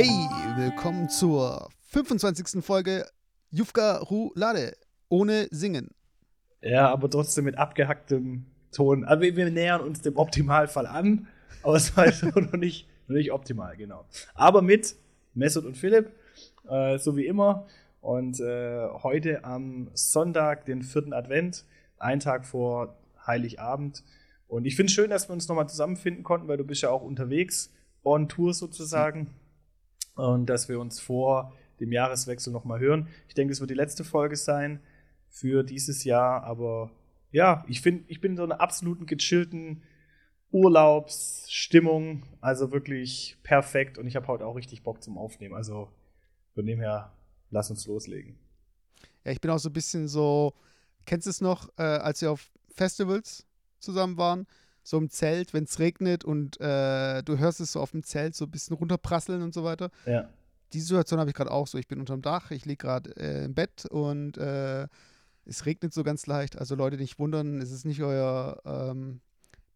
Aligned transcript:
Hey, 0.00 0.28
willkommen 0.54 1.08
zur 1.08 1.70
25. 1.88 2.64
Folge 2.64 3.04
Jufka 3.50 3.96
Roulade 3.96 4.76
ohne 5.08 5.48
Singen. 5.50 5.88
Ja, 6.62 6.88
aber 6.88 7.10
trotzdem 7.10 7.46
mit 7.46 7.58
abgehacktem 7.58 8.46
Ton. 8.70 9.04
Aber 9.04 9.22
wir, 9.22 9.34
wir 9.34 9.50
nähern 9.50 9.80
uns 9.80 10.00
dem 10.00 10.16
Optimalfall 10.16 10.86
an, 10.86 11.26
aber 11.64 11.74
es 11.74 11.96
war 11.96 12.04
halt 12.04 12.22
noch 12.36 12.52
nicht, 12.52 12.86
noch 13.08 13.16
nicht 13.16 13.32
optimal, 13.32 13.76
genau. 13.76 14.04
Aber 14.34 14.62
mit 14.62 14.94
Messut 15.34 15.64
und 15.64 15.76
Philipp, 15.76 16.12
äh, 16.68 16.96
so 16.98 17.16
wie 17.16 17.26
immer. 17.26 17.66
Und 18.00 18.38
äh, 18.38 18.86
heute 19.02 19.42
am 19.42 19.90
Sonntag, 19.94 20.64
den 20.64 20.84
vierten 20.84 21.12
Advent, 21.12 21.64
ein 21.98 22.20
Tag 22.20 22.46
vor 22.46 22.94
Heiligabend. 23.26 24.04
Und 24.46 24.64
ich 24.64 24.76
finde 24.76 24.90
es 24.90 24.92
schön, 24.92 25.10
dass 25.10 25.28
wir 25.28 25.32
uns 25.32 25.48
nochmal 25.48 25.68
zusammenfinden 25.68 26.22
konnten, 26.22 26.46
weil 26.46 26.56
du 26.56 26.64
bist 26.64 26.82
ja 26.82 26.90
auch 26.90 27.02
unterwegs, 27.02 27.72
on 28.04 28.28
Tour 28.28 28.54
sozusagen. 28.54 29.34
Und 30.18 30.46
dass 30.46 30.68
wir 30.68 30.80
uns 30.80 30.98
vor 30.98 31.52
dem 31.78 31.92
Jahreswechsel 31.92 32.52
nochmal 32.52 32.80
hören. 32.80 33.08
Ich 33.28 33.34
denke, 33.34 33.52
es 33.52 33.60
wird 33.60 33.70
die 33.70 33.74
letzte 33.74 34.02
Folge 34.02 34.34
sein 34.34 34.80
für 35.28 35.62
dieses 35.62 36.02
Jahr, 36.02 36.42
aber 36.42 36.90
ja, 37.30 37.64
ich 37.68 37.82
finde, 37.82 38.04
ich 38.08 38.20
bin 38.20 38.32
in 38.32 38.36
so 38.36 38.42
einer 38.42 38.60
absoluten 38.60 39.06
gechillten 39.06 39.82
Urlaubsstimmung, 40.50 42.24
also 42.40 42.72
wirklich 42.72 43.36
perfekt 43.44 43.96
und 43.96 44.08
ich 44.08 44.16
habe 44.16 44.26
heute 44.26 44.44
auch 44.44 44.56
richtig 44.56 44.82
Bock 44.82 45.04
zum 45.04 45.18
Aufnehmen. 45.18 45.54
Also 45.54 45.88
von 46.52 46.66
dem 46.66 46.80
her, 46.80 47.12
lass 47.50 47.70
uns 47.70 47.86
loslegen. 47.86 48.36
Ja, 49.24 49.30
ich 49.30 49.40
bin 49.40 49.52
auch 49.52 49.58
so 49.58 49.68
ein 49.68 49.74
bisschen 49.74 50.08
so, 50.08 50.52
kennst 51.06 51.26
du 51.26 51.30
es 51.30 51.40
noch, 51.40 51.68
äh, 51.76 51.82
als 51.82 52.22
wir 52.22 52.32
auf 52.32 52.50
Festivals 52.70 53.46
zusammen 53.78 54.16
waren? 54.16 54.48
So 54.88 54.96
im 54.96 55.10
Zelt, 55.10 55.52
wenn 55.52 55.64
es 55.64 55.78
regnet 55.80 56.24
und 56.24 56.58
äh, 56.62 57.22
du 57.22 57.36
hörst 57.36 57.60
es 57.60 57.72
so 57.72 57.80
auf 57.82 57.90
dem 57.90 58.02
Zelt 58.02 58.34
so 58.34 58.46
ein 58.46 58.50
bisschen 58.50 58.74
runterprasseln 58.74 59.42
und 59.42 59.52
so 59.52 59.62
weiter. 59.62 59.90
Ja. 60.06 60.30
Die 60.72 60.80
Situation 60.80 61.20
habe 61.20 61.28
ich 61.28 61.36
gerade 61.36 61.50
auch 61.50 61.66
so. 61.66 61.76
Ich 61.76 61.88
bin 61.88 62.00
unterm 62.00 62.22
Dach, 62.22 62.50
ich 62.52 62.64
liege 62.64 62.86
gerade 62.86 63.14
äh, 63.18 63.44
im 63.44 63.52
Bett 63.52 63.84
und 63.84 64.38
äh, 64.38 64.88
es 65.44 65.66
regnet 65.66 65.92
so 65.92 66.04
ganz 66.04 66.26
leicht. 66.26 66.56
Also 66.56 66.74
Leute, 66.74 66.96
nicht 66.96 67.18
wundern, 67.18 67.60
es 67.60 67.70
ist 67.70 67.84
nicht 67.84 68.00
euer 68.02 68.62
ähm, 68.64 69.20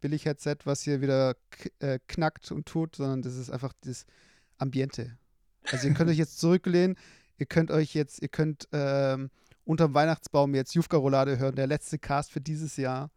Billig-Headset, 0.01 0.57
was 0.65 0.81
hier 0.81 1.03
wieder 1.03 1.37
äh, 1.81 1.99
knackt 2.09 2.51
und 2.51 2.65
tut, 2.65 2.97
sondern 2.97 3.21
das 3.21 3.37
ist 3.37 3.51
einfach 3.51 3.75
das 3.83 4.07
Ambiente. 4.57 5.19
Also 5.71 5.89
ihr 5.89 5.95
könnt 5.95 6.09
euch 6.09 6.17
jetzt 6.17 6.41
zurücklehnen, 6.41 6.97
ihr 7.37 7.45
könnt 7.45 7.71
euch 7.71 7.93
jetzt, 7.93 8.23
ihr 8.23 8.29
könnt 8.29 8.67
ähm, 8.73 9.29
unterm 9.67 9.93
Weihnachtsbaum 9.93 10.55
jetzt 10.55 10.75
Jufka 10.75 10.97
Roulade 10.97 11.39
hören, 11.39 11.55
der 11.55 11.67
letzte 11.67 11.99
Cast 11.99 12.33
für 12.33 12.41
dieses 12.41 12.79
Jahr. 12.79 13.11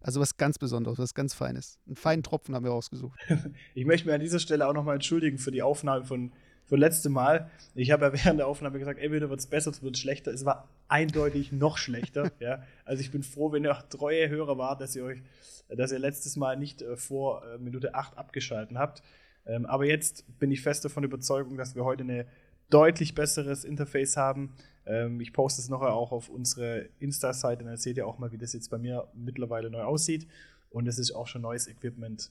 Also 0.00 0.20
was 0.20 0.36
ganz 0.36 0.58
Besonderes, 0.58 0.98
was 0.98 1.14
ganz 1.14 1.34
Feines. 1.34 1.78
Einen 1.86 1.96
feinen 1.96 2.22
Tropfen 2.22 2.54
haben 2.54 2.64
wir 2.64 2.70
rausgesucht. 2.70 3.18
ich 3.74 3.84
möchte 3.84 4.06
mich 4.06 4.14
an 4.14 4.20
dieser 4.20 4.38
Stelle 4.38 4.66
auch 4.68 4.72
nochmal 4.72 4.94
entschuldigen 4.94 5.38
für 5.38 5.50
die 5.50 5.62
Aufnahme 5.62 6.04
von 6.04 6.32
von 6.68 6.78
letztem 6.78 7.12
Mal. 7.12 7.50
Ich 7.74 7.90
habe 7.90 8.04
ja 8.04 8.12
während 8.12 8.38
der 8.38 8.46
Aufnahme 8.46 8.78
gesagt, 8.78 9.00
entweder 9.00 9.30
wird 9.30 9.40
es 9.40 9.46
besser, 9.46 9.70
es 9.70 9.82
wird 9.82 9.96
schlechter. 9.96 10.32
Es 10.32 10.44
war 10.44 10.68
eindeutig 10.86 11.50
noch 11.50 11.78
schlechter. 11.78 12.30
ja. 12.40 12.62
Also 12.84 13.00
ich 13.00 13.10
bin 13.10 13.22
froh, 13.22 13.52
wenn 13.52 13.64
ihr 13.64 13.72
auch 13.72 13.82
treue 13.82 14.28
Hörer 14.28 14.58
wart, 14.58 14.80
dass 14.80 14.94
ihr 14.94 15.04
euch, 15.04 15.22
dass 15.68 15.92
ihr 15.92 15.98
letztes 15.98 16.36
Mal 16.36 16.56
nicht 16.56 16.82
äh, 16.82 16.96
vor 16.96 17.42
äh, 17.44 17.58
Minute 17.58 17.94
8 17.94 18.18
abgeschalten 18.18 18.78
habt. 18.78 19.02
Ähm, 19.46 19.64
aber 19.64 19.86
jetzt 19.86 20.38
bin 20.38 20.50
ich 20.50 20.60
fest 20.60 20.84
davon 20.84 21.04
Überzeugung, 21.04 21.56
dass 21.56 21.74
wir 21.74 21.84
heute 21.84 22.04
ein 22.04 22.26
deutlich 22.70 23.14
besseres 23.14 23.64
Interface 23.64 24.16
haben. 24.16 24.54
Ähm, 24.86 25.20
ich 25.20 25.32
poste 25.32 25.60
es 25.60 25.68
nachher 25.68 25.92
auch 25.92 26.12
auf 26.12 26.28
unsere 26.28 26.88
Insta-Seite, 26.98 27.64
dann 27.64 27.76
seht 27.76 27.96
ihr 27.96 28.06
auch 28.06 28.18
mal, 28.18 28.32
wie 28.32 28.38
das 28.38 28.52
jetzt 28.52 28.70
bei 28.70 28.78
mir 28.78 29.08
mittlerweile 29.14 29.70
neu 29.70 29.82
aussieht. 29.82 30.26
Und 30.70 30.86
es 30.86 30.98
ist 30.98 31.12
auch 31.12 31.26
schon 31.26 31.42
neues 31.42 31.66
Equipment 31.66 32.30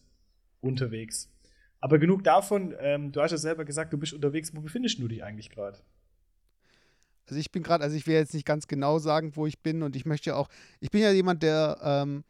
unterwegs. 0.62 1.30
Aber 1.80 2.00
genug 2.00 2.24
davon, 2.24 2.76
ähm, 2.80 3.12
du 3.12 3.22
hast 3.22 3.32
ja 3.32 3.38
selber 3.38 3.66
gesagt, 3.66 3.94
du 3.94 3.98
bist 3.98 4.14
unterwegs. 4.14 4.56
Wo 4.56 4.62
befindest 4.62 5.00
du 5.00 5.08
dich 5.08 5.24
eigentlich 5.24 5.50
gerade? 5.50 5.80
Also 7.28 7.40
ich 7.40 7.52
bin 7.52 7.62
gerade, 7.62 7.84
also 7.84 7.96
ich 7.96 8.08
will 8.08 8.16
jetzt 8.16 8.34
nicht 8.34 8.46
ganz 8.46 8.68
genau 8.68 9.00
sagen, 9.00 9.36
wo 9.36 9.46
ich 9.48 9.60
bin 9.60 9.84
und 9.84 9.96
ich 9.96 10.06
möchte 10.06 10.30
ja 10.30 10.36
auch, 10.36 10.48
ich 10.80 10.92
bin 10.92 11.02
ja 11.02 11.12
jemand, 11.12 11.44
der 11.44 11.78
ähm, 11.82 12.24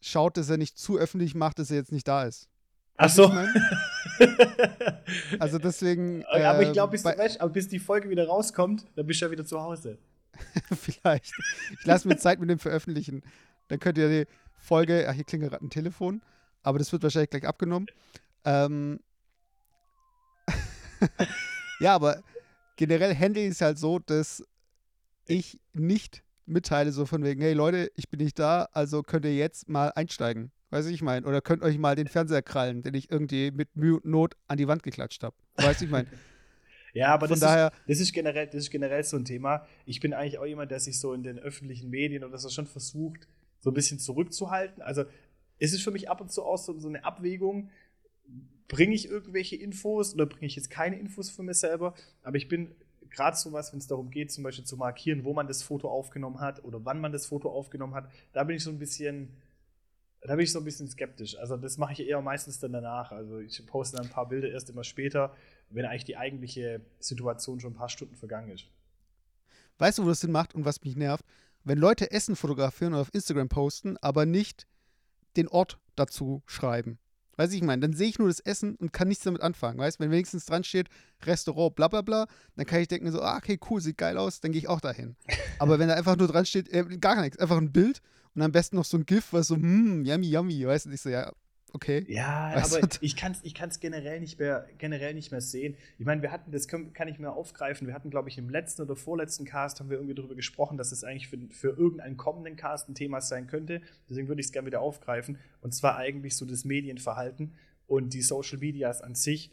schaut, 0.00 0.36
dass 0.36 0.50
er 0.50 0.58
nicht 0.58 0.78
zu 0.78 0.98
öffentlich 0.98 1.34
macht, 1.34 1.58
dass 1.58 1.70
er 1.70 1.78
jetzt 1.78 1.92
nicht 1.92 2.06
da 2.06 2.24
ist. 2.24 2.48
Ach 2.96 3.10
so. 3.10 3.26
also 5.38 5.58
deswegen. 5.58 6.22
Äh, 6.32 6.44
aber 6.44 6.62
ich 6.62 6.72
glaube, 6.72 6.92
bis, 6.92 7.04
bis 7.52 7.68
die 7.68 7.78
Folge 7.78 8.10
wieder 8.10 8.26
rauskommt, 8.26 8.86
dann 8.94 9.06
bist 9.06 9.20
du 9.20 9.26
ja 9.26 9.30
wieder 9.30 9.44
zu 9.44 9.60
Hause. 9.60 9.98
Vielleicht. 10.78 11.32
Ich 11.78 11.86
lasse 11.86 12.08
mir 12.08 12.16
Zeit 12.16 12.40
mit 12.40 12.50
dem 12.50 12.58
Veröffentlichen. 12.58 13.22
Dann 13.68 13.78
könnt 13.78 13.98
ihr 13.98 14.08
die 14.08 14.26
Folge, 14.56 15.06
ach, 15.08 15.14
hier 15.14 15.24
klingelt 15.24 15.52
gerade 15.52 15.64
ein 15.64 15.70
Telefon, 15.70 16.22
aber 16.62 16.78
das 16.78 16.92
wird 16.92 17.02
wahrscheinlich 17.02 17.30
gleich 17.30 17.46
abgenommen. 17.46 17.86
Ähm 18.44 19.00
ja, 21.80 21.94
aber 21.94 22.22
generell 22.76 23.14
handle 23.14 23.42
ich 23.42 23.52
es 23.52 23.60
halt 23.60 23.78
so, 23.78 23.98
dass 23.98 24.44
ich 25.26 25.60
nicht 25.72 26.22
mitteile, 26.46 26.92
so 26.92 27.06
von 27.06 27.24
wegen, 27.24 27.40
hey 27.40 27.54
Leute, 27.54 27.90
ich 27.96 28.08
bin 28.08 28.20
nicht 28.20 28.38
da, 28.38 28.68
also 28.72 29.02
könnt 29.02 29.24
ihr 29.24 29.34
jetzt 29.34 29.68
mal 29.68 29.92
einsteigen. 29.94 30.52
Weißt 30.72 30.88
du, 30.88 30.92
ich 30.92 31.02
meine? 31.02 31.26
Oder 31.26 31.42
könnt 31.42 31.62
euch 31.62 31.76
mal 31.76 31.96
den 31.96 32.08
Fernseher 32.08 32.40
krallen, 32.40 32.82
den 32.82 32.94
ich 32.94 33.10
irgendwie 33.10 33.50
mit 33.50 33.76
Mühe 33.76 33.96
und 33.96 34.06
Not 34.06 34.36
an 34.48 34.56
die 34.56 34.66
Wand 34.66 34.82
geklatscht 34.82 35.22
habe. 35.22 35.36
Weißt 35.56 35.82
du, 35.82 35.84
ich 35.84 35.90
meine? 35.90 36.08
ja, 36.94 37.08
aber 37.08 37.28
das, 37.28 37.40
daher, 37.40 37.66
ist, 37.66 37.90
das, 37.90 38.00
ist 38.00 38.14
generell, 38.14 38.46
das 38.46 38.54
ist 38.54 38.70
generell 38.70 39.04
so 39.04 39.18
ein 39.18 39.26
Thema. 39.26 39.66
Ich 39.84 40.00
bin 40.00 40.14
eigentlich 40.14 40.38
auch 40.38 40.46
jemand, 40.46 40.70
der 40.70 40.80
sich 40.80 40.98
so 40.98 41.12
in 41.12 41.24
den 41.24 41.38
öffentlichen 41.38 41.90
Medien 41.90 42.24
oder 42.24 42.38
so 42.38 42.48
schon 42.48 42.66
versucht, 42.66 43.28
so 43.60 43.70
ein 43.70 43.74
bisschen 43.74 43.98
zurückzuhalten. 43.98 44.82
Also 44.82 45.04
es 45.58 45.74
ist 45.74 45.82
für 45.82 45.90
mich 45.90 46.08
ab 46.08 46.22
und 46.22 46.32
zu 46.32 46.42
auch 46.42 46.56
so, 46.56 46.78
so 46.78 46.88
eine 46.88 47.04
Abwägung, 47.04 47.68
bringe 48.66 48.94
ich 48.94 49.06
irgendwelche 49.06 49.56
Infos 49.56 50.14
oder 50.14 50.24
bringe 50.24 50.46
ich 50.46 50.56
jetzt 50.56 50.70
keine 50.70 50.98
Infos 50.98 51.28
von 51.28 51.44
mir 51.44 51.52
selber, 51.52 51.92
aber 52.22 52.36
ich 52.38 52.48
bin 52.48 52.74
gerade 53.10 53.36
so 53.36 53.52
was, 53.52 53.72
wenn 53.72 53.78
es 53.78 53.88
darum 53.88 54.10
geht, 54.10 54.32
zum 54.32 54.42
Beispiel 54.42 54.64
zu 54.64 54.78
markieren, 54.78 55.24
wo 55.24 55.34
man 55.34 55.46
das 55.46 55.62
Foto 55.62 55.90
aufgenommen 55.90 56.40
hat 56.40 56.64
oder 56.64 56.82
wann 56.86 56.98
man 56.98 57.12
das 57.12 57.26
Foto 57.26 57.50
aufgenommen 57.50 57.94
hat, 57.94 58.10
da 58.32 58.42
bin 58.44 58.56
ich 58.56 58.64
so 58.64 58.70
ein 58.70 58.78
bisschen, 58.78 59.28
da 60.24 60.36
bin 60.36 60.44
ich 60.44 60.52
so 60.52 60.60
ein 60.60 60.64
bisschen 60.64 60.88
skeptisch. 60.88 61.36
Also 61.36 61.56
das 61.56 61.78
mache 61.78 61.94
ich 61.94 62.00
eher 62.00 62.20
meistens 62.20 62.60
dann 62.60 62.72
danach. 62.72 63.10
Also 63.10 63.38
ich 63.40 63.64
poste 63.66 63.96
dann 63.96 64.06
ein 64.06 64.12
paar 64.12 64.28
Bilder 64.28 64.50
erst 64.50 64.70
immer 64.70 64.84
später, 64.84 65.34
wenn 65.70 65.84
eigentlich 65.84 66.04
die 66.04 66.16
eigentliche 66.16 66.80
Situation 67.00 67.60
schon 67.60 67.72
ein 67.72 67.76
paar 67.76 67.88
Stunden 67.88 68.14
vergangen 68.14 68.50
ist. 68.50 68.66
Weißt 69.78 69.98
du, 69.98 70.04
wo 70.04 70.08
das 70.08 70.20
Sinn 70.20 70.30
macht 70.30 70.54
und 70.54 70.64
was 70.64 70.82
mich 70.82 70.96
nervt? 70.96 71.24
Wenn 71.64 71.78
Leute 71.78 72.10
Essen 72.10 72.36
fotografieren 72.36 72.92
oder 72.92 73.02
auf 73.02 73.14
Instagram 73.14 73.48
posten, 73.48 73.96
aber 74.00 74.26
nicht 74.26 74.66
den 75.36 75.48
Ort 75.48 75.78
dazu 75.96 76.42
schreiben. 76.46 76.98
Weiß 77.36 77.50
ich, 77.50 77.58
ich 77.58 77.64
meine, 77.64 77.80
dann 77.80 77.94
sehe 77.94 78.08
ich 78.08 78.18
nur 78.18 78.28
das 78.28 78.40
Essen 78.40 78.76
und 78.76 78.92
kann 78.92 79.08
nichts 79.08 79.24
damit 79.24 79.40
anfangen. 79.40 79.78
Weißt 79.78 79.98
wenn 79.98 80.10
wenigstens 80.10 80.44
dran 80.44 80.64
steht, 80.64 80.88
Restaurant, 81.24 81.74
bla 81.74 81.88
bla 81.88 82.02
bla, 82.02 82.26
dann 82.56 82.66
kann 82.66 82.80
ich 82.80 82.88
denken 82.88 83.10
so, 83.10 83.22
ah, 83.22 83.38
okay, 83.38 83.58
cool, 83.70 83.80
sieht 83.80 83.96
geil 83.96 84.18
aus, 84.18 84.40
dann 84.40 84.52
gehe 84.52 84.60
ich 84.60 84.68
auch 84.68 84.80
dahin. 84.80 85.16
Aber 85.58 85.78
wenn 85.78 85.88
da 85.88 85.94
einfach 85.94 86.16
nur 86.16 86.28
dran 86.28 86.44
steht, 86.44 86.68
äh, 86.68 86.84
gar 86.98 87.20
nichts, 87.22 87.38
einfach 87.38 87.56
ein 87.56 87.72
Bild 87.72 88.02
und 88.34 88.42
am 88.42 88.52
besten 88.52 88.76
noch 88.76 88.84
so 88.84 88.96
ein 88.96 89.06
GIF, 89.06 89.32
was 89.32 89.48
so, 89.48 89.56
hm, 89.56 90.04
yummy, 90.04 90.30
yummy, 90.30 90.66
weißt 90.66 90.86
du, 90.86 90.90
ich 90.90 91.00
so, 91.00 91.10
ja, 91.10 91.32
okay. 91.72 92.04
Ja, 92.08 92.52
weißt 92.54 92.76
aber 92.76 92.86
du? 92.86 92.98
ich 93.00 93.16
kann 93.16 93.32
es 93.32 93.40
ich 93.42 93.54
kann's 93.54 93.80
generell, 93.80 94.20
nicht 94.20 94.38
mehr, 94.38 94.66
generell 94.78 95.14
nicht 95.14 95.30
mehr 95.30 95.40
sehen. 95.40 95.76
Ich 95.98 96.06
meine, 96.06 96.22
wir 96.22 96.32
hatten, 96.32 96.50
das 96.50 96.68
können, 96.68 96.92
kann 96.92 97.08
ich 97.08 97.18
mir 97.18 97.32
aufgreifen, 97.32 97.86
wir 97.86 97.94
hatten, 97.94 98.10
glaube 98.10 98.28
ich, 98.28 98.38
im 98.38 98.48
letzten 98.48 98.82
oder 98.82 98.96
vorletzten 98.96 99.44
Cast 99.44 99.80
haben 99.80 99.90
wir 99.90 99.98
irgendwie 99.98 100.14
darüber 100.14 100.34
gesprochen, 100.34 100.78
dass 100.78 100.92
es 100.92 101.04
eigentlich 101.04 101.28
für, 101.28 101.38
für 101.50 101.76
irgendeinen 101.76 102.16
kommenden 102.16 102.56
Cast 102.56 102.88
ein 102.88 102.94
Thema 102.94 103.20
sein 103.20 103.46
könnte. 103.46 103.82
Deswegen 104.08 104.28
würde 104.28 104.40
ich 104.40 104.46
es 104.46 104.52
gerne 104.52 104.66
wieder 104.66 104.80
aufgreifen. 104.80 105.38
Und 105.60 105.74
zwar 105.74 105.96
eigentlich 105.96 106.36
so 106.36 106.46
das 106.46 106.64
Medienverhalten 106.64 107.54
und 107.86 108.14
die 108.14 108.22
Social 108.22 108.58
Medias 108.58 109.02
an 109.02 109.14
sich. 109.14 109.50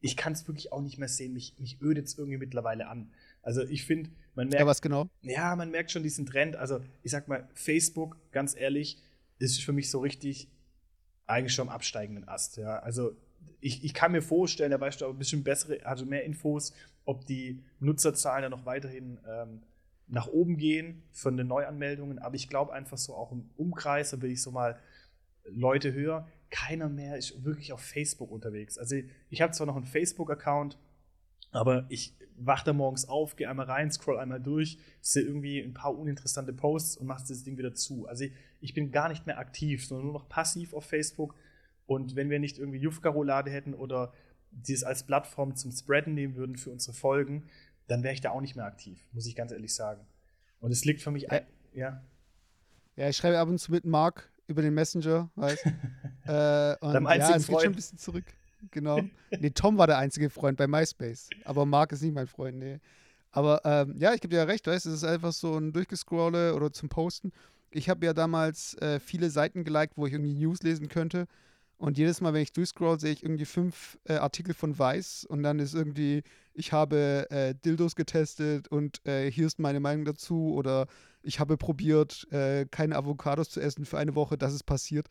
Ich 0.00 0.16
kann 0.16 0.32
es 0.32 0.46
wirklich 0.46 0.72
auch 0.72 0.82
nicht 0.82 0.98
mehr 0.98 1.08
sehen. 1.08 1.32
Mich, 1.32 1.54
mich 1.58 1.80
ödet 1.80 2.06
es 2.06 2.18
irgendwie 2.18 2.38
mittlerweile 2.38 2.88
an. 2.88 3.12
Also 3.42 3.62
ich 3.62 3.84
finde, 3.84 4.10
man 4.36 4.48
merkt. 4.48 4.60
Ja, 4.60 4.66
was 4.66 4.82
genau? 4.82 5.08
Ja, 5.22 5.56
man 5.56 5.70
merkt 5.70 5.90
schon 5.90 6.02
diesen 6.02 6.26
Trend. 6.26 6.56
Also 6.56 6.80
ich 7.02 7.10
sag 7.10 7.26
mal, 7.26 7.48
Facebook, 7.54 8.16
ganz 8.30 8.54
ehrlich, 8.54 9.02
ist 9.38 9.62
für 9.62 9.72
mich 9.72 9.90
so 9.90 9.98
richtig 10.00 10.48
eigentlich 11.26 11.54
schon 11.54 11.68
am 11.68 11.74
absteigenden 11.74 12.28
Ast. 12.28 12.56
Ja. 12.56 12.78
Also 12.78 13.16
ich, 13.60 13.84
ich 13.84 13.94
kann 13.94 14.12
mir 14.12 14.22
vorstellen, 14.22 14.70
da 14.70 14.80
weißt 14.80 15.00
du 15.00 15.06
auch 15.06 15.10
ein 15.10 15.18
bisschen 15.18 15.42
bessere, 15.42 15.84
also 15.84 16.06
mehr 16.06 16.24
Infos, 16.24 16.72
ob 17.04 17.26
die 17.26 17.64
Nutzerzahlen 17.80 18.42
dann 18.42 18.52
noch 18.52 18.66
weiterhin 18.66 19.18
ähm, 19.28 19.62
nach 20.06 20.28
oben 20.28 20.56
gehen 20.56 21.02
von 21.12 21.36
den 21.36 21.48
Neuanmeldungen. 21.48 22.18
Aber 22.18 22.36
ich 22.36 22.48
glaube 22.48 22.72
einfach 22.72 22.98
so 22.98 23.14
auch 23.14 23.32
im 23.32 23.50
Umkreis, 23.56 24.10
da 24.10 24.20
will 24.22 24.30
ich 24.30 24.42
so 24.42 24.50
mal 24.50 24.78
Leute 25.44 25.92
höre, 25.92 26.28
keiner 26.50 26.88
mehr 26.88 27.16
ist 27.16 27.44
wirklich 27.44 27.72
auf 27.72 27.80
Facebook 27.80 28.30
unterwegs. 28.30 28.78
Also 28.78 28.96
ich 29.30 29.42
habe 29.42 29.52
zwar 29.52 29.66
noch 29.66 29.76
einen 29.76 29.84
Facebook-Account, 29.84 30.78
aber 31.56 31.86
ich 31.88 32.14
wache 32.38 32.66
da 32.66 32.72
morgens 32.72 33.08
auf, 33.08 33.36
gehe 33.36 33.48
einmal 33.48 33.66
rein, 33.66 33.90
scroll 33.90 34.18
einmal 34.18 34.40
durch, 34.40 34.78
sehe 35.00 35.22
irgendwie 35.22 35.60
ein 35.60 35.74
paar 35.74 35.96
uninteressante 35.96 36.52
Posts 36.52 36.98
und 36.98 37.06
mache 37.06 37.24
das 37.26 37.42
Ding 37.44 37.56
wieder 37.56 37.74
zu. 37.74 38.06
Also 38.06 38.24
ich, 38.24 38.32
ich 38.60 38.74
bin 38.74 38.92
gar 38.92 39.08
nicht 39.08 39.26
mehr 39.26 39.38
aktiv, 39.38 39.86
sondern 39.86 40.06
nur 40.06 40.14
noch 40.14 40.28
passiv 40.28 40.74
auf 40.74 40.84
Facebook. 40.84 41.34
Und 41.86 42.16
wenn 42.16 42.30
wir 42.30 42.38
nicht 42.38 42.58
irgendwie 42.58 42.78
Jufka-Roulade 42.78 43.50
hätten 43.50 43.74
oder 43.74 44.12
dieses 44.50 44.84
als 44.84 45.04
Plattform 45.04 45.54
zum 45.56 45.72
Spreaden 45.72 46.14
nehmen 46.14 46.36
würden 46.36 46.56
für 46.56 46.70
unsere 46.70 46.92
Folgen, 46.92 47.44
dann 47.86 48.02
wäre 48.02 48.14
ich 48.14 48.20
da 48.20 48.30
auch 48.30 48.40
nicht 48.40 48.56
mehr 48.56 48.64
aktiv, 48.64 49.06
muss 49.12 49.26
ich 49.26 49.36
ganz 49.36 49.52
ehrlich 49.52 49.74
sagen. 49.74 50.04
Und 50.60 50.72
es 50.72 50.84
liegt 50.84 51.02
für 51.02 51.10
mich, 51.10 51.30
ein, 51.30 51.46
ja. 51.72 52.02
Ja, 52.96 53.08
ich 53.08 53.16
schreibe 53.16 53.38
ab 53.38 53.48
und 53.48 53.58
zu 53.58 53.70
mit 53.70 53.84
Marc 53.84 54.30
über 54.46 54.62
den 54.62 54.74
Messenger, 54.74 55.30
weißt 55.36 55.66
äh, 56.26 56.76
und 56.80 56.92
Deinem 56.92 57.06
einzigen 57.06 57.32
ja, 57.32 57.36
es 57.36 57.46
Freund. 57.46 57.46
geht 57.46 57.62
schon 57.62 57.72
ein 57.72 57.76
bisschen 57.76 57.98
zurück. 57.98 58.24
Genau. 58.70 59.00
Nee, 59.38 59.50
Tom 59.50 59.78
war 59.78 59.86
der 59.86 59.98
einzige 59.98 60.30
Freund 60.30 60.56
bei 60.56 60.66
MySpace. 60.66 61.28
Aber 61.44 61.66
Mark 61.66 61.92
ist 61.92 62.02
nicht 62.02 62.14
mein 62.14 62.26
Freund, 62.26 62.58
nee. 62.58 62.78
Aber 63.30 63.60
ähm, 63.64 63.94
ja, 63.98 64.14
ich 64.14 64.20
gebe 64.20 64.32
dir 64.32 64.38
ja 64.38 64.44
recht, 64.44 64.66
weißt 64.66 64.86
du, 64.86 64.90
es 64.90 64.96
ist 64.96 65.04
einfach 65.04 65.32
so 65.32 65.56
ein 65.58 65.72
Durchgescrolle 65.72 66.54
oder 66.54 66.72
zum 66.72 66.88
Posten. 66.88 67.32
Ich 67.70 67.88
habe 67.88 68.06
ja 68.06 68.14
damals 68.14 68.74
äh, 68.78 68.98
viele 68.98 69.28
Seiten 69.28 69.64
geliked, 69.64 69.96
wo 69.96 70.06
ich 70.06 70.14
irgendwie 70.14 70.32
News 70.32 70.62
lesen 70.62 70.88
könnte. 70.88 71.26
Und 71.78 71.98
jedes 71.98 72.22
Mal, 72.22 72.32
wenn 72.32 72.42
ich 72.42 72.52
durchscroll, 72.52 72.98
sehe 72.98 73.12
ich 73.12 73.22
irgendwie 73.22 73.44
fünf 73.44 73.98
äh, 74.04 74.14
Artikel 74.14 74.54
von 74.54 74.78
Weiß 74.78 75.26
und 75.28 75.42
dann 75.42 75.58
ist 75.58 75.74
irgendwie, 75.74 76.22
ich 76.54 76.72
habe 76.72 77.26
äh, 77.30 77.54
Dildos 77.54 77.94
getestet 77.96 78.68
und 78.68 79.06
äh, 79.06 79.30
hier 79.30 79.46
ist 79.46 79.58
meine 79.58 79.80
Meinung 79.80 80.06
dazu 80.06 80.54
oder 80.54 80.86
ich 81.22 81.38
habe 81.38 81.58
probiert, 81.58 82.26
äh, 82.32 82.64
keine 82.70 82.96
Avocados 82.96 83.50
zu 83.50 83.60
essen 83.60 83.84
für 83.84 83.98
eine 83.98 84.14
Woche, 84.14 84.38
das 84.38 84.54
ist 84.54 84.62
passiert. 84.62 85.08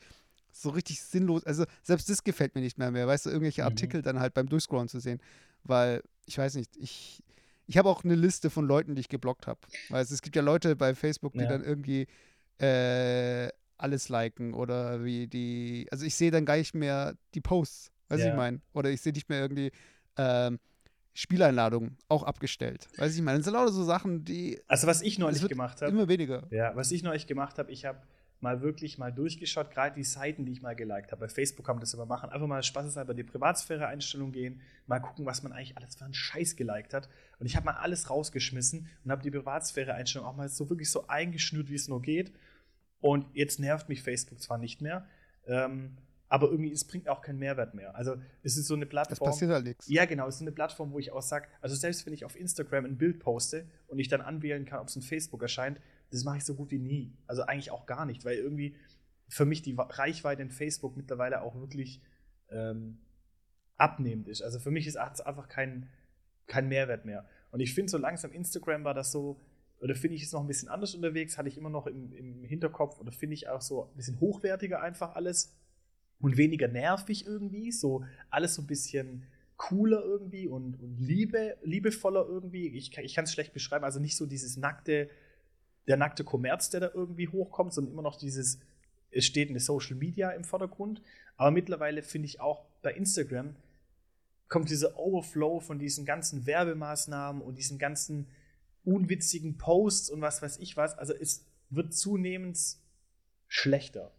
So 0.57 0.69
richtig 0.69 1.02
sinnlos. 1.02 1.44
Also 1.44 1.66
selbst 1.84 2.10
das 2.10 2.24
gefällt 2.24 2.56
mir 2.56 2.62
nicht 2.62 2.78
mehr 2.78 2.90
mehr, 2.90 3.06
weißt 3.07 3.25
du, 3.25 3.30
irgendwelche 3.30 3.62
mhm. 3.62 3.68
Artikel 3.68 4.02
dann 4.02 4.22
halt 4.22 4.34
beim 4.34 4.48
Durchscrollen 4.48 4.88
zu 4.88 5.00
sehen. 5.00 5.19
Weil, 5.63 6.02
ich 6.25 6.38
weiß 6.38 6.56
nicht, 6.56 6.78
ich, 6.78 7.22
ich 7.68 7.78
habe 7.78 7.90
auch 7.90 8.06
eine 8.06 8.16
Liste 8.16 8.50
von 8.50 8.66
Leuten, 8.66 8.96
die 8.96 9.02
ich 9.02 9.10
geblockt 9.10 9.48
habe. 9.48 9.60
Weil 9.90 10.02
es, 10.02 10.12
es 10.12 10.22
gibt 10.22 10.36
ja 10.36 10.42
Leute 10.42 10.78
bei 10.78 10.96
Facebook, 10.96 11.34
die 11.34 11.40
ja. 11.40 11.50
dann 11.50 11.62
irgendwie 11.63 12.07
äh, 12.60 13.50
alles 13.78 14.07
liken 14.07 14.54
oder 14.54 15.04
wie 15.04 15.28
die, 15.28 15.88
also 15.92 16.06
ich 16.06 16.16
sehe 16.16 16.31
dann 16.31 16.46
gar 16.46 16.56
nicht 16.56 16.74
mehr 16.74 17.16
die 17.34 17.42
Posts, 17.42 17.92
weißt 18.08 18.22
du, 18.22 18.28
ja. 18.28 18.31
ich 18.31 18.38
meine? 18.38 18.62
Oder 18.74 18.92
ich 18.92 19.01
sehe 19.01 19.12
nicht 19.12 19.28
mehr 19.28 19.42
irgendwie 19.42 19.72
ähm, 20.18 20.60
Spieleinladungen 21.13 21.98
auch 22.08 22.24
abgestellt. 22.24 22.88
Weiß 22.98 23.13
ich 23.13 23.22
meine, 23.22 23.40
das 23.40 23.46
sind 23.46 23.54
lauter 23.54 23.72
so 23.72 23.84
Sachen, 23.84 24.24
die. 24.24 24.62
Also 24.68 24.88
was 24.88 25.01
ich 25.01 25.19
neulich 25.19 25.46
gemacht 25.48 25.81
habe. 25.81 25.92
Immer 25.92 26.08
weniger. 26.08 26.48
Ja, 26.51 26.75
was 26.75 26.92
ich 26.92 27.04
neulich 27.04 27.28
gemacht 27.28 27.58
habe, 27.58 27.72
ich 27.72 27.86
habe 27.86 28.00
mal 28.40 28.62
wirklich 28.62 28.98
mal 28.98 29.12
durchgeschaut, 29.12 29.72
gerade 29.72 29.96
die 29.96 30.04
Seiten, 30.04 30.46
die 30.46 30.52
ich 30.52 30.62
mal 30.62 30.76
geliked 30.76 31.12
habe. 31.12 31.22
Bei 31.22 31.28
Facebook 31.28 31.66
kann 31.66 31.78
man 31.78 31.82
das 31.82 31.94
immer 31.94 32.06
machen. 32.06 32.30
Einfach 32.30 32.48
mal 32.48 32.62
spaßeshalber 32.62 33.14
die 33.14 33.24
Privatsphäre-Einstellung 33.24 34.32
gehen, 34.32 34.62
mal 34.88 35.00
gucken, 35.00 35.26
was 35.26 35.42
man 35.42 35.52
eigentlich 35.52 35.78
alles 35.78 35.96
für 35.96 36.06
einen 36.06 36.14
Scheiß 36.14 36.56
geliked 36.56 36.94
hat. 36.94 37.10
Und 37.40 37.46
ich 37.46 37.56
habe 37.56 37.66
mal 37.66 37.76
alles 37.76 38.10
rausgeschmissen 38.10 38.88
und 39.04 39.12
habe 39.12 39.24
die 39.24 39.32
Privatsphäre-Einstellung 39.32 40.28
auch 40.28 40.36
mal 40.36 40.50
so 40.50 40.70
wirklich 40.70 40.92
so 40.92 41.08
eingeschnürt, 41.08 41.70
wie 41.70 41.76
es 41.76 41.88
nur 41.88 42.02
geht. 42.02 42.34
Und 43.00 43.26
jetzt 43.34 43.60
nervt 43.60 43.90
mich 43.90 44.02
Facebook 44.02 44.42
zwar 44.42 44.58
nicht 44.58 44.82
mehr, 44.82 45.08
ähm, 45.46 45.98
aber 46.28 46.50
irgendwie, 46.50 46.72
es 46.72 46.86
bringt 46.86 47.08
auch 47.08 47.22
keinen 47.22 47.38
Mehrwert 47.38 47.76
mehr. 47.76 47.96
Also 47.96 48.16
es 48.42 48.58
ist 48.58 48.68
so 48.68 48.74
eine 48.74 48.86
Plattform. 48.86 49.28
Es 49.28 49.34
passiert 49.34 49.52
halt 49.52 49.66
nichts. 49.66 49.88
Ja, 49.88 50.06
genau, 50.06 50.28
es 50.28 50.36
ist 50.36 50.42
eine 50.42 50.52
Plattform, 50.52 50.92
wo 50.92 51.00
ich 51.00 51.12
auch 51.12 51.22
sage, 51.22 51.48
also 51.62 51.76
selbst 51.76 52.06
wenn 52.06 52.14
ich 52.14 52.26
auf 52.26 52.36
Instagram 52.36 52.86
ein 52.86 52.98
Bild 52.98 53.20
poste 53.20 53.68
und 53.88 54.00
ich 54.00 54.08
dann 54.08 54.22
anwählen 54.22 54.66
kann, 54.66 54.80
ob 54.80 54.88
es 54.88 54.96
in 54.96 55.02
Facebook 55.02 55.42
erscheint, 55.42 55.80
das 56.12 56.24
mache 56.24 56.38
ich 56.38 56.46
so 56.46 56.56
gut 56.56 56.72
wie 56.72 56.80
nie. 56.80 57.13
Also 57.28 57.44
eigentlich 57.44 57.72
auch 57.72 57.86
gar 57.86 58.06
nicht, 58.06 58.25
weil 58.25 58.38
irgendwie 58.38 58.75
für 59.28 59.46
mich 59.46 59.62
die 59.62 59.75
Reichweite 59.78 60.42
in 60.42 60.52
Facebook 60.52 60.96
mittlerweile 60.98 61.42
auch 61.42 61.56
wirklich 61.56 62.02
ähm, 62.50 63.00
abnehmend 63.78 64.28
ist. 64.28 64.42
Also 64.42 64.60
für 64.60 64.72
mich 64.72 64.88
ist 64.88 64.98
es 64.98 65.22
einfach 65.22 65.48
kein, 65.48 65.90
kein 66.48 66.68
Mehrwert 66.68 67.06
mehr. 67.06 67.25
Und 67.52 67.60
ich 67.60 67.74
finde 67.74 67.90
so 67.90 67.98
langsam 67.98 68.31
Instagram 68.31 68.84
war 68.84 68.94
das 68.94 69.12
so, 69.12 69.40
oder 69.80 69.96
finde 69.96 70.16
ich 70.16 70.24
es 70.24 70.31
noch 70.31 70.42
ein 70.42 70.48
bisschen 70.48 70.69
anders 70.69 70.96
unterwegs, 70.96 71.38
hatte 71.38 71.50
ich 71.50 71.57
immer 71.57 71.69
noch 71.69 71.88
im, 71.88 72.13
im 72.13 72.44
Hinterkopf 72.44 73.00
oder 73.00 73.12
finde 73.12 73.34
ich 73.34 73.50
auch 73.50 73.62
so 73.62 73.86
ein 73.86 73.96
bisschen 73.96 74.19
hochwertiger 74.19 74.81
einfach 74.81 75.16
alles 75.16 75.56
und 76.19 76.38
weniger 76.38 76.68
nervig 76.68 77.25
irgendwie, 77.25 77.72
so 77.72 78.06
alles 78.30 78.56
so 78.56 78.62
ein 78.62 78.68
bisschen 78.68 79.25
cooler 79.58 80.04
irgendwie 80.04 80.48
und, 80.48 80.80
und 80.81 80.98
liebe, 81.00 81.58
liebevoller 81.63 82.25
irgendwie. 82.28 82.68
Ich, 82.69 82.98
ich 82.98 83.16
kann 83.16 83.25
es 83.25 83.34
schlecht 83.34 83.54
beschreiben, 83.54 83.86
also 83.86 84.00
nicht 84.00 84.18
so 84.18 84.25
dieses 84.25 84.58
nackte, 84.58 85.10
der 85.88 85.98
nackte 85.98 86.24
Kommerz, 86.24 86.70
der 86.70 86.80
da 86.80 86.92
irgendwie 86.94 87.28
hochkommt, 87.28 87.74
sondern 87.74 87.94
immer 87.94 88.02
noch 88.02 88.18
dieses, 88.18 88.60
es 89.12 89.26
steht 89.26 89.50
eine 89.50 89.60
Social 89.60 89.96
Media 89.96 90.32
im 90.32 90.44
Vordergrund. 90.44 91.02
Aber 91.38 91.52
mittlerweile 91.52 92.02
finde 92.02 92.28
ich 92.28 92.40
auch 92.40 92.66
bei 92.82 92.94
Instagram 92.94 93.56
kommt 94.48 94.70
dieser 94.70 94.98
Overflow 94.98 95.60
von 95.60 95.80
diesen 95.80 96.06
ganzen 96.06 96.46
Werbemaßnahmen 96.46 97.42
und 97.42 97.58
diesen 97.58 97.80
ganzen 97.80 98.28
unwitzigen 98.84 99.58
Posts 99.58 100.12
und 100.12 100.22
was 100.22 100.42
weiß 100.42 100.58
ich 100.60 100.78
was. 100.78 100.98
Also 100.98 101.14
es 101.14 101.46
wird 101.70 101.94
zunehmend 101.94 102.58
schlechter. 103.48 104.12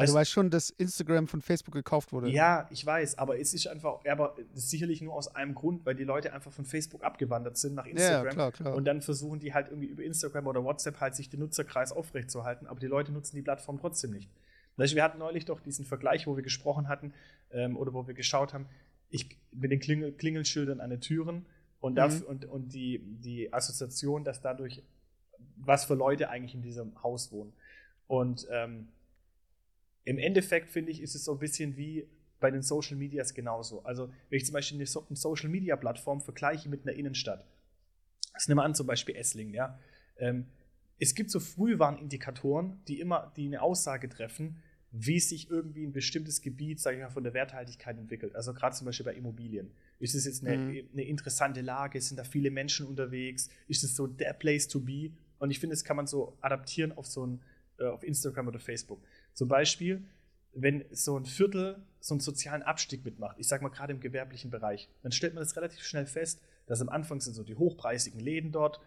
Also 0.00 0.12
du 0.12 0.18
weißt 0.18 0.30
schon, 0.30 0.50
dass 0.50 0.70
Instagram 0.70 1.28
von 1.28 1.42
Facebook 1.42 1.74
gekauft 1.74 2.12
wurde. 2.12 2.30
Ja, 2.30 2.68
ich 2.70 2.84
weiß, 2.84 3.18
aber 3.18 3.38
es 3.38 3.54
ist 3.54 3.66
einfach, 3.66 4.04
aber 4.06 4.36
ist 4.54 4.70
sicherlich 4.70 5.00
nur 5.00 5.14
aus 5.14 5.34
einem 5.34 5.54
Grund, 5.54 5.84
weil 5.84 5.94
die 5.94 6.04
Leute 6.04 6.32
einfach 6.32 6.52
von 6.52 6.64
Facebook 6.64 7.04
abgewandert 7.04 7.56
sind 7.56 7.74
nach 7.74 7.86
Instagram. 7.86 8.24
Ja, 8.24 8.32
klar, 8.32 8.52
klar. 8.52 8.74
Und 8.74 8.84
dann 8.84 9.02
versuchen 9.02 9.40
die 9.40 9.54
halt 9.54 9.68
irgendwie 9.68 9.88
über 9.88 10.02
Instagram 10.02 10.46
oder 10.46 10.64
WhatsApp 10.64 11.00
halt 11.00 11.14
sich 11.14 11.28
den 11.28 11.40
Nutzerkreis 11.40 11.92
aufrechtzuerhalten, 11.92 12.66
aber 12.66 12.80
die 12.80 12.86
Leute 12.86 13.12
nutzen 13.12 13.36
die 13.36 13.42
Plattform 13.42 13.78
trotzdem 13.78 14.12
nicht. 14.12 14.30
Wir 14.76 15.02
hatten 15.02 15.18
neulich 15.18 15.44
doch 15.44 15.60
diesen 15.60 15.84
Vergleich, 15.84 16.28
wo 16.28 16.36
wir 16.36 16.44
gesprochen 16.44 16.88
hatten 16.88 17.12
ähm, 17.50 17.76
oder 17.76 17.92
wo 17.92 18.06
wir 18.06 18.14
geschaut 18.14 18.54
haben, 18.54 18.66
ich, 19.10 19.36
mit 19.50 19.72
den 19.72 19.80
Klingel 19.80 20.12
Klingelschildern 20.12 20.80
an 20.80 20.90
den 20.90 21.00
Türen 21.00 21.46
und, 21.80 21.96
dafür, 21.96 22.20
mhm. 22.20 22.26
und, 22.26 22.44
und 22.44 22.74
die, 22.74 23.00
die 23.02 23.52
Assoziation, 23.52 24.24
dass 24.24 24.40
dadurch, 24.40 24.82
was 25.56 25.84
für 25.84 25.94
Leute 25.94 26.30
eigentlich 26.30 26.54
in 26.54 26.62
diesem 26.62 27.02
Haus 27.02 27.32
wohnen. 27.32 27.52
Und 28.06 28.46
ähm, 28.50 28.88
im 30.08 30.18
Endeffekt 30.18 30.70
finde 30.70 30.90
ich, 30.90 31.02
ist 31.02 31.14
es 31.14 31.24
so 31.24 31.32
ein 31.32 31.38
bisschen 31.38 31.76
wie 31.76 32.08
bei 32.40 32.50
den 32.50 32.62
Social 32.62 32.96
Medias 32.96 33.34
genauso. 33.34 33.84
Also, 33.84 34.10
wenn 34.30 34.38
ich 34.38 34.46
zum 34.46 34.54
Beispiel 34.54 34.78
eine, 34.78 34.86
so 34.86 35.04
eine 35.06 35.16
Social 35.16 35.50
Media 35.50 35.76
Plattform 35.76 36.22
vergleiche 36.22 36.70
mit 36.70 36.86
einer 36.86 36.96
Innenstadt, 36.96 37.46
das 38.32 38.48
nehmen 38.48 38.58
wir 38.58 38.64
an, 38.64 38.74
zum 38.74 38.86
Beispiel 38.86 39.16
Esslingen, 39.16 39.52
ja. 39.52 39.78
Ähm, 40.16 40.46
es 40.98 41.14
gibt 41.14 41.30
so 41.30 41.40
Frühwarnindikatoren, 41.40 42.82
die 42.88 43.00
immer, 43.00 43.32
die 43.36 43.46
eine 43.46 43.60
Aussage 43.60 44.08
treffen, 44.08 44.62
wie 44.92 45.20
sich 45.20 45.50
irgendwie 45.50 45.84
ein 45.84 45.92
bestimmtes 45.92 46.40
Gebiet, 46.40 46.80
sage 46.80 46.96
ich 46.96 47.02
mal, 47.02 47.10
von 47.10 47.22
der 47.22 47.34
Werthaltigkeit 47.34 47.98
entwickelt. 47.98 48.34
Also 48.34 48.54
gerade 48.54 48.74
zum 48.74 48.86
Beispiel 48.86 49.04
bei 49.04 49.14
Immobilien. 49.14 49.70
Ist 49.98 50.14
es 50.14 50.24
jetzt 50.24 50.42
eine, 50.42 50.56
mhm. 50.56 50.88
eine, 50.92 51.02
interessante 51.02 51.60
Lage? 51.60 52.00
Sind 52.00 52.16
da 52.16 52.24
viele 52.24 52.50
Menschen 52.50 52.86
unterwegs? 52.86 53.50
Ist 53.66 53.84
es 53.84 53.94
so 53.94 54.06
der 54.06 54.32
Place 54.32 54.68
to 54.68 54.80
be? 54.80 55.10
Und 55.38 55.50
ich 55.50 55.60
finde, 55.60 55.74
das 55.74 55.84
kann 55.84 55.96
man 55.96 56.06
so 56.06 56.38
adaptieren 56.40 56.92
auf 56.92 57.06
so 57.06 57.26
ein, 57.26 57.42
äh, 57.78 57.84
auf 57.84 58.02
Instagram 58.02 58.48
oder 58.48 58.58
Facebook. 58.58 59.02
Zum 59.38 59.46
Beispiel, 59.46 60.02
wenn 60.52 60.84
so 60.90 61.16
ein 61.16 61.24
Viertel 61.24 61.76
so 62.00 62.12
einen 62.12 62.20
sozialen 62.20 62.64
Abstieg 62.64 63.04
mitmacht, 63.04 63.36
ich 63.38 63.46
sage 63.46 63.62
mal 63.62 63.68
gerade 63.68 63.92
im 63.92 64.00
gewerblichen 64.00 64.50
Bereich, 64.50 64.88
dann 65.04 65.12
stellt 65.12 65.34
man 65.34 65.44
das 65.44 65.54
relativ 65.54 65.84
schnell 65.84 66.06
fest, 66.06 66.42
dass 66.66 66.80
am 66.80 66.88
Anfang 66.88 67.20
sind 67.20 67.34
so 67.34 67.44
die 67.44 67.54
hochpreisigen 67.54 68.18
Läden 68.18 68.50
dort, 68.50 68.80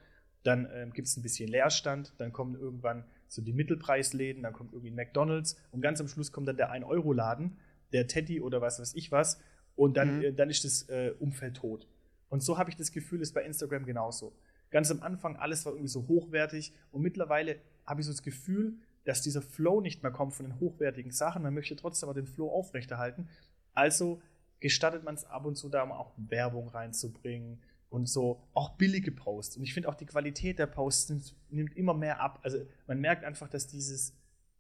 dann 0.44 0.68
ähm, 0.74 0.92
gibt 0.92 1.08
es 1.08 1.16
ein 1.16 1.22
bisschen 1.22 1.48
Leerstand, 1.48 2.16
dann 2.18 2.34
kommen 2.34 2.60
irgendwann 2.60 3.06
so 3.30 3.42
die 3.42 3.54
Mittelpreisläden, 3.54 4.44
dann 4.44 4.52
kommt 4.52 4.74
irgendwie 4.74 4.92
McDonalds 4.92 5.56
und 5.72 5.80
ganz 5.80 6.02
am 6.02 6.10
Schluss 6.10 6.34
kommt 6.34 6.50
dann 6.50 6.58
der 6.58 6.74
1-Euro-Laden, 6.74 7.56
der 7.94 8.08
Teddy 8.08 8.42
oder 8.42 8.60
was 8.60 8.78
weiß 8.78 8.94
ich 8.96 9.10
was 9.10 9.40
und 9.78 9.96
dann, 9.96 10.18
mhm. 10.18 10.24
äh, 10.24 10.34
dann 10.34 10.50
ist 10.50 10.66
das 10.66 10.90
äh, 10.90 11.14
Umfeld 11.18 11.56
tot. 11.56 11.88
Und 12.28 12.44
so 12.44 12.58
habe 12.58 12.70
ich 12.70 12.76
das 12.76 12.92
Gefühl, 12.92 13.22
ist 13.22 13.34
bei 13.34 13.46
Instagram 13.46 13.86
genauso. 13.86 14.34
Ganz 14.70 14.92
am 14.92 15.02
Anfang, 15.02 15.38
alles 15.38 15.66
war 15.66 15.72
irgendwie 15.72 15.88
so 15.88 16.10
hochwertig 16.10 16.74
und 16.92 17.04
mittlerweile 17.04 17.56
habe 17.86 18.02
ich 18.02 18.08
so 18.08 18.12
das 18.12 18.22
Gefühl, 18.22 18.74
dass 19.04 19.22
dieser 19.22 19.42
Flow 19.42 19.82
nicht 19.82 20.04
mehr 20.04 20.12
kommt 20.12 20.34
von 20.34 20.46
den 20.46 20.60
hochwertigen 20.60 21.12
Sachen. 21.12 21.44
Man 21.44 21.54
möchte 21.54 21.76
trotzdem 21.76 22.10
aber 22.10 22.20
den 22.20 22.28
Flow 22.28 22.50
aufrechterhalten. 22.50 23.30
Also 23.74 24.22
gestattet 24.60 25.04
man 25.04 25.16
es 25.16 25.26
ab 25.26 25.46
und 25.46 25.56
zu 25.56 25.70
da 25.70 25.86
mal 25.86 25.98
auch 25.98 26.14
Werbung 26.18 26.68
reinzubringen, 26.68 27.62
und 27.92 28.08
so 28.08 28.42
auch 28.54 28.78
billige 28.78 29.12
Posts. 29.12 29.58
Und 29.58 29.64
ich 29.64 29.74
finde 29.74 29.90
auch 29.90 29.96
die 29.96 30.06
Qualität 30.06 30.58
der 30.58 30.66
Posts 30.66 31.10
nimmt, 31.10 31.36
nimmt, 31.50 31.78
immer 31.78 31.94
mehr 31.94 32.22
ab. 32.22 32.40
Also 32.42 32.60
man 32.88 33.00
merkt 33.00 33.26
einfach, 33.26 33.50
dass 33.50 33.68
dieses 33.68 34.18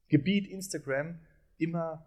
Gebiet 0.09 0.47
Instagram 0.47 1.17
immer 1.57 2.05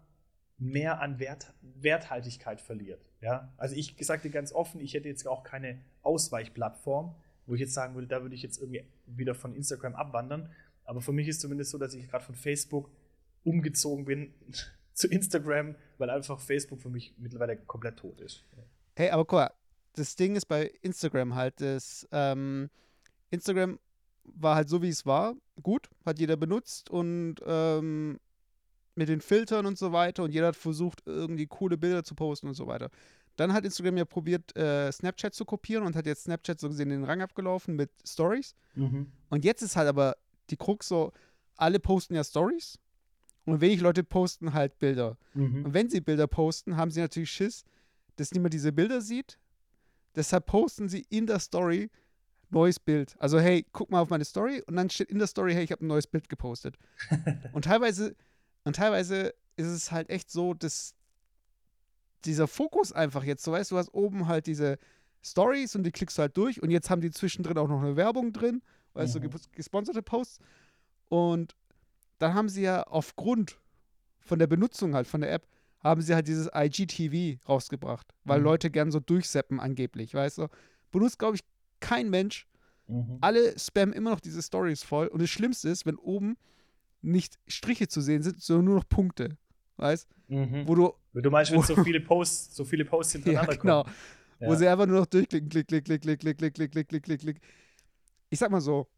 mehr 0.57 1.01
an 1.01 1.19
Wert, 1.19 1.51
Werthaltigkeit 1.61 2.61
verliert. 2.61 3.03
Ja? 3.21 3.51
Also 3.57 3.75
ich 3.75 3.95
sagte 4.01 4.29
ganz 4.29 4.53
offen, 4.53 4.79
ich 4.79 4.93
hätte 4.93 5.09
jetzt 5.09 5.27
auch 5.27 5.43
keine 5.43 5.81
Ausweichplattform, 6.03 7.15
wo 7.47 7.55
ich 7.55 7.61
jetzt 7.61 7.73
sagen 7.73 7.95
würde, 7.95 8.07
da 8.07 8.21
würde 8.21 8.35
ich 8.35 8.43
jetzt 8.43 8.59
irgendwie 8.59 8.85
wieder 9.07 9.33
von 9.33 9.55
Instagram 9.55 9.95
abwandern. 9.95 10.51
Aber 10.85 11.01
für 11.01 11.11
mich 11.11 11.27
ist 11.27 11.41
zumindest 11.41 11.71
so, 11.71 11.77
dass 11.77 11.93
ich 11.93 12.07
gerade 12.07 12.23
von 12.23 12.35
Facebook 12.35 12.89
umgezogen 13.43 14.05
bin 14.05 14.33
zu 14.93 15.07
Instagram, 15.07 15.75
weil 15.97 16.09
einfach 16.09 16.39
Facebook 16.39 16.81
für 16.81 16.89
mich 16.89 17.13
mittlerweile 17.17 17.57
komplett 17.57 17.97
tot 17.97 18.21
ist. 18.21 18.43
Hey, 18.95 19.09
aber 19.09 19.25
guck 19.25 19.39
mal, 19.39 19.51
das 19.93 20.15
Ding 20.15 20.35
ist 20.35 20.45
bei 20.45 20.71
Instagram 20.81 21.35
halt, 21.35 21.59
dass 21.61 22.07
ähm, 22.11 22.69
Instagram 23.29 23.79
war 24.23 24.55
halt 24.55 24.69
so, 24.69 24.81
wie 24.81 24.89
es 24.89 25.05
war, 25.05 25.35
gut, 25.61 25.89
hat 26.05 26.19
jeder 26.19 26.37
benutzt 26.37 26.89
und 26.89 27.35
ähm, 27.45 28.19
mit 28.95 29.09
den 29.09 29.21
Filtern 29.21 29.65
und 29.65 29.77
so 29.77 29.91
weiter 29.91 30.23
und 30.23 30.31
jeder 30.31 30.47
hat 30.47 30.55
versucht, 30.55 31.03
irgendwie 31.05 31.47
coole 31.47 31.77
Bilder 31.77 32.03
zu 32.03 32.15
posten 32.15 32.47
und 32.47 32.55
so 32.55 32.67
weiter. 32.67 32.89
Dann 33.35 33.51
hat 33.51 33.65
Instagram 33.65 33.97
ja 33.97 34.05
probiert, 34.05 34.55
äh, 34.55 34.89
Snapchat 34.91 35.33
zu 35.33 35.43
kopieren 35.43 35.85
und 35.85 35.95
hat 35.95 36.05
jetzt 36.05 36.23
Snapchat 36.23 36.59
so 36.59 36.69
gesehen 36.69 36.89
den 36.89 37.03
Rang 37.03 37.21
abgelaufen 37.21 37.75
mit 37.75 37.91
Stories. 38.07 38.55
Mhm. 38.75 39.11
Und 39.29 39.43
jetzt 39.43 39.61
ist 39.61 39.75
halt 39.75 39.89
aber 39.89 40.15
die 40.49 40.57
Krux 40.57 40.87
so, 40.87 41.11
alle 41.55 41.79
posten 41.79 42.15
ja 42.15 42.23
Stories 42.23 42.79
und 43.45 43.61
wenig 43.61 43.81
Leute 43.81 44.03
posten 44.03 44.53
halt 44.53 44.77
Bilder. 44.79 45.17
Mhm. 45.33 45.65
Und 45.65 45.73
wenn 45.73 45.89
sie 45.89 46.01
Bilder 46.01 46.27
posten, 46.27 46.77
haben 46.77 46.91
sie 46.91 47.01
natürlich 47.01 47.31
Schiss, 47.31 47.63
dass 48.15 48.31
niemand 48.31 48.53
diese 48.53 48.71
Bilder 48.71 49.01
sieht 49.01 49.37
Deshalb 50.15 50.45
posten 50.45 50.87
sie 50.89 51.05
in 51.09 51.27
der 51.27 51.39
Story 51.39 51.89
neues 52.49 52.79
Bild. 52.79 53.15
Also, 53.19 53.39
hey, 53.39 53.65
guck 53.71 53.91
mal 53.91 53.99
auf 53.99 54.09
meine 54.09 54.23
Story 54.23 54.63
und 54.65 54.75
dann 54.75 54.89
steht 54.89 55.09
in 55.09 55.19
der 55.19 55.27
Story, 55.27 55.53
hey, 55.53 55.63
ich 55.63 55.71
habe 55.71 55.83
ein 55.83 55.87
neues 55.87 56.07
Bild 56.07 56.29
gepostet. 56.29 56.77
und 57.53 57.65
teilweise, 57.65 58.15
und 58.63 58.77
teilweise 58.77 59.33
ist 59.57 59.67
es 59.67 59.91
halt 59.91 60.09
echt 60.09 60.31
so, 60.31 60.53
dass 60.53 60.95
dieser 62.23 62.47
Fokus 62.47 62.91
einfach 62.91 63.23
jetzt, 63.23 63.43
so 63.43 63.51
weißt 63.51 63.71
du, 63.71 63.77
hast 63.77 63.93
oben 63.93 64.27
halt 64.27 64.47
diese 64.47 64.77
Stories 65.21 65.75
und 65.75 65.83
die 65.83 65.91
klickst 65.91 66.17
du 66.17 66.21
halt 66.21 66.37
durch 66.37 66.61
und 66.61 66.71
jetzt 66.71 66.89
haben 66.89 67.01
die 67.01 67.11
zwischendrin 67.11 67.57
auch 67.57 67.67
noch 67.67 67.81
eine 67.81 67.95
Werbung 67.95 68.31
drin, 68.31 68.61
weißt 68.95 69.19
mhm. 69.19 69.29
du, 69.29 69.39
gesponserte 69.51 70.01
Posts. 70.01 70.39
Und 71.09 71.55
dann 72.17 72.33
haben 72.33 72.49
sie 72.49 72.63
ja 72.63 72.83
aufgrund 72.83 73.59
von 74.19 74.39
der 74.39 74.47
Benutzung 74.47 74.95
halt 74.95 75.07
von 75.07 75.21
der 75.21 75.31
App, 75.31 75.47
haben 75.83 76.01
sie 76.01 76.15
halt 76.15 76.27
dieses 76.27 76.49
IGTV 76.53 77.39
rausgebracht, 77.47 78.13
weil 78.23 78.39
mhm. 78.39 78.45
Leute 78.45 78.71
gern 78.71 78.91
so 78.91 78.99
durchseppen 78.99 79.59
angeblich, 79.59 80.13
weißt 80.13 80.39
du. 80.39 80.47
Benutzt, 80.91 81.19
glaube 81.19 81.35
ich, 81.35 81.43
kein 81.79 82.09
Mensch. 82.09 82.47
Mhm. 82.87 83.19
Alle 83.21 83.57
spammen 83.59 83.93
immer 83.93 84.09
noch 84.09 84.19
diese 84.19 84.41
Stories 84.41 84.83
voll. 84.83 85.07
Und 85.07 85.21
das 85.21 85.29
Schlimmste 85.29 85.69
ist, 85.69 85.85
wenn 85.85 85.97
oben 85.97 86.37
nicht 87.01 87.37
Striche 87.47 87.87
zu 87.87 88.01
sehen 88.01 88.23
sind, 88.23 88.41
sondern 88.41 88.65
nur 88.65 88.75
noch 88.75 88.89
Punkte. 88.89 89.37
Weißt 89.77 90.07
mhm. 90.27 90.63
Wo 90.65 90.75
du. 90.75 90.93
Du 91.13 91.29
meinst, 91.29 91.51
wenn 91.51 91.61
so 91.61 91.83
viele 91.83 91.99
Posts, 91.99 92.55
so 92.55 92.65
viele 92.65 92.85
Posts 92.85 93.13
hintereinander 93.13 93.53
ja, 93.53 93.59
genau. 93.59 93.83
kommen. 93.83 93.95
Ja. 94.39 94.47
Wo 94.47 94.55
sie 94.55 94.67
einfach 94.67 94.85
nur 94.85 94.99
noch 94.99 95.05
durchklicken, 95.05 95.49
klick, 95.49 95.67
klick, 95.67 95.85
klick, 95.85 96.03
klick, 96.03 96.19
klick, 96.19 96.37
klick, 96.37 96.53
klick, 96.53 96.71
klick, 96.71 96.87
klick, 96.87 97.03
klick, 97.03 97.19
klick. 97.21 97.41
Ich 98.35 98.39
sag 98.39 98.51
mal 98.51 98.59
so, 98.59 98.89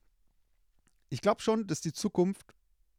ich 1.10 1.22
glaube 1.22 1.44
schon, 1.44 1.68
dass 1.68 1.80
die 1.80 1.94
Zukunft 1.94 2.56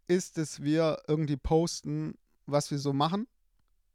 ist, 0.06 0.38
dass 0.38 0.62
wir 0.62 1.02
irgendwie 1.08 1.36
posten, 1.36 2.14
was 2.46 2.70
wir 2.70 2.78
so 2.78 2.92
machen 2.92 3.26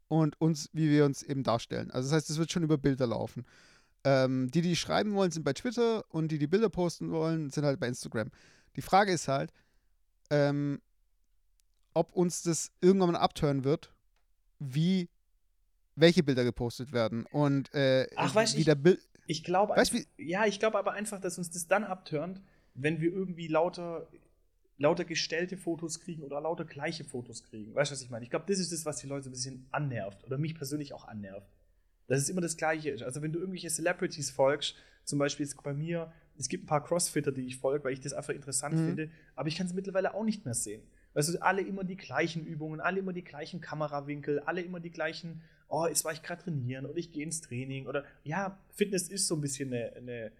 und 0.10 0.42
uns, 0.42 0.70
wie 0.74 0.90
wir 0.90 1.06
uns 1.06 1.24
eben 1.24 1.44
darstellen. 1.44 1.90
Also 1.92 2.10
das 2.10 2.18
heißt, 2.18 2.30
es 2.32 2.40
wird 2.40 2.52
schon 2.52 2.64
über 2.64 2.78
Bilder 2.78 3.08
laufen. 3.08 3.46
Ähm, 4.04 4.52
die, 4.52 4.60
die 4.60 4.76
schreiben 4.76 5.14
wollen, 5.14 5.32
sind 5.32 5.44
bei 5.44 5.54
Twitter 5.54 6.04
und 6.10 6.34
die, 6.34 6.38
die 6.38 6.48
Bilder 6.48 6.68
posten 6.68 7.12
wollen, 7.12 7.50
sind 7.50 7.64
halt 7.64 7.80
bei 7.80 7.88
Instagram. 7.88 8.30
Die 8.76 8.82
Frage 8.82 9.14
ist 9.14 9.30
halt, 9.30 9.54
ähm, 10.30 10.82
ob 11.94 12.12
uns 12.12 12.44
das 12.44 12.72
irgendwann 12.82 13.14
mal 13.14 13.20
abtören 13.20 13.64
wird, 13.64 13.94
wie 14.60 15.08
welche 15.96 16.24
Bilder 16.24 16.44
gepostet 16.44 16.92
werden 16.92 17.26
und 17.28 17.74
äh, 17.74 18.10
Ach, 18.18 18.36
wie 18.36 18.66
der 18.66 18.76
Bild. 18.76 19.00
Ich 19.26 19.44
glaube, 19.44 19.76
ja, 20.18 20.46
ich 20.46 20.60
glaube 20.60 20.78
aber 20.78 20.94
einfach, 20.94 21.20
dass 21.20 21.38
uns 21.38 21.52
das 21.52 21.68
dann 21.68 21.84
abtönt, 21.84 22.42
wenn 22.74 23.00
wir 23.00 23.12
irgendwie 23.12 23.48
lauter 23.48 24.08
lauter 24.78 25.06
gestellte 25.06 25.58
Fotos 25.58 26.00
kriegen 26.00 26.24
oder 26.24 26.42
lauter 26.42 26.66
gleiche 26.66 27.04
Fotos 27.04 27.44
kriegen. 27.44 27.74
Weißt 27.76 27.92
du, 27.92 27.94
was 27.94 28.02
ich 28.02 28.10
meine? 28.10 28.24
Ich 28.24 28.30
glaube, 28.30 28.46
das 28.48 28.60
ist 28.60 28.72
das, 28.72 28.86
was 28.86 28.98
die 28.98 29.08
Leute 29.08 29.30
ein 29.30 29.32
bisschen 29.32 29.68
annervt 29.72 30.24
oder 30.26 30.38
mich 30.38 30.56
persönlich 30.56 30.94
auch 30.94 31.08
annervt. 31.08 31.48
Dass 32.08 32.20
es 32.20 32.30
immer 32.30 32.42
das 32.42 32.58
Gleiche 32.58 32.90
ist. 32.90 33.04
Also, 33.04 33.22
wenn 33.22 33.32
du 33.32 33.40
irgendwelche 33.40 33.70
Celebrities 33.70 34.30
folgst, 34.30 34.76
zum 35.06 35.20
Beispiel 35.20 35.46
jetzt 35.46 35.62
bei 35.64 35.74
mir, 35.74 36.12
es 36.38 36.50
gibt 36.50 36.64
ein 36.64 36.68
paar 36.68 36.84
Crossfitter, 36.84 37.32
die 37.32 37.46
ich 37.46 37.58
folge, 37.58 37.86
weil 37.86 37.94
ich 37.94 38.02
das 38.02 38.14
einfach 38.14 38.34
interessant 38.34 38.76
mhm. 38.76 38.86
finde, 38.88 39.12
aber 39.36 39.48
ich 39.48 39.56
kann 39.56 39.68
es 39.68 39.74
mittlerweile 39.74 40.14
auch 40.14 40.24
nicht 40.24 40.46
mehr 40.46 40.54
sehen. 40.54 40.84
Weißt 41.14 41.34
du, 41.34 41.42
alle 41.42 41.62
immer 41.62 41.84
die 41.84 41.98
gleichen 41.98 42.46
Übungen, 42.46 42.80
alle 42.80 43.00
immer 43.00 43.14
die 43.14 43.24
gleichen 43.24 43.62
Kamerawinkel, 43.62 44.40
alle 44.42 44.62
immer 44.62 44.80
die 44.80 44.92
gleichen, 44.92 45.42
oh, 45.68 45.86
jetzt 45.88 46.06
war 46.06 46.12
ich 46.12 46.24
gerade 46.24 46.44
trainieren 46.44 46.86
oder 46.86 46.98
ich 46.98 47.12
gehe 47.12 47.24
ins 47.24 47.42
Training 47.42 47.88
oder 47.88 48.04
ja, 48.24 48.58
Fitness 48.70 49.10
ist 49.10 49.28
so 49.28 49.36
ein 49.36 49.42
bisschen 49.42 49.74
eine, 49.74 49.94
eine, 49.96 50.32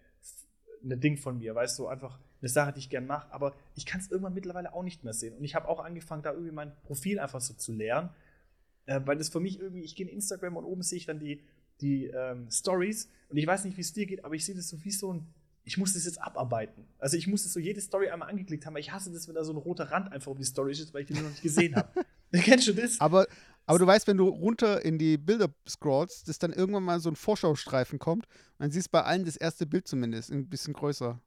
eine 0.82 0.96
Ding 0.96 1.16
von 1.16 1.38
mir, 1.38 1.54
weißt 1.54 1.78
du, 1.78 1.86
einfach 1.86 2.18
eine 2.40 2.48
Sache, 2.48 2.72
die 2.72 2.80
ich 2.80 2.90
gern 2.90 3.06
mache, 3.06 3.32
aber 3.32 3.54
ich 3.74 3.86
kann 3.86 4.00
es 4.00 4.10
irgendwann 4.10 4.34
mittlerweile 4.34 4.74
auch 4.74 4.82
nicht 4.82 5.04
mehr 5.04 5.14
sehen. 5.14 5.36
Und 5.36 5.44
ich 5.44 5.54
habe 5.54 5.68
auch 5.68 5.80
angefangen, 5.80 6.22
da 6.22 6.32
irgendwie 6.32 6.52
mein 6.52 6.72
Profil 6.82 7.18
einfach 7.18 7.40
so 7.40 7.54
zu 7.54 7.72
lernen, 7.72 8.10
äh, 8.86 9.00
weil 9.04 9.16
das 9.16 9.28
für 9.28 9.40
mich 9.40 9.60
irgendwie, 9.60 9.82
ich 9.82 9.94
gehe 9.96 10.06
in 10.06 10.12
Instagram 10.12 10.56
und 10.56 10.64
oben 10.64 10.82
sehe 10.82 10.98
ich 10.98 11.06
dann 11.06 11.20
die, 11.20 11.42
die 11.80 12.06
ähm, 12.06 12.50
Stories 12.50 13.10
und 13.28 13.36
ich 13.36 13.46
weiß 13.46 13.64
nicht, 13.64 13.76
wie 13.76 13.80
es 13.80 13.92
dir 13.92 14.06
geht, 14.06 14.24
aber 14.24 14.34
ich 14.34 14.44
sehe 14.44 14.54
das 14.54 14.68
so 14.68 14.82
wie 14.84 14.90
so 14.90 15.12
ein, 15.12 15.26
ich 15.64 15.78
muss 15.78 15.94
das 15.94 16.04
jetzt 16.04 16.20
abarbeiten. 16.20 16.86
Also 16.98 17.16
ich 17.16 17.26
muss 17.26 17.42
das 17.42 17.52
so 17.52 17.60
jede 17.60 17.80
Story 17.80 18.08
einmal 18.10 18.28
angeklickt 18.28 18.66
haben, 18.66 18.74
weil 18.74 18.80
ich 18.80 18.92
hasse 18.92 19.10
das, 19.10 19.26
wenn 19.28 19.34
da 19.34 19.44
so 19.44 19.52
ein 19.52 19.56
roter 19.56 19.90
Rand 19.90 20.12
einfach 20.12 20.30
um 20.30 20.38
die 20.38 20.44
Story 20.44 20.72
ist, 20.72 20.92
weil 20.92 21.02
ich 21.02 21.08
die 21.08 21.14
noch 21.14 21.22
nicht 21.22 21.42
gesehen 21.42 21.74
habe. 21.76 21.88
Kennst 22.32 22.66
du 22.66 22.72
das? 22.72 23.00
Aber, 23.00 23.26
aber 23.66 23.78
du 23.78 23.86
weißt, 23.86 24.06
wenn 24.06 24.16
du 24.16 24.28
runter 24.28 24.84
in 24.84 24.98
die 24.98 25.16
Bilder 25.16 25.48
scrollst, 25.68 26.28
dass 26.28 26.38
dann 26.38 26.52
irgendwann 26.52 26.82
mal 26.82 27.00
so 27.00 27.08
ein 27.08 27.16
Vorschau-Streifen 27.16 27.98
kommt 27.98 28.26
siehst 28.58 28.88
du 28.88 28.92
bei 28.92 29.02
allen 29.02 29.24
das 29.24 29.36
erste 29.36 29.66
Bild 29.66 29.86
zumindest 29.86 30.30
ein 30.30 30.48
bisschen 30.48 30.72
größer. 30.72 31.20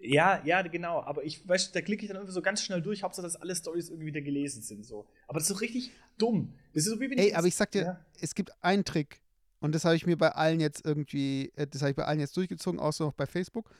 Ja, 0.00 0.42
ja, 0.44 0.62
genau. 0.62 1.00
Aber 1.02 1.24
ich, 1.24 1.46
weißt 1.48 1.74
da 1.74 1.80
klicke 1.80 2.02
ich 2.02 2.08
dann 2.08 2.16
irgendwie 2.16 2.34
so 2.34 2.42
ganz 2.42 2.62
schnell 2.62 2.82
durch, 2.82 3.02
Hauptsache, 3.02 3.24
dass 3.24 3.36
alle 3.36 3.54
Stories 3.54 3.88
irgendwie 3.88 4.06
wieder 4.06 4.20
gelesen 4.20 4.60
sind. 4.62 4.84
So. 4.84 5.06
Aber 5.28 5.38
das 5.38 5.48
ist 5.48 5.56
so 5.56 5.60
richtig 5.60 5.92
dumm. 6.18 6.52
Das 6.74 6.84
ist 6.84 6.90
so 6.90 7.00
wie 7.00 7.08
wenn 7.08 7.18
Ey, 7.18 7.28
ich 7.28 7.36
aber 7.36 7.46
ich 7.46 7.54
sag 7.54 7.70
dir, 7.70 7.82
ja. 7.82 8.04
es 8.20 8.34
gibt 8.34 8.52
einen 8.62 8.84
Trick. 8.84 9.21
Und 9.62 9.74
das 9.74 9.84
habe 9.84 9.96
ich 9.96 10.06
mir 10.06 10.18
bei 10.18 10.30
allen 10.32 10.60
jetzt 10.60 10.84
irgendwie, 10.84 11.52
äh, 11.56 11.66
das 11.66 11.82
habe 11.82 11.90
ich 11.90 11.96
bei 11.96 12.04
allen 12.04 12.20
jetzt 12.20 12.36
durchgezogen, 12.36 12.80
außer 12.80 13.04
noch 13.04 13.14
bei 13.14 13.26
Facebook. 13.26 13.70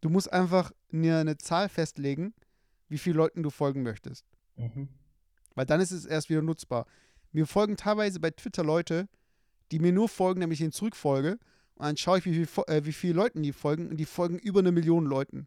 Du 0.00 0.10
musst 0.10 0.32
einfach 0.32 0.72
mir 0.90 1.18
eine 1.18 1.38
Zahl 1.38 1.68
festlegen, 1.68 2.34
wie 2.88 2.98
viele 2.98 3.16
Leuten 3.16 3.42
du 3.42 3.50
folgen 3.50 3.82
möchtest. 3.82 4.26
Mhm. 4.56 4.88
Weil 5.54 5.66
dann 5.66 5.80
ist 5.80 5.90
es 5.90 6.04
erst 6.04 6.28
wieder 6.28 6.42
nutzbar. 6.42 6.86
Mir 7.32 7.46
folgen 7.46 7.76
teilweise 7.76 8.20
bei 8.20 8.30
Twitter 8.30 8.62
Leute, 8.62 9.08
die 9.72 9.78
mir 9.78 9.92
nur 9.92 10.08
folgen, 10.08 10.40
nämlich 10.40 10.58
den 10.58 10.72
zurückfolge 10.72 11.38
und 11.76 11.84
dann 11.84 11.96
schaue 11.96 12.18
ich, 12.18 12.24
wie, 12.24 12.46
viel, 12.46 12.64
äh, 12.68 12.84
wie 12.84 12.92
viele 12.92 13.14
Leuten 13.14 13.42
die 13.42 13.52
folgen. 13.52 13.88
Und 13.88 13.98
die 13.98 14.06
folgen 14.06 14.38
über 14.38 14.60
eine 14.60 14.72
Million 14.72 15.04
Leuten. 15.04 15.46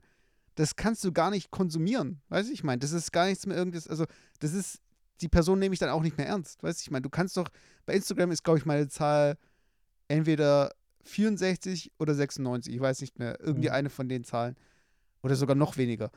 Das 0.55 0.75
kannst 0.75 1.03
du 1.03 1.11
gar 1.11 1.31
nicht 1.31 1.49
konsumieren. 1.51 2.21
Weißt 2.29 2.49
du, 2.49 2.53
ich 2.53 2.63
meine, 2.63 2.79
das 2.79 2.91
ist 2.91 3.11
gar 3.11 3.25
nichts 3.25 3.45
mehr 3.47 3.57
irgendwas. 3.57 3.87
Also, 3.87 4.05
das 4.39 4.53
ist, 4.53 4.79
die 5.21 5.27
Person 5.27 5.57
nehme 5.57 5.73
ich 5.73 5.79
dann 5.79 5.89
auch 5.89 6.03
nicht 6.03 6.17
mehr 6.17 6.27
ernst. 6.27 6.61
Weißt 6.61 6.79
du, 6.79 6.83
ich 6.83 6.91
meine, 6.91 7.01
du 7.01 7.09
kannst 7.09 7.35
doch, 7.35 7.49
bei 7.85 7.95
Instagram 7.95 8.31
ist, 8.31 8.43
glaube 8.43 8.59
ich, 8.59 8.65
meine 8.65 8.87
Zahl 8.87 9.37
entweder 10.09 10.73
64 11.03 11.93
oder 11.97 12.13
96. 12.13 12.73
Ich 12.73 12.81
weiß 12.81 12.99
nicht 12.99 13.17
mehr. 13.17 13.39
Irgendwie 13.39 13.69
mhm. 13.69 13.75
eine 13.75 13.89
von 13.89 14.09
den 14.09 14.25
Zahlen. 14.25 14.57
Oder 15.23 15.35
sogar 15.35 15.55
noch 15.55 15.77
weniger. 15.77 16.11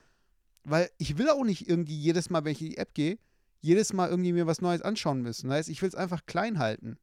Weil 0.64 0.90
ich 0.99 1.18
will 1.18 1.28
auch 1.30 1.44
nicht 1.44 1.68
irgendwie 1.68 1.96
jedes 1.96 2.30
Mal, 2.30 2.44
wenn 2.44 2.52
ich 2.52 2.62
in 2.62 2.70
die 2.70 2.78
App 2.78 2.94
gehe, 2.94 3.18
jedes 3.61 3.92
Mal 3.92 4.11
irgendwie 4.11 4.32
mir 4.32 4.46
was 4.46 4.61
Neues 4.61 4.82
anschauen 4.82 5.22
müssen. 5.22 5.49
Weißt? 5.49 5.68
Ich 5.68 5.80
will 5.82 5.88
es 5.88 5.94
einfach 5.94 6.26
klein 6.26 6.58
halten. 6.58 6.99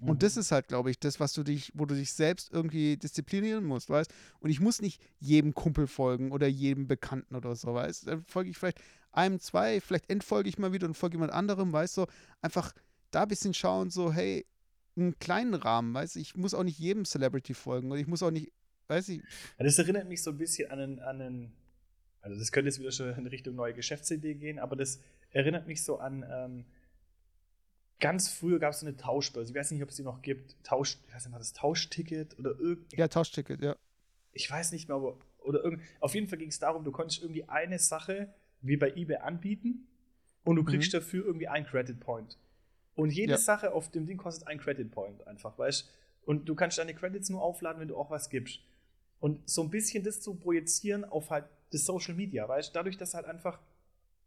Und 0.00 0.22
das 0.22 0.36
ist 0.36 0.52
halt, 0.52 0.68
glaube 0.68 0.90
ich, 0.90 0.98
das, 0.98 1.18
was 1.20 1.32
du 1.32 1.42
dich, 1.42 1.72
wo 1.74 1.86
du 1.86 1.94
dich 1.94 2.12
selbst 2.12 2.52
irgendwie 2.52 2.96
disziplinieren 2.96 3.64
musst, 3.64 3.88
weißt? 3.88 4.12
Und 4.40 4.50
ich 4.50 4.60
muss 4.60 4.82
nicht 4.82 5.00
jedem 5.18 5.54
Kumpel 5.54 5.86
folgen 5.86 6.30
oder 6.30 6.46
jedem 6.46 6.86
Bekannten 6.86 7.34
oder 7.34 7.56
so, 7.56 7.72
weißt? 7.72 8.08
Dann 8.08 8.24
folge 8.24 8.50
ich 8.50 8.58
vielleicht 8.58 8.80
einem, 9.12 9.40
zwei, 9.40 9.80
vielleicht 9.80 10.10
entfolge 10.10 10.48
ich 10.48 10.58
mal 10.58 10.72
wieder 10.72 10.86
und 10.86 10.94
folge 10.94 11.14
jemand 11.14 11.32
anderem, 11.32 11.72
weißt 11.72 11.96
du? 11.96 12.06
Einfach 12.42 12.72
da 13.12 13.22
ein 13.22 13.28
bisschen 13.28 13.54
schauen, 13.54 13.90
so, 13.90 14.12
hey, 14.12 14.44
einen 14.96 15.18
kleinen 15.18 15.54
Rahmen, 15.54 15.94
weißt 15.94 16.16
du? 16.16 16.20
Ich 16.20 16.36
muss 16.36 16.54
auch 16.54 16.62
nicht 16.62 16.78
jedem 16.78 17.04
Celebrity 17.04 17.54
folgen 17.54 17.90
und 17.90 17.98
ich 17.98 18.06
muss 18.06 18.22
auch 18.22 18.30
nicht, 18.30 18.52
weiß 18.88 19.08
ich. 19.10 19.22
Das 19.58 19.78
erinnert 19.78 20.08
mich 20.08 20.22
so 20.22 20.30
ein 20.30 20.38
bisschen 20.38 20.70
an 20.70 20.78
einen, 20.78 20.98
an 21.00 21.20
einen, 21.20 21.52
also 22.20 22.38
das 22.38 22.52
könnte 22.52 22.68
jetzt 22.68 22.78
wieder 22.78 22.92
schon 22.92 23.14
in 23.14 23.26
Richtung 23.26 23.54
neue 23.54 23.74
Geschäftsidee 23.74 24.34
gehen, 24.34 24.58
aber 24.58 24.76
das 24.76 25.00
erinnert 25.30 25.66
mich 25.66 25.82
so 25.82 25.98
an, 25.98 26.24
ähm, 26.30 26.64
ganz 28.00 28.28
früher 28.28 28.58
gab 28.58 28.72
es 28.72 28.80
so 28.80 28.86
eine 28.86 28.96
Tauschbörse. 28.96 29.50
Ich 29.50 29.58
weiß 29.58 29.70
nicht, 29.70 29.82
ob 29.82 29.88
es 29.88 29.96
die 29.96 30.02
noch 30.02 30.22
gibt. 30.22 30.56
Tausch, 30.62 30.98
ich 31.06 31.14
weiß 31.14 31.24
nicht, 31.24 31.32
war 31.32 31.38
das 31.38 31.52
Tauschticket 31.52 32.38
oder 32.38 32.58
irgend. 32.58 32.92
Ja, 32.92 33.08
Tauschticket, 33.08 33.62
ja. 33.62 33.76
Ich 34.32 34.50
weiß 34.50 34.72
nicht 34.72 34.88
mehr, 34.88 34.96
aber 34.96 35.18
oder 35.38 35.62
irgend. 35.62 35.82
Auf 36.00 36.14
jeden 36.14 36.28
Fall 36.28 36.38
ging 36.38 36.48
es 36.48 36.58
darum, 36.58 36.84
du 36.84 36.92
konntest 36.92 37.22
irgendwie 37.22 37.44
eine 37.48 37.78
Sache 37.78 38.32
wie 38.60 38.76
bei 38.76 38.90
eBay 38.94 39.18
anbieten 39.18 39.86
und 40.44 40.56
du 40.56 40.64
kriegst 40.64 40.92
mhm. 40.92 40.98
dafür 40.98 41.24
irgendwie 41.24 41.48
einen 41.48 41.66
Credit 41.66 41.98
Point. 42.00 42.38
Und 42.94 43.10
jede 43.10 43.32
ja. 43.32 43.38
Sache 43.38 43.72
auf 43.72 43.90
dem 43.90 44.06
Ding 44.06 44.16
kostet 44.16 44.46
einen 44.46 44.60
Credit 44.60 44.90
Point 44.90 45.26
einfach, 45.26 45.58
weißt 45.58 45.90
Und 46.24 46.48
du 46.48 46.54
kannst 46.54 46.78
deine 46.78 46.94
Credits 46.94 47.28
nur 47.30 47.42
aufladen, 47.42 47.80
wenn 47.80 47.88
du 47.88 47.96
auch 47.96 48.10
was 48.10 48.30
gibst. 48.30 48.60
Und 49.20 49.48
so 49.48 49.62
ein 49.62 49.70
bisschen 49.70 50.04
das 50.04 50.20
zu 50.20 50.34
projizieren 50.34 51.04
auf 51.04 51.30
halt 51.30 51.46
das 51.72 51.84
Social 51.84 52.14
Media, 52.14 52.48
weißt 52.48 52.74
Dadurch, 52.74 52.96
dass 52.96 53.14
halt 53.14 53.26
einfach 53.26 53.58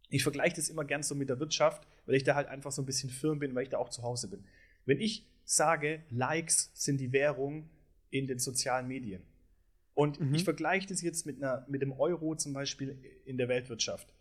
ich 0.09 0.23
vergleiche 0.23 0.55
das 0.55 0.69
immer 0.69 0.85
gern 0.85 1.03
so 1.03 1.15
mit 1.15 1.29
der 1.29 1.39
Wirtschaft, 1.39 1.87
weil 2.05 2.15
ich 2.15 2.23
da 2.23 2.35
halt 2.35 2.47
einfach 2.47 2.71
so 2.71 2.81
ein 2.81 2.85
bisschen 2.85 3.09
firm 3.09 3.39
bin, 3.39 3.53
weil 3.55 3.63
ich 3.63 3.69
da 3.69 3.77
auch 3.77 3.89
zu 3.89 4.03
Hause 4.03 4.29
bin. 4.29 4.43
Wenn 4.85 4.99
ich 4.99 5.25
sage, 5.43 6.03
Likes 6.09 6.71
sind 6.73 6.99
die 6.99 7.11
Währung 7.11 7.69
in 8.09 8.27
den 8.27 8.39
sozialen 8.39 8.87
Medien 8.87 9.21
und 9.93 10.19
mhm. 10.19 10.33
ich 10.33 10.43
vergleiche 10.43 10.87
das 10.87 11.01
jetzt 11.01 11.25
mit, 11.25 11.37
einer, 11.37 11.65
mit 11.67 11.81
dem 11.81 11.91
Euro 11.91 12.35
zum 12.35 12.53
Beispiel 12.53 12.97
in 13.25 13.37
der 13.37 13.49
Weltwirtschaft. 13.49 14.13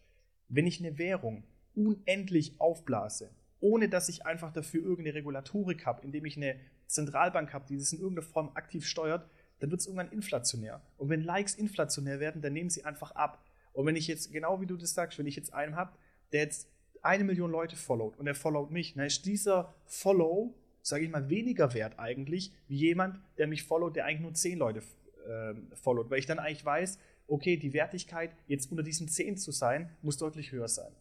Wenn 0.48 0.66
ich 0.66 0.80
eine 0.80 0.98
Währung 0.98 1.44
unendlich 1.74 2.60
aufblase, 2.60 3.30
ohne 3.66 3.88
dass 3.88 4.08
ich 4.08 4.24
einfach 4.24 4.52
dafür 4.52 4.82
irgendeine 4.82 5.16
Regulatorik 5.16 5.86
habe, 5.86 6.04
indem 6.04 6.24
ich 6.24 6.36
eine 6.36 6.54
Zentralbank 6.86 7.52
habe, 7.52 7.66
die 7.68 7.76
das 7.76 7.92
in 7.92 7.98
irgendeiner 7.98 8.26
Form 8.26 8.50
aktiv 8.54 8.86
steuert, 8.86 9.28
dann 9.58 9.70
wird 9.70 9.80
es 9.80 9.86
irgendwann 9.86 10.12
inflationär. 10.12 10.80
Und 10.98 11.08
wenn 11.08 11.22
Likes 11.22 11.54
inflationär 11.56 12.20
werden, 12.20 12.42
dann 12.42 12.52
nehmen 12.52 12.70
sie 12.70 12.84
einfach 12.84 13.10
ab. 13.12 13.44
Und 13.72 13.84
wenn 13.86 13.96
ich 13.96 14.06
jetzt, 14.06 14.32
genau 14.32 14.60
wie 14.60 14.66
du 14.66 14.76
das 14.76 14.94
sagst, 14.94 15.18
wenn 15.18 15.26
ich 15.26 15.34
jetzt 15.34 15.52
einen 15.52 15.74
habe, 15.74 15.92
der 16.32 16.42
jetzt 16.42 16.68
eine 17.02 17.24
Million 17.24 17.50
Leute 17.50 17.74
followt 17.74 18.16
und 18.18 18.26
der 18.26 18.36
followt 18.36 18.70
mich, 18.70 18.94
dann 18.94 19.06
ist 19.06 19.26
dieser 19.26 19.74
Follow, 19.84 20.54
sage 20.82 21.04
ich 21.04 21.10
mal, 21.10 21.28
weniger 21.28 21.74
wert 21.74 21.98
eigentlich, 21.98 22.52
wie 22.68 22.76
jemand, 22.76 23.18
der 23.36 23.48
mich 23.48 23.64
followt, 23.64 23.96
der 23.96 24.04
eigentlich 24.04 24.20
nur 24.20 24.34
zehn 24.34 24.58
Leute 24.58 24.82
äh, 25.26 25.54
followt. 25.74 26.08
Weil 26.08 26.20
ich 26.20 26.26
dann 26.26 26.38
eigentlich 26.38 26.64
weiß, 26.64 26.98
okay, 27.26 27.56
die 27.56 27.72
Wertigkeit, 27.72 28.30
jetzt 28.46 28.70
unter 28.70 28.84
diesen 28.84 29.08
zehn 29.08 29.36
zu 29.36 29.50
sein, 29.50 29.90
muss 30.02 30.18
deutlich 30.18 30.52
höher 30.52 30.68
sein. 30.68 30.92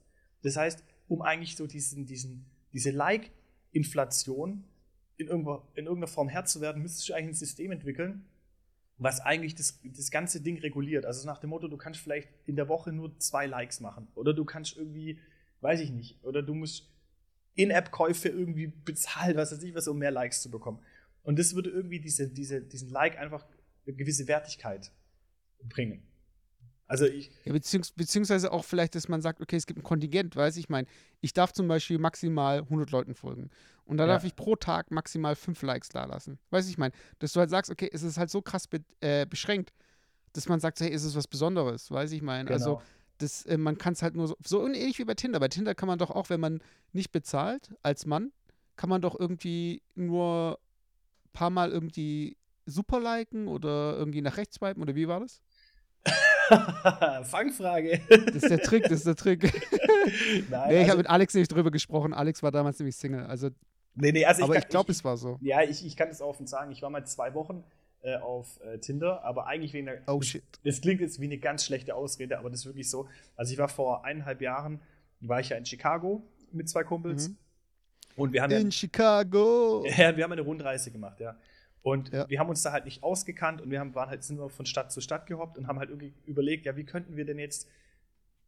Das 0.42 0.58
heißt, 0.58 0.84
um 1.08 1.22
eigentlich 1.22 1.56
so 1.56 1.68
diesen, 1.68 2.06
diesen, 2.06 2.46
diese 2.76 2.92
Like-Inflation 2.92 4.66
in, 5.16 5.28
in 5.28 5.86
irgendeiner 5.86 6.08
Form 6.08 6.28
Herr 6.28 6.44
zu 6.44 6.60
werden, 6.60 6.82
müsstest 6.82 7.08
du 7.08 7.14
eigentlich 7.14 7.30
ein 7.30 7.34
System 7.34 7.72
entwickeln, 7.72 8.26
was 8.98 9.22
eigentlich 9.22 9.56
das, 9.56 9.80
das 9.84 10.12
ganze 10.12 10.42
Ding 10.42 10.60
reguliert. 10.60 11.06
Also 11.06 11.26
nach 11.26 11.40
dem 11.40 11.52
Motto, 11.52 11.70
du 11.70 11.78
kannst 11.78 12.02
vielleicht 12.02 12.28
in 12.46 12.58
der 12.58 12.68
Woche 12.68 12.92
nur 12.92 13.18
zwei 13.18 13.46
Likes 13.46 13.80
machen. 13.80 14.10
Oder 14.14 14.34
du 14.34 14.44
kannst 14.44 14.76
irgendwie, 14.76 15.20
weiß 15.62 15.80
ich 15.80 15.92
nicht, 15.92 16.22
oder 16.26 16.44
du 16.44 16.54
musst 16.54 16.92
In-App-Käufe 17.56 18.28
irgendwie 18.28 18.68
bezahlt, 18.68 19.38
was 19.38 19.54
weiß 19.54 19.64
ich 19.64 19.74
was, 19.74 19.88
um 19.88 19.98
mehr 19.98 20.12
Likes 20.12 20.42
zu 20.42 20.52
bekommen. 20.52 20.80
Und 21.24 21.40
das 21.40 21.56
würde 21.56 21.70
irgendwie 21.70 22.02
diese, 22.02 22.30
diese, 22.30 22.62
diesen 22.62 22.90
Like 22.90 23.18
einfach 23.18 23.46
eine 23.88 23.96
gewisse 23.96 24.28
Wertigkeit 24.28 24.92
bringen. 25.64 26.04
Also 26.88 27.06
ich. 27.06 27.32
Ja, 27.46 27.54
beziehungs 27.54 27.92
beziehungsweise 27.92 28.52
auch 28.52 28.64
vielleicht, 28.64 28.96
dass 28.96 29.08
man 29.08 29.22
sagt, 29.22 29.42
okay, 29.42 29.56
es 29.56 29.66
gibt 29.66 29.80
ein 29.80 29.84
Kontingent, 29.84 30.36
weiß 30.36 30.58
ich 30.58 30.70
meine, 30.70 30.88
ich 31.22 31.34
darf 31.34 31.52
zum 31.52 31.68
Beispiel 31.68 31.98
maximal 31.98 32.60
100 32.60 32.92
Leuten 32.92 33.16
folgen. 33.16 33.50
Und 33.86 33.98
da 33.98 34.06
ja. 34.06 34.14
darf 34.14 34.24
ich 34.24 34.36
pro 34.36 34.56
Tag 34.56 34.92
maximal 34.92 35.36
5 35.36 35.62
Likes 35.64 35.90
da 35.90 36.06
lassen. 36.06 36.40
Weiß 36.50 36.68
ich 36.70 36.78
meine, 36.78 36.94
dass 37.20 37.34
du 37.34 37.40
halt 37.40 37.50
sagst, 37.50 37.72
okay, 37.72 37.90
es 37.92 38.04
ist 38.04 38.18
halt 38.18 38.30
so 38.30 38.42
krass 38.42 38.68
be 38.68 38.84
äh, 39.02 39.26
beschränkt, 39.26 39.74
dass 40.34 40.48
man 40.48 40.60
sagt, 40.60 40.80
hey, 40.80 40.90
ist 40.90 41.04
es 41.04 41.16
was 41.16 41.28
Besonderes, 41.28 41.90
weiß 41.90 42.12
ich 42.12 42.22
meine. 42.22 42.50
Also, 42.50 42.66
genau. 42.66 42.78
Also, 42.78 42.92
das, 43.18 43.46
äh, 43.46 43.58
man 43.58 43.78
kann 43.78 43.94
es 43.94 44.02
halt 44.02 44.16
nur 44.16 44.28
so, 44.28 44.38
so 44.46 44.66
ähnlich 44.66 45.00
wie 45.00 45.06
bei 45.06 45.14
Tinder. 45.14 45.40
Bei 45.40 45.48
Tinder 45.48 45.74
kann 45.74 45.88
man 45.88 45.98
doch 45.98 46.12
auch, 46.12 46.30
wenn 46.30 46.40
man 46.40 46.62
nicht 46.92 47.12
bezahlt 47.12 47.70
als 47.82 48.06
Mann, 48.06 48.32
kann 48.76 48.90
man 48.90 49.02
doch 49.02 49.18
irgendwie 49.18 49.82
nur 49.96 50.60
ein 51.26 51.32
paar 51.32 51.50
Mal 51.50 51.72
irgendwie 51.72 52.38
super 52.66 53.00
liken 53.00 53.48
oder 53.48 53.96
irgendwie 53.98 54.22
nach 54.22 54.38
rechts 54.38 54.56
swipen 54.58 54.82
oder 54.82 54.96
wie 54.96 55.08
war 55.08 55.20
das? 55.20 55.42
Fangfrage. 57.24 58.02
Das 58.10 58.36
ist 58.36 58.50
der 58.50 58.62
Trick, 58.62 58.84
das 58.84 59.00
ist 59.00 59.08
der 59.08 59.16
Trick. 59.16 59.44
Nein, 60.50 60.70
nee, 60.70 60.74
ich 60.74 60.80
also, 60.80 60.90
habe 60.90 60.98
mit 60.98 61.10
Alex 61.10 61.34
nicht 61.34 61.52
drüber 61.52 61.72
gesprochen. 61.72 62.14
Alex 62.14 62.44
war 62.44 62.52
damals 62.52 62.80
nämlich 62.80 62.96
Single. 62.96 63.26
Also, 63.26 63.50
nee, 63.96 64.12
nee, 64.12 64.26
also 64.26 64.44
aber 64.44 64.56
ich, 64.56 64.64
ich 64.64 64.70
glaube, 64.70 64.92
es 64.92 65.04
war 65.04 65.18
so. 65.18 65.38
Ja, 65.42 65.62
ich, 65.62 65.86
ich 65.86 65.96
kann 65.96 66.10
es 66.10 66.22
offen 66.22 66.48
sagen. 66.48 66.72
Ich 66.72 66.82
war 66.82 66.90
mal 66.90 67.06
zwei 67.06 67.34
Wochen 67.34 67.64
äh, 68.02 68.18
auf 68.18 68.60
äh, 68.62 68.78
Tinder, 68.80 69.24
aber 69.24 69.48
eigentlich 69.48 69.74
wegen 69.74 69.88
der. 69.88 70.02
Oh 70.08 70.22
shit. 70.22 70.44
Das, 70.64 70.76
das 70.76 70.82
klingt 70.82 71.02
jetzt 71.02 71.20
wie 71.20 71.26
eine 71.26 71.38
ganz 71.38 71.66
schlechte 71.66 71.96
Ausrede, 71.96 72.38
aber 72.38 72.50
das 72.50 72.60
ist 72.60 72.66
wirklich 72.66 72.90
so. 72.90 73.08
Also 73.36 73.52
ich 73.52 73.58
war 73.58 73.70
vor 73.70 74.06
eineinhalb 74.06 74.42
Jahren, 74.42 74.80
war 75.22 75.40
ich 75.40 75.50
ja 75.50 75.58
in 75.58 75.66
Chicago 75.66 76.24
mit 76.52 76.70
zwei 76.70 76.84
Kumpels. 76.84 77.30
Mhm. 77.30 77.38
Und 78.16 78.34
wir 78.34 78.44
haben 78.44 78.52
in 78.52 78.66
ja, 78.66 78.72
Chicago. 78.72 79.86
Ja, 79.98 80.16
wir 80.16 80.24
haben 80.24 80.32
eine 80.32 80.42
Rundreise 80.42 80.92
gemacht, 80.92 81.20
ja. 81.20 81.36
Und 81.86 82.12
ja. 82.12 82.28
wir 82.28 82.40
haben 82.40 82.50
uns 82.50 82.64
da 82.64 82.72
halt 82.72 82.86
nicht 82.86 83.04
ausgekannt 83.04 83.62
und 83.62 83.70
wir 83.70 83.80
haben, 83.80 83.94
waren 83.94 84.10
halt, 84.10 84.24
sind 84.24 84.40
wir 84.40 84.50
von 84.50 84.66
Stadt 84.66 84.92
zu 84.92 85.02
Stadt 85.02 85.28
gehoppt 85.28 85.60
und 85.60 85.68
haben 85.68 85.78
halt 85.78 85.92
irgendwie 85.92 86.16
überlegt, 86.26 86.66
ja, 86.66 86.76
wie 86.76 86.84
könnten 86.84 87.16
wir 87.16 87.26
denn 87.26 87.38
jetzt 87.38 87.70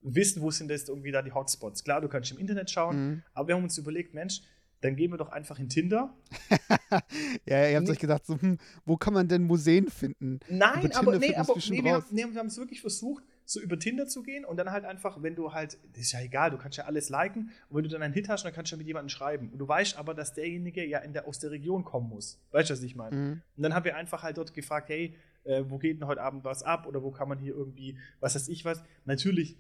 wissen, 0.01 0.41
wo 0.41 0.49
sind 0.49 0.71
jetzt 0.71 0.89
irgendwie 0.89 1.11
da 1.11 1.21
die 1.21 1.31
Hotspots? 1.31 1.83
Klar, 1.83 2.01
du 2.01 2.07
kannst 2.07 2.31
im 2.31 2.39
Internet 2.39 2.71
schauen, 2.71 2.97
mhm. 2.97 3.23
aber 3.35 3.49
wir 3.49 3.55
haben 3.55 3.61
uns 3.61 3.77
überlegt, 3.77 4.15
Mensch, 4.15 4.41
dann 4.81 4.95
gehen 4.95 5.11
wir 5.11 5.17
doch 5.17 5.29
einfach 5.29 5.59
in 5.59 5.69
Tinder. 5.69 6.15
ja, 7.45 7.69
ihr 7.69 7.75
habt 7.75 7.85
nee. 7.85 7.91
euch 7.91 7.99
gedacht, 7.99 8.25
so, 8.25 8.41
hm, 8.41 8.57
wo 8.85 8.97
kann 8.97 9.13
man 9.13 9.27
denn 9.27 9.43
Museen 9.43 9.87
finden? 9.87 10.39
Nein, 10.49 10.91
aber, 10.93 11.19
nee, 11.19 11.35
aber 11.35 11.53
nee, 11.69 11.83
wir, 11.83 11.93
haben, 11.93 12.05
nee, 12.09 12.25
wir 12.25 12.39
haben 12.39 12.47
es 12.47 12.57
wirklich 12.57 12.81
versucht, 12.81 13.23
so 13.49 13.61
über 13.61 13.79
Tinder 13.79 14.07
zu 14.07 14.23
gehen 14.23 14.43
und 14.43 14.57
dann 14.57 14.71
halt 14.71 14.83
einfach, 14.83 15.23
wenn 15.23 15.33
du 15.33 15.53
halt, 15.53 15.77
das 15.93 16.01
ist 16.01 16.11
ja 16.11 16.19
egal, 16.19 16.51
du 16.51 16.57
kannst 16.57 16.77
ja 16.77 16.83
alles 16.83 17.07
liken 17.07 17.51
und 17.69 17.77
wenn 17.77 17.83
du 17.83 17.89
dann 17.89 18.01
einen 18.01 18.13
Hit 18.13 18.27
hast, 18.27 18.43
dann 18.43 18.51
kannst 18.51 18.71
du 18.71 18.75
ja 18.75 18.77
mit 18.77 18.87
jemandem 18.87 19.07
schreiben. 19.07 19.49
Und 19.53 19.57
du 19.59 19.65
weißt 19.65 19.97
aber, 19.97 20.13
dass 20.13 20.33
derjenige 20.33 20.85
ja 20.85 20.99
in 20.99 21.13
der, 21.13 21.29
aus 21.29 21.39
der 21.39 21.51
Region 21.51 21.85
kommen 21.85 22.09
muss. 22.09 22.41
Weißt 22.51 22.69
du, 22.69 22.73
was 22.73 22.83
ich 22.83 22.97
meine? 22.97 23.15
Mhm. 23.15 23.41
Und 23.55 23.63
dann 23.63 23.73
haben 23.73 23.85
wir 23.85 23.95
einfach 23.95 24.21
halt 24.21 24.37
dort 24.37 24.53
gefragt, 24.53 24.89
hey, 24.89 25.15
äh, 25.45 25.63
wo 25.65 25.77
geht 25.77 26.01
denn 26.01 26.07
heute 26.07 26.21
Abend 26.21 26.43
was 26.43 26.61
ab 26.61 26.87
oder 26.87 27.01
wo 27.03 27.09
kann 27.09 27.29
man 27.29 27.39
hier 27.39 27.55
irgendwie, 27.55 27.97
was 28.19 28.35
weiß 28.35 28.49
ich 28.49 28.65
was. 28.65 28.83
Natürlich 29.05 29.57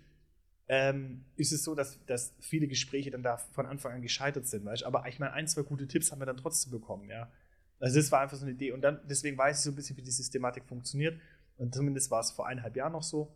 ähm, 0.67 1.23
ist 1.37 1.53
es 1.53 1.63
so, 1.63 1.73
dass, 1.73 1.97
dass 2.07 2.35
viele 2.41 2.67
Gespräche 2.67 3.09
dann 3.09 3.23
da 3.23 3.37
von 3.37 3.65
Anfang 3.65 3.93
an 3.93 4.01
gescheitert 4.01 4.47
sind, 4.47 4.65
weißt 4.65 4.83
Aber 4.83 5.07
ich 5.07 5.17
meine, 5.17 5.31
ein, 5.31 5.47
zwei 5.47 5.61
gute 5.61 5.87
Tipps 5.87 6.11
haben 6.11 6.19
wir 6.19 6.25
dann 6.25 6.35
trotzdem 6.35 6.73
bekommen, 6.73 7.09
ja. 7.09 7.31
Also 7.79 7.99
das 7.99 8.11
war 8.11 8.19
einfach 8.19 8.35
so 8.35 8.43
eine 8.43 8.51
Idee. 8.51 8.73
Und 8.73 8.81
dann, 8.81 8.99
deswegen 9.07 9.37
weiß 9.37 9.59
ich 9.59 9.63
so 9.63 9.71
ein 9.71 9.75
bisschen, 9.75 9.95
wie 9.95 10.01
die 10.01 10.11
Systematik 10.11 10.65
funktioniert. 10.65 11.17
Und 11.57 11.73
zumindest 11.73 12.11
war 12.11 12.19
es 12.19 12.31
vor 12.31 12.47
eineinhalb 12.47 12.75
Jahren 12.75 12.91
noch 12.91 13.03
so 13.03 13.31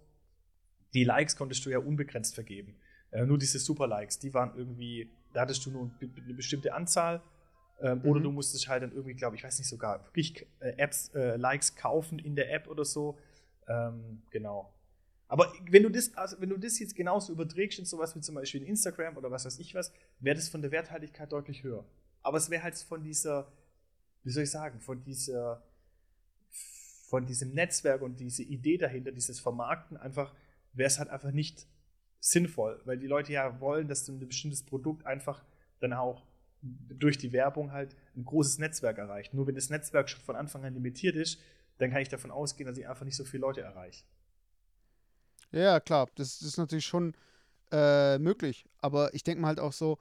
die 0.94 1.04
Likes 1.04 1.36
konntest 1.36 1.66
du 1.66 1.70
ja 1.70 1.80
unbegrenzt 1.80 2.36
vergeben. 2.36 2.76
Äh, 3.12 3.26
nur 3.26 3.38
diese 3.38 3.60
Super-Likes, 3.60 4.20
die 4.20 4.34
waren 4.34 4.56
irgendwie, 4.56 5.10
da 5.34 5.42
hattest 5.42 5.66
du 5.66 5.72
nur 5.72 5.92
eine 6.02 6.34
bestimmte 6.34 6.74
Anzahl. 6.74 7.22
Ähm, 7.82 8.00
mhm. 8.00 8.06
Oder 8.06 8.22
du 8.22 8.32
musstest 8.32 8.68
halt 8.68 8.84
dann 8.84 8.92
irgendwie, 8.92 9.16
glaube 9.16 9.36
ich, 9.36 9.44
weiß 9.44 9.58
nicht 9.58 9.68
sogar, 9.68 10.06
wirklich 10.06 10.48
äh, 10.60 10.74
Apps, 10.77 11.10
äh, 11.16 11.36
Likes 11.36 11.75
kaufen 11.75 12.20
in 12.20 12.36
der 12.36 12.54
App 12.54 12.68
oder 12.68 12.86
so. 12.86 13.18
Ähm, 13.68 14.22
genau. 14.30 14.74
Aber 15.27 15.54
wenn 15.70 15.84
du 15.84 15.90
das, 15.90 16.14
also 16.16 16.40
wenn 16.42 16.50
du 16.50 16.58
das 16.58 16.77
jetzt 16.80 16.96
genauso 16.96 17.32
überträgst 17.32 17.80
in 17.80 17.86
sowas 17.86 18.16
wie 18.16 18.20
zum 18.20 18.36
Beispiel 18.36 18.62
in 18.62 18.68
Instagram 18.68 19.16
oder 19.16 19.32
was 19.32 19.46
weiß 19.46 19.60
ich 19.60 19.74
was, 19.74 19.94
wäre 20.20 20.36
das 20.36 20.50
von 20.50 20.62
der 20.62 20.72
Werthaltigkeit 20.72 21.32
deutlich 21.32 21.64
höher. 21.64 21.86
Aber 22.22 22.38
es 22.38 22.50
wäre 22.50 22.64
halt 22.64 22.75
von 22.75 23.01
dieser, 23.01 23.51
wie 24.24 24.30
soll 24.30 24.44
ich 24.44 24.51
sagen, 24.51 24.82
von 24.82 25.04
dieser, 25.04 25.64
von 27.08 27.25
diesem 27.25 27.54
Netzwerk 27.54 28.01
und 28.01 28.20
diese 28.20 28.44
Idee 28.44 28.77
dahinter, 28.77 29.12
dieses 29.12 29.40
Vermarkten 29.40 29.96
einfach 29.96 30.34
wäre 30.74 30.88
es 30.88 31.00
halt 31.00 31.10
einfach 31.10 31.31
nicht 31.31 31.68
sinnvoll, 32.20 32.81
weil 32.86 32.98
die 32.98 33.07
Leute 33.07 33.34
ja 33.34 33.60
wollen, 33.60 33.88
dass 33.88 34.05
du 34.05 34.14
ein 34.14 34.20
bestimmtes 34.20 34.64
Produkt 34.64 35.05
einfach 35.05 35.44
dann 35.79 35.94
auch 35.94 36.25
durch 36.62 37.18
die 37.18 37.34
Werbung 37.34 37.72
halt 37.72 37.96
ein 38.16 38.24
großes 38.24 38.60
Netzwerk 38.60 39.00
erreicht. 39.00 39.34
Nur 39.34 39.48
wenn 39.48 39.55
das 39.55 39.70
Netzwerk 39.70 40.10
schon 40.10 40.22
von 40.22 40.36
Anfang 40.36 40.64
an 40.64 40.74
limitiert 40.74 41.16
ist, 41.16 41.40
dann 41.79 41.90
kann 41.90 42.01
ich 42.01 42.10
davon 42.10 42.29
ausgehen, 42.29 42.68
dass 42.68 42.77
ich 42.77 42.88
einfach 42.88 43.05
nicht 43.05 43.16
so 43.16 43.25
viele 43.25 43.42
Leute 43.42 43.62
erreiche. 43.62 44.03
Ja, 45.51 45.79
klar, 45.79 46.07
das, 46.16 46.42
ist 46.42 46.57
natürlich 46.57 46.86
schon 46.86 47.16
äh, 47.72 48.20
möglich. 48.20 48.66
Aber 48.77 49.14
ich 49.14 49.24
denke 49.24 49.42
mal 49.42 49.50
halt 49.50 49.60
auch 49.60 49.74
so, 49.74 49.98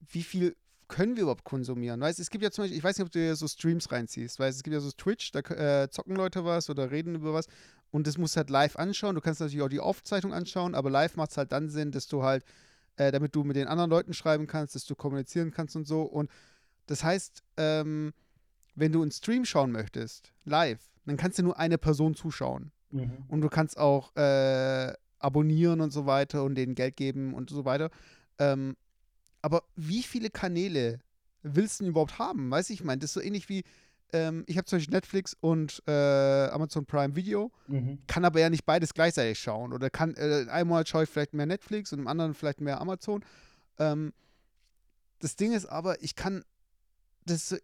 wie 0.00 0.22
viel 0.22 0.56
können 0.86 1.16
wir 1.16 1.24
überhaupt 1.24 1.44
konsumieren? 1.44 2.00
Weißt 2.00 2.18
es 2.18 2.30
gibt 2.30 2.42
ja 2.42 2.50
zum 2.50 2.64
Beispiel, 2.64 2.78
ich 2.78 2.84
weiß 2.84 2.96
nicht, 2.96 3.04
ob 3.04 3.12
du 3.12 3.18
dir 3.18 3.36
so 3.36 3.46
Streams 3.46 3.92
reinziehst, 3.92 4.38
weil 4.38 4.50
es 4.50 4.62
gibt 4.62 4.72
ja 4.72 4.80
so 4.80 4.90
Twitch, 4.92 5.32
da 5.32 5.40
äh, 5.40 5.90
zocken 5.90 6.16
Leute 6.16 6.44
was 6.44 6.70
oder 6.70 6.90
reden 6.90 7.16
über 7.16 7.34
was 7.34 7.46
und 7.90 8.06
das 8.06 8.18
musst 8.18 8.36
du 8.36 8.38
halt 8.38 8.50
live 8.50 8.76
anschauen. 8.76 9.14
Du 9.14 9.20
kannst 9.20 9.40
natürlich 9.40 9.62
auch 9.62 9.68
die 9.68 9.80
Aufzeichnung 9.80 10.32
anschauen, 10.32 10.74
aber 10.74 10.90
live 10.90 11.16
macht 11.16 11.30
es 11.30 11.36
halt 11.36 11.52
dann 11.52 11.70
Sinn, 11.70 11.90
dass 11.90 12.06
du 12.06 12.22
halt, 12.22 12.44
äh, 12.96 13.10
damit 13.10 13.34
du 13.34 13.44
mit 13.44 13.56
den 13.56 13.66
anderen 13.66 13.90
Leuten 13.90 14.14
schreiben 14.14 14.46
kannst, 14.46 14.74
dass 14.74 14.84
du 14.84 14.94
kommunizieren 14.94 15.50
kannst 15.50 15.76
und 15.76 15.86
so. 15.86 16.02
Und 16.02 16.30
das 16.86 17.02
heißt, 17.02 17.42
ähm, 17.56 18.12
wenn 18.74 18.92
du 18.92 19.02
einen 19.02 19.10
Stream 19.10 19.44
schauen 19.44 19.72
möchtest, 19.72 20.32
live, 20.44 20.80
dann 21.06 21.16
kannst 21.16 21.38
du 21.38 21.42
nur 21.42 21.58
eine 21.58 21.78
Person 21.78 22.14
zuschauen. 22.14 22.70
Mhm. 22.90 23.24
Und 23.28 23.40
du 23.40 23.48
kannst 23.48 23.78
auch 23.78 24.14
äh, 24.16 24.92
abonnieren 25.18 25.80
und 25.80 25.92
so 25.92 26.06
weiter 26.06 26.44
und 26.44 26.54
denen 26.54 26.74
Geld 26.74 26.96
geben 26.96 27.34
und 27.34 27.50
so 27.50 27.64
weiter. 27.64 27.90
Ähm, 28.38 28.76
aber 29.42 29.64
wie 29.76 30.02
viele 30.02 30.30
Kanäle 30.30 31.00
willst 31.42 31.80
du 31.80 31.84
denn 31.84 31.90
überhaupt 31.90 32.18
haben? 32.18 32.50
Weiß 32.50 32.70
ich, 32.70 32.80
ich 32.80 32.84
meine, 32.84 32.98
das 32.98 33.10
ist 33.10 33.14
so 33.14 33.20
ähnlich 33.20 33.48
wie, 33.48 33.64
ähm, 34.12 34.44
ich 34.46 34.56
habe 34.56 34.64
zum 34.64 34.78
Beispiel 34.78 34.94
Netflix 34.94 35.36
und 35.40 35.82
äh, 35.86 36.48
Amazon 36.48 36.86
Prime 36.86 37.14
Video, 37.14 37.50
mhm. 37.66 37.98
kann 38.06 38.24
aber 38.24 38.40
ja 38.40 38.50
nicht 38.50 38.64
beides 38.64 38.94
gleichzeitig 38.94 39.38
schauen. 39.38 39.72
Oder 39.72 39.90
kann, 39.90 40.14
äh, 40.14 40.46
einmal 40.50 40.86
schaue 40.86 41.04
ich 41.04 41.10
vielleicht 41.10 41.34
mehr 41.34 41.46
Netflix 41.46 41.92
und 41.92 41.98
im 41.98 42.08
anderen 42.08 42.34
vielleicht 42.34 42.60
mehr 42.60 42.80
Amazon. 42.80 43.24
Ähm, 43.78 44.12
das 45.20 45.36
Ding 45.36 45.52
ist 45.52 45.66
aber, 45.66 46.02
ich 46.02 46.14
kann, 46.14 46.44
das, 47.26 47.48
das 47.48 47.60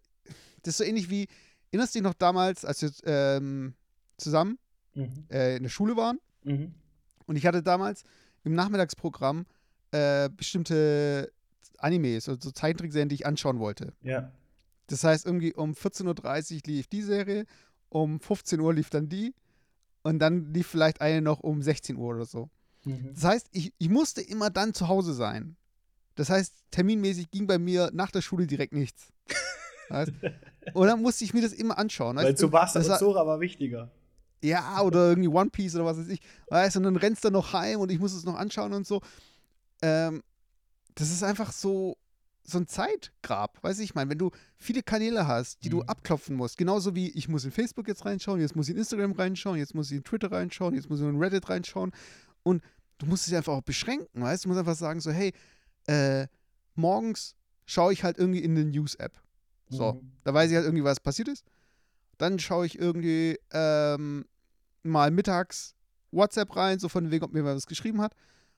ist 0.65 0.77
so 0.77 0.83
ähnlich 0.83 1.09
wie, 1.09 1.27
erinnerst 1.71 1.95
du 1.95 1.99
dich 1.99 2.03
noch 2.03 2.13
damals, 2.13 2.65
als 2.65 2.81
wir 2.81 2.91
ähm, 3.05 3.73
zusammen 4.17 4.59
mhm. 4.93 5.25
äh, 5.29 5.57
in 5.57 5.63
der 5.63 5.69
Schule 5.69 5.95
waren? 5.95 6.19
Mhm. 6.43 6.73
Und 7.25 7.35
ich 7.37 7.45
hatte 7.45 7.63
damals 7.63 8.03
im 8.43 8.53
Nachmittagsprogramm 8.53 9.45
äh, 9.91 10.29
bestimmte 10.29 11.31
Animes, 11.79 12.29
also 12.29 12.51
Zeichentrickserien, 12.51 13.09
die 13.09 13.15
ich 13.15 13.25
anschauen 13.25 13.59
wollte. 13.59 13.93
Ja. 14.01 14.31
Das 14.87 15.03
heißt, 15.03 15.25
irgendwie 15.25 15.53
um 15.53 15.71
14.30 15.71 16.55
Uhr 16.55 16.61
lief 16.65 16.87
die 16.87 17.01
Serie, 17.01 17.45
um 17.89 18.19
15 18.19 18.59
Uhr 18.59 18.73
lief 18.73 18.89
dann 18.89 19.09
die 19.09 19.33
und 20.03 20.19
dann 20.19 20.53
lief 20.53 20.67
vielleicht 20.67 21.01
eine 21.01 21.21
noch 21.21 21.39
um 21.39 21.61
16 21.61 21.95
Uhr 21.95 22.15
oder 22.15 22.25
so. 22.25 22.49
Mhm. 22.83 23.11
Das 23.13 23.23
heißt, 23.23 23.47
ich, 23.51 23.73
ich 23.77 23.89
musste 23.89 24.21
immer 24.21 24.49
dann 24.49 24.73
zu 24.73 24.87
Hause 24.87 25.13
sein. 25.13 25.55
Das 26.15 26.29
heißt, 26.29 26.53
terminmäßig 26.71 27.31
ging 27.31 27.47
bei 27.47 27.57
mir 27.57 27.89
nach 27.93 28.11
der 28.11 28.21
Schule 28.21 28.47
direkt 28.47 28.73
nichts. 28.73 29.11
weißt? 29.89 30.11
Und 30.73 30.87
dann 30.87 31.01
musste 31.01 31.23
ich 31.23 31.33
mir 31.33 31.41
das 31.41 31.53
immer 31.53 31.77
anschauen. 31.77 32.15
Weil 32.17 32.37
zu 32.37 32.51
Wasser 32.51 32.79
und 32.79 32.99
Zora 32.99 33.25
war 33.25 33.39
wichtiger. 33.39 33.91
Ja, 34.43 34.81
oder 34.81 35.09
irgendwie 35.09 35.29
One 35.29 35.49
Piece 35.49 35.75
oder 35.75 35.85
was 35.85 35.97
weiß 35.97 36.07
ich. 36.07 36.21
Weißt, 36.49 36.77
und 36.77 36.83
dann 36.83 36.95
rennst 36.95 37.23
du 37.23 37.31
noch 37.31 37.53
heim 37.53 37.79
und 37.79 37.91
ich 37.91 37.99
muss 37.99 38.13
es 38.13 38.25
noch 38.25 38.35
anschauen 38.35 38.73
und 38.73 38.85
so. 38.85 39.01
Ähm, 39.81 40.23
das 40.93 41.11
ist 41.11 41.23
einfach 41.23 41.51
so, 41.51 41.97
so 42.47 42.59
ein 42.59 42.67
Zeitgrab, 42.67 43.57
weiß 43.63 43.79
ich, 43.79 43.85
ich 43.85 43.95
meine, 43.95 44.09
wenn 44.11 44.17
du 44.17 44.31
viele 44.57 44.83
Kanäle 44.83 45.27
hast, 45.27 45.63
die 45.63 45.69
mhm. 45.69 45.71
du 45.71 45.81
abklopfen 45.83 46.35
musst, 46.35 46.57
genauso 46.57 46.95
wie 46.95 47.09
ich 47.09 47.27
muss 47.27 47.43
in 47.43 47.51
Facebook 47.51 47.87
jetzt 47.87 48.05
reinschauen, 48.05 48.39
jetzt 48.39 48.55
muss 48.55 48.67
ich 48.67 48.73
in 48.73 48.79
Instagram 48.79 49.13
reinschauen, 49.13 49.57
jetzt 49.57 49.73
muss 49.73 49.89
ich 49.91 49.97
in 49.97 50.03
Twitter 50.03 50.31
reinschauen, 50.31 50.75
jetzt 50.75 50.89
muss 50.89 50.99
ich 50.99 51.05
in 51.05 51.17
Reddit 51.17 51.49
reinschauen 51.49 51.91
und 52.43 52.63
du 52.99 53.07
musst 53.07 53.27
es 53.27 53.33
einfach 53.33 53.53
auch 53.53 53.61
beschränken, 53.61 54.21
weißt 54.21 54.45
du, 54.45 54.49
musst 54.49 54.59
einfach 54.59 54.75
sagen 54.75 54.99
so, 54.99 55.11
hey, 55.11 55.33
äh, 55.87 56.27
morgens 56.75 57.35
schaue 57.65 57.93
ich 57.93 58.03
halt 58.03 58.17
irgendwie 58.17 58.43
in 58.43 58.51
eine 58.51 58.65
News-App. 58.65 59.19
So, 59.69 59.93
mhm. 59.93 60.11
da 60.23 60.33
weiß 60.33 60.51
ich 60.51 60.55
halt 60.55 60.65
irgendwie, 60.65 60.83
was 60.83 60.99
passiert 60.99 61.27
ist. 61.27 61.43
Dann 62.19 62.37
schaue 62.37 62.67
ich 62.67 62.77
irgendwie 62.77 63.39
ähm, 63.51 64.25
mal 64.83 65.09
mittags 65.09 65.73
WhatsApp 66.11 66.55
rein, 66.55 66.77
so 66.79 66.87
von 66.87 67.09
wegen, 67.09 67.25
ob 67.25 67.33
mir 67.33 67.43
was 67.43 67.65
geschrieben 67.65 68.01
hat 68.01 68.15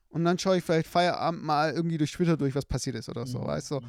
und 0.10 0.24
dann 0.26 0.40
schaue 0.40 0.58
ich 0.58 0.64
vielleicht 0.64 0.88
Feierabend 0.88 1.44
mal 1.44 1.74
irgendwie 1.74 1.98
durch 1.98 2.12
Twitter 2.12 2.38
durch, 2.38 2.56
was 2.56 2.66
passiert 2.66 2.96
ist 2.96 3.10
oder 3.10 3.26
so, 3.26 3.40
mhm. 3.40 3.48
weißt 3.48 3.72
du? 3.72 3.82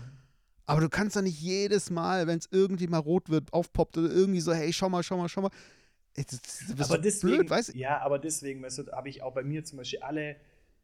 Aber 0.66 0.80
du 0.80 0.88
kannst 0.88 1.16
doch 1.16 1.22
nicht 1.22 1.40
jedes 1.40 1.90
Mal, 1.90 2.26
wenn 2.26 2.38
es 2.38 2.48
irgendwie 2.50 2.86
mal 2.86 2.98
rot 2.98 3.30
wird, 3.30 3.52
aufpoppt 3.52 3.96
oder 3.96 4.10
irgendwie 4.10 4.40
so, 4.40 4.52
hey, 4.52 4.72
schau 4.72 4.88
mal, 4.88 5.02
schau 5.02 5.16
mal, 5.16 5.28
schau 5.28 5.42
mal. 5.42 5.50
Das, 6.14 6.26
das 6.76 6.90
aber 6.90 6.98
deswegen, 6.98 7.36
blöd, 7.36 7.50
weißt 7.50 7.74
du? 7.74 7.78
Ja, 7.78 8.00
aber 8.00 8.18
deswegen, 8.18 8.62
weißt 8.62 8.78
du, 8.78 8.92
habe 8.92 9.08
ich 9.08 9.22
auch 9.22 9.32
bei 9.32 9.44
mir 9.44 9.64
zum 9.64 9.78
Beispiel 9.78 10.00
alle 10.00 10.36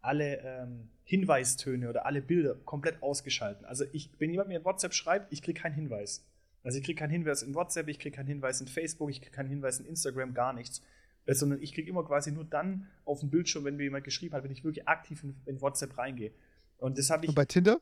alle 0.05 0.41
ähm, 0.41 0.89
Hinweistöne 1.05 1.89
oder 1.89 2.07
alle 2.07 2.21
Bilder 2.21 2.55
komplett 2.65 3.03
ausgeschalten. 3.03 3.65
Also 3.65 3.85
ich, 3.93 4.11
wenn 4.19 4.31
jemand 4.31 4.49
mir 4.49 4.59
in 4.59 4.65
WhatsApp 4.65 4.95
schreibt, 4.95 5.33
ich 5.33 5.43
kriege 5.43 5.61
keinen 5.61 5.75
Hinweis. 5.75 6.25
Also 6.63 6.79
ich 6.79 6.85
kriege 6.85 6.99
keinen 6.99 7.11
Hinweis 7.11 7.43
in 7.43 7.55
WhatsApp, 7.55 7.89
ich 7.89 7.99
kriege 7.99 8.17
keinen 8.17 8.27
Hinweis 8.27 8.61
in 8.61 8.69
Facebook, 8.69 9.11
ich 9.11 9.21
kriege 9.21 9.35
keinen 9.35 9.49
Hinweis 9.49 9.81
in 9.81 9.87
Instagram, 9.87 10.35
gar 10.35 10.53
nichts. 10.53 10.83
Äh, 11.27 11.35
sondern 11.35 11.63
ich 11.63 11.73
kriege 11.73 11.89
immer 11.89 12.05
quasi 12.05 12.33
nur 12.33 12.45
dann 12.45 12.89
auf 13.05 13.21
den 13.21 13.31
Bildschirm, 13.31 13.65
wenn 13.65 13.77
mir 13.77 13.85
jemand 13.85 14.05
geschrieben 14.05 14.35
hat, 14.35 14.45
wenn 14.45 14.51
ich 14.51 14.65
wirklich 14.65 14.87
aktiv 14.89 15.23
in, 15.25 15.35
in 15.47 15.61
WhatsApp 15.61 15.97
reingehe. 15.97 16.33
Und 16.79 16.99
das 16.99 17.11
habe 17.11 17.25
ich. 17.25 17.29
Und 17.29 17.35
bei 17.35 17.45
Tinder? 17.45 17.81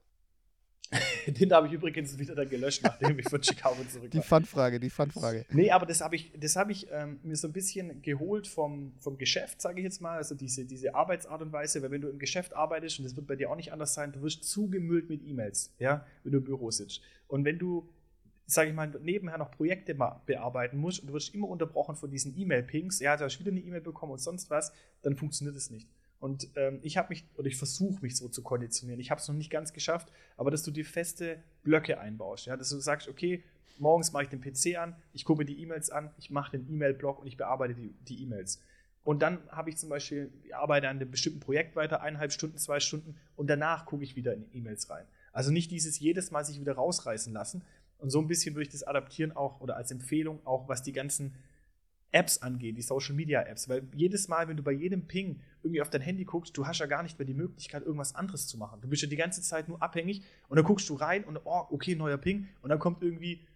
Den 1.26 1.52
habe 1.52 1.66
ich 1.66 1.72
übrigens 1.72 2.18
wieder 2.18 2.34
dann 2.34 2.48
gelöscht, 2.48 2.82
nachdem 2.84 3.18
ich 3.18 3.28
von 3.28 3.42
Chicago 3.42 3.82
zurück 3.84 4.10
Die 4.10 4.20
Fun-Frage, 4.20 4.78
die 4.78 4.90
Fun-Frage. 4.90 5.46
Nee, 5.50 5.70
aber 5.70 5.86
das 5.86 6.00
habe 6.00 6.16
ich, 6.16 6.32
das 6.38 6.56
hab 6.56 6.70
ich 6.70 6.88
ähm, 6.90 7.18
mir 7.22 7.36
so 7.36 7.48
ein 7.48 7.52
bisschen 7.52 8.02
geholt 8.02 8.46
vom, 8.46 8.92
vom 8.98 9.16
Geschäft, 9.16 9.60
sage 9.60 9.80
ich 9.80 9.84
jetzt 9.84 10.00
mal. 10.00 10.16
Also 10.16 10.34
diese, 10.34 10.64
diese 10.64 10.94
Arbeitsart 10.94 11.40
und 11.42 11.52
Weise, 11.52 11.82
weil 11.82 11.90
wenn 11.90 12.00
du 12.00 12.08
im 12.08 12.18
Geschäft 12.18 12.54
arbeitest, 12.54 12.98
und 12.98 13.04
das 13.04 13.16
wird 13.16 13.26
bei 13.26 13.36
dir 13.36 13.50
auch 13.50 13.56
nicht 13.56 13.72
anders 13.72 13.94
sein, 13.94 14.12
du 14.12 14.22
wirst 14.22 14.44
zugemüllt 14.44 15.08
mit 15.08 15.24
E-Mails, 15.24 15.72
ja, 15.78 16.06
wenn 16.24 16.32
du 16.32 16.38
im 16.38 16.44
Büro 16.44 16.70
sitzt. 16.70 17.00
Und 17.28 17.44
wenn 17.44 17.58
du, 17.58 17.88
sage 18.52 18.70
ich 18.70 18.74
mal, 18.74 18.88
nebenher 19.00 19.38
noch 19.38 19.50
Projekte 19.50 19.94
bearbeiten 19.94 20.78
musst 20.78 21.00
und 21.00 21.08
du 21.08 21.14
wirst 21.14 21.34
immer 21.34 21.48
unterbrochen 21.48 21.96
von 21.96 22.10
diesen 22.10 22.36
E-Mail-Pings, 22.38 23.00
ja, 23.00 23.16
du 23.16 23.24
hast 23.24 23.38
wieder 23.40 23.50
eine 23.50 23.60
E-Mail 23.60 23.80
bekommen 23.80 24.12
und 24.12 24.20
sonst 24.20 24.50
was, 24.50 24.72
dann 25.02 25.16
funktioniert 25.16 25.56
es 25.56 25.70
nicht. 25.70 25.88
Und 26.18 26.48
ähm, 26.54 26.78
ich 26.82 26.96
habe 26.96 27.08
mich, 27.08 27.26
oder 27.36 27.48
ich 27.48 27.56
versuche 27.56 28.00
mich 28.00 28.16
so 28.16 28.28
zu 28.28 28.42
konditionieren. 28.44 29.00
Ich 29.00 29.10
habe 29.10 29.20
es 29.20 29.26
noch 29.26 29.34
nicht 29.34 29.50
ganz 29.50 29.72
geschafft, 29.72 30.12
aber 30.36 30.52
dass 30.52 30.62
du 30.62 30.70
dir 30.70 30.84
feste 30.84 31.42
Blöcke 31.64 31.98
einbaust. 31.98 32.46
Ja? 32.46 32.56
Dass 32.56 32.68
du 32.68 32.78
sagst, 32.78 33.08
okay, 33.08 33.42
morgens 33.78 34.12
mache 34.12 34.24
ich 34.24 34.28
den 34.28 34.40
PC 34.40 34.78
an, 34.78 34.94
ich 35.12 35.24
gucke 35.24 35.40
mir 35.40 35.44
die 35.44 35.60
E-Mails 35.60 35.90
an, 35.90 36.10
ich 36.18 36.30
mache 36.30 36.56
den 36.56 36.72
E-Mail-Blog 36.72 37.18
und 37.18 37.26
ich 37.26 37.36
bearbeite 37.36 37.74
die 37.74 38.22
E-Mails. 38.22 38.62
und 39.02 39.20
dann 39.20 39.40
habe 39.50 39.70
ich 39.70 39.76
zum 39.78 39.88
Beispiel, 39.88 40.32
ich 40.44 40.54
arbeite 40.54 40.88
an 40.88 40.96
einem 40.96 41.10
bestimmten 41.10 41.40
Projekt 41.40 41.74
weiter, 41.74 42.02
eineinhalb 42.02 42.30
Stunden, 42.30 42.56
zwei 42.56 42.78
Stunden, 42.78 43.16
und 43.34 43.48
danach 43.48 43.84
gucke 43.86 44.04
ich 44.04 44.14
wieder 44.14 44.32
in 44.32 44.46
E-Mails 44.52 44.90
rein. 44.90 45.06
Also 45.32 45.50
nicht 45.50 45.70
dieses 45.70 45.98
jedes 45.98 46.30
Mal 46.30 46.44
sich 46.44 46.60
wieder 46.60 46.74
rausreißen 46.74 47.32
lassen. 47.32 47.64
Und 48.02 48.10
so 48.10 48.20
ein 48.20 48.26
bisschen 48.26 48.54
würde 48.56 48.64
ich 48.64 48.72
das 48.72 48.82
adaptieren 48.82 49.30
auch 49.30 49.60
oder 49.60 49.76
als 49.76 49.92
Empfehlung 49.92 50.44
auch, 50.44 50.68
was 50.68 50.82
die 50.82 50.92
ganzen 50.92 51.36
Apps 52.10 52.38
angeht, 52.38 52.76
die 52.76 52.82
Social 52.82 53.14
Media 53.14 53.42
Apps. 53.42 53.68
Weil 53.68 53.88
jedes 53.94 54.26
Mal, 54.26 54.48
wenn 54.48 54.56
du 54.56 54.62
bei 54.64 54.72
jedem 54.72 55.06
Ping 55.06 55.40
irgendwie 55.62 55.80
auf 55.80 55.88
dein 55.88 56.00
Handy 56.02 56.24
guckst, 56.24 56.56
du 56.56 56.66
hast 56.66 56.80
ja 56.80 56.86
gar 56.86 57.04
nicht 57.04 57.16
mehr 57.16 57.26
die 57.26 57.32
Möglichkeit, 57.32 57.84
irgendwas 57.84 58.16
anderes 58.16 58.48
zu 58.48 58.58
machen. 58.58 58.80
Du 58.80 58.88
bist 58.88 59.02
ja 59.02 59.08
die 59.08 59.16
ganze 59.16 59.40
Zeit 59.40 59.68
nur 59.68 59.80
abhängig 59.80 60.24
und 60.48 60.56
dann 60.56 60.64
guckst 60.64 60.88
du 60.88 60.94
rein 60.94 61.22
und 61.22 61.38
oh, 61.44 61.66
okay, 61.70 61.94
neuer 61.94 62.18
Ping. 62.18 62.48
Und 62.60 62.70
dann 62.70 62.80
kommt 62.80 63.02
irgendwie, 63.02 63.46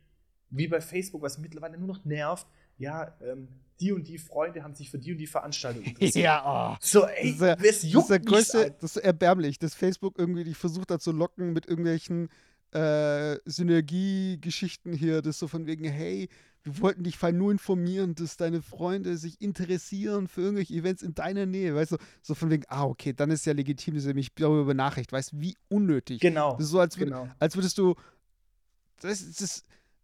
wie 0.51 0.69
bei 0.69 0.81
Facebook, 0.81 1.23
was 1.23 1.39
mittlerweile 1.39 1.77
nur 1.77 1.89
noch 1.89 2.05
nervt, 2.05 2.47
ja, 2.79 3.17
ähm, 3.21 3.49
die 3.81 3.91
und 3.91 4.07
die 4.07 4.17
Freunde 4.17 4.63
haben 4.63 4.75
sich 4.75 4.91
für 4.91 4.99
die 4.99 5.11
und 5.11 5.19
die 5.19 5.27
Veranstaltung 5.27 5.83
interessiert. 5.83 6.15
ja, 6.25 6.73
oh. 6.73 6.77
So, 6.81 7.05
ey, 7.05 7.37
das 7.37 7.59
ist, 7.59 7.95
das 7.95 8.03
ist 8.03 8.11
der 8.11 8.21
größte, 8.21 8.77
das 8.81 8.97
ist 8.97 9.03
erbärmlich, 9.03 9.59
dass 9.59 9.75
Facebook 9.75 10.19
irgendwie 10.19 10.45
dich 10.45 10.57
versucht 10.57 10.93
hat 10.93 11.03
zu 11.03 11.11
locken 11.11 11.53
mit 11.53 11.67
irgendwelchen 11.67 12.31
äh, 12.73 13.39
Synergiegeschichten 13.45 14.93
hier, 14.93 15.23
das 15.23 15.39
so 15.39 15.49
von 15.49 15.67
wegen, 15.67 15.85
hey, 15.85 16.29
wir 16.67 16.81
wollten 16.81 17.05
dich 17.05 17.17
fall 17.17 17.33
nur 17.33 17.53
informieren, 17.53 18.17
dass 18.17 18.37
deine 18.37 18.61
Freunde 18.61 19.17
sich 19.17 19.41
interessieren 19.41 20.27
für 20.27 20.41
irgendwelche 20.41 20.75
Events 20.75 21.03
in 21.03 21.15
deiner 21.15 21.47
Nähe, 21.47 21.75
weißt 21.75 21.93
du, 21.93 21.97
so 22.23 22.35
von 22.35 22.51
wegen, 22.51 22.65
ah, 22.69 22.85
okay, 22.85 23.13
dann 23.13 23.31
ist 23.31 23.47
ja 23.47 23.53
legitim, 23.53 23.95
dass 23.95 24.05
er 24.05 24.15
mich 24.15 24.35
darüber 24.35 24.65
benachrichtigt, 24.65 25.13
weißt 25.13 25.33
du, 25.33 25.41
wie 25.41 25.57
unnötig. 25.69 26.21
Genau. 26.21 26.59
Ist 26.59 26.69
so, 26.69 26.81
als, 26.81 26.99
würd, 26.99 27.11
genau. 27.11 27.29
als 27.39 27.55
würdest 27.55 27.79
du, 27.79 27.95
das, 29.01 29.33
das, 29.37 29.63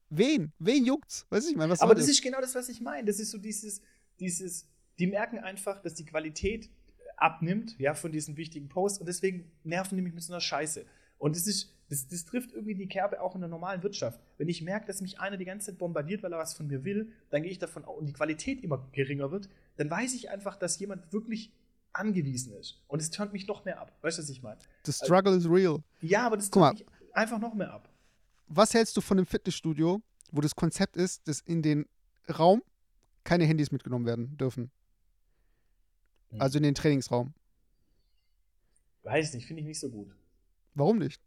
wen, 0.09 0.53
wen 0.61 0.85
juckt's, 0.85 1.27
weißt 1.31 1.46
du, 1.46 1.51
ich 1.51 1.57
meine, 1.57 1.72
was 1.72 1.81
Aber 1.81 1.96
das, 1.96 2.05
das 2.05 2.14
ist 2.14 2.22
genau 2.22 2.40
das, 2.40 2.55
was 2.55 2.68
ich 2.68 2.81
meine, 2.81 3.07
das 3.07 3.18
ist 3.18 3.33
so 3.33 3.38
dieses, 3.38 3.81
dieses, 4.20 4.68
die 5.01 5.09
merken 5.09 5.40
einfach, 5.40 5.83
dass 5.83 5.94
die 5.94 6.05
Qualität 6.05 6.70
abnimmt, 7.16 7.77
ja, 7.81 7.94
von 7.94 8.12
diesen 8.12 8.37
wichtigen 8.37 8.68
Posts 8.68 9.01
und 9.01 9.07
deswegen 9.07 9.51
nerven 9.64 9.96
die 9.96 10.03
mich 10.03 10.14
mit 10.14 10.22
so 10.22 10.33
einer 10.33 10.40
Scheiße. 10.40 10.87
Und 11.18 11.37
das 11.37 11.46
ist, 11.48 11.75
das, 11.92 12.09
das 12.09 12.24
trifft 12.24 12.52
irgendwie 12.52 12.74
die 12.74 12.87
Kerbe 12.87 13.20
auch 13.20 13.35
in 13.35 13.42
der 13.42 13.50
normalen 13.50 13.83
Wirtschaft. 13.83 14.18
Wenn 14.38 14.48
ich 14.48 14.62
merke, 14.62 14.87
dass 14.87 15.02
mich 15.02 15.20
einer 15.20 15.37
die 15.37 15.44
ganze 15.44 15.66
Zeit 15.66 15.78
bombardiert, 15.78 16.22
weil 16.22 16.33
er 16.33 16.38
was 16.38 16.55
von 16.55 16.66
mir 16.66 16.85
will, 16.85 17.12
dann 17.28 17.42
gehe 17.42 17.50
ich 17.50 17.59
davon 17.59 17.85
aus, 17.85 17.98
und 17.98 18.07
die 18.07 18.14
Qualität 18.14 18.64
immer 18.64 18.88
geringer 18.92 19.31
wird, 19.31 19.50
dann 19.76 19.90
weiß 19.90 20.14
ich 20.14 20.31
einfach, 20.31 20.57
dass 20.57 20.78
jemand 20.78 21.12
wirklich 21.12 21.52
angewiesen 21.92 22.55
ist. 22.55 22.83
Und 22.88 23.02
es 23.02 23.11
turnt 23.11 23.35
mich 23.35 23.46
noch 23.46 23.66
mehr 23.66 23.78
ab. 23.78 23.94
Weißt 24.00 24.16
du, 24.16 24.22
was 24.22 24.31
ich 24.31 24.42
meine? 24.42 24.59
The 24.87 24.92
struggle 24.92 25.35
also, 25.35 25.50
is 25.50 25.55
real. 25.55 25.83
Ja, 26.00 26.26
aber 26.26 26.38
das 26.38 26.48
turnt 26.48 26.78
mich 26.78 26.87
einfach 27.12 27.38
noch 27.38 27.52
mehr 27.52 27.70
ab. 27.70 27.90
Was 28.46 28.72
hältst 28.72 28.96
du 28.96 29.02
von 29.02 29.18
einem 29.18 29.26
Fitnessstudio, 29.26 30.00
wo 30.31 30.40
das 30.40 30.57
Konzept 30.57 30.96
ist, 30.96 31.28
dass 31.28 31.40
in 31.40 31.61
den 31.61 31.85
Raum 32.38 32.62
keine 33.22 33.44
Handys 33.44 33.70
mitgenommen 33.70 34.07
werden 34.07 34.35
dürfen? 34.38 34.70
Hm. 36.31 36.40
Also 36.40 36.57
in 36.57 36.62
den 36.62 36.74
Trainingsraum. 36.74 37.35
Weiß 39.02 39.35
nicht, 39.35 39.46
finde 39.46 39.61
ich 39.61 39.66
nicht 39.66 39.81
so 39.81 39.90
gut. 39.90 40.16
Warum 40.74 40.96
nicht? 40.96 41.20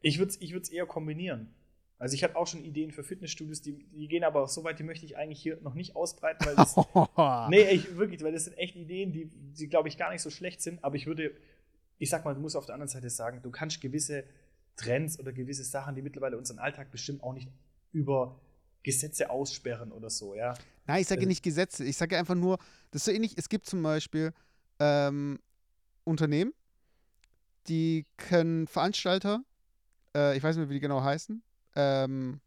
Ich 0.00 0.18
würde 0.18 0.30
es 0.30 0.40
ich 0.40 0.72
eher 0.72 0.86
kombinieren. 0.86 1.54
Also 2.00 2.14
ich 2.14 2.24
habe 2.24 2.34
auch 2.36 2.46
schon 2.46 2.64
Ideen 2.64 2.92
für 2.92 3.04
Fitnessstudios, 3.04 3.60
die, 3.60 3.74
die 3.74 4.08
gehen 4.08 4.24
aber 4.24 4.48
so 4.48 4.64
weit, 4.64 4.78
die 4.78 4.84
möchte 4.84 5.04
ich 5.04 5.18
eigentlich 5.18 5.42
hier 5.42 5.58
noch 5.60 5.74
nicht 5.74 5.94
ausbreiten, 5.94 6.46
weil 6.46 6.56
das, 6.56 6.74
nee, 7.50 7.70
ich, 7.70 7.94
wirklich, 7.98 8.22
weil 8.22 8.32
das 8.32 8.44
sind 8.44 8.56
echt 8.56 8.74
Ideen, 8.74 9.12
die, 9.12 9.26
die 9.26 9.68
glaube 9.68 9.88
ich 9.88 9.98
gar 9.98 10.10
nicht 10.10 10.22
so 10.22 10.30
schlecht 10.30 10.62
sind, 10.62 10.82
aber 10.82 10.96
ich 10.96 11.06
würde, 11.06 11.32
ich 11.98 12.08
sag 12.08 12.24
mal, 12.24 12.34
du 12.34 12.40
musst 12.40 12.56
auf 12.56 12.64
der 12.64 12.74
anderen 12.74 12.88
Seite 12.88 13.10
sagen, 13.10 13.42
du 13.42 13.50
kannst 13.50 13.82
gewisse 13.82 14.24
Trends 14.76 15.20
oder 15.20 15.30
gewisse 15.30 15.62
Sachen, 15.62 15.94
die 15.94 16.00
mittlerweile 16.00 16.38
unseren 16.38 16.58
Alltag 16.58 16.90
bestimmt, 16.90 17.22
auch 17.22 17.34
nicht 17.34 17.50
über 17.92 18.40
Gesetze 18.82 19.28
aussperren 19.28 19.92
oder 19.92 20.08
so, 20.08 20.34
ja. 20.34 20.54
Nein, 20.86 21.02
ich 21.02 21.06
sage 21.06 21.20
also, 21.20 21.28
nicht 21.28 21.42
Gesetze, 21.42 21.84
ich 21.84 21.98
sage 21.98 22.16
einfach 22.16 22.34
nur, 22.34 22.56
das 22.92 23.02
ist 23.02 23.04
so 23.04 23.10
ähnlich, 23.12 23.34
es 23.36 23.50
gibt 23.50 23.66
zum 23.66 23.82
Beispiel 23.82 24.32
ähm, 24.78 25.38
Unternehmen, 26.04 26.54
die 27.68 28.06
können 28.16 28.66
Veranstalter 28.66 29.44
äh, 30.14 30.36
ich 30.36 30.42
weiß 30.42 30.56
nicht 30.56 30.62
mehr, 30.62 30.70
wie 30.70 30.74
die 30.74 30.80
genau 30.80 31.02
heißen, 31.02 31.42
ähm, 31.76 32.40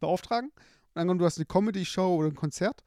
beauftragen. 0.00 0.50
Und 0.94 1.06
dann 1.06 1.18
du 1.18 1.24
hast 1.24 1.38
eine 1.38 1.46
Comedy-Show 1.46 2.16
oder 2.16 2.28
ein 2.28 2.34
Konzert. 2.34 2.82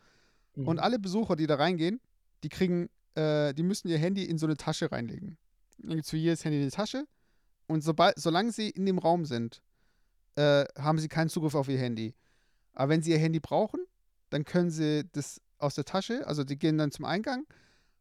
Mhm. 0.55 0.67
Und 0.67 0.79
alle 0.79 0.99
Besucher, 0.99 1.35
die 1.35 1.47
da 1.47 1.55
reingehen, 1.55 2.01
die 2.43 2.49
kriegen, 2.49 2.89
äh, 3.15 3.53
die 3.53 3.63
müssen 3.63 3.87
ihr 3.87 3.97
Handy 3.97 4.25
in 4.25 4.37
so 4.37 4.45
eine 4.45 4.57
Tasche 4.57 4.91
reinlegen. 4.91 5.37
Dann 5.77 5.91
gibt 5.91 6.05
es 6.05 6.09
für 6.09 6.17
jedes 6.17 6.43
Handy 6.45 6.61
eine 6.61 6.71
Tasche. 6.71 7.05
Und 7.67 7.83
sobald, 7.83 8.19
solange 8.19 8.51
sie 8.51 8.69
in 8.69 8.85
dem 8.85 8.99
Raum 8.99 9.25
sind, 9.25 9.61
äh, 10.35 10.65
haben 10.77 10.99
sie 10.99 11.07
keinen 11.07 11.29
Zugriff 11.29 11.55
auf 11.55 11.69
ihr 11.69 11.79
Handy. 11.79 12.13
Aber 12.73 12.89
wenn 12.89 13.01
sie 13.01 13.11
ihr 13.11 13.19
Handy 13.19 13.39
brauchen, 13.39 13.79
dann 14.29 14.45
können 14.45 14.69
sie 14.69 15.03
das 15.11 15.41
aus 15.59 15.75
der 15.75 15.85
Tasche, 15.85 16.27
also 16.27 16.43
die 16.43 16.57
gehen 16.57 16.77
dann 16.77 16.91
zum 16.91 17.05
Eingang 17.05 17.45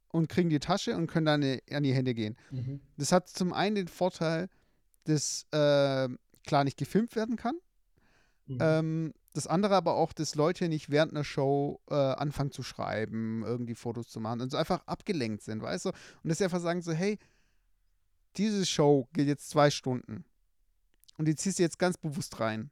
und 0.09 0.29
kriegen 0.29 0.51
die 0.51 0.59
Tasche 0.59 0.97
und 0.97 1.07
können 1.07 1.27
dann 1.27 1.43
an 1.71 1.85
ihr 1.85 1.95
Handy 1.95 2.15
gehen. 2.15 2.37
Mhm. 2.51 2.81
Das 2.97 3.13
hat 3.13 3.29
zum 3.29 3.53
einen 3.53 3.77
den 3.77 3.89
Vorteil, 3.89 4.49
das 5.05 5.47
äh, 5.53 6.09
klar 6.45 6.65
nicht 6.65 6.77
gefilmt 6.77 7.17
werden 7.17 7.37
kann. 7.37 7.57
Mhm. 8.47 8.59
Ähm, 8.61 9.15
das 9.35 9.47
andere 9.47 9.75
aber 9.75 9.95
auch, 9.95 10.13
dass 10.13 10.35
Leute 10.35 10.69
nicht 10.69 10.91
während 10.91 11.13
einer 11.13 11.25
Show 11.25 11.81
äh, 11.89 11.95
anfangen 11.95 12.53
zu 12.53 12.63
schreiben, 12.63 13.43
irgendwie 13.45 13.75
Fotos 13.75 14.09
zu 14.09 14.21
machen 14.21 14.41
und 14.43 14.51
so 14.51 14.59
einfach 14.59 14.87
abgelenkt 14.87 15.43
sind, 15.43 15.63
weißt 15.63 15.87
du? 15.87 15.89
Und 15.91 16.29
dass 16.29 16.39
sie 16.39 16.45
einfach 16.45 16.61
sagen 16.61 16.83
so, 16.83 16.93
hey, 16.93 17.19
diese 18.37 18.67
Show 18.67 19.09
geht 19.13 19.29
jetzt 19.29 19.49
zwei 19.49 19.71
Stunden 19.71 20.25
und 21.17 21.27
die 21.27 21.35
ziehst 21.35 21.59
du 21.59 21.63
jetzt 21.63 21.79
ganz 21.79 21.97
bewusst 21.97 22.41
rein. 22.41 22.71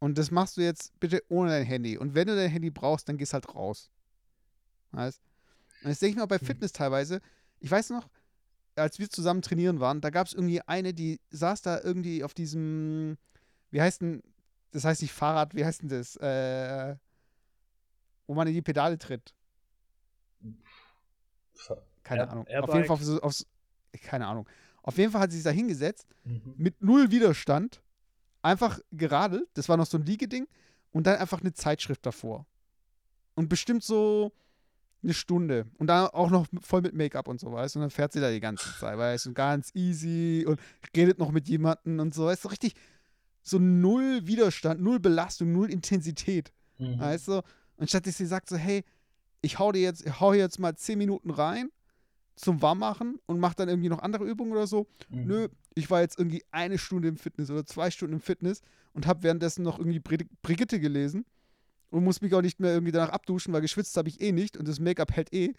Und 0.00 0.18
das 0.18 0.30
machst 0.30 0.58
du 0.58 0.60
jetzt 0.60 0.98
bitte 1.00 1.22
ohne 1.28 1.50
dein 1.50 1.64
Handy. 1.64 1.96
Und 1.96 2.14
wenn 2.14 2.26
du 2.26 2.36
dein 2.36 2.50
Handy 2.50 2.70
brauchst, 2.70 3.08
dann 3.08 3.16
gehst 3.16 3.32
halt 3.32 3.54
raus. 3.54 3.90
Weißt? 4.92 5.22
Und 5.82 5.90
das 5.90 5.98
denke 5.98 6.10
ich 6.10 6.16
mir 6.16 6.24
auch 6.24 6.28
bei 6.28 6.38
mhm. 6.40 6.46
Fitness 6.46 6.72
teilweise. 6.72 7.20
Ich 7.60 7.70
weiß 7.70 7.90
noch, 7.90 8.08
als 8.76 8.98
wir 8.98 9.08
zusammen 9.08 9.42
trainieren 9.42 9.80
waren, 9.80 10.00
da 10.00 10.10
gab 10.10 10.26
es 10.26 10.32
irgendwie 10.32 10.60
eine, 10.62 10.94
die 10.94 11.20
saß 11.30 11.62
da 11.62 11.80
irgendwie 11.80 12.24
auf 12.24 12.34
diesem, 12.34 13.16
wie 13.70 13.80
heißt 13.80 14.00
denn, 14.00 14.22
das 14.72 14.84
heißt 14.84 15.02
nicht 15.02 15.12
Fahrrad, 15.12 15.54
wie 15.54 15.64
heißt 15.64 15.82
denn 15.82 15.88
das? 15.88 16.16
Äh, 16.16 16.96
wo 18.26 18.34
man 18.34 18.48
in 18.48 18.54
die 18.54 18.62
Pedale 18.62 18.98
tritt. 18.98 19.34
Keine 22.02 22.22
Air, 22.22 22.30
Ahnung. 22.30 22.46
Airbike. 22.46 22.68
Auf 22.68 22.74
jeden 22.74 22.86
Fall 22.86 22.94
aufs, 22.96 23.22
aufs, 23.22 23.46
keine 24.02 24.26
Ahnung. 24.26 24.48
Auf 24.82 24.98
jeden 24.98 25.10
Fall 25.12 25.22
hat 25.22 25.30
sie 25.30 25.38
sich 25.38 25.44
da 25.44 25.50
hingesetzt, 25.50 26.06
mhm. 26.24 26.54
mit 26.56 26.82
null 26.82 27.10
Widerstand, 27.10 27.82
einfach 28.42 28.78
geradelt, 28.92 29.48
das 29.54 29.68
war 29.68 29.76
noch 29.76 29.86
so 29.86 29.96
ein 29.96 30.04
Liegeding, 30.04 30.46
und 30.92 31.06
dann 31.06 31.18
einfach 31.18 31.40
eine 31.40 31.52
Zeitschrift 31.54 32.04
davor. 32.04 32.46
Und 33.34 33.48
bestimmt 33.48 33.82
so 33.82 34.32
eine 35.04 35.14
Stunde. 35.14 35.66
Und 35.78 35.86
dann 35.86 36.08
auch 36.08 36.30
noch 36.30 36.46
voll 36.60 36.82
mit 36.82 36.94
Make-up 36.94 37.28
und 37.28 37.38
so, 37.38 37.52
weißt? 37.52 37.76
Und 37.76 37.82
dann 37.82 37.90
fährt 37.90 38.12
sie 38.12 38.20
da 38.20 38.30
die 38.30 38.40
ganze 38.40 38.66
Zeit, 38.78 38.98
weißt 38.98 39.26
du? 39.26 39.30
Und 39.30 39.34
ganz 39.34 39.70
easy 39.74 40.44
und 40.46 40.58
redet 40.96 41.18
noch 41.18 41.30
mit 41.30 41.48
jemandem 41.48 42.00
und 42.00 42.14
so, 42.14 42.26
weißt 42.26 42.44
du? 42.44 42.48
Richtig 42.48 42.74
so 43.44 43.58
null 43.58 44.26
Widerstand, 44.26 44.80
null 44.80 44.98
Belastung, 44.98 45.52
null 45.52 45.70
Intensität, 45.70 46.52
mhm. 46.78 46.98
weißt 46.98 47.28
du? 47.28 47.42
Und 47.76 47.88
statt 47.88 48.06
dass 48.06 48.16
sie 48.16 48.26
sagt 48.26 48.48
so, 48.48 48.56
hey, 48.56 48.84
ich 49.42 49.58
hau 49.58 49.70
dir 49.70 49.82
jetzt, 49.82 50.04
ich 50.04 50.18
hau 50.18 50.32
jetzt 50.32 50.58
mal 50.58 50.74
zehn 50.74 50.98
Minuten 50.98 51.30
rein 51.30 51.70
zum 52.34 52.62
Warmmachen 52.62 53.20
und 53.26 53.38
mach 53.38 53.54
dann 53.54 53.68
irgendwie 53.68 53.90
noch 53.90 54.00
andere 54.00 54.24
Übungen 54.24 54.52
oder 54.52 54.66
so. 54.66 54.88
Mhm. 55.10 55.26
Nö, 55.26 55.48
ich 55.74 55.90
war 55.90 56.00
jetzt 56.00 56.18
irgendwie 56.18 56.42
eine 56.50 56.78
Stunde 56.78 57.08
im 57.08 57.16
Fitness 57.16 57.50
oder 57.50 57.66
zwei 57.66 57.90
Stunden 57.90 58.14
im 58.14 58.20
Fitness 58.20 58.62
und 58.94 59.06
habe 59.06 59.22
währenddessen 59.22 59.62
noch 59.62 59.78
irgendwie 59.78 60.00
Brigitte 60.00 60.80
gelesen 60.80 61.26
und 61.94 62.04
muss 62.04 62.20
mich 62.20 62.34
auch 62.34 62.42
nicht 62.42 62.58
mehr 62.60 62.72
irgendwie 62.72 62.92
danach 62.92 63.10
abduschen, 63.10 63.52
weil 63.52 63.60
geschwitzt 63.60 63.96
habe 63.96 64.08
ich 64.08 64.20
eh 64.20 64.32
nicht 64.32 64.56
und 64.56 64.66
das 64.66 64.80
Make-up 64.80 65.12
hält 65.12 65.32
eh. 65.32 65.54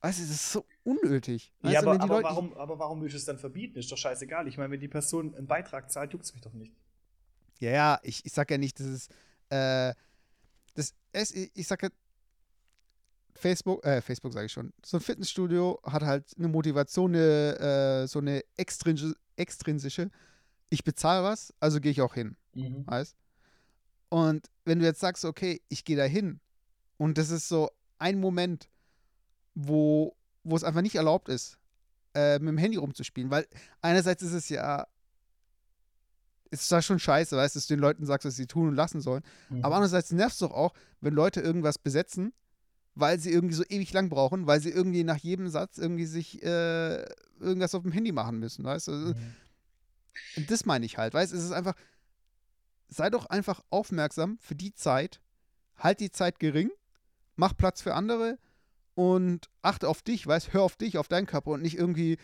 Weißt 0.00 0.18
du, 0.18 0.22
das 0.22 0.30
ist 0.32 0.52
so 0.52 0.64
unnötig. 0.84 1.52
Ja, 1.62 1.80
du, 1.82 1.88
aber, 1.88 1.92
wenn 1.92 1.98
die 1.98 2.04
aber, 2.04 2.14
Leute- 2.14 2.24
warum, 2.24 2.54
aber 2.54 2.78
warum 2.78 3.00
willst 3.00 3.14
du 3.14 3.18
es 3.18 3.24
dann 3.24 3.38
verbieten? 3.38 3.78
Ist 3.78 3.90
doch 3.90 3.96
scheißegal. 3.96 4.46
Ich 4.48 4.56
meine, 4.58 4.70
wenn 4.72 4.80
die 4.80 4.88
Person 4.88 5.34
einen 5.34 5.46
Beitrag 5.46 5.90
zahlt, 5.90 6.12
juckt 6.12 6.24
es 6.24 6.32
mich 6.34 6.42
doch 6.42 6.52
nicht. 6.52 6.72
Ja, 7.60 7.70
ja, 7.70 8.00
ich, 8.02 8.24
ich 8.24 8.32
sag 8.32 8.50
ja 8.50 8.58
nicht, 8.58 8.78
dass 8.78 8.86
es, 8.86 9.08
äh, 9.50 9.94
das, 10.74 10.94
es, 11.12 11.32
ich 11.32 11.50
ich 11.54 11.66
sag 11.66 11.82
ja, 11.82 11.88
Facebook, 13.34 13.84
äh, 13.84 14.00
Facebook 14.00 14.32
sage 14.32 14.46
ich 14.46 14.52
schon, 14.52 14.72
so 14.84 14.96
ein 14.98 15.00
Fitnessstudio 15.00 15.80
hat 15.84 16.02
halt 16.02 16.24
eine 16.38 16.48
Motivation, 16.48 17.14
eine, 17.14 18.02
äh, 18.02 18.06
so 18.06 18.18
eine 18.20 18.42
extrinsische, 18.56 19.14
extrinsische, 19.36 20.10
ich 20.70 20.82
bezahle 20.84 21.24
was, 21.24 21.52
also 21.60 21.80
gehe 21.80 21.92
ich 21.92 22.00
auch 22.02 22.14
hin, 22.14 22.36
weißt? 22.86 23.16
Und 24.08 24.50
wenn 24.64 24.78
du 24.78 24.84
jetzt 24.84 25.00
sagst, 25.00 25.24
okay, 25.24 25.60
ich 25.68 25.84
gehe 25.84 25.96
da 25.96 26.04
hin 26.04 26.40
und 26.96 27.18
das 27.18 27.30
ist 27.30 27.48
so 27.48 27.70
ein 27.98 28.20
Moment, 28.20 28.68
wo, 29.54 30.16
wo 30.44 30.56
es 30.56 30.64
einfach 30.64 30.82
nicht 30.82 30.94
erlaubt 30.94 31.28
ist, 31.28 31.58
äh, 32.14 32.38
mit 32.38 32.48
dem 32.48 32.58
Handy 32.58 32.76
rumzuspielen, 32.76 33.30
weil 33.30 33.46
einerseits 33.82 34.22
ist 34.22 34.32
es 34.32 34.48
ja 34.48 34.86
ist 36.50 36.68
zwar 36.68 36.82
schon 36.82 36.98
scheiße, 36.98 37.36
weißt 37.36 37.54
du, 37.54 37.58
dass 37.58 37.66
du 37.66 37.74
den 37.74 37.80
Leuten 37.80 38.06
sagst, 38.06 38.26
was 38.26 38.36
sie 38.36 38.46
tun 38.46 38.68
und 38.68 38.74
lassen 38.74 39.00
sollen. 39.00 39.22
Mhm. 39.50 39.64
Aber 39.64 39.76
andererseits 39.76 40.12
nervt 40.12 40.32
es 40.32 40.38
doch 40.38 40.52
auch, 40.52 40.72
wenn 41.00 41.14
Leute 41.14 41.40
irgendwas 41.40 41.78
besetzen, 41.78 42.32
weil 42.94 43.20
sie 43.20 43.30
irgendwie 43.30 43.54
so 43.54 43.64
ewig 43.68 43.92
lang 43.92 44.08
brauchen, 44.08 44.46
weil 44.46 44.60
sie 44.60 44.70
irgendwie 44.70 45.04
nach 45.04 45.18
jedem 45.18 45.48
Satz 45.48 45.78
irgendwie 45.78 46.06
sich 46.06 46.42
äh, 46.42 47.04
irgendwas 47.38 47.74
auf 47.74 47.82
dem 47.82 47.92
Handy 47.92 48.12
machen 48.12 48.38
müssen, 48.38 48.64
weißt 48.64 48.88
du? 48.88 48.92
Mhm. 48.92 49.14
Und 50.36 50.50
das 50.50 50.64
meine 50.64 50.84
ich 50.86 50.98
halt, 50.98 51.14
weißt 51.14 51.32
du, 51.32 51.36
es 51.36 51.44
ist 51.44 51.52
einfach, 51.52 51.74
sei 52.88 53.10
doch 53.10 53.26
einfach 53.26 53.62
aufmerksam 53.70 54.38
für 54.40 54.54
die 54.54 54.74
Zeit, 54.74 55.20
halt 55.76 56.00
die 56.00 56.10
Zeit 56.10 56.38
gering, 56.38 56.70
mach 57.36 57.56
Platz 57.56 57.80
für 57.80 57.94
andere 57.94 58.38
und 58.94 59.48
achte 59.62 59.88
auf 59.88 60.02
dich, 60.02 60.26
weißt, 60.26 60.52
hör 60.52 60.62
auf 60.62 60.76
dich, 60.76 60.98
auf 60.98 61.08
deinen 61.08 61.26
Körper 61.26 61.52
und 61.52 61.62
nicht 61.62 61.76
irgendwie, 61.78 62.16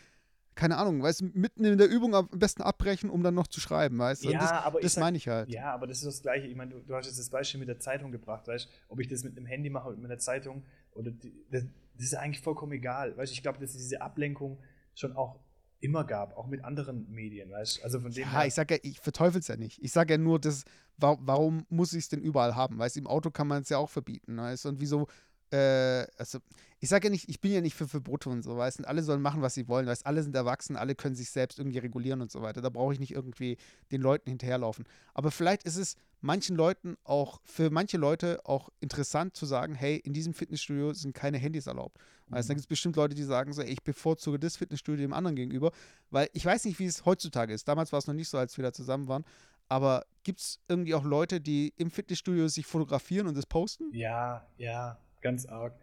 keine 0.55 0.77
Ahnung, 0.77 1.03
weißt 1.03 1.21
du, 1.21 1.25
mitten 1.35 1.65
in 1.65 1.79
der 1.79 1.89
Übung 1.89 2.15
am 2.15 2.29
besten 2.31 2.63
abbrechen, 2.63 3.11
um 3.11 3.23
dann 3.23 3.35
noch 3.35 3.47
zu 3.47 3.61
schreiben, 3.61 3.99
weißt 3.99 4.25
Ja, 4.25 4.41
das, 4.41 4.51
aber 4.51 4.81
das 4.81 4.97
meine 4.97 5.17
ich 5.17 5.29
halt. 5.29 5.49
Ja, 5.49 5.73
aber 5.73 5.87
das 5.87 5.99
ist 5.99 6.07
das 6.07 6.23
Gleiche. 6.23 6.47
Ich 6.47 6.57
meine, 6.57 6.73
du, 6.73 6.81
du 6.81 6.95
hast 6.95 7.07
jetzt 7.07 7.19
das 7.19 7.31
Beispiel 7.31 7.61
mit 7.61 7.69
der 7.69 7.79
Zeitung 7.79 8.11
gebracht, 8.11 8.49
weißt 8.49 8.69
ob 8.89 9.01
ich 9.01 9.09
das 9.09 9.23
mit 9.23 9.37
einem 9.37 9.47
Handy 9.47 9.71
mache 9.71 9.89
oder 9.89 9.97
mit 9.97 10.11
einer 10.11 10.19
Zeitung 10.19 10.65
oder 10.93 11.11
die, 11.11 11.33
das, 11.51 11.65
das 11.95 12.07
ist 12.07 12.15
eigentlich 12.15 12.43
vollkommen 12.43 12.73
egal. 12.73 13.17
Weißt 13.17 13.33
ich 13.33 13.43
glaube, 13.43 13.59
dass 13.61 13.71
es 13.71 13.77
diese 13.77 14.01
Ablenkung 14.01 14.59
schon 14.95 15.15
auch 15.17 15.39
immer 15.85 16.05
gab, 16.05 16.37
auch 16.37 16.47
mit 16.47 16.65
anderen 16.65 17.11
Medien, 17.11 17.51
weißt 17.51 17.85
Also 17.85 18.01
von 18.01 18.11
dem 18.11 18.23
Ja, 18.25 18.31
her. 18.31 18.47
ich 18.47 18.55
sag 18.55 18.71
ja, 18.71 18.79
ich 18.83 18.99
verteufel 19.01 19.41
es 19.41 19.49
ja 19.49 19.57
nicht. 19.57 19.83
Ich 19.83 19.93
sage 19.93 20.15
ja 20.15 20.19
nur, 20.19 20.41
dass, 20.41 20.65
wa 20.97 21.17
warum 21.21 21.67
muss 21.69 21.93
ich 21.93 22.01
es 22.05 22.09
denn 22.09 22.23
überall 22.23 22.57
haben? 22.57 22.79
Weißt 22.79 22.97
im 22.97 23.07
Auto 23.07 23.31
kann 23.31 23.47
man 23.47 23.63
es 23.63 23.69
ja 23.69 23.79
auch 23.79 23.91
verbieten, 23.91 24.37
weißt? 24.37 24.67
Und 24.67 24.81
wieso, 24.81 25.07
äh, 25.55 26.07
also, 26.19 26.41
ich 26.81 26.89
sage 26.89 27.07
ja 27.07 27.11
nicht, 27.11 27.29
ich 27.29 27.41
bin 27.41 27.53
ja 27.53 27.61
nicht 27.61 27.77
für 27.77 27.87
Verbote 27.87 28.29
und 28.29 28.43
so, 28.43 28.57
weißt 28.57 28.81
du? 28.81 28.89
Alle 28.89 29.03
sollen 29.03 29.23
machen, 29.23 29.41
was 29.41 29.55
sie 29.55 29.69
wollen, 29.69 29.87
weißt? 29.87 30.05
Alle 30.05 30.23
sind 30.23 30.35
erwachsen, 30.35 30.77
alle 30.77 30.95
können 30.95 31.15
sich 31.15 31.31
selbst 31.31 31.59
irgendwie 31.59 31.79
regulieren 31.79 32.21
und 32.21 32.31
so 32.31 32.43
weiter. 32.43 32.61
Da 32.61 32.71
brauche 32.71 32.93
ich 32.93 32.99
nicht 32.99 33.13
irgendwie 33.13 33.57
den 33.93 34.01
Leuten 34.01 34.29
hinterherlaufen. 34.29 34.85
Aber 35.15 35.31
vielleicht 35.31 35.63
ist 35.63 35.77
es 35.77 35.97
manchen 36.21 36.57
Leuten 36.57 36.97
auch, 37.05 37.41
für 37.45 37.71
manche 37.71 37.99
Leute 37.99 38.41
auch 38.45 38.71
interessant 38.81 39.37
zu 39.37 39.47
sagen, 39.47 39.75
hey, 39.75 39.97
in 39.97 40.13
diesem 40.13 40.35
Fitnessstudio 40.35 40.93
sind 40.93 41.15
keine 41.15 41.39
Handys 41.39 41.67
erlaubt. 41.69 41.99
Weißt 42.29 42.49
du, 42.49 42.51
da 42.51 42.55
gibt 42.55 42.65
es 42.65 42.67
bestimmt 42.67 42.97
Leute, 42.97 43.15
die 43.15 43.23
sagen 43.23 43.53
so, 43.53 43.63
ey, 43.63 43.71
ich 43.71 43.83
bevorzuge 43.83 44.39
das 44.39 44.57
Fitnessstudio 44.57 45.07
dem 45.07 45.13
anderen 45.13 45.37
gegenüber, 45.37 45.71
weil 46.11 46.29
ich 46.33 46.45
weiß 46.45 46.65
nicht, 46.65 46.79
wie 46.79 46.87
es 46.87 47.05
heutzutage 47.05 47.53
ist. 47.53 47.69
Damals 47.69 47.93
war 47.93 47.99
es 47.99 48.07
noch 48.07 48.15
nicht 48.15 48.29
so, 48.29 48.39
als 48.39 48.57
wir 48.57 48.63
da 48.63 48.73
zusammen 48.73 49.07
waren. 49.07 49.25
Aber 49.69 50.05
gibt 50.25 50.41
es 50.41 50.61
irgendwie 50.69 50.95
auch 50.95 51.05
Leute, 51.05 51.41
die 51.41 51.73
im 51.77 51.91
Fitnessstudio 51.91 52.49
sich 52.49 52.67
fotografieren 52.67 53.27
und 53.27 53.37
das 53.37 53.47
posten? 53.47 53.91
Ja, 53.93 54.47
ja, 54.57 54.99
ganz 55.25 55.47
arg. 55.47 55.75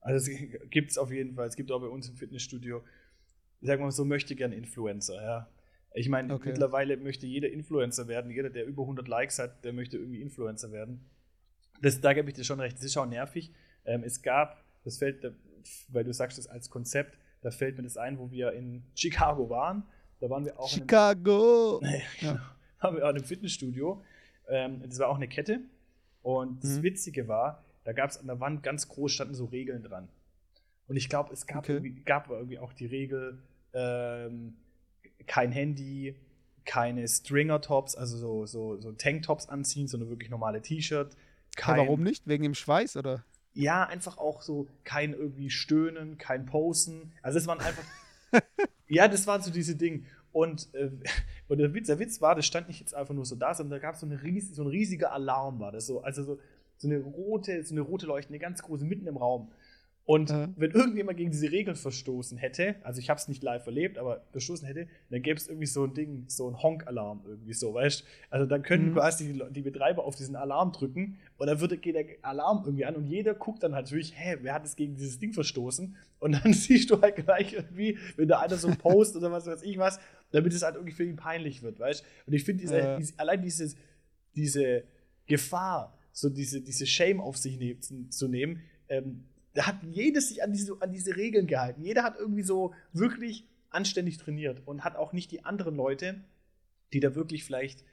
Also 0.00 0.30
es 0.30 0.38
gibt 0.70 0.92
es 0.92 0.98
auf 0.98 1.10
jeden 1.12 1.34
Fall. 1.34 1.46
Es 1.48 1.56
gibt 1.56 1.70
auch 1.72 1.80
bei 1.80 1.88
uns 1.88 2.08
im 2.08 2.16
Fitnessstudio, 2.16 2.82
sagen 3.60 3.80
wir 3.82 3.86
mal 3.86 3.90
so, 3.90 4.04
möchte 4.04 4.34
gern 4.36 4.52
Influencer, 4.52 5.20
ja. 5.22 5.48
Ich 5.94 6.08
meine, 6.08 6.32
Okay. 6.34 6.50
mittlerweile 6.50 6.96
möchte 6.96 7.26
jeder 7.26 7.48
Influencer 7.50 8.06
werden. 8.06 8.30
Jeder, 8.30 8.50
der 8.50 8.66
über 8.66 8.82
100 8.82 9.08
Likes 9.08 9.38
hat, 9.38 9.64
der 9.64 9.72
möchte 9.72 9.96
irgendwie 9.96 10.20
Influencer 10.20 10.70
werden. 10.70 11.04
Das, 11.82 12.00
da 12.00 12.12
gebe 12.12 12.28
ich 12.28 12.34
dir 12.36 12.44
schon 12.44 12.60
recht. 12.60 12.76
Das 12.76 12.84
ist 12.84 12.96
auch 12.96 13.06
nervig. 13.06 13.52
Ähm, 13.84 14.02
es 14.04 14.22
gab, 14.22 14.62
das 14.84 14.98
fällt, 14.98 15.24
weil 15.88 16.04
du 16.04 16.12
sagst 16.12 16.38
das 16.38 16.46
als 16.46 16.70
Konzept, 16.70 17.18
da 17.42 17.50
fällt 17.50 17.76
mir 17.76 17.82
das 17.82 17.96
ein, 17.96 18.18
wo 18.18 18.30
wir 18.30 18.52
in 18.52 18.82
Chicago 18.94 19.48
waren. 19.50 19.84
Da 20.20 20.28
waren 20.30 20.44
wir 20.44 20.58
auch 20.58 20.70
in 20.70 20.80
einem, 20.80 20.88
Chicago! 20.88 21.80
ja. 21.82 22.00
Ja. 22.20 22.56
haben 22.78 22.96
wir 22.96 23.04
auch 23.04 23.10
in 23.10 23.16
einem 23.16 23.24
Fitnessstudio. 23.24 24.02
Ähm, 24.48 24.82
das 24.86 24.98
war 24.98 25.08
auch 25.08 25.16
eine 25.16 25.28
Kette. 25.28 25.60
Und 26.22 26.62
das 26.62 26.78
Mhm. 26.78 26.82
Witzige 26.82 27.26
war, 27.28 27.64
da 27.86 27.92
gab 27.92 28.10
es 28.10 28.18
an 28.18 28.26
der 28.26 28.40
Wand 28.40 28.64
ganz 28.64 28.88
groß 28.88 29.12
standen 29.12 29.34
so 29.34 29.44
Regeln 29.44 29.84
dran. 29.84 30.08
Und 30.88 30.96
ich 30.96 31.08
glaube, 31.08 31.32
es 31.32 31.46
gab, 31.46 31.58
Okay. 31.58 31.74
irgendwie, 31.74 32.02
gab 32.02 32.28
irgendwie 32.28 32.58
auch 32.58 32.72
die 32.72 32.86
Regel, 32.86 33.38
ähm, 33.72 34.56
kein 35.28 35.52
Handy, 35.52 36.16
keine 36.64 37.06
Stringer-Tops, 37.06 37.94
also 37.94 38.16
so, 38.16 38.46
so, 38.46 38.80
so 38.80 38.90
Tanktops 38.90 39.48
anziehen, 39.48 39.86
sondern 39.86 40.08
wirklich 40.08 40.30
normale 40.30 40.60
T-Shirt. 40.62 41.16
Kein, 41.54 41.78
warum 41.78 42.02
nicht? 42.02 42.26
Wegen 42.26 42.42
dem 42.42 42.54
Schweiß 42.56 42.96
oder? 42.96 43.24
Ja, 43.54 43.84
einfach 43.84 44.18
auch 44.18 44.42
so 44.42 44.66
kein 44.82 45.14
irgendwie 45.14 45.48
Stöhnen, 45.48 46.18
kein 46.18 46.44
Posen. 46.44 47.12
Also 47.22 47.38
das 47.38 47.46
waren 47.46 47.60
einfach. 47.60 47.84
ja, 48.88 49.06
das 49.06 49.28
waren 49.28 49.42
so 49.42 49.52
diese 49.52 49.76
Dinge. 49.76 50.02
Und, 50.32 50.74
äh, 50.74 50.90
und 51.48 51.58
der, 51.58 51.72
Witz, 51.72 51.86
der 51.86 52.00
Witz 52.00 52.20
war, 52.20 52.34
das 52.34 52.46
stand 52.46 52.66
nicht 52.66 52.80
jetzt 52.80 52.94
einfach 52.96 53.14
nur 53.14 53.24
so 53.24 53.36
da, 53.36 53.54
sondern 53.54 53.78
da 53.78 53.86
gab 53.86 53.94
so 53.94 54.06
eine 54.06 54.20
ries 54.24 54.54
so 54.54 54.62
ein 54.64 54.68
riesiger 54.68 55.12
Alarm, 55.12 55.60
war 55.60 55.70
das 55.70 55.86
so. 55.86 56.02
Also 56.02 56.24
so, 56.24 56.40
so 56.78 56.88
eine 56.88 56.98
rote, 56.98 57.62
so 57.64 57.74
eine 57.74 57.80
rote 57.82 58.06
Leuchte, 58.06 58.30
eine 58.30 58.38
ganz 58.38 58.62
große, 58.62 58.84
mitten 58.84 59.06
im 59.06 59.16
Raum. 59.16 59.50
Und 60.04 60.30
Ja. 60.30 60.48
wenn 60.54 60.70
irgendjemand 60.70 61.18
gegen 61.18 61.32
diese 61.32 61.50
Regeln 61.50 61.76
verstoßen 61.76 62.38
hätte, 62.38 62.76
also 62.84 63.00
ich 63.00 63.10
habe 63.10 63.18
es 63.18 63.26
nicht 63.26 63.42
live 63.42 63.66
erlebt, 63.66 63.98
aber 63.98 64.22
verstoßen 64.30 64.64
hätte, 64.64 64.86
dann 65.10 65.20
gäbe 65.20 65.36
es 65.36 65.48
irgendwie 65.48 65.66
so 65.66 65.82
ein 65.82 65.94
Ding, 65.94 66.26
so 66.28 66.48
ein 66.48 66.62
Honk-Alarm 66.62 67.22
irgendwie 67.26 67.54
so, 67.54 67.74
weißt 67.74 68.04
Also 68.30 68.46
dann 68.46 68.62
können 68.62 68.90
Mhm. 68.90 68.92
quasi 68.92 69.32
die, 69.32 69.42
die 69.50 69.62
Betreiber 69.62 70.04
auf 70.04 70.14
diesen 70.14 70.36
Alarm 70.36 70.70
drücken 70.70 71.18
und 71.38 71.48
dann 71.48 71.58
würde, 71.60 71.76
geht 71.76 71.96
der 71.96 72.06
Alarm 72.22 72.62
irgendwie 72.64 72.84
an 72.84 72.94
und 72.94 73.06
jeder 73.08 73.34
guckt 73.34 73.64
dann 73.64 73.72
natürlich, 73.72 74.14
hä, 74.16 74.36
wer 74.42 74.54
hat 74.54 74.64
es 74.64 74.76
gegen 74.76 74.94
dieses 74.94 75.18
Ding 75.18 75.32
verstoßen? 75.32 75.96
Und 76.20 76.32
dann 76.32 76.52
siehst 76.52 76.88
du 76.90 77.00
halt 77.00 77.16
gleich 77.16 77.54
irgendwie, 77.54 77.98
wenn 78.14 78.28
da 78.28 78.38
einer 78.38 78.58
so 78.58 78.68
ein 78.68 78.78
Post 78.78 79.16
oder 79.16 79.32
was 79.32 79.46
weiß 79.46 79.62
ich 79.64 79.76
was, 79.76 79.98
damit 80.30 80.52
es 80.52 80.62
halt 80.62 80.76
irgendwie 80.76 80.94
für 80.94 81.02
ihn 81.04 81.16
peinlich 81.16 81.64
wird, 81.64 81.80
weißt 81.80 82.04
Und 82.26 82.32
ich 82.32 82.44
finde, 82.44 82.60
diese, 82.62 82.78
Ja. 82.78 82.96
diese, 82.96 83.18
allein 83.18 83.42
dieses, 83.42 83.74
diese 84.36 84.84
Gefahr, 85.26 85.98
so 86.16 86.30
diese, 86.30 86.62
diese 86.62 86.86
Shame 86.86 87.20
auf 87.20 87.36
sich 87.36 87.58
ne 87.58 87.78
zu 87.78 88.26
nehmen, 88.26 88.62
ähm, 88.88 89.24
da 89.52 89.66
hat 89.66 89.76
jeder 89.82 90.22
sich 90.22 90.42
an 90.42 90.50
diese, 90.50 90.80
an 90.80 90.90
diese 90.90 91.14
Regeln 91.14 91.46
gehalten. 91.46 91.82
Jeder 91.82 92.04
hat 92.04 92.16
irgendwie 92.18 92.42
so 92.42 92.72
wirklich 92.94 93.46
anständig 93.68 94.16
trainiert 94.16 94.62
und 94.64 94.82
hat 94.82 94.96
auch 94.96 95.12
nicht 95.12 95.30
die 95.30 95.44
anderen 95.44 95.76
Leute, 95.76 96.24
die 96.94 97.00
da 97.00 97.14
wirklich 97.14 97.44
vielleicht 97.44 97.84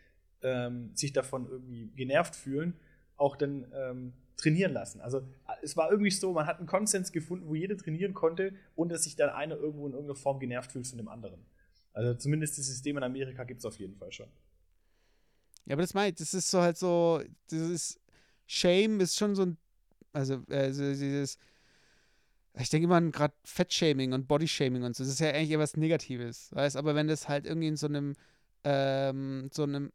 ähm, 0.41 0.91
sich 0.95 1.11
davon 1.11 1.49
irgendwie 1.49 1.91
genervt 1.97 2.33
fühlen, 2.33 2.79
auch 3.17 3.35
dann 3.35 3.67
ähm, 3.73 4.13
trainieren 4.37 4.71
lassen. 4.71 5.01
Also 5.01 5.27
es 5.61 5.75
war 5.75 5.91
irgendwie 5.91 6.11
so, 6.11 6.31
man 6.31 6.47
hat 6.47 6.59
einen 6.59 6.67
Konsens 6.67 7.11
gefunden, 7.11 7.47
wo 7.47 7.55
jeder 7.55 7.77
trainieren 7.77 8.13
konnte, 8.13 8.53
ohne 8.75 8.93
dass 8.93 9.03
sich 9.03 9.17
dann 9.17 9.31
einer 9.31 9.57
irgendwo 9.57 9.85
in 9.85 9.93
irgendeiner 9.93 10.15
Form 10.17 10.39
genervt 10.39 10.71
fühlt 10.71 10.87
von 10.87 10.97
dem 10.97 11.09
anderen. 11.09 11.45
Also 11.91 12.13
zumindest 12.13 12.57
das 12.57 12.67
System 12.67 12.97
in 12.97 13.03
Amerika 13.03 13.43
gibt 13.43 13.59
es 13.59 13.65
auf 13.65 13.77
jeden 13.79 13.97
Fall 13.97 14.13
schon. 14.13 14.29
Ja, 15.65 15.73
aber 15.73 15.81
das 15.81 15.93
meine 15.93 16.13
das 16.13 16.33
ist 16.33 16.49
so 16.49 16.61
halt 16.61 16.77
so, 16.77 17.21
dieses 17.51 17.99
Shame 18.53 18.99
ist 18.99 19.17
schon 19.17 19.35
so 19.35 19.43
ein, 19.47 19.57
also, 20.11 20.43
also 20.47 20.83
dieses, 20.93 21.39
ich 22.59 22.69
denke 22.69 22.85
immer 22.85 22.97
an 22.97 23.11
gerade 23.11 23.33
Fettshaming 23.43 24.13
und 24.13 24.27
Bodyshaming 24.27 24.83
und 24.83 24.95
so, 24.95 25.03
das 25.03 25.13
ist 25.13 25.19
ja 25.19 25.29
eigentlich 25.29 25.49
eher 25.49 25.59
was 25.59 25.75
Negatives, 25.75 26.51
weißt? 26.53 26.77
Aber 26.77 26.93
wenn 26.93 27.07
das 27.07 27.27
halt 27.27 27.47
irgendwie 27.47 27.67
in 27.67 27.77
so 27.77 27.87
einem, 27.87 28.13
ähm, 28.63 29.49
so 29.51 29.63
einem 29.63 29.91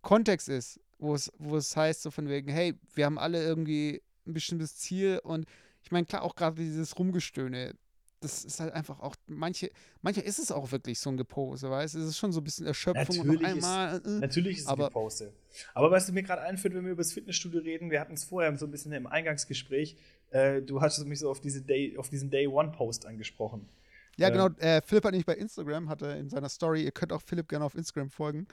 Kontext 0.00 0.48
ist, 0.48 0.80
wo 0.98 1.14
es, 1.14 1.30
wo 1.36 1.58
es 1.58 1.76
heißt, 1.76 2.00
so 2.00 2.10
von 2.10 2.30
wegen, 2.30 2.50
hey, 2.50 2.74
wir 2.94 3.04
haben 3.04 3.18
alle 3.18 3.44
irgendwie 3.44 4.02
ein 4.26 4.32
bestimmtes 4.32 4.76
Ziel 4.76 5.20
und 5.22 5.46
ich 5.82 5.90
meine, 5.90 6.06
klar, 6.06 6.22
auch 6.22 6.34
gerade 6.34 6.56
dieses 6.56 6.98
Rumgestöhne, 6.98 7.74
das 8.20 8.44
ist 8.44 8.60
halt 8.60 8.72
einfach 8.72 9.00
auch, 9.00 9.14
manche, 9.26 9.70
manchmal 10.02 10.24
ist 10.26 10.38
es 10.38 10.50
auch 10.50 10.72
wirklich 10.72 10.98
so 10.98 11.10
ein 11.10 11.16
Gepose, 11.16 11.70
weißt 11.70 11.94
du, 11.94 11.98
es 12.00 12.06
ist 12.08 12.18
schon 12.18 12.32
so 12.32 12.40
ein 12.40 12.44
bisschen 12.44 12.66
Erschöpfung 12.66 13.18
und 13.20 13.26
Natürlich 13.28 13.56
ist- 13.58 13.64
einmal. 13.64 14.02
äh, 14.04 14.08
Natürlich 14.20 14.56
ist 14.56 14.62
es 14.62 14.68
Aber- 14.68 14.88
Gepose. 14.88 15.32
Aber 15.74 15.90
was 15.90 16.10
mir 16.10 16.22
gerade 16.22 16.42
einfällt, 16.42 16.74
wenn 16.74 16.84
wir 16.84 16.92
über 16.92 17.02
das 17.02 17.12
Fitnessstudio 17.12 17.60
reden, 17.60 17.90
wir 17.90 18.00
hatten 18.00 18.14
es 18.14 18.24
vorher 18.24 18.56
so 18.56 18.66
ein 18.66 18.70
bisschen 18.70 18.92
im 18.92 19.06
Eingangsgespräch, 19.06 19.96
äh, 20.30 20.62
du 20.62 20.80
hast 20.80 21.04
mich 21.04 21.18
so 21.20 21.30
auf, 21.30 21.40
diese 21.40 21.62
Day, 21.62 21.96
auf 21.98 22.08
diesen 22.08 22.30
Day-One-Post 22.30 23.06
angesprochen. 23.06 23.68
Ja, 24.16 24.28
Ähm, 24.28 24.32
genau. 24.32 24.48
Äh, 24.58 24.80
Philipp 24.84 25.04
hat 25.04 25.12
nicht 25.12 25.26
bei 25.26 25.34
Instagram, 25.34 25.88
hatte 25.90 26.06
in 26.06 26.30
seiner 26.30 26.48
Story, 26.48 26.84
ihr 26.84 26.92
könnt 26.92 27.12
auch 27.12 27.22
Philipp 27.22 27.48
gerne 27.48 27.64
auf 27.66 27.74
Instagram 27.74 28.10
folgen. 28.10 28.46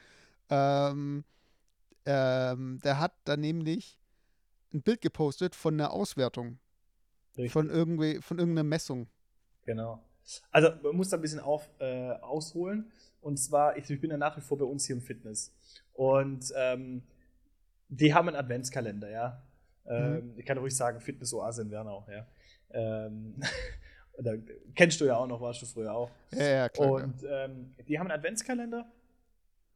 Ähm, 0.49 1.23
ähm, 2.05 2.79
der 2.83 2.99
hat 2.99 3.13
da 3.23 3.37
nämlich 3.37 3.97
ein 4.73 4.81
Bild 4.81 5.01
gepostet 5.01 5.55
von 5.55 5.75
einer 5.75 5.91
Auswertung, 5.91 6.59
Richtig. 7.37 7.51
von, 7.53 7.69
irgendwie, 7.69 8.19
von 8.21 8.39
irgendeiner 8.39 8.67
Messung. 8.67 9.07
Genau. 9.65 10.03
Also 10.51 10.69
man 10.81 10.95
muss 10.95 11.09
da 11.09 11.17
ein 11.17 11.21
bisschen 11.21 11.39
auf, 11.39 11.69
äh, 11.79 12.11
ausholen. 12.11 12.91
Und 13.21 13.37
zwar, 13.37 13.77
ich, 13.77 13.89
ich 13.89 14.01
bin 14.01 14.11
ja 14.11 14.17
nach 14.17 14.37
wie 14.37 14.41
vor 14.41 14.57
bei 14.57 14.65
uns 14.65 14.85
hier 14.85 14.95
im 14.95 15.01
Fitness. 15.01 15.53
Und 15.93 16.51
ähm, 16.55 17.03
die 17.89 18.13
haben 18.13 18.27
einen 18.27 18.37
Adventskalender, 18.37 19.09
ja. 19.09 19.43
Ähm, 19.85 20.33
Ich 20.37 20.45
kann 20.45 20.57
ruhig 20.57 20.75
sagen, 20.75 20.99
Fitnessoase 20.99 21.61
in 21.61 21.71
Wernau, 21.71 22.05
ja. 22.09 22.25
Ähm, 22.71 23.35
Da, 24.17 24.33
kennst 24.75 25.01
du 25.01 25.05
ja 25.05 25.17
auch 25.17 25.27
noch, 25.27 25.41
warst 25.41 25.61
du 25.61 25.65
früher 25.65 25.93
auch. 25.93 26.11
Ja, 26.31 26.43
ja, 26.43 26.69
klar. 26.69 26.91
Und 26.91 27.23
ähm, 27.27 27.73
die 27.87 27.97
haben 27.97 28.07
einen 28.07 28.19
Adventskalender 28.19 28.85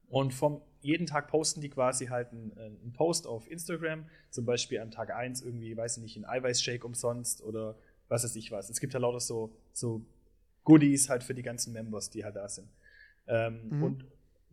und 0.09 0.33
vom 0.33 0.61
jeden 0.81 1.07
Tag 1.07 1.27
posten 1.27 1.59
die 1.59 1.69
quasi 1.69 2.05
halt 2.05 2.31
einen, 2.31 2.55
einen, 2.57 2.93
Post 2.93 3.25
auf 3.25 3.49
Instagram, 3.49 4.05
zum 4.29 4.45
Beispiel 4.45 4.79
an 4.79 4.91
Tag 4.91 5.13
1 5.13 5.41
irgendwie, 5.41 5.75
weiß 5.75 5.97
ich 5.97 6.03
nicht, 6.03 6.17
ein 6.17 6.25
Eiweißshake 6.25 6.85
umsonst 6.85 7.41
oder 7.43 7.75
was 8.09 8.23
weiß 8.23 8.35
ich 8.35 8.51
was. 8.51 8.69
Es 8.69 8.79
gibt 8.79 8.93
ja 8.93 8.99
lauter 8.99 9.19
so, 9.19 9.53
so 9.73 10.01
Goodies 10.63 11.09
halt 11.09 11.23
für 11.23 11.33
die 11.33 11.43
ganzen 11.43 11.73
Members, 11.73 12.09
die 12.09 12.23
halt 12.23 12.35
da 12.35 12.47
sind. 12.47 12.67
Ähm, 13.27 13.59
mhm. 13.69 13.83
Und 13.83 14.05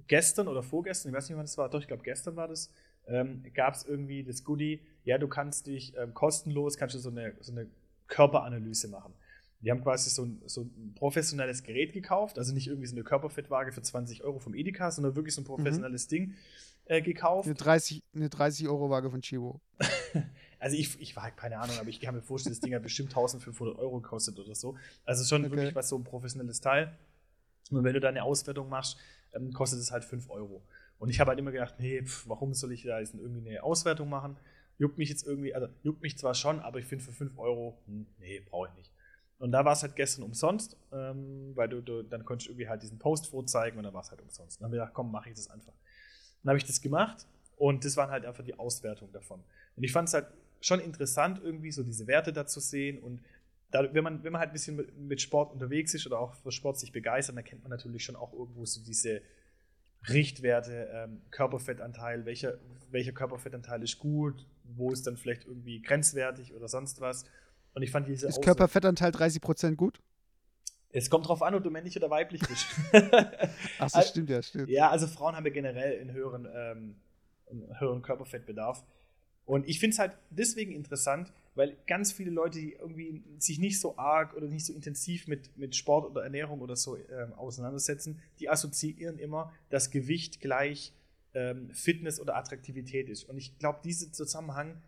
gestern 0.07 0.49
oder 0.49 0.63
vorgestern, 0.63 1.11
ich 1.11 1.17
weiß 1.17 1.29
nicht, 1.29 1.37
wann 1.37 1.45
das 1.45 1.59
war, 1.59 1.69
doch, 1.69 1.81
ich 1.81 1.87
glaube, 1.87 2.03
gestern 2.03 2.37
war 2.37 2.49
das, 2.49 2.71
ähm, 3.07 3.43
gab 3.55 3.75
es 3.75 3.85
irgendwie 3.85 4.23
das 4.23 4.45
Goodie, 4.45 4.81
ja, 5.05 5.19
du 5.19 5.29
kannst 5.29 5.67
dich 5.67 5.95
ähm, 5.97 6.15
kostenlos, 6.15 6.77
kannst 6.77 6.95
du 6.95 6.99
so 6.99 7.11
eine, 7.11 7.35
so 7.41 7.53
eine 7.53 7.67
Körperanalyse 8.09 8.89
machen. 8.89 9.13
Die 9.61 9.71
haben 9.71 9.83
quasi 9.83 10.11
so 10.11 10.25
ein, 10.25 10.43
so 10.47 10.63
ein, 10.63 10.95
professionelles 10.95 11.63
Gerät 11.63 11.93
gekauft, 11.93 12.39
also 12.39 12.53
nicht 12.53 12.67
irgendwie 12.67 12.87
so 12.87 12.95
eine 12.95 13.05
Körperfettwaage 13.05 13.73
für 13.73 13.83
20 13.83 14.23
Euro 14.23 14.39
vom 14.39 14.55
Edeka, 14.55 14.91
sondern 14.91 15.17
wirklich 15.17 15.35
so 15.35 15.41
ein 15.41 15.45
mhm. 15.45 15.49
professionelles 15.49 16.07
mhm. 16.07 16.11
Ding 16.11 16.35
äh, 16.87 17.03
gekauft. 17.03 17.47
Eine 17.47 17.55
30, 17.55 18.03
eine 18.15 18.29
30 18.29 18.69
Euro 18.69 18.91
Waage 18.91 19.11
von 19.11 19.23
Chibo. 19.23 19.61
also 20.59 20.77
ich, 20.77 21.01
ich 21.01 21.17
war 21.17 21.31
keine 21.31 21.59
Ahnung, 21.59 21.77
aber 21.79 21.89
ich 21.89 22.01
kann 22.01 22.15
mir 22.15 22.23
vorstellen, 22.23 22.55
das 22.55 22.61
Ding 22.61 22.75
hat 22.75 22.83
bestimmt 22.83 23.11
1500 23.11 23.79
Euro 23.79 24.01
gekostet 24.01 24.39
oder 24.39 24.55
so. 24.55 24.77
Also 25.05 25.25
schon 25.25 25.45
okay. 25.45 25.57
wirklich 25.57 25.75
was 25.75 25.89
so 25.89 25.97
ein 25.97 26.05
professionelles 26.05 26.61
Teil. 26.61 26.97
Und 27.71 27.85
wenn 27.85 27.95
du 27.95 28.01
da 28.01 28.09
eine 28.09 28.23
Auswertung 28.23 28.69
machst, 28.69 28.99
ähm, 29.33 29.53
kostet 29.53 29.81
es 29.81 29.91
halt 29.91 30.05
5 30.05 30.31
Euro. 30.31 30.63
Und 30.99 31.11
ich 31.11 31.21
habe 31.21 31.31
halt 31.31 31.39
immer 31.39 31.53
gedacht, 31.53 31.75
nee, 31.79 32.03
pf, 32.03 32.29
warum 32.29 32.55
soll 32.55 32.73
ich 32.73 32.83
da 32.83 33.01
jetzt 33.01 33.15
irgendwie 33.15 33.49
eine 33.49 33.63
Auswertung 33.63 34.09
machen? 34.09 34.37
Juckt 34.79 34.99
mich 34.99 35.09
jetzt 35.09 35.27
irgendwie, 35.27 35.55
also 35.55 35.69
juckt 35.83 36.03
mich 36.03 36.19
zwar 36.19 36.35
schon, 36.35 36.61
aber 36.61 36.79
ich 36.79 36.87
finde 36.87 37.05
für 37.05 37.13
5 37.13 37.39
Euro, 37.39 37.79
hm, 37.87 38.07
nee, 38.19 38.41
brauche 38.41 38.69
ich 38.69 38.75
nicht. 38.75 38.91
Und 39.39 39.53
da 39.53 39.65
war 39.65 39.73
es 39.73 39.83
halt 39.83 39.97
gestern 39.97 40.25
umsonst, 40.25 40.77
ähm, 40.93 41.53
weil 41.55 41.69
du, 41.69 41.81
du, 41.81 42.03
dann 42.03 42.25
konntest 42.25 42.49
du 42.49 42.53
irgendwie 42.53 42.69
halt 42.69 42.83
diesen 42.83 42.99
Post 42.99 43.27
vorzeigen 43.27 43.79
und 43.79 43.85
dann 43.85 43.93
war 43.93 44.03
es 44.03 44.11
halt 44.11 44.21
umsonst. 44.23 44.61
Dann 44.61 44.67
habe 44.67 44.77
ich 44.77 44.81
gedacht, 44.81 44.95
komm, 44.95 45.11
mache 45.11 45.29
ich 45.29 45.35
das 45.35 45.51
einfach. 45.51 45.75
Dann 46.45 46.51
habe 46.51 46.59
ich 46.59 46.65
das 46.65 46.81
gemacht 46.81 47.27
und 47.57 47.85
das 47.85 47.97
waren 47.97 48.11
halt 48.11 48.25
einfach 48.25 48.45
die 48.45 48.59
Auswertungen 48.59 49.13
davon. 49.13 49.43
Und 49.77 49.83
ich 49.83 49.93
fand 49.93 50.09
es 50.09 50.15
halt 50.15 50.27
schon 50.61 50.81
interessant, 50.81 51.41
irgendwie 51.43 51.73
so 51.73 51.83
diese 51.83 52.07
Werte 52.07 52.33
da 52.33 52.47
zu 52.47 52.61
sehen. 52.61 52.99
Und 52.99 53.21
da, 53.71 53.93
wenn, 53.93 54.05
man, 54.05 54.23
wenn 54.23 54.33
man 54.33 54.41
halt 54.41 54.51
ein 54.51 54.53
bisschen 54.53 54.87
mit, 55.09 55.21
Sport 55.21 55.53
unterwegs 55.53 55.95
ist 55.95 56.07
oder 56.07 56.19
auch 56.19 56.35
für 56.35 56.53
Sport 56.53 56.79
sich 56.79 56.93
begeistert, 56.93 57.37
dann 57.37 57.45
kennt 57.45 57.63
man 57.63 57.71
natürlich 57.71 58.05
schon 58.05 58.17
auch 58.17 58.33
irgendwo 58.33 58.65
so 58.65 58.81
diese 58.83 59.21
Richtwerte, 60.09 60.89
ähm, 60.93 61.23
Körperfettanteil, 61.31 62.27
welcher, 62.27 62.59
welcher 62.91 63.13
Körperfettanteil 63.13 63.83
ist 63.83 63.99
gut, 63.99 64.47
wo 64.65 64.91
ist 64.91 65.07
dann 65.07 65.17
vielleicht 65.17 65.47
irgendwie 65.47 65.81
grenzwertig 65.81 66.55
oder 66.55 66.69
sonst 66.69 67.01
was. 67.01 67.25
Und 67.75 67.83
ich 67.83 67.91
fand 67.91 68.07
diese 68.07 68.29
Ist 68.29 68.43
Körperfettanteil 68.43 69.11
30% 69.11 69.75
gut? 69.77 70.01
Es 70.97 71.11
kommt 71.11 71.27
drauf 71.27 71.43
an, 71.43 71.57
ob 71.57 71.65
du 71.65 71.71
männlich 71.71 71.97
oder 71.97 72.09
weiblich 72.09 72.41
bist. 72.47 72.67
Ach 73.81 73.91
so, 73.91 74.01
stimmt 74.01 74.31
ja, 74.31 74.41
stimmt. 74.41 74.69
Ja, 74.69 74.91
also 74.91 75.09
Frauen 75.09 75.35
haben 75.35 75.45
ja 75.45 75.53
generell 75.53 76.01
einen 76.01 76.13
höheren, 76.13 76.47
ähm, 76.47 76.97
einen 77.51 77.81
höheren 77.81 78.01
Körperfettbedarf. 78.01 78.85
Und 79.45 79.69
ich 79.69 79.81
finde 79.81 79.95
es 79.95 79.99
halt 79.99 80.13
deswegen 80.31 80.71
interessant, 80.71 81.33
weil 81.57 81.77
ganz 81.89 82.13
viele 82.13 82.31
Leute, 82.31 82.61
die 82.61 82.75
irgendwie 82.75 83.25
sich 83.39 83.59
nicht 83.59 83.81
so 83.81 83.99
arg 83.99 84.35
oder 84.37 84.47
nicht 84.47 84.65
so 84.65 84.73
intensiv 84.73 85.27
mit, 85.27 85.57
mit 85.59 85.75
Sport 85.75 86.09
oder 86.09 86.23
Ernährung 86.23 86.61
oder 86.61 86.77
so 86.77 86.97
ähm, 86.97 87.33
auseinandersetzen, 87.33 88.23
die 88.39 88.49
assoziieren 88.49 89.19
immer, 89.19 89.53
dass 89.71 89.91
Gewicht 89.91 90.41
gleich 90.41 90.93
ähm, 91.35 91.71
Fitness 91.73 92.21
oder 92.21 92.37
Attraktivität 92.37 93.09
ist. 93.09 93.25
Und 93.25 93.37
ich 93.37 93.59
glaube, 93.59 93.81
dieser 93.83 94.13
Zusammenhang, 94.13 94.81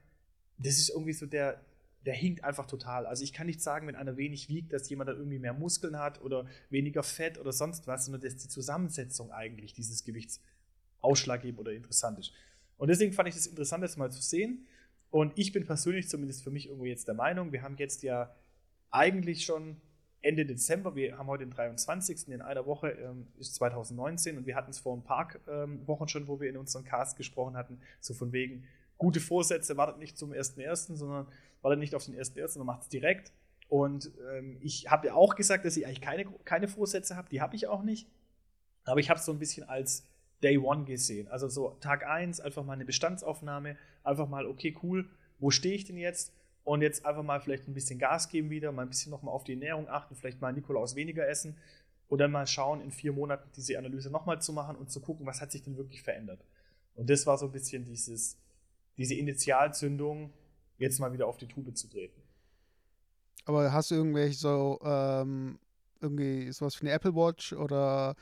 das 0.57 0.79
ist 0.79 0.90
irgendwie 0.90 1.14
so 1.14 1.27
der, 1.27 1.61
der 2.07 2.14
hinkt 2.14 2.45
einfach 2.45 2.66
total. 2.66 3.05
Also 3.05 3.25
ich 3.25 3.33
kann 3.33 3.47
nicht 3.47 3.61
sagen, 3.61 3.87
wenn 3.88 3.97
einer 3.97 4.16
wenig 4.16 4.49
wiegt, 4.49 4.73
dass 4.73 4.88
jemand 4.88 5.11
dann 5.11 5.16
irgendwie 5.16 5.40
mehr 5.40 5.53
Muskeln 5.53 5.99
hat 5.99 6.23
oder 6.23 6.47
weniger 6.71 7.03
Fett 7.03 7.38
oder 7.38 7.53
sonst 7.53 7.87
was, 7.87 8.05
sondern 8.07 8.23
dass 8.23 8.37
die 8.37 8.49
Zusammensetzung 8.49 9.33
eigentlich 9.33 9.75
dieses 9.75 10.05
Gewichts 10.05 10.40
ausschlaggebend 11.01 11.61
oder 11.61 11.73
interessant 11.73 12.19
ist. 12.21 12.33
Und 12.79 12.88
deswegen 12.88 13.12
fand 13.12 13.29
ich 13.29 13.35
das 13.35 13.47
interessant, 13.47 13.83
das 13.83 13.97
mal 13.97 14.11
zu 14.11 14.23
sehen. 14.23 14.66
Und 15.11 15.33
ich 15.37 15.53
bin 15.53 15.66
persönlich 15.66 16.09
zumindest 16.09 16.45
für 16.45 16.51
mich 16.51 16.66
irgendwo 16.66 16.85
jetzt 16.85 17.09
der 17.09 17.14
Meinung, 17.14 17.53
wir 17.53 17.62
haben 17.62 17.77
jetzt 17.77 18.03
ja 18.03 18.35
eigentlich 18.90 19.45
schon 19.45 19.81
Ende 20.23 20.47
Dezember, 20.47 20.95
wir 20.95 21.19
haben 21.19 21.27
heute 21.29 21.45
den 21.45 21.51
23. 21.51 22.29
in 22.29 22.40
einer 22.40 22.66
Woche 22.66 22.90
ähm, 22.90 23.27
ist 23.38 23.55
2019 23.57 24.38
und 24.38 24.47
wir 24.47 24.57
hatten 24.57 24.71
es 24.71 24.79
vor 24.79 24.97
ein 24.97 25.05
paar 25.05 25.29
ähm, 25.49 25.87
Wochen 25.87 26.09
schon, 26.09 26.27
wo 26.27 26.40
wir 26.40 26.49
in 26.49 26.57
unserem 26.57 26.85
Cast 26.85 27.16
gesprochen 27.16 27.57
hatten, 27.57 27.81
so 28.01 28.14
von 28.14 28.33
wegen, 28.33 28.64
gute 28.99 29.21
Vorsätze 29.21 29.77
wartet 29.77 29.99
nicht 29.99 30.16
zum 30.19 30.33
1.1., 30.33 30.97
sondern 30.97 31.27
wartet 31.62 31.79
nicht 31.79 31.95
auf 31.95 32.05
den 32.05 32.14
1.1., 32.14 32.49
sondern 32.49 32.66
macht 32.66 32.83
es 32.83 32.88
direkt. 32.88 33.33
Und 33.69 34.12
ähm, 34.33 34.59
ich 34.61 34.90
habe 34.90 35.09
ja 35.09 35.14
auch 35.14 35.35
gesagt, 35.35 35.64
dass 35.64 35.77
ich 35.77 35.87
eigentlich 35.87 36.01
keine, 36.01 36.25
keine 36.45 36.69
Vorsätze 36.69 37.16
habe, 37.16 37.29
die 37.29 37.40
habe 37.40 37.57
ich 37.57 37.66
auch 37.66 37.83
nicht. 37.83 38.09
Aber 38.85 39.01
ich 39.01 39.11
habe 39.11 39.19
es 39.19 39.27
so 39.27 39.33
ein 39.33 39.38
bisschen 39.38 39.69
als 39.69 40.07
Day 40.42 40.59
One 40.59 40.85
gesehen. 40.85 41.29
Also 41.29 41.49
so 41.49 41.71
Tag 41.81 42.07
1, 42.07 42.40
einfach 42.40 42.64
mal 42.64 42.75
eine 42.75 42.85
Bestandsaufnahme, 42.85 43.77
einfach 44.05 44.29
mal, 44.29 44.47
okay, 44.47 44.77
cool, 44.83 45.09
wo 45.38 45.51
stehe 45.51 45.75
ich 45.75 45.85
denn 45.85 45.97
jetzt? 45.97 46.33
Und 46.64 46.83
jetzt 46.83 47.07
einfach 47.07 47.23
mal 47.23 47.40
vielleicht 47.40 47.69
ein 47.69 47.75
bisschen 47.75 47.99
Gas 47.99 48.29
geben 48.29 48.51
wieder, 48.51 48.73
mal 48.73 48.83
ein 48.83 48.88
bisschen 48.88 49.11
nochmal 49.11 49.35
auf 49.35 49.45
die 49.45 49.53
Ernährung 49.53 49.88
achten, 49.88 50.16
vielleicht 50.16 50.40
mal 50.40 50.53
Nikolaus 50.53 50.97
weniger 50.97 51.27
essen 51.29 51.57
und 52.09 52.19
dann 52.19 52.33
mal 52.33 52.47
schauen, 52.47 52.81
in 52.81 52.90
vier 52.90 53.12
Monaten 53.12 53.49
diese 53.57 53.79
Analyse 53.79 54.11
nochmal 54.11 54.40
zu 54.40 54.53
machen 54.53 54.77
und 54.77 54.90
zu 54.90 55.01
gucken, 55.01 55.27
was 55.27 55.40
hat 55.40 55.53
sich 55.53 55.62
denn 55.62 55.77
wirklich 55.77 56.03
verändert. 56.03 56.45
Und 56.95 57.11
das 57.11 57.27
war 57.27 57.38
so 57.38 57.47
ein 57.47 57.53
bisschen 57.53 57.85
dieses, 57.85 58.38
diese 58.97 59.14
Initialzündung, 59.14 60.33
jetzt 60.79 60.99
mal 61.01 61.12
wieder 61.12 61.27
auf 61.27 61.37
die 61.37 61.47
Tube 61.47 61.77
zu 61.77 61.89
treten. 61.89 62.21
Aber 63.45 63.73
hast 63.73 63.91
du 63.91 63.95
irgendwelche 63.95 64.37
so, 64.37 64.81
ähm, 64.85 65.59
irgendwie 66.01 66.51
sowas 66.53 66.81
wie 66.81 66.87
eine 66.87 66.95
Apple 66.95 67.15
Watch 67.15 67.53
oder 67.53 68.17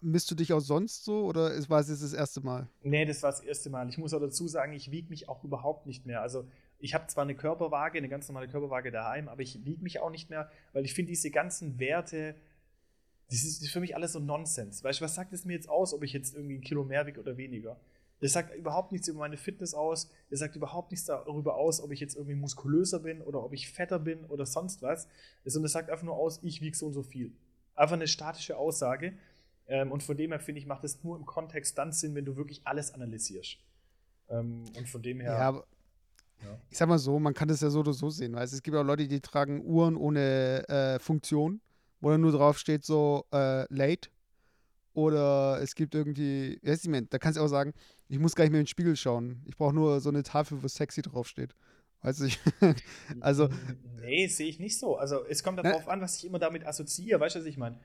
misst 0.00 0.30
du 0.30 0.34
dich 0.34 0.52
auch 0.52 0.60
sonst 0.60 1.04
so 1.04 1.24
oder 1.24 1.50
war 1.68 1.80
es 1.80 1.88
jetzt 1.88 2.02
das 2.02 2.12
erste 2.12 2.40
Mal? 2.40 2.68
Nee, 2.82 3.04
das 3.04 3.22
war 3.22 3.30
das 3.30 3.40
erste 3.40 3.70
Mal. 3.70 3.88
Ich 3.88 3.98
muss 3.98 4.12
auch 4.12 4.20
dazu 4.20 4.48
sagen, 4.48 4.72
ich 4.72 4.90
wiege 4.90 5.08
mich 5.08 5.28
auch 5.28 5.44
überhaupt 5.44 5.86
nicht 5.86 6.06
mehr. 6.06 6.22
Also 6.22 6.48
ich 6.78 6.94
habe 6.94 7.06
zwar 7.06 7.22
eine 7.22 7.34
Körperwaage, 7.34 7.98
eine 7.98 8.08
ganz 8.08 8.28
normale 8.28 8.48
Körperwaage 8.48 8.90
daheim, 8.90 9.28
aber 9.28 9.42
ich 9.42 9.64
wiege 9.64 9.82
mich 9.82 10.00
auch 10.00 10.10
nicht 10.10 10.30
mehr, 10.30 10.50
weil 10.72 10.84
ich 10.84 10.94
finde 10.94 11.10
diese 11.10 11.30
ganzen 11.30 11.78
Werte, 11.78 12.34
das 13.28 13.44
ist 13.44 13.68
für 13.70 13.80
mich 13.80 13.94
alles 13.94 14.12
so 14.12 14.18
Nonsens. 14.18 14.82
Weißt 14.82 15.00
du, 15.00 15.04
was 15.04 15.14
sagt 15.14 15.32
es 15.32 15.44
mir 15.44 15.52
jetzt 15.52 15.68
aus, 15.68 15.94
ob 15.94 16.02
ich 16.02 16.12
jetzt 16.12 16.34
irgendwie 16.34 16.56
ein 16.56 16.62
Kilo 16.62 16.84
mehr 16.84 17.06
wiege 17.06 17.20
oder 17.20 17.36
weniger? 17.36 17.78
Das 18.20 18.32
sagt 18.32 18.54
überhaupt 18.54 18.92
nichts 18.92 19.08
über 19.08 19.20
meine 19.20 19.36
Fitness 19.36 19.74
aus. 19.74 20.10
Das 20.28 20.40
sagt 20.40 20.54
überhaupt 20.54 20.90
nichts 20.90 21.06
darüber 21.06 21.56
aus, 21.56 21.80
ob 21.80 21.90
ich 21.90 22.00
jetzt 22.00 22.16
irgendwie 22.16 22.34
muskulöser 22.34 23.00
bin 23.00 23.22
oder 23.22 23.42
ob 23.42 23.52
ich 23.52 23.70
fetter 23.70 23.98
bin 23.98 24.24
oder 24.26 24.44
sonst 24.44 24.82
was. 24.82 25.08
Sondern 25.44 25.64
das 25.64 25.72
sagt 25.72 25.90
einfach 25.90 26.04
nur 26.04 26.16
aus, 26.16 26.40
ich 26.42 26.60
wiege 26.60 26.76
so 26.76 26.86
und 26.86 26.92
so 26.92 27.02
viel. 27.02 27.32
Einfach 27.74 27.94
eine 27.94 28.08
statische 28.08 28.58
Aussage. 28.58 29.14
Ähm, 29.66 29.90
und 29.90 30.02
von 30.02 30.16
dem 30.16 30.32
her 30.32 30.40
finde 30.40 30.60
ich, 30.60 30.66
macht 30.66 30.84
es 30.84 31.02
nur 31.02 31.16
im 31.16 31.24
Kontext 31.24 31.78
dann 31.78 31.92
Sinn, 31.92 32.14
wenn 32.14 32.24
du 32.24 32.36
wirklich 32.36 32.60
alles 32.64 32.92
analysierst. 32.92 33.58
Ähm, 34.28 34.64
und 34.76 34.88
von 34.88 35.02
dem 35.02 35.20
her. 35.20 35.32
Ja, 35.32 35.64
ja. 36.42 36.58
Ich 36.70 36.78
sag 36.78 36.88
mal 36.88 36.98
so, 36.98 37.18
man 37.18 37.34
kann 37.34 37.48
das 37.48 37.60
ja 37.60 37.70
so 37.70 37.80
oder 37.80 37.92
so 37.92 38.10
sehen. 38.10 38.34
Weißt? 38.34 38.52
Es 38.52 38.62
gibt 38.62 38.76
auch 38.76 38.82
Leute, 38.82 39.08
die 39.08 39.20
tragen 39.20 39.64
Uhren 39.64 39.96
ohne 39.96 40.68
äh, 40.68 40.98
Funktion, 40.98 41.60
wo 42.00 42.10
dann 42.10 42.20
nur 42.20 42.32
drauf 42.32 42.58
steht, 42.58 42.84
so 42.84 43.24
äh, 43.32 43.72
late. 43.72 44.10
Oder 44.92 45.60
es 45.62 45.74
gibt 45.74 45.94
irgendwie, 45.94 46.58
weiß 46.62 46.84
ich 46.84 47.08
da 47.08 47.18
kannst 47.18 47.38
du 47.38 47.42
auch 47.42 47.48
sagen, 47.48 47.72
ich 48.10 48.18
muss 48.18 48.34
gar 48.34 48.44
nicht 48.44 48.50
mehr 48.50 48.60
in 48.60 48.64
den 48.64 48.70
Spiegel 48.70 48.96
schauen. 48.96 49.40
Ich 49.46 49.56
brauche 49.56 49.74
nur 49.74 50.00
so 50.00 50.08
eine 50.08 50.24
Tafel, 50.24 50.62
wo 50.62 50.68
sexy 50.68 51.00
draufsteht. 51.00 51.54
Weißt 52.02 52.20
du, 52.20 52.28
also. 53.20 53.48
Nee, 54.00 54.26
sehe 54.26 54.48
ich 54.48 54.58
nicht 54.58 54.78
so. 54.78 54.96
Also, 54.96 55.24
es 55.26 55.44
kommt 55.44 55.58
darauf 55.58 55.86
an, 55.88 56.00
was 56.00 56.16
ich 56.16 56.24
immer 56.24 56.38
damit 56.38 56.66
assoziiere. 56.66 57.20
Weißt 57.20 57.36
du, 57.36 57.40
was 57.40 57.46
ich 57.46 57.56
meine? 57.56 57.78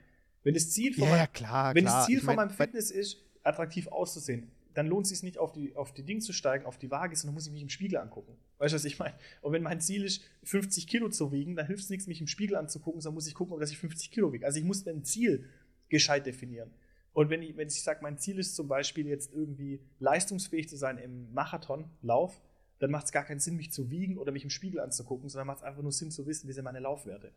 Wenn 0.43 0.55
das 0.55 0.71
Ziel 0.71 0.93
von, 0.93 1.03
ja, 1.03 1.09
mein, 1.09 1.33
klar, 1.33 1.75
wenn 1.75 1.85
klar. 1.85 1.99
Das 1.99 2.07
Ziel 2.07 2.21
von 2.21 2.35
meinem 2.35 2.49
Fitness 2.49 2.91
ist, 2.91 3.17
attraktiv 3.43 3.87
auszusehen, 3.87 4.51
dann 4.73 4.87
lohnt 4.87 5.05
es 5.05 5.11
sich 5.11 5.23
nicht, 5.23 5.37
auf 5.37 5.51
die, 5.51 5.75
auf 5.75 5.93
die 5.93 6.03
Ding 6.03 6.21
zu 6.21 6.33
steigen, 6.33 6.65
auf 6.65 6.77
die 6.77 6.89
Waage, 6.89 7.15
sondern 7.15 7.35
muss 7.35 7.45
ich 7.45 7.53
mich 7.53 7.61
im 7.61 7.69
Spiegel 7.69 7.97
angucken. 7.97 8.35
Weißt 8.57 8.73
du, 8.73 8.75
was 8.75 8.85
ich 8.85 8.97
meine? 8.97 9.15
Und 9.41 9.53
wenn 9.53 9.63
mein 9.63 9.79
Ziel 9.79 10.03
ist, 10.03 10.21
50 10.43 10.87
Kilo 10.87 11.09
zu 11.09 11.31
wiegen, 11.31 11.55
dann 11.55 11.67
hilft 11.67 11.83
es 11.83 11.89
nichts, 11.89 12.07
mich 12.07 12.19
im 12.19 12.27
Spiegel 12.27 12.57
anzugucken, 12.57 13.01
sondern 13.01 13.15
muss 13.15 13.27
ich 13.27 13.35
gucken, 13.35 13.53
ob 13.53 13.61
ich 13.61 13.77
50 13.77 14.11
Kilo 14.11 14.33
wiege. 14.33 14.45
Also 14.45 14.59
ich 14.59 14.65
muss 14.65 14.85
ein 14.87 15.03
Ziel 15.03 15.45
gescheit 15.89 16.25
definieren. 16.25 16.71
Und 17.15 17.29
wenn 17.29 17.41
ich, 17.41 17.55
wenn 17.55 17.69
ich 17.69 17.81
sage, 17.81 17.99
mein 18.01 18.17
Ziel 18.17 18.37
ist 18.39 18.57
zum 18.57 18.67
Beispiel 18.67 19.07
jetzt 19.07 19.33
irgendwie 19.33 19.79
leistungsfähig 19.99 20.67
zu 20.67 20.75
sein 20.75 20.97
im 20.97 21.33
Marathonlauf, 21.33 22.41
dann 22.79 22.91
macht 22.91 23.05
es 23.05 23.13
gar 23.13 23.23
keinen 23.23 23.39
Sinn, 23.39 23.55
mich 23.55 23.71
zu 23.71 23.89
wiegen 23.89 24.17
oder 24.17 24.33
mich 24.33 24.43
im 24.43 24.49
Spiegel 24.49 24.81
anzugucken, 24.81 25.29
sondern 25.29 25.47
macht 25.47 25.59
es 25.59 25.63
einfach 25.63 25.81
nur 25.81 25.93
Sinn 25.93 26.11
zu 26.11 26.27
wissen, 26.27 26.49
wie 26.49 26.51
sind 26.51 26.65
meine 26.65 26.81
Laufwerte. 26.81 27.31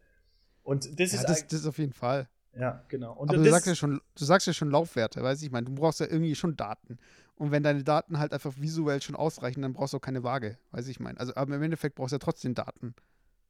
Und 0.64 0.98
das 0.98 1.12
ja, 1.12 1.20
ist 1.20 1.28
das, 1.28 1.46
das 1.46 1.64
auf 1.64 1.78
jeden 1.78 1.92
Fall. 1.92 2.28
Ja, 2.58 2.84
genau. 2.88 3.12
Und 3.12 3.30
Aber 3.30 3.38
du 3.38 3.48
sagst, 3.48 3.68
ja 3.68 3.76
schon, 3.76 4.00
du 4.16 4.24
sagst 4.24 4.48
ja 4.48 4.52
schon 4.52 4.68
Laufwerte, 4.68 5.22
weißt 5.22 5.42
du? 5.42 5.46
Ich 5.46 5.52
meine, 5.52 5.66
du 5.66 5.74
brauchst 5.76 6.00
ja 6.00 6.06
irgendwie 6.06 6.34
schon 6.34 6.56
Daten. 6.56 6.98
Und 7.36 7.52
wenn 7.52 7.62
deine 7.62 7.84
Daten 7.84 8.18
halt 8.18 8.32
einfach 8.32 8.54
visuell 8.56 9.00
schon 9.00 9.14
ausreichen, 9.14 9.62
dann 9.62 9.74
brauchst 9.74 9.92
du 9.92 9.98
auch 9.98 10.02
keine 10.02 10.24
Waage, 10.24 10.58
weiß 10.72 10.88
ich 10.88 10.98
meine. 10.98 11.20
Also, 11.20 11.36
aber 11.36 11.54
im 11.54 11.62
Endeffekt 11.62 11.94
brauchst 11.94 12.10
du 12.10 12.16
ja 12.16 12.18
trotzdem 12.18 12.56
Daten. 12.56 12.96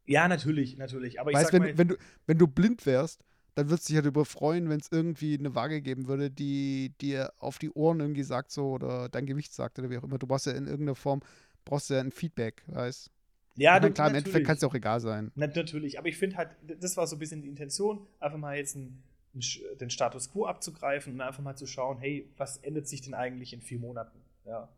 Ja, 0.04 0.28
natürlich, 0.28 0.76
natürlich. 0.76 1.20
Aber 1.20 1.32
weißt, 1.32 1.54
wenn, 1.54 1.62
mal, 1.62 1.78
wenn, 1.78 1.88
du, 1.88 1.96
wenn 2.26 2.36
du 2.36 2.46
blind 2.46 2.84
wärst, 2.84 3.24
dann 3.58 3.70
würdest 3.70 3.88
du 3.88 3.92
dich 3.92 3.96
halt 3.96 4.06
darüber 4.06 4.24
freuen, 4.24 4.68
wenn 4.68 4.78
es 4.78 4.86
irgendwie 4.92 5.36
eine 5.36 5.54
Waage 5.56 5.82
geben 5.82 6.06
würde, 6.06 6.30
die 6.30 6.92
dir 7.00 7.32
auf 7.38 7.58
die 7.58 7.70
Ohren 7.72 7.98
irgendwie 7.98 8.22
sagt 8.22 8.52
so 8.52 8.70
oder 8.70 9.08
dein 9.08 9.26
Gewicht 9.26 9.52
sagt 9.52 9.78
oder 9.80 9.90
wie 9.90 9.98
auch 9.98 10.04
immer. 10.04 10.16
Du 10.18 10.28
brauchst 10.28 10.46
ja 10.46 10.52
in 10.52 10.66
irgendeiner 10.66 10.94
Form, 10.94 11.20
brauchst 11.64 11.90
ja 11.90 11.98
ein 11.98 12.12
Feedback, 12.12 12.62
weißt 12.68 13.10
Ja, 13.56 13.74
Ja, 13.74 13.80
du- 13.80 13.90
klar, 13.90 14.10
im 14.10 14.14
Endeffekt 14.14 14.46
kann 14.46 14.54
es 14.54 14.62
ja 14.62 14.68
auch 14.68 14.74
egal 14.74 15.00
sein. 15.00 15.32
Na, 15.34 15.48
natürlich, 15.48 15.98
aber 15.98 16.06
ich 16.06 16.16
finde 16.16 16.36
halt, 16.36 16.54
das 16.80 16.96
war 16.96 17.08
so 17.08 17.16
ein 17.16 17.18
bisschen 17.18 17.42
die 17.42 17.48
Intention, 17.48 18.06
einfach 18.20 18.38
mal 18.38 18.56
jetzt 18.56 18.76
einen, 18.76 19.02
Sch- 19.38 19.74
den 19.76 19.90
Status 19.90 20.30
quo 20.30 20.46
abzugreifen 20.46 21.14
und 21.14 21.20
einfach 21.20 21.42
mal 21.42 21.56
zu 21.56 21.66
schauen, 21.66 21.98
hey, 21.98 22.30
was 22.36 22.58
ändert 22.58 22.86
sich 22.86 23.00
denn 23.00 23.14
eigentlich 23.14 23.52
in 23.52 23.60
vier 23.60 23.80
Monaten? 23.80 24.20
Ja. 24.44 24.68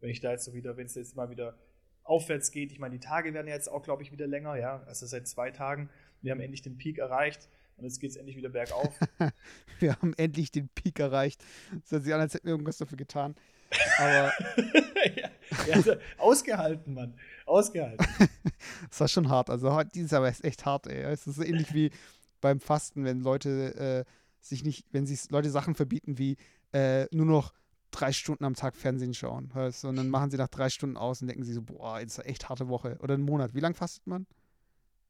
Wenn 0.00 0.10
ich 0.10 0.20
da 0.20 0.32
jetzt 0.32 0.44
so 0.44 0.54
wieder, 0.54 0.76
wenn 0.76 0.86
es 0.86 0.96
jetzt 0.96 1.14
mal 1.14 1.30
wieder 1.30 1.56
aufwärts 2.02 2.50
geht, 2.50 2.72
ich 2.72 2.80
meine, 2.80 2.98
die 2.98 3.00
Tage 3.06 3.32
werden 3.32 3.46
ja 3.46 3.54
jetzt 3.54 3.70
auch, 3.70 3.84
glaube 3.84 4.02
ich, 4.02 4.10
wieder 4.10 4.26
länger, 4.26 4.56
ja. 4.56 4.82
Also 4.86 5.06
seit 5.06 5.28
zwei 5.28 5.52
Tagen, 5.52 5.88
wir 6.20 6.32
haben 6.32 6.40
endlich 6.40 6.62
den 6.62 6.76
Peak 6.76 6.98
erreicht 6.98 7.48
und 7.76 7.84
jetzt 7.84 8.00
geht 8.00 8.10
es 8.10 8.16
endlich 8.16 8.36
wieder 8.36 8.50
bergauf. 8.50 8.94
Wir 9.78 9.92
haben 9.92 10.14
endlich 10.14 10.50
den 10.50 10.68
Peak 10.68 11.00
erreicht. 11.00 11.44
Es 11.84 11.90
hört 11.90 12.04
sich 12.04 12.14
an, 12.14 12.20
als 12.20 12.34
hätten 12.34 12.46
wir 12.46 12.52
irgendwas 12.52 12.78
dafür 12.78 12.96
getan. 12.96 13.34
Aber 13.98 14.32
ja, 15.16 15.30
also, 15.72 15.94
ausgehalten, 16.18 16.94
Mann. 16.94 17.14
Ausgehalten. 17.46 18.06
es 18.90 19.00
war 19.00 19.08
schon 19.08 19.28
hart. 19.28 19.50
Also 19.50 19.82
dieses 19.94 20.12
Jahr 20.12 20.28
ist 20.28 20.44
echt 20.44 20.64
hart, 20.64 20.86
ey. 20.86 21.02
Es 21.02 21.26
ist 21.26 21.36
so 21.36 21.42
ähnlich 21.42 21.74
wie 21.74 21.90
beim 22.40 22.60
Fasten, 22.60 23.04
wenn 23.04 23.20
Leute 23.20 23.74
äh, 23.74 24.10
sich 24.40 24.64
nicht, 24.64 24.86
wenn 24.92 25.06
sich 25.06 25.30
Leute 25.30 25.50
Sachen 25.50 25.74
verbieten 25.74 26.18
wie 26.18 26.36
äh, 26.72 27.06
nur 27.10 27.26
noch 27.26 27.52
drei 27.90 28.12
Stunden 28.12 28.44
am 28.44 28.54
Tag 28.54 28.76
Fernsehen 28.76 29.14
schauen. 29.14 29.50
Weißt? 29.52 29.84
Und 29.84 29.96
dann 29.96 30.08
machen 30.08 30.30
sie 30.30 30.36
nach 30.36 30.48
drei 30.48 30.68
Stunden 30.68 30.96
aus 30.96 31.22
und 31.22 31.28
denken 31.28 31.44
sie 31.44 31.52
so, 31.52 31.62
boah, 31.62 32.00
jetzt 32.00 32.12
ist 32.12 32.20
eine 32.20 32.28
echt 32.28 32.48
harte 32.48 32.68
Woche. 32.68 32.98
Oder 33.00 33.14
einen 33.14 33.24
Monat. 33.24 33.54
Wie 33.54 33.60
lange 33.60 33.74
fastet 33.74 34.06
man? 34.06 34.26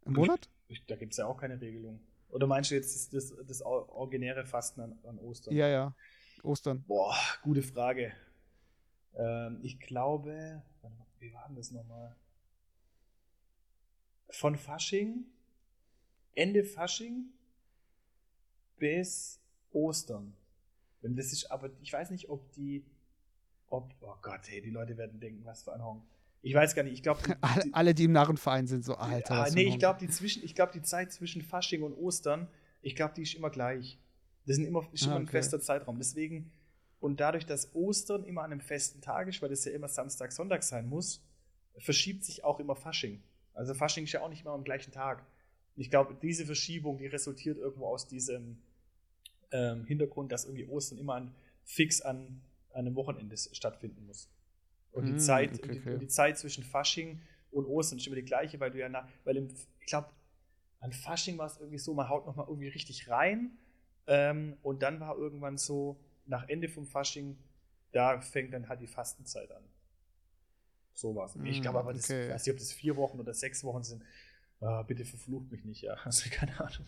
Einen 0.05 0.17
Monat? 0.17 0.49
Ich, 0.69 0.85
da 0.87 0.97
gibt 0.97 1.13
es 1.13 1.19
ja 1.19 1.27
auch 1.27 1.37
keine 1.37 1.61
Regelung. 1.61 2.01
Oder 2.35 2.49
meinst 2.49 2.73
du 2.73 2.75
jetzt 2.75 3.13
das, 3.13 3.31
das, 3.31 3.47
das 3.47 3.63
originäre 3.63 4.45
Fasten 4.45 4.81
an, 4.81 4.99
an 5.05 5.21
Ostern? 5.21 5.55
Ja, 5.55 5.69
ja. 5.69 5.95
Ostern. 6.43 6.83
Boah, 6.83 7.15
gute 7.45 7.63
Frage. 7.63 8.13
Ähm, 9.15 9.61
ich 9.63 9.79
glaube, 9.79 10.61
wie 11.21 11.33
war 11.33 11.47
denn 11.47 11.55
das 11.55 11.71
nochmal? 11.71 12.17
Von 14.31 14.57
Fasching, 14.57 15.27
Ende 16.35 16.65
Fasching 16.65 17.27
bis 18.79 19.39
Ostern. 19.71 20.35
Und 21.03 21.15
das 21.15 21.33
ist 21.33 21.53
aber, 21.53 21.71
ich 21.83 21.93
weiß 21.93 22.11
nicht, 22.11 22.29
ob 22.31 22.51
die, 22.55 22.85
ob, 23.69 23.95
oh 24.01 24.17
Gott, 24.23 24.41
hey, 24.49 24.61
die 24.61 24.71
Leute 24.71 24.97
werden 24.97 25.21
denken, 25.21 25.45
was 25.45 25.63
für 25.63 25.73
ein 25.73 25.85
Hong. 25.85 26.05
Ich 26.47 26.53
weiß 26.55 26.75
gar 26.75 26.83
nicht, 26.83 26.93
ich 26.93 27.03
glaube, 27.03 27.21
Alle, 27.41 27.65
alle, 27.73 27.95
die 27.95 28.05
im 28.05 28.13
Narrenverein 28.13 28.67
sind, 28.67 28.85
so, 28.85 28.97
Alter. 28.97 29.35
Ah, 29.47 29.51
nee, 29.51 29.63
ein 29.67 29.69
ich 29.73 29.79
glaube, 29.79 29.99
die, 29.99 30.09
zwischen- 30.09 30.45
ich 30.45 30.55
glaub, 30.55 30.73
die 30.73 30.83
Zeit 30.83 31.11
zwischen 31.11 31.41
Fasching 31.41 31.83
und 31.83 31.95
Ostern, 31.95 32.49
ich 32.83 32.95
glaube, 32.95 33.15
die 33.17 33.23
ist 33.23 33.35
immer 33.35 33.49
gleich. 33.51 33.99
Das 34.47 34.57
sind 34.57 34.67
immer, 34.67 34.87
ist 34.93 35.05
Ah, 35.05 35.07
immer 35.07 35.17
ein 35.17 35.23
okay. 35.23 35.31
fester 35.33 35.59
Zeitraum. 35.59 35.97
Deswegen, 35.97 36.53
und 37.01 37.19
dadurch, 37.19 37.47
dass 37.47 37.75
Ostern 37.75 38.25
immer 38.25 38.43
an 38.43 38.53
einem 38.53 38.61
festen 38.61 39.01
Tag 39.01 39.27
ist, 39.29 39.41
weil 39.41 39.49
das 39.49 39.65
ja 39.65 39.73
immer 39.73 39.89
Samstag, 39.89 40.33
Sonntag 40.33 40.63
sein 40.63 40.87
muss, 40.87 41.23
verschiebt 41.79 42.25
sich 42.25 42.45
auch 42.45 42.61
immer 42.61 42.77
Fasching. 42.77 43.23
Also 43.55 43.73
Fasching 43.73 44.05
ist 44.05 44.13
ja 44.13 44.21
auch 44.21 44.29
nicht 44.29 44.43
immer 44.43 44.53
am 44.53 44.65
gleichen 44.65 44.93
Tag. 44.93 45.25
Ich 45.77 45.89
glaube, 45.89 46.15
diese 46.21 46.45
Verschiebung, 46.45 46.99
die 46.99 47.07
resultiert 47.07 47.57
irgendwo 47.57 47.87
aus 47.87 48.07
diesem 48.07 48.59
ähm, 49.51 49.85
Hintergrund, 49.87 50.31
dass 50.31 50.45
irgendwie 50.45 50.67
Ostern 50.67 50.99
immer 50.99 51.15
an, 51.15 51.35
fix 51.65 52.03
an, 52.03 52.43
an 52.73 52.87
einem 52.87 52.95
Wochenende 52.97 53.35
stattfinden 53.37 54.05
muss. 54.07 54.29
Und 54.95 55.07
die, 55.07 55.13
Hm, 55.13 55.19
Zeit, 55.19 55.53
okay, 55.59 55.73
die, 55.73 55.81
okay. 55.81 55.99
die 55.99 56.09
Zeit 56.09 56.39
zwischen 56.39 56.65
Fasching 56.65 57.21
und 57.51 57.67
Ostern 57.67 57.99
ist 57.99 58.07
immer 58.07 58.17
die 58.17 58.25
gleiche, 58.25 58.61
weil 58.61 58.71
du 58.71 58.79
ja 58.79 58.89
nach, 58.89 59.07
weil 59.25 59.37
im, 59.37 59.49
ich 59.81 59.87
glaube, 59.87 60.09
an 60.81 60.93
Fasching 60.93 61.39
war 61.39 61.47
es 61.47 61.59
irgendwie 61.59 61.79
so, 61.79 61.95
man 61.95 62.09
haut 62.09 62.27
nochmal 62.27 62.47
irgendwie 62.49 62.69
richtig 62.69 63.09
rein 63.11 63.59
ähm, 64.07 64.57
und 64.63 64.83
dann 64.83 65.01
war 65.01 65.17
irgendwann 65.17 65.59
so, 65.59 65.99
nach 66.27 66.49
Ende 66.49 66.69
vom 66.69 66.87
Fasching, 66.87 67.39
da 67.93 68.21
fängt 68.21 68.55
dann 68.55 68.69
halt 68.69 68.81
die 68.81 68.87
Fastenzeit 68.87 69.51
an. 69.53 69.65
So 70.95 71.15
war 71.15 71.27
es. 71.27 71.37
ich 71.45 71.61
Hm, 71.61 71.63
glaube 71.63 71.79
aber, 71.81 71.93
das, 71.93 72.05
okay. 72.05 72.25
ich 72.27 72.31
weiß 72.35 72.47
nicht, 72.47 72.53
ob 72.55 72.59
das 72.59 72.73
vier 72.73 72.97
Wochen 72.97 73.19
oder 73.21 73.35
sechs 73.35 73.65
Wochen 73.65 73.83
sind. 73.83 74.03
Ah, 74.61 74.83
bitte 74.83 75.05
verflucht 75.05 75.51
mich 75.53 75.65
nicht, 75.65 75.83
ja. 75.83 75.95
Also 76.05 76.31
keine 76.31 76.59
Ahnung. 76.61 76.87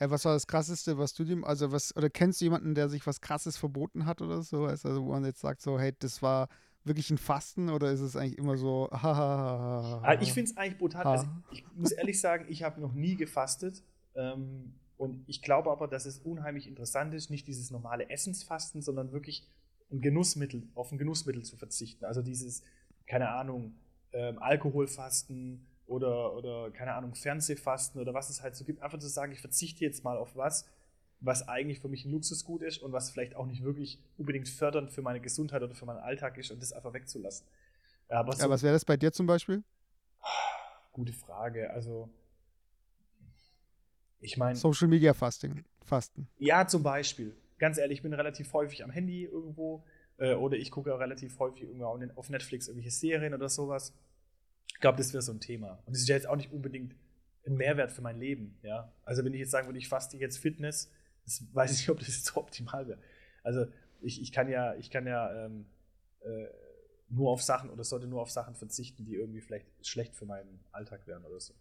Ja, 0.00 0.10
was 0.10 0.24
war 0.24 0.34
das 0.34 0.46
krasseste, 0.46 0.98
was 0.98 1.14
du 1.14 1.24
dem, 1.24 1.44
also 1.44 1.70
was, 1.70 1.94
oder 1.96 2.10
kennst 2.10 2.40
du 2.40 2.46
jemanden, 2.46 2.74
der 2.74 2.88
sich 2.88 3.06
was 3.06 3.20
krasses 3.20 3.56
verboten 3.56 4.04
hat 4.06 4.20
oder 4.20 4.42
so? 4.42 4.64
Also, 4.66 5.04
wo 5.04 5.12
man 5.12 5.24
jetzt 5.24 5.40
sagt, 5.40 5.60
so, 5.62 5.78
hey, 5.78 5.92
das 5.98 6.22
war 6.22 6.48
wirklich 6.84 7.10
ein 7.10 7.18
Fasten 7.18 7.70
oder 7.70 7.92
ist 7.92 8.00
es 8.00 8.16
eigentlich 8.16 8.38
immer 8.38 8.56
so, 8.56 8.88
hahaha? 8.90 10.00
Ah, 10.02 10.20
ich 10.20 10.32
finde 10.32 10.50
es 10.50 10.56
eigentlich 10.56 10.78
brutal. 10.78 11.04
Also 11.04 11.26
ich 11.50 11.64
muss 11.74 11.92
ehrlich 11.92 12.20
sagen, 12.20 12.46
ich 12.48 12.62
habe 12.62 12.80
noch 12.80 12.92
nie 12.92 13.16
gefastet. 13.16 13.82
Ähm, 14.14 14.74
und 14.96 15.24
ich 15.26 15.42
glaube 15.42 15.70
aber, 15.70 15.88
dass 15.88 16.06
es 16.06 16.18
unheimlich 16.18 16.68
interessant 16.68 17.14
ist, 17.14 17.30
nicht 17.30 17.46
dieses 17.46 17.70
normale 17.70 18.08
Essensfasten, 18.10 18.82
sondern 18.82 19.12
wirklich 19.12 19.48
ein 19.90 20.00
Genussmittel, 20.00 20.68
auf 20.74 20.92
ein 20.92 20.98
Genussmittel 20.98 21.42
zu 21.44 21.56
verzichten. 21.56 22.04
Also 22.04 22.22
dieses, 22.22 22.62
keine 23.06 23.30
Ahnung, 23.30 23.74
ähm, 24.12 24.38
Alkoholfasten 24.40 25.66
oder, 25.86 26.34
oder, 26.34 26.70
keine 26.70 26.94
Ahnung, 26.94 27.14
Fernsehfasten 27.14 28.00
oder 28.00 28.14
was 28.14 28.30
es 28.30 28.42
halt 28.42 28.56
so 28.56 28.64
gibt. 28.64 28.82
Einfach 28.82 28.98
zu 28.98 29.08
sagen, 29.08 29.32
ich 29.32 29.40
verzichte 29.40 29.84
jetzt 29.84 30.04
mal 30.04 30.16
auf 30.16 30.36
was, 30.36 30.66
was 31.24 31.46
eigentlich 31.48 31.78
für 31.80 31.88
mich 31.88 32.04
ein 32.04 32.10
Luxusgut 32.10 32.62
ist 32.62 32.78
und 32.78 32.92
was 32.92 33.10
vielleicht 33.10 33.36
auch 33.36 33.46
nicht 33.46 33.62
wirklich 33.62 33.98
unbedingt 34.18 34.48
fördernd 34.48 34.90
für 34.90 35.02
meine 35.02 35.20
Gesundheit 35.20 35.62
oder 35.62 35.74
für 35.74 35.86
meinen 35.86 36.00
Alltag 36.00 36.36
ist 36.36 36.50
und 36.50 36.60
das 36.60 36.72
einfach 36.72 36.92
wegzulassen. 36.92 37.46
Aber 38.08 38.32
so, 38.32 38.42
Ja, 38.42 38.50
was 38.50 38.62
wäre 38.62 38.72
das 38.74 38.84
bei 38.84 38.96
dir 38.96 39.12
zum 39.12 39.26
Beispiel? 39.26 39.62
Gute 40.92 41.12
Frage. 41.12 41.70
Also, 41.70 42.10
ich 44.20 44.36
meine, 44.36 44.56
Social 44.56 44.88
Media 44.88 45.14
Fasting. 45.14 45.64
Fasten. 45.84 46.28
ja, 46.38 46.66
zum 46.66 46.82
Beispiel. 46.82 47.34
Ganz 47.58 47.76
ehrlich, 47.78 47.98
ich 47.98 48.02
bin 48.02 48.12
relativ 48.14 48.52
häufig 48.52 48.82
am 48.84 48.90
Handy 48.90 49.24
irgendwo 49.24 49.84
äh, 50.18 50.34
oder 50.34 50.56
ich 50.56 50.70
gucke 50.70 50.94
auch 50.94 50.98
relativ 51.00 51.38
häufig 51.38 51.62
irgendwo 51.62 51.86
auf 51.86 51.98
Net- 51.98 52.16
auf 52.16 52.28
Netflix 52.30 52.68
irgendwelche 52.68 52.90
Serien 52.96 53.34
oder 53.34 53.48
sowas. 53.48 53.92
Ich 54.74 54.80
glaube, 54.80 54.98
das 54.98 55.12
wäre 55.12 55.22
so 55.22 55.32
ein 55.32 55.40
Thema. 55.40 55.82
Und 55.86 55.94
das 55.94 56.02
ist 56.02 56.08
ja 56.08 56.14
jetzt 56.16 56.26
auch 56.28 56.36
nicht 56.36 56.52
unbedingt 56.52 56.94
ein 57.46 57.54
Mehrwert 57.56 57.90
für 57.92 58.00
mein 58.02 58.18
Leben. 58.18 58.58
Ja? 58.62 58.92
Also, 59.04 59.24
wenn 59.24 59.34
ich 59.34 59.40
jetzt 59.40 59.50
sagen 59.50 59.66
würde, 59.68 59.78
ich 59.78 59.88
faste 59.88 60.16
jetzt 60.16 60.38
Fitness, 60.38 60.90
das 61.24 61.44
weiß 61.52 61.72
ich 61.72 61.78
nicht, 61.78 61.90
ob 61.90 61.98
das 61.98 62.08
jetzt 62.08 62.36
optimal 62.36 62.86
wäre. 62.88 62.98
Also, 63.42 63.66
ich, 64.00 64.20
ich 64.20 64.32
kann 64.32 64.48
ja, 64.48 64.74
ich 64.74 64.90
kann 64.90 65.06
ja 65.06 65.46
ähm, 65.46 65.66
äh, 66.20 66.46
nur 67.08 67.30
auf 67.30 67.42
Sachen 67.42 67.70
oder 67.70 67.84
sollte 67.84 68.06
nur 68.06 68.22
auf 68.22 68.30
Sachen 68.30 68.54
verzichten, 68.54 69.04
die 69.04 69.14
irgendwie 69.14 69.40
vielleicht 69.40 69.66
schlecht 69.86 70.14
für 70.14 70.24
meinen 70.24 70.60
Alltag 70.72 71.06
wären 71.06 71.24
oder 71.24 71.40
so. 71.40 71.54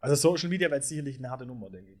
Also 0.00 0.14
Social 0.14 0.48
Media 0.48 0.70
wäre 0.70 0.82
sicherlich 0.82 1.18
eine 1.18 1.30
harte 1.30 1.46
Nummer, 1.46 1.70
denke 1.70 1.92
ich. 1.92 2.00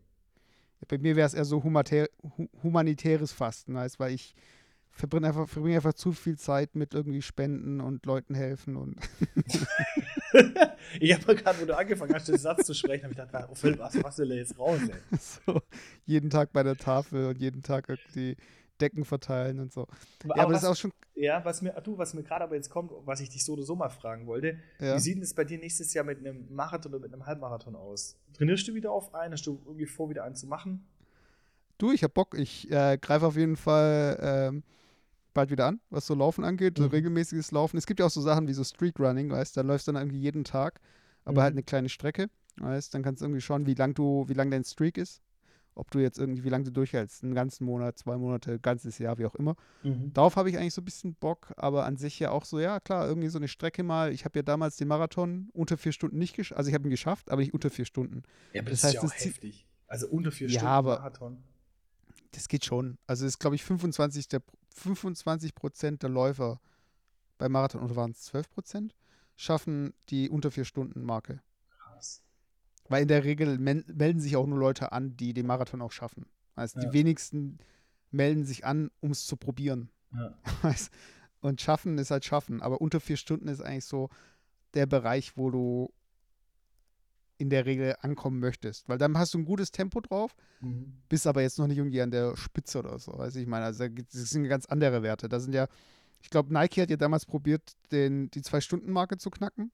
Bei 0.86 0.98
mir 0.98 1.16
wäre 1.16 1.26
es 1.26 1.34
eher 1.34 1.44
so 1.44 1.62
humanitär, 1.62 2.08
hu 2.22 2.48
humanitäres 2.62 3.32
Fasten, 3.32 3.74
weißt, 3.74 3.98
weil 3.98 4.12
ich 4.12 4.34
verbringe 4.98 5.28
einfach, 5.28 5.48
verbringe 5.48 5.76
einfach 5.76 5.94
zu 5.94 6.12
viel 6.12 6.36
Zeit 6.36 6.74
mit 6.74 6.92
irgendwie 6.92 7.22
Spenden 7.22 7.80
und 7.80 8.04
Leuten 8.04 8.34
helfen 8.34 8.76
und 8.76 8.96
ich 11.00 11.14
habe 11.14 11.36
gerade, 11.36 11.60
wo 11.60 11.64
du 11.64 11.76
angefangen 11.76 12.12
hast, 12.12 12.28
den 12.28 12.36
Satz 12.36 12.66
zu 12.66 12.74
sprechen, 12.74 13.04
habe 13.04 13.12
ich 13.12 13.18
gedacht, 13.18 13.48
oh 13.50 13.54
Philipp, 13.54 13.78
was, 13.78 14.02
was 14.02 14.18
will 14.18 14.32
er 14.32 14.38
jetzt 14.38 14.58
raus, 14.58 14.80
ey? 14.88 15.18
so 15.20 15.60
jeden 16.04 16.30
Tag 16.30 16.52
bei 16.52 16.64
der 16.64 16.76
Tafel 16.76 17.26
und 17.26 17.38
jeden 17.38 17.62
Tag 17.62 17.88
irgendwie 17.88 18.36
Decken 18.80 19.04
verteilen 19.04 19.60
und 19.60 19.72
so. 19.72 19.86
Ja, 20.24 20.42
aber 20.42 20.52
das 20.52 20.62
was, 20.62 20.62
ist 20.62 20.68
auch 20.68 20.80
schon, 20.80 20.92
ja, 21.14 21.44
was 21.44 21.62
mir, 21.62 21.72
du, 21.80 21.96
was 21.96 22.14
mir 22.14 22.24
gerade 22.24 22.44
aber 22.44 22.56
jetzt 22.56 22.70
kommt, 22.70 22.90
was 23.04 23.20
ich 23.20 23.28
dich 23.28 23.44
so 23.44 23.52
oder 23.52 23.62
so 23.62 23.76
mal 23.76 23.90
fragen 23.90 24.26
wollte, 24.26 24.58
ja. 24.80 24.96
wie 24.96 25.00
sieht 25.00 25.16
denn 25.16 25.22
es 25.22 25.34
bei 25.34 25.44
dir 25.44 25.58
nächstes 25.58 25.94
Jahr 25.94 26.04
mit 26.04 26.18
einem 26.18 26.52
Marathon 26.52 26.92
oder 26.92 27.02
mit 27.02 27.12
einem 27.12 27.24
Halbmarathon 27.24 27.76
aus? 27.76 28.16
Trainierst 28.34 28.66
du 28.66 28.74
wieder 28.74 28.90
auf 28.90 29.14
einen? 29.14 29.32
Hast 29.32 29.46
du 29.46 29.60
irgendwie 29.64 29.86
vor, 29.86 30.10
wieder 30.10 30.24
einen 30.24 30.34
zu 30.34 30.48
machen? 30.48 30.84
Du, 31.78 31.92
ich 31.92 32.02
hab 32.02 32.14
Bock. 32.14 32.36
Ich 32.36 32.68
äh, 32.72 32.98
greife 33.00 33.26
auf 33.26 33.36
jeden 33.36 33.56
Fall 33.56 34.18
ähm, 34.20 34.62
bald 35.38 35.50
wieder 35.50 35.66
an, 35.66 35.80
was 35.90 36.06
so 36.06 36.14
Laufen 36.14 36.44
angeht, 36.44 36.78
so 36.78 36.84
Mhm. 36.84 36.90
regelmäßiges 36.90 37.52
Laufen. 37.52 37.76
Es 37.78 37.86
gibt 37.86 38.00
ja 38.00 38.06
auch 38.06 38.10
so 38.10 38.20
Sachen 38.20 38.48
wie 38.48 38.52
so 38.52 38.64
Street 38.64 38.98
Running, 38.98 39.30
weißt 39.30 39.56
da 39.56 39.60
läufst 39.62 39.86
du 39.86 39.92
dann 39.92 40.02
irgendwie 40.02 40.18
jeden 40.20 40.42
Tag, 40.44 40.80
aber 41.24 41.40
Mhm. 41.40 41.42
halt 41.42 41.52
eine 41.52 41.62
kleine 41.62 41.88
Strecke, 41.88 42.28
weißt 42.56 42.92
dann 42.94 43.02
kannst 43.02 43.20
du 43.22 43.26
irgendwie 43.26 43.40
schauen, 43.40 43.66
wie 43.66 43.74
lang 43.74 43.94
du, 43.94 44.24
wie 44.28 44.34
lang 44.34 44.50
dein 44.50 44.64
Streak 44.64 44.98
ist. 44.98 45.22
Ob 45.76 45.92
du 45.92 46.00
jetzt 46.00 46.18
irgendwie, 46.18 46.42
wie 46.42 46.48
lange 46.48 46.64
du 46.64 46.72
durchhältst, 46.72 47.22
einen 47.22 47.36
ganzen 47.36 47.64
Monat, 47.64 47.96
zwei 47.98 48.16
Monate, 48.16 48.58
ganzes 48.58 48.98
Jahr, 48.98 49.16
wie 49.18 49.26
auch 49.26 49.36
immer. 49.36 49.54
Darauf 50.12 50.34
habe 50.34 50.50
ich 50.50 50.58
eigentlich 50.58 50.74
so 50.74 50.82
ein 50.82 50.84
bisschen 50.84 51.14
Bock, 51.14 51.52
aber 51.56 51.84
an 51.86 51.96
sich 51.96 52.18
ja 52.18 52.32
auch 52.32 52.44
so, 52.44 52.58
ja 52.58 52.80
klar, 52.80 53.06
irgendwie 53.06 53.28
so 53.28 53.38
eine 53.38 53.46
Strecke 53.46 53.84
mal. 53.84 54.12
Ich 54.12 54.24
habe 54.24 54.36
ja 54.40 54.42
damals 54.42 54.76
den 54.76 54.88
Marathon 54.88 55.50
unter 55.52 55.78
vier 55.78 55.92
Stunden 55.92 56.18
nicht 56.18 56.34
geschafft, 56.34 56.58
also 56.58 56.68
ich 56.68 56.74
habe 56.74 56.88
ihn 56.88 56.90
geschafft, 56.90 57.30
aber 57.30 57.42
nicht 57.42 57.54
unter 57.54 57.70
vier 57.70 57.84
Stunden. 57.84 58.24
Ja, 58.52 58.62
aber 58.62 58.70
Das 58.70 58.80
das, 58.80 58.94
heißt, 58.96 58.96
ist 58.96 59.02
ja 59.02 59.08
auch 59.08 59.24
heftig. 59.26 59.66
Also 59.86 60.08
unter 60.08 60.32
vier 60.32 60.48
Ja, 60.48 60.58
Stunden 60.58 60.66
aber- 60.74 60.98
Marathon. 60.98 61.44
Das 62.32 62.48
geht 62.48 62.64
schon. 62.64 62.98
Also 63.06 63.26
ist, 63.26 63.38
glaube 63.38 63.56
ich, 63.56 63.64
25, 63.64 64.28
der, 64.28 64.42
25 64.74 65.54
Prozent 65.54 66.02
der 66.02 66.10
Läufer 66.10 66.60
beim 67.38 67.52
Marathon, 67.52 67.82
oder 67.82 67.96
waren 67.96 68.10
es 68.10 68.22
12 68.22 68.50
Prozent, 68.50 68.94
schaffen 69.36 69.94
die 70.08 70.28
unter 70.28 70.50
vier 70.50 70.64
Stunden 70.64 71.02
Marke. 71.04 71.40
Krass. 71.70 72.22
Weil 72.88 73.02
in 73.02 73.08
der 73.08 73.24
Regel 73.24 73.58
melden 73.58 74.20
sich 74.20 74.36
auch 74.36 74.46
nur 74.46 74.58
Leute 74.58 74.92
an, 74.92 75.16
die 75.16 75.32
den 75.34 75.46
Marathon 75.46 75.82
auch 75.82 75.92
schaffen. 75.92 76.26
Also 76.54 76.80
Ja. 76.80 76.86
die 76.86 76.92
wenigsten 76.92 77.58
melden 78.10 78.44
sich 78.44 78.64
an, 78.66 78.90
um 79.00 79.10
es 79.12 79.26
zu 79.26 79.36
probieren. 79.36 79.90
Ja. 80.12 80.34
Und 81.40 81.60
schaffen 81.60 81.98
ist 81.98 82.10
halt 82.10 82.24
schaffen. 82.24 82.62
Aber 82.62 82.80
unter 82.80 82.98
vier 83.00 83.16
Stunden 83.16 83.46
ist 83.46 83.60
eigentlich 83.60 83.84
so 83.84 84.08
der 84.74 84.86
Bereich, 84.86 85.36
wo 85.36 85.50
du 85.50 85.92
in 87.38 87.50
der 87.50 87.66
Regel 87.66 87.94
ankommen 88.00 88.40
möchtest. 88.40 88.88
Weil 88.88 88.98
dann 88.98 89.16
hast 89.16 89.32
du 89.34 89.38
ein 89.38 89.44
gutes 89.44 89.70
Tempo 89.70 90.00
drauf, 90.00 90.34
Mhm. 90.60 90.92
bist 91.08 91.26
aber 91.26 91.40
jetzt 91.42 91.58
noch 91.58 91.66
nicht 91.68 91.78
irgendwie 91.78 92.02
an 92.02 92.10
der 92.10 92.36
Spitze 92.36 92.80
oder 92.80 92.98
so. 92.98 93.16
Weiß 93.16 93.36
ich 93.36 93.46
meine, 93.46 93.64
also 93.64 93.86
das 93.88 94.30
sind 94.30 94.44
ganz 94.48 94.66
andere 94.66 95.02
Werte. 95.02 95.28
Da 95.28 95.38
sind 95.38 95.54
ja, 95.54 95.68
ich 96.20 96.30
glaube, 96.30 96.52
Nike 96.52 96.82
hat 96.82 96.90
ja 96.90 96.96
damals 96.96 97.24
probiert, 97.24 97.62
den, 97.92 98.30
die 98.32 98.42
Zwei-Stunden-Marke 98.42 99.18
zu 99.18 99.30
knacken. 99.30 99.70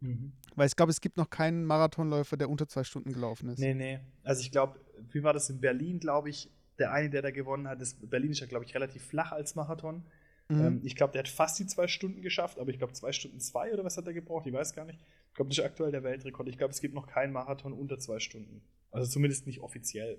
Mhm. 0.00 0.32
Weil 0.56 0.66
ich 0.66 0.76
glaube, 0.76 0.90
es 0.90 1.00
gibt 1.00 1.16
noch 1.16 1.30
keinen 1.30 1.64
Marathonläufer, 1.64 2.36
der 2.36 2.50
unter 2.50 2.68
zwei 2.68 2.84
Stunden 2.84 3.12
gelaufen 3.12 3.48
ist. 3.48 3.58
Nee, 3.58 3.74
nee. 3.74 4.00
Also 4.24 4.40
ich 4.42 4.50
glaube, 4.50 4.80
wie 5.12 5.22
war 5.22 5.32
das 5.32 5.48
in 5.48 5.60
Berlin, 5.60 6.00
glaube 6.00 6.28
ich, 6.30 6.50
der 6.78 6.92
eine, 6.92 7.08
der 7.08 7.22
da 7.22 7.30
gewonnen 7.30 7.68
hat, 7.68 7.80
das, 7.80 7.94
Berlin 7.94 8.32
ist 8.32 8.40
ja, 8.40 8.46
glaube 8.46 8.64
ich, 8.64 8.74
relativ 8.74 9.02
flach 9.02 9.32
als 9.32 9.54
Marathon. 9.54 10.02
Mhm. 10.48 10.60
Ähm, 10.60 10.80
ich 10.84 10.96
glaube, 10.96 11.12
der 11.12 11.20
hat 11.20 11.28
fast 11.28 11.58
die 11.58 11.66
zwei 11.66 11.88
Stunden 11.88 12.20
geschafft, 12.20 12.58
aber 12.58 12.70
ich 12.70 12.78
glaube, 12.78 12.92
zwei 12.92 13.12
Stunden 13.12 13.40
zwei 13.40 13.72
oder 13.72 13.84
was 13.84 13.96
hat 13.96 14.06
er 14.06 14.12
gebraucht? 14.12 14.46
Ich 14.46 14.52
weiß 14.52 14.74
gar 14.74 14.84
nicht. 14.84 14.98
Glaube, 15.36 15.50
das 15.50 15.58
ist 15.58 15.64
aktuell 15.64 15.92
der 15.92 16.02
Weltrekord. 16.02 16.48
Ich 16.48 16.58
glaube, 16.58 16.72
es 16.72 16.80
gibt 16.80 16.94
noch 16.94 17.06
keinen 17.06 17.32
Marathon 17.32 17.72
unter 17.72 17.98
zwei 17.98 18.18
Stunden. 18.18 18.62
Also 18.90 19.10
zumindest 19.10 19.46
nicht 19.46 19.60
offiziell. 19.60 20.18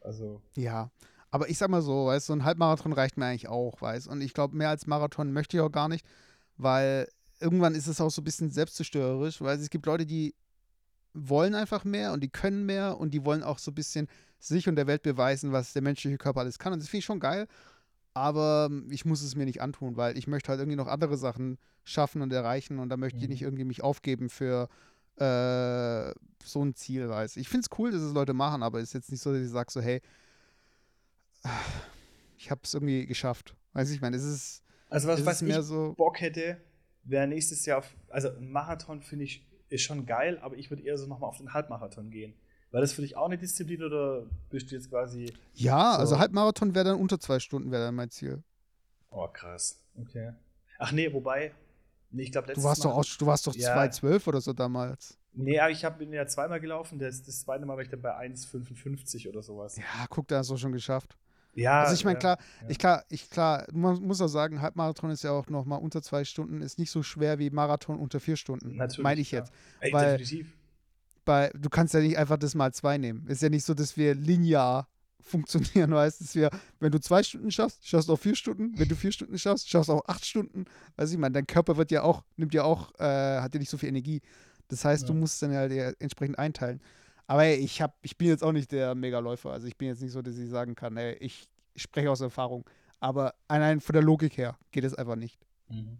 Also. 0.00 0.40
Ja. 0.54 0.90
Aber 1.30 1.50
ich 1.50 1.58
sag 1.58 1.68
mal 1.68 1.82
so, 1.82 2.06
weißt 2.06 2.26
so 2.26 2.32
ein 2.32 2.44
Halbmarathon 2.44 2.92
reicht 2.92 3.16
mir 3.16 3.26
eigentlich 3.26 3.48
auch, 3.48 3.82
weißt 3.82 4.06
Und 4.06 4.20
ich 4.20 4.32
glaube, 4.32 4.56
mehr 4.56 4.70
als 4.70 4.86
Marathon 4.86 5.32
möchte 5.32 5.56
ich 5.56 5.60
auch 5.60 5.72
gar 5.72 5.88
nicht, 5.88 6.06
weil 6.56 7.08
irgendwann 7.40 7.74
ist 7.74 7.88
es 7.88 8.00
auch 8.00 8.10
so 8.10 8.22
ein 8.22 8.24
bisschen 8.24 8.50
selbstzerstörerisch, 8.50 9.40
weil 9.40 9.58
es 9.58 9.68
gibt 9.68 9.86
Leute, 9.86 10.06
die 10.06 10.34
wollen 11.12 11.54
einfach 11.54 11.84
mehr 11.84 12.12
und 12.12 12.22
die 12.22 12.28
können 12.28 12.64
mehr 12.64 12.98
und 12.98 13.12
die 13.12 13.24
wollen 13.24 13.42
auch 13.42 13.58
so 13.58 13.72
ein 13.72 13.74
bisschen 13.74 14.06
sich 14.38 14.68
und 14.68 14.76
der 14.76 14.86
Welt 14.86 15.02
beweisen, 15.02 15.50
was 15.50 15.72
der 15.72 15.82
menschliche 15.82 16.18
Körper 16.18 16.40
alles 16.40 16.58
kann. 16.58 16.72
Und 16.72 16.80
das 16.80 16.88
finde 16.88 17.00
ich 17.00 17.04
schon 17.04 17.20
geil. 17.20 17.48
Aber 18.16 18.70
ich 18.88 19.04
muss 19.04 19.20
es 19.20 19.36
mir 19.36 19.44
nicht 19.44 19.60
antun, 19.60 19.98
weil 19.98 20.16
ich 20.16 20.26
möchte 20.26 20.48
halt 20.48 20.58
irgendwie 20.58 20.76
noch 20.76 20.86
andere 20.86 21.18
Sachen 21.18 21.58
schaffen 21.84 22.22
und 22.22 22.32
erreichen 22.32 22.78
und 22.78 22.88
da 22.88 22.96
möchte 22.96 23.18
mhm. 23.18 23.24
ich 23.24 23.28
nicht 23.28 23.40
mhm. 23.42 23.48
irgendwie 23.48 23.64
mich 23.64 23.82
aufgeben 23.84 24.30
für 24.30 24.70
äh, 25.16 26.14
so 26.42 26.64
ein 26.64 26.74
Ziel, 26.74 27.10
weiß. 27.10 27.36
Ich 27.36 27.50
finde 27.50 27.66
es 27.70 27.78
cool, 27.78 27.90
dass 27.90 28.00
es 28.00 28.14
Leute 28.14 28.32
machen, 28.32 28.62
aber 28.62 28.78
es 28.78 28.84
ist 28.84 28.94
jetzt 28.94 29.10
nicht 29.10 29.20
so, 29.20 29.34
dass 29.34 29.42
ich 29.42 29.50
sage 29.50 29.70
so, 29.70 29.82
hey, 29.82 30.00
ich 32.38 32.50
habe 32.50 32.62
es 32.64 32.72
irgendwie 32.72 33.04
geschafft. 33.04 33.54
Weiß 33.74 33.90
ich, 33.90 34.00
meine, 34.00 34.16
es 34.16 34.24
ist 34.24 34.62
also 34.88 35.08
was, 35.08 35.26
was 35.26 35.42
ich 35.42 35.54
so 35.56 35.92
Bock 35.94 36.18
hätte, 36.22 36.56
wäre 37.04 37.26
nächstes 37.26 37.66
Jahr, 37.66 37.80
auf, 37.80 37.94
also 38.08 38.30
ein 38.30 38.50
Marathon 38.50 39.02
finde 39.02 39.26
ich 39.26 39.46
ist 39.68 39.82
schon 39.82 40.06
geil, 40.06 40.38
aber 40.40 40.56
ich 40.56 40.70
würde 40.70 40.84
eher 40.84 40.96
so 40.96 41.06
nochmal 41.06 41.28
auf 41.28 41.36
den 41.36 41.52
Halbmarathon 41.52 42.08
gehen. 42.10 42.32
War 42.70 42.80
das 42.80 42.92
für 42.92 43.02
dich 43.02 43.16
auch 43.16 43.26
eine 43.26 43.38
Disziplin 43.38 43.82
oder 43.82 44.26
bist 44.50 44.70
du 44.70 44.74
jetzt 44.74 44.90
quasi. 44.90 45.32
Ja, 45.54 45.94
so 45.94 46.00
also 46.00 46.18
Halbmarathon 46.18 46.74
wäre 46.74 46.86
dann 46.86 47.00
unter 47.00 47.18
zwei 47.18 47.38
Stunden, 47.38 47.70
wäre 47.70 47.84
dann 47.84 47.94
mein 47.94 48.10
Ziel. 48.10 48.42
Oh, 49.10 49.28
krass. 49.28 49.80
Okay. 49.98 50.32
Ach 50.78 50.92
nee, 50.92 51.12
wobei. 51.12 51.52
Nee, 52.10 52.24
ich 52.24 52.32
glaube, 52.32 52.52
du 52.52 52.62
warst 52.62 52.84
Mal, 52.84 52.90
doch 52.90 52.98
auch, 52.98 53.04
du 53.04 53.26
warst 53.26 53.46
doch 53.46 53.54
ja, 53.54 53.76
2,12 53.76 54.28
oder 54.28 54.40
so 54.40 54.52
damals. 54.52 55.18
Nee, 55.32 55.58
aber 55.60 55.70
ich 55.70 55.84
hab, 55.84 55.98
bin 55.98 56.12
ja 56.12 56.26
zweimal 56.26 56.60
gelaufen. 56.60 56.98
Das, 56.98 57.22
das 57.22 57.40
zweite 57.40 57.66
Mal 57.66 57.74
war 57.74 57.82
ich 57.82 57.88
dann 57.88 58.00
bei 58.00 58.16
1,55 58.16 59.28
oder 59.28 59.42
sowas. 59.42 59.76
Ja, 59.76 60.06
guck, 60.08 60.28
da 60.28 60.38
hast 60.38 60.50
du 60.50 60.56
schon 60.56 60.72
geschafft. 60.72 61.16
Ja. 61.54 61.82
Also 61.82 61.94
ich 61.94 62.04
meine, 62.04 62.18
klar, 62.18 62.38
ja. 62.62 62.68
ich 62.68 62.78
klar, 62.78 63.04
ich 63.08 63.30
klar, 63.30 63.66
man 63.72 64.00
muss 64.02 64.20
auch 64.20 64.28
sagen, 64.28 64.60
Halbmarathon 64.60 65.10
ist 65.10 65.24
ja 65.24 65.32
auch 65.32 65.48
noch 65.48 65.64
mal 65.64 65.76
unter 65.76 66.02
zwei 66.02 66.24
Stunden, 66.24 66.60
ist 66.60 66.78
nicht 66.78 66.90
so 66.90 67.02
schwer 67.02 67.38
wie 67.38 67.50
Marathon 67.50 67.98
unter 67.98 68.20
vier 68.20 68.36
Stunden. 68.36 68.76
Natürlich. 68.76 69.02
Meine 69.02 69.20
ich 69.20 69.30
jetzt. 69.30 69.52
Ey, 69.80 69.92
Weil 69.92 70.18
definitiv 70.18 70.55
bei, 71.26 71.50
du 71.54 71.68
kannst 71.68 71.92
ja 71.92 72.00
nicht 72.00 72.16
einfach 72.16 72.38
das 72.38 72.54
mal 72.54 72.72
zwei 72.72 72.96
nehmen. 72.96 73.26
Ist 73.26 73.42
ja 73.42 73.50
nicht 73.50 73.64
so, 73.64 73.74
dass 73.74 73.96
wir 73.98 74.14
linear 74.14 74.88
funktionieren, 75.20 75.90
weißt 75.90 76.20
dass 76.20 76.34
wir, 76.36 76.50
wenn 76.78 76.92
du 76.92 77.00
zwei 77.00 77.22
Stunden 77.22 77.50
schaffst, 77.50 77.86
schaffst 77.86 78.08
du 78.08 78.12
auch 78.12 78.18
vier 78.18 78.36
Stunden, 78.36 78.78
wenn 78.78 78.88
du 78.88 78.94
vier 78.94 79.10
Stunden 79.10 79.36
schaffst, 79.36 79.68
schaffst 79.68 79.88
du 79.88 79.94
auch 79.94 80.06
acht 80.06 80.24
Stunden. 80.24 80.64
Weiß 80.94 81.10
ich 81.10 81.18
meine, 81.18 81.32
dein 81.32 81.46
Körper 81.46 81.76
wird 81.76 81.90
ja 81.90 82.02
auch, 82.02 82.22
nimmt 82.36 82.54
ja 82.54 82.62
auch, 82.62 82.94
äh, 83.00 83.40
hat 83.40 83.52
ja 83.52 83.58
nicht 83.58 83.68
so 83.68 83.76
viel 83.76 83.88
Energie. 83.88 84.22
Das 84.68 84.84
heißt, 84.84 85.02
ja. 85.02 85.08
du 85.08 85.14
musst 85.14 85.42
dann 85.42 85.52
ja 85.52 85.64
entsprechend 85.98 86.38
einteilen. 86.38 86.80
Aber 87.26 87.44
ey, 87.44 87.56
ich 87.56 87.82
hab, 87.82 87.98
ich 88.02 88.16
bin 88.16 88.28
jetzt 88.28 88.44
auch 88.44 88.52
nicht 88.52 88.70
der 88.70 88.94
Megaläufer. 88.94 89.50
Also 89.50 89.66
ich 89.66 89.76
bin 89.76 89.88
jetzt 89.88 90.00
nicht 90.00 90.12
so, 90.12 90.22
dass 90.22 90.38
ich 90.38 90.48
sagen 90.48 90.76
kann, 90.76 90.96
ey, 90.96 91.14
ich 91.14 91.48
spreche 91.74 92.10
aus 92.10 92.20
Erfahrung. 92.20 92.64
Aber 93.00 93.34
allein 93.48 93.80
von 93.80 93.92
der 93.92 94.02
Logik 94.02 94.36
her 94.38 94.56
geht 94.70 94.84
es 94.84 94.94
einfach 94.94 95.16
nicht. 95.16 95.38
Mhm. 95.68 95.98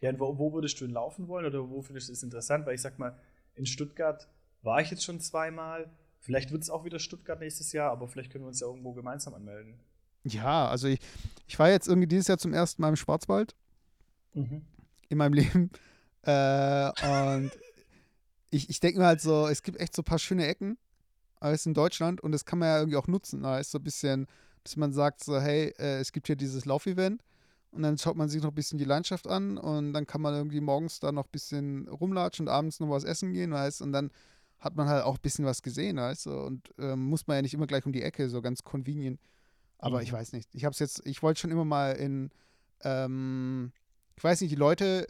Ja, 0.00 0.10
und 0.10 0.20
wo, 0.20 0.38
wo 0.38 0.52
würdest 0.52 0.80
du 0.80 0.84
denn 0.84 0.94
laufen 0.94 1.28
wollen 1.28 1.46
oder 1.46 1.68
wo 1.68 1.80
findest 1.80 2.08
du 2.08 2.12
es 2.12 2.22
interessant? 2.22 2.66
Weil 2.66 2.74
ich 2.74 2.82
sag 2.82 2.98
mal, 2.98 3.18
in 3.54 3.66
Stuttgart 3.66 4.28
war 4.66 4.80
ich 4.80 4.90
jetzt 4.90 5.04
schon 5.04 5.20
zweimal. 5.20 5.90
Vielleicht 6.20 6.50
wird 6.50 6.62
es 6.62 6.70
auch 6.70 6.84
wieder 6.84 6.98
Stuttgart 6.98 7.40
nächstes 7.40 7.72
Jahr, 7.72 7.90
aber 7.90 8.08
vielleicht 8.08 8.30
können 8.30 8.44
wir 8.44 8.48
uns 8.48 8.60
ja 8.60 8.66
irgendwo 8.66 8.92
gemeinsam 8.92 9.34
anmelden. 9.34 9.78
Ja, 10.24 10.68
also 10.68 10.88
ich, 10.88 10.98
ich 11.46 11.58
war 11.58 11.70
jetzt 11.70 11.86
irgendwie 11.86 12.08
dieses 12.08 12.26
Jahr 12.26 12.38
zum 12.38 12.52
ersten 12.52 12.82
Mal 12.82 12.88
im 12.88 12.96
Schwarzwald. 12.96 13.54
Mhm. 14.34 14.62
In 15.08 15.18
meinem 15.18 15.32
Leben. 15.34 15.70
Äh, 16.22 16.90
und 17.06 17.52
ich, 18.50 18.68
ich 18.68 18.80
denke 18.80 18.98
mir 18.98 19.06
halt 19.06 19.20
so, 19.20 19.46
es 19.46 19.62
gibt 19.62 19.80
echt 19.80 19.94
so 19.94 20.02
ein 20.02 20.04
paar 20.04 20.18
schöne 20.18 20.46
Ecken 20.46 20.76
alles 21.40 21.66
in 21.66 21.74
Deutschland 21.74 22.20
und 22.20 22.32
das 22.32 22.44
kann 22.44 22.58
man 22.58 22.68
ja 22.68 22.78
irgendwie 22.78 22.96
auch 22.96 23.08
nutzen. 23.08 23.42
Da 23.42 23.58
ist 23.58 23.70
so 23.70 23.78
ein 23.78 23.84
bisschen, 23.84 24.26
dass 24.64 24.76
man 24.76 24.92
sagt 24.92 25.22
so, 25.22 25.40
hey, 25.40 25.74
äh, 25.78 26.00
es 26.00 26.12
gibt 26.12 26.26
hier 26.26 26.36
dieses 26.36 26.64
Laufevent 26.64 27.22
und 27.70 27.82
dann 27.82 27.98
schaut 27.98 28.16
man 28.16 28.28
sich 28.28 28.42
noch 28.42 28.50
ein 28.50 28.54
bisschen 28.54 28.78
die 28.78 28.84
Landschaft 28.84 29.26
an 29.26 29.58
und 29.58 29.92
dann 29.92 30.06
kann 30.06 30.20
man 30.20 30.34
irgendwie 30.34 30.60
morgens 30.60 31.00
da 31.00 31.12
noch 31.12 31.26
ein 31.26 31.32
bisschen 31.32 31.88
rumlatschen 31.88 32.46
und 32.46 32.52
abends 32.52 32.80
noch 32.80 32.90
was 32.90 33.04
essen 33.04 33.32
gehen, 33.32 33.52
weißt 33.52 33.82
und 33.82 33.92
dann 33.92 34.10
hat 34.58 34.76
man 34.76 34.88
halt 34.88 35.04
auch 35.04 35.16
ein 35.16 35.22
bisschen 35.22 35.44
was 35.44 35.62
gesehen, 35.62 35.96
weißt 35.96 36.26
du? 36.26 36.30
Und 36.32 36.72
ähm, 36.78 37.04
muss 37.04 37.26
man 37.26 37.36
ja 37.36 37.42
nicht 37.42 37.54
immer 37.54 37.66
gleich 37.66 37.86
um 37.86 37.92
die 37.92 38.02
Ecke, 38.02 38.28
so 38.28 38.40
ganz 38.40 38.62
convenient. 38.62 39.20
Aber 39.78 39.98
mhm. 39.98 40.04
ich 40.04 40.12
weiß 40.12 40.32
nicht. 40.32 40.48
Ich 40.54 40.64
hab's 40.64 40.78
jetzt, 40.78 41.06
ich 41.06 41.22
wollte 41.22 41.40
schon 41.40 41.50
immer 41.50 41.64
mal 41.64 41.92
in, 41.92 42.30
ähm, 42.82 43.72
ich 44.16 44.24
weiß 44.24 44.40
nicht, 44.40 44.50
die 44.50 44.56
Leute, 44.56 45.06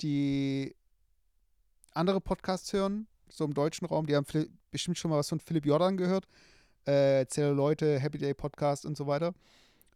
die 0.00 0.74
andere 1.92 2.20
Podcasts 2.20 2.72
hören, 2.72 3.06
so 3.28 3.44
im 3.44 3.54
deutschen 3.54 3.86
Raum, 3.86 4.06
die 4.06 4.16
haben 4.16 4.26
bestimmt 4.70 4.98
schon 4.98 5.10
mal 5.10 5.18
was 5.18 5.28
von 5.28 5.40
Philipp 5.40 5.66
Jordan 5.66 5.96
gehört. 5.96 6.26
Äh, 6.84 7.26
Zähle 7.26 7.52
Leute, 7.52 7.98
Happy 7.98 8.18
Day 8.18 8.34
Podcast 8.34 8.86
und 8.86 8.96
so 8.96 9.06
weiter. 9.06 9.34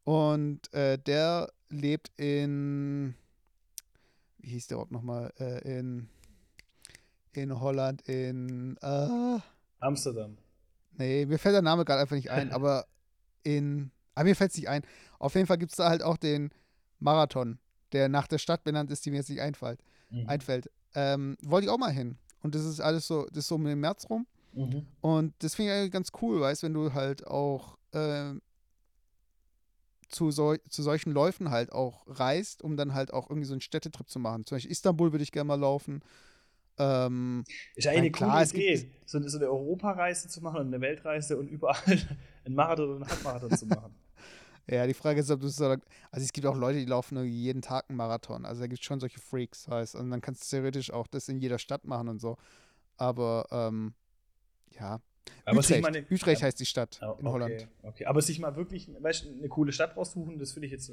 Und 0.05 0.73
äh, 0.75 0.99
der 0.99 1.51
lebt 1.71 2.13
in, 2.17 3.15
wie 4.39 4.51
hieß 4.51 4.69
der 4.69 4.79
Ort 4.79 4.93
nochmal? 4.93 5.33
Äh, 5.39 5.79
in 5.79 6.09
in 7.37 7.61
Holland, 7.61 8.03
in 8.09 8.77
äh, 8.83 9.39
Amsterdam. 9.81 10.37
Nee, 10.97 11.27
mir 11.27 11.39
fällt 11.39 11.55
der 11.55 11.63
Name 11.63 11.85
gerade 11.85 12.01
einfach 12.01 12.17
nicht 12.17 12.31
ein, 12.31 12.53
aber 12.53 12.87
in. 13.43 13.91
Aber 14.17 14.23
ah, 14.23 14.25
mir 14.25 14.37
fällt 14.37 14.53
es 14.53 14.57
nicht 14.57 14.69
ein. 14.69 14.83
Auf 15.19 15.35
jeden 15.35 15.49
Fall 15.49 15.59
gibt 15.59 15.73
es 15.73 15.77
da 15.77 15.89
halt 15.89 16.03
auch 16.03 16.17
den 16.17 16.51
Marathon, 17.01 17.59
der 17.91 18.09
nach 18.09 18.29
der 18.29 18.39
Stadt 18.39 18.63
benannt 18.63 18.93
ist, 18.93 19.05
die 19.05 19.11
mir 19.11 19.17
jetzt 19.17 19.29
nicht 19.29 19.41
einfällt. 19.41 19.81
Mhm. 20.11 20.29
einfällt. 20.29 20.71
Ähm, 20.95 21.37
wollte 21.43 21.67
ich 21.67 21.71
auch 21.71 21.79
mal 21.79 21.91
hin. 21.91 22.19
Und 22.43 22.55
das 22.55 22.65
ist 22.65 22.81
alles 22.81 23.09
so, 23.09 23.27
das 23.27 23.39
ist 23.39 23.49
so 23.49 23.57
um 23.57 23.65
den 23.65 23.81
März 23.81 24.09
rum. 24.09 24.27
Mhm. 24.53 24.87
Und 25.01 25.35
das 25.41 25.57
finde 25.57 25.73
ich 25.73 25.79
eigentlich 25.79 25.93
ganz 25.93 26.13
cool, 26.23 26.41
weißt 26.41 26.63
wenn 26.63 26.75
du 26.75 26.93
halt 26.93 27.27
auch 27.27 27.77
äh, 27.93 28.35
zu, 30.09 30.31
so, 30.31 30.55
zu 30.69 30.83
solchen 30.83 31.13
Läufen 31.13 31.51
halt 31.51 31.73
auch 31.73 32.05
reist, 32.07 32.63
um 32.63 32.77
dann 32.77 32.95
halt 32.95 33.13
auch 33.13 33.29
irgendwie 33.29 33.47
so 33.47 33.55
einen 33.55 33.61
Städtetrip 33.61 34.09
zu 34.09 34.19
machen. 34.19 34.47
Zum 34.47 34.57
Beispiel 34.57 34.71
Istanbul 34.71 35.13
würde 35.13 35.25
ich 35.25 35.33
gerne 35.33 35.49
mal 35.49 35.59
laufen. 35.59 36.03
Ähm, 36.79 37.45
ist 37.77 37.85
ja 37.85 37.93
eine 37.93 38.11
klar, 38.11 38.45
coole 38.45 38.63
Idee, 38.63 38.91
so, 39.07 39.21
so, 39.29 39.39
eine 39.39 39.49
Europareise 39.49 40.29
zu 40.29 40.41
machen 40.41 40.61
und 40.61 40.67
eine 40.67 40.81
Weltreise 40.81 41.37
und 41.37 41.49
überall 41.49 41.77
einen 42.45 42.55
Marathon 42.55 42.89
und 42.91 43.03
einen 43.03 43.11
Halbmarathon 43.11 43.51
zu 43.57 43.67
machen. 43.67 43.95
Ja, 44.67 44.87
die 44.87 44.95
Frage 44.95 45.21
ist, 45.21 45.31
ob 45.31 45.41
du 45.41 45.47
es. 45.47 45.61
Also 45.61 45.77
es 46.15 46.33
gibt 46.33 46.47
auch 46.47 46.57
Leute, 46.57 46.79
die 46.79 46.87
laufen 46.87 47.23
jeden 47.23 47.61
Tag 47.61 47.85
einen 47.91 47.99
Marathon. 47.99 48.47
Also 48.47 48.63
da 48.63 48.67
gibt 48.67 48.81
es 48.81 48.87
schon 48.87 48.99
solche 48.99 49.21
Freaks, 49.21 49.69
heißt. 49.69 49.95
Und 49.95 50.11
dann 50.11 50.23
kannst 50.23 50.43
du 50.43 50.57
theoretisch 50.57 50.91
auch 50.91 51.07
das 51.07 51.29
in 51.29 51.39
jeder 51.39 51.59
Stadt 51.59 51.85
machen 51.85 52.09
und 52.09 52.19
so. 52.19 52.39
Aber 52.97 53.47
ähm, 53.51 53.93
ja. 54.71 55.01
Aber 55.45 55.59
Utrecht, 55.59 55.83
meine, 55.83 56.07
Utrecht 56.11 56.43
heißt 56.43 56.59
die 56.59 56.67
Stadt 56.67 56.99
oh, 57.03 57.17
in 57.21 57.29
Holland. 57.29 57.69
Okay, 57.83 58.07
aber 58.07 58.23
sich 58.23 58.39
mal 58.39 58.57
wirklich 58.57 58.89
weißt, 58.99 59.27
eine 59.27 59.49
coole 59.49 59.73
Stadt 59.73 59.97
raussuchen, 59.97 60.39
das 60.39 60.53
finde 60.53 60.67
ich 60.67 60.73
jetzt 60.73 60.91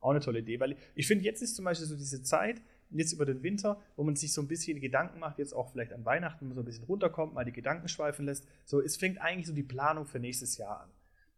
auch 0.00 0.10
eine 0.10 0.20
tolle 0.20 0.40
Idee. 0.40 0.58
Weil 0.60 0.76
ich 0.94 1.06
finde, 1.06 1.24
jetzt 1.24 1.42
ist 1.42 1.56
zum 1.56 1.64
Beispiel 1.64 1.86
so 1.86 1.96
diese 1.96 2.22
Zeit, 2.22 2.62
jetzt 2.98 3.12
über 3.12 3.26
den 3.26 3.42
Winter, 3.42 3.80
wo 3.96 4.04
man 4.04 4.16
sich 4.16 4.32
so 4.32 4.40
ein 4.40 4.48
bisschen 4.48 4.80
Gedanken 4.80 5.18
macht, 5.18 5.38
jetzt 5.38 5.52
auch 5.52 5.70
vielleicht 5.70 5.92
an 5.92 6.04
Weihnachten, 6.04 6.52
so 6.54 6.60
ein 6.60 6.64
bisschen 6.64 6.84
runterkommt, 6.84 7.34
mal 7.34 7.44
die 7.44 7.52
Gedanken 7.52 7.88
schweifen 7.88 8.26
lässt. 8.26 8.46
So, 8.64 8.80
es 8.80 8.96
fängt 8.96 9.20
eigentlich 9.20 9.46
so 9.46 9.52
die 9.52 9.62
Planung 9.62 10.06
für 10.06 10.18
nächstes 10.18 10.56
Jahr 10.56 10.82
an. 10.82 10.90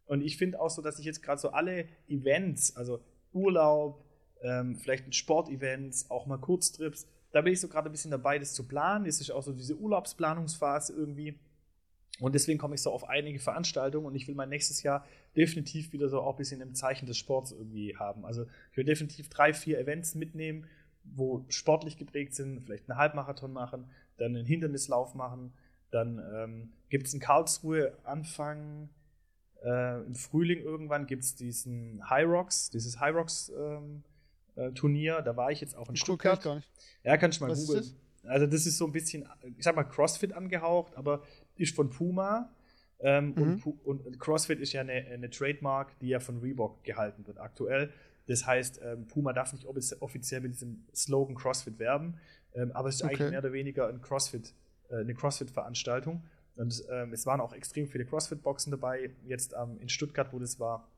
Und 0.05 0.21
ich 0.21 0.37
finde 0.37 0.59
auch 0.59 0.69
so, 0.69 0.81
dass 0.81 0.99
ich 0.99 1.05
jetzt 1.05 1.21
gerade 1.21 1.39
so 1.39 1.49
alle 1.49 1.87
Events, 2.07 2.75
also 2.75 3.01
Urlaub, 3.33 4.05
ähm, 4.41 4.75
vielleicht 4.75 5.13
Sportevents, 5.13 6.09
auch 6.09 6.25
mal 6.25 6.37
Kurztrips, 6.37 7.07
da 7.31 7.41
bin 7.41 7.53
ich 7.53 7.59
so 7.59 7.67
gerade 7.67 7.89
ein 7.89 7.91
bisschen 7.91 8.11
dabei, 8.11 8.39
das 8.39 8.53
zu 8.53 8.67
planen. 8.67 9.05
Es 9.05 9.19
ist 9.19 9.31
auch 9.31 9.43
so 9.43 9.51
diese 9.51 9.77
Urlaubsplanungsphase 9.77 10.93
irgendwie. 10.93 11.37
Und 12.19 12.33
deswegen 12.33 12.57
komme 12.57 12.75
ich 12.75 12.81
so 12.81 12.91
auf 12.91 13.07
einige 13.07 13.37
Veranstaltungen 13.37 14.07
und 14.07 14.15
ich 14.15 14.27
will 14.27 14.33
mein 14.33 14.49
nächstes 14.49 14.81
Jahr 14.81 15.05
definitiv 15.35 15.93
wieder 15.93 16.09
so 16.09 16.21
auch 16.21 16.33
ein 16.33 16.37
bisschen 16.37 16.61
im 16.61 16.73
Zeichen 16.73 17.05
des 17.05 17.17
Sports 17.17 17.51
irgendwie 17.51 17.95
haben. 17.95 18.25
Also 18.25 18.45
ich 18.71 18.77
will 18.77 18.85
definitiv 18.85 19.29
drei, 19.29 19.53
vier 19.53 19.77
Events 19.79 20.15
mitnehmen, 20.15 20.65
wo 21.15 21.45
sportlich 21.49 21.97
geprägt 21.97 22.35
sind, 22.35 22.61
vielleicht 22.61 22.89
einen 22.89 22.97
Halbmarathon 22.97 23.53
machen, 23.53 23.89
dann 24.17 24.35
einen 24.35 24.45
Hindernislauf 24.45 25.15
machen. 25.15 25.53
Dann 25.91 26.21
ähm, 26.33 26.73
gibt 26.89 27.07
es 27.07 27.13
in 27.13 27.19
Karlsruhe 27.19 27.93
Anfang 28.03 28.89
äh, 29.63 30.01
im 30.05 30.15
Frühling 30.15 30.59
irgendwann 30.59 31.07
gibt 31.07 31.23
es 31.23 31.35
diesen 31.35 32.07
High 32.09 32.27
Rocks, 32.27 32.69
dieses 32.69 32.99
High 32.99 33.15
Rocks 33.15 33.51
ähm, 33.57 34.03
äh, 34.55 34.71
Turnier. 34.71 35.21
Da 35.21 35.35
war 35.35 35.51
ich 35.51 35.61
jetzt 35.61 35.75
auch 35.75 35.89
in 35.89 35.95
Stuttgart. 35.95 36.41
Gar 36.41 36.55
nicht. 36.55 36.69
Ja, 37.03 37.17
kannst 37.17 37.39
du 37.39 37.45
mal 37.45 37.55
googeln. 37.55 37.83
Also 38.23 38.45
das 38.45 38.65
ist 38.65 38.77
so 38.77 38.85
ein 38.85 38.91
bisschen, 38.91 39.25
ich 39.57 39.63
sag 39.63 39.75
mal 39.75 39.83
CrossFit 39.83 40.33
angehaucht, 40.33 40.95
aber 40.95 41.23
ist 41.55 41.75
von 41.75 41.89
Puma. 41.89 42.49
Ähm, 42.99 43.33
mhm. 43.35 43.61
und, 43.85 44.05
und, 44.05 44.19
CrossFit 44.19 44.59
ist 44.59 44.73
ja 44.73 44.81
eine, 44.81 44.93
eine 44.93 45.29
Trademark, 45.29 45.99
die 45.99 46.07
ja 46.07 46.19
von 46.19 46.39
Reebok 46.39 46.83
gehalten 46.83 47.27
wird 47.27 47.39
aktuell. 47.39 47.93
Das 48.27 48.45
heißt, 48.45 48.81
ähm, 48.83 49.07
Puma 49.07 49.33
darf 49.33 49.53
nicht 49.53 49.65
offiziell 49.65 50.41
mit 50.41 50.53
diesem 50.53 50.85
Slogan 50.93 51.35
CrossFit 51.35 51.79
werben. 51.79 52.19
Ähm, 52.53 52.71
aber 52.73 52.89
es 52.89 52.95
ist 52.95 53.03
okay. 53.03 53.15
eigentlich 53.15 53.29
mehr 53.31 53.39
oder 53.39 53.53
weniger 53.53 53.87
ein 53.87 54.01
CrossFit, 54.01 54.53
äh, 54.89 54.97
eine 54.97 55.13
CrossFit-Veranstaltung. 55.13 56.23
Und 56.55 56.83
ähm, 56.89 57.13
es 57.13 57.25
waren 57.25 57.39
auch 57.39 57.53
extrem 57.53 57.87
viele 57.87 58.05
CrossFit-Boxen 58.05 58.71
dabei. 58.71 59.11
Jetzt 59.25 59.53
in 59.79 59.89
Stuttgart, 59.89 60.33
wo 60.33 60.39
das 60.39 60.59
war, 60.59 60.89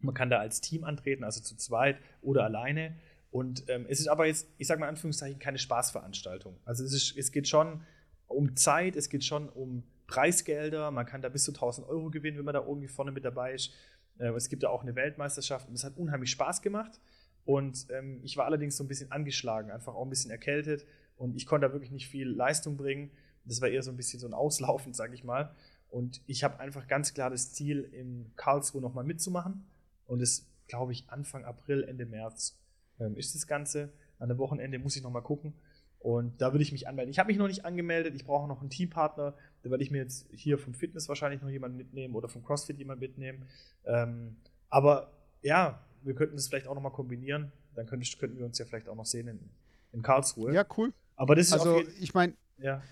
man 0.00 0.14
kann 0.14 0.30
da 0.30 0.38
als 0.38 0.60
Team 0.60 0.84
antreten, 0.84 1.22
also 1.22 1.40
zu 1.42 1.56
zweit 1.56 1.98
oder 2.22 2.44
alleine. 2.44 2.96
Und 3.30 3.68
es 3.68 4.00
ist 4.00 4.08
aber 4.08 4.24
jetzt, 4.26 4.48
ich 4.56 4.66
sage 4.66 4.80
mal 4.80 4.86
in 4.86 4.90
Anführungszeichen, 4.90 5.38
keine 5.38 5.58
Spaßveranstaltung. 5.58 6.56
Also 6.64 6.82
es, 6.82 6.94
ist, 6.94 7.18
es 7.18 7.30
geht 7.30 7.46
schon 7.46 7.82
um 8.26 8.56
Zeit, 8.56 8.96
es 8.96 9.10
geht 9.10 9.22
schon 9.24 9.50
um 9.50 9.82
Preisgelder. 10.06 10.90
Man 10.90 11.06
kann 11.06 11.22
da 11.22 11.28
bis 11.28 11.44
zu 11.44 11.52
1000 11.52 11.86
Euro 11.88 12.10
gewinnen, 12.10 12.38
wenn 12.38 12.44
man 12.44 12.54
da 12.54 12.60
irgendwie 12.60 12.88
vorne 12.88 13.12
mit 13.12 13.24
dabei 13.24 13.54
ist. 13.54 13.72
Äh, 14.18 14.28
es 14.30 14.48
gibt 14.48 14.62
da 14.62 14.68
auch 14.68 14.82
eine 14.82 14.94
Weltmeisterschaft 14.94 15.68
und 15.68 15.74
es 15.74 15.84
hat 15.84 15.96
unheimlich 15.96 16.30
Spaß 16.30 16.62
gemacht. 16.62 17.00
Und 17.44 17.86
ähm, 17.90 18.20
ich 18.24 18.36
war 18.36 18.44
allerdings 18.44 18.76
so 18.76 18.84
ein 18.84 18.88
bisschen 18.88 19.12
angeschlagen, 19.12 19.70
einfach 19.70 19.94
auch 19.94 20.02
ein 20.02 20.10
bisschen 20.10 20.30
erkältet 20.30 20.84
und 21.16 21.36
ich 21.36 21.46
konnte 21.46 21.66
da 21.66 21.72
wirklich 21.72 21.92
nicht 21.92 22.08
viel 22.08 22.28
Leistung 22.28 22.76
bringen. 22.76 23.10
Das 23.44 23.60
war 23.60 23.68
eher 23.68 23.82
so 23.82 23.90
ein 23.90 23.96
bisschen 23.96 24.18
so 24.18 24.26
ein 24.26 24.34
Auslaufen, 24.34 24.92
sage 24.92 25.14
ich 25.14 25.24
mal. 25.24 25.54
Und 25.88 26.20
ich 26.26 26.42
habe 26.44 26.58
einfach 26.58 26.88
ganz 26.88 27.14
klar 27.14 27.30
das 27.30 27.52
Ziel, 27.52 27.88
in 27.92 28.32
Karlsruhe 28.36 28.82
nochmal 28.82 29.04
mitzumachen. 29.04 29.64
Und 30.06 30.20
es, 30.20 30.50
glaube 30.66 30.92
ich, 30.92 31.08
Anfang 31.08 31.44
April, 31.44 31.84
Ende 31.84 32.06
März 32.06 32.58
ähm, 32.98 33.16
ist 33.16 33.34
das 33.34 33.46
Ganze. 33.46 33.92
An 34.18 34.28
dem 34.28 34.38
Wochenende 34.38 34.78
muss 34.78 34.96
ich 34.96 35.02
nochmal 35.02 35.22
gucken. 35.22 35.54
Und 36.00 36.40
da 36.40 36.52
würde 36.52 36.62
ich 36.62 36.72
mich 36.72 36.88
anmelden. 36.88 37.10
Ich 37.10 37.18
habe 37.18 37.28
mich 37.28 37.38
noch 37.38 37.48
nicht 37.48 37.64
angemeldet. 37.64 38.14
Ich 38.14 38.24
brauche 38.24 38.48
noch 38.48 38.60
einen 38.60 38.70
Teampartner. 38.70 39.34
Werde 39.70 39.82
ich 39.82 39.90
mir 39.90 39.98
jetzt 39.98 40.26
hier 40.32 40.58
vom 40.58 40.74
Fitness 40.74 41.08
wahrscheinlich 41.08 41.42
noch 41.42 41.48
jemanden 41.48 41.76
mitnehmen 41.76 42.14
oder 42.14 42.28
vom 42.28 42.44
CrossFit 42.44 42.78
jemanden 42.78 43.00
mitnehmen. 43.00 43.44
Ähm, 43.84 44.36
aber 44.68 45.12
ja, 45.42 45.80
wir 46.02 46.14
könnten 46.14 46.36
das 46.36 46.48
vielleicht 46.48 46.66
auch 46.66 46.74
nochmal 46.74 46.92
kombinieren. 46.92 47.52
Dann 47.74 47.86
könnten, 47.86 48.06
könnten 48.18 48.38
wir 48.38 48.46
uns 48.46 48.58
ja 48.58 48.64
vielleicht 48.64 48.88
auch 48.88 48.94
noch 48.94 49.06
sehen 49.06 49.28
in, 49.28 49.40
in 49.92 50.02
Karlsruhe. 50.02 50.52
Ja, 50.52 50.64
cool. 50.76 50.92
Aber 51.16 51.34
das 51.34 51.48
ist 51.48 51.52
also, 51.52 51.82
ich 52.00 52.14
meine, 52.14 52.34
ja. 52.58 52.82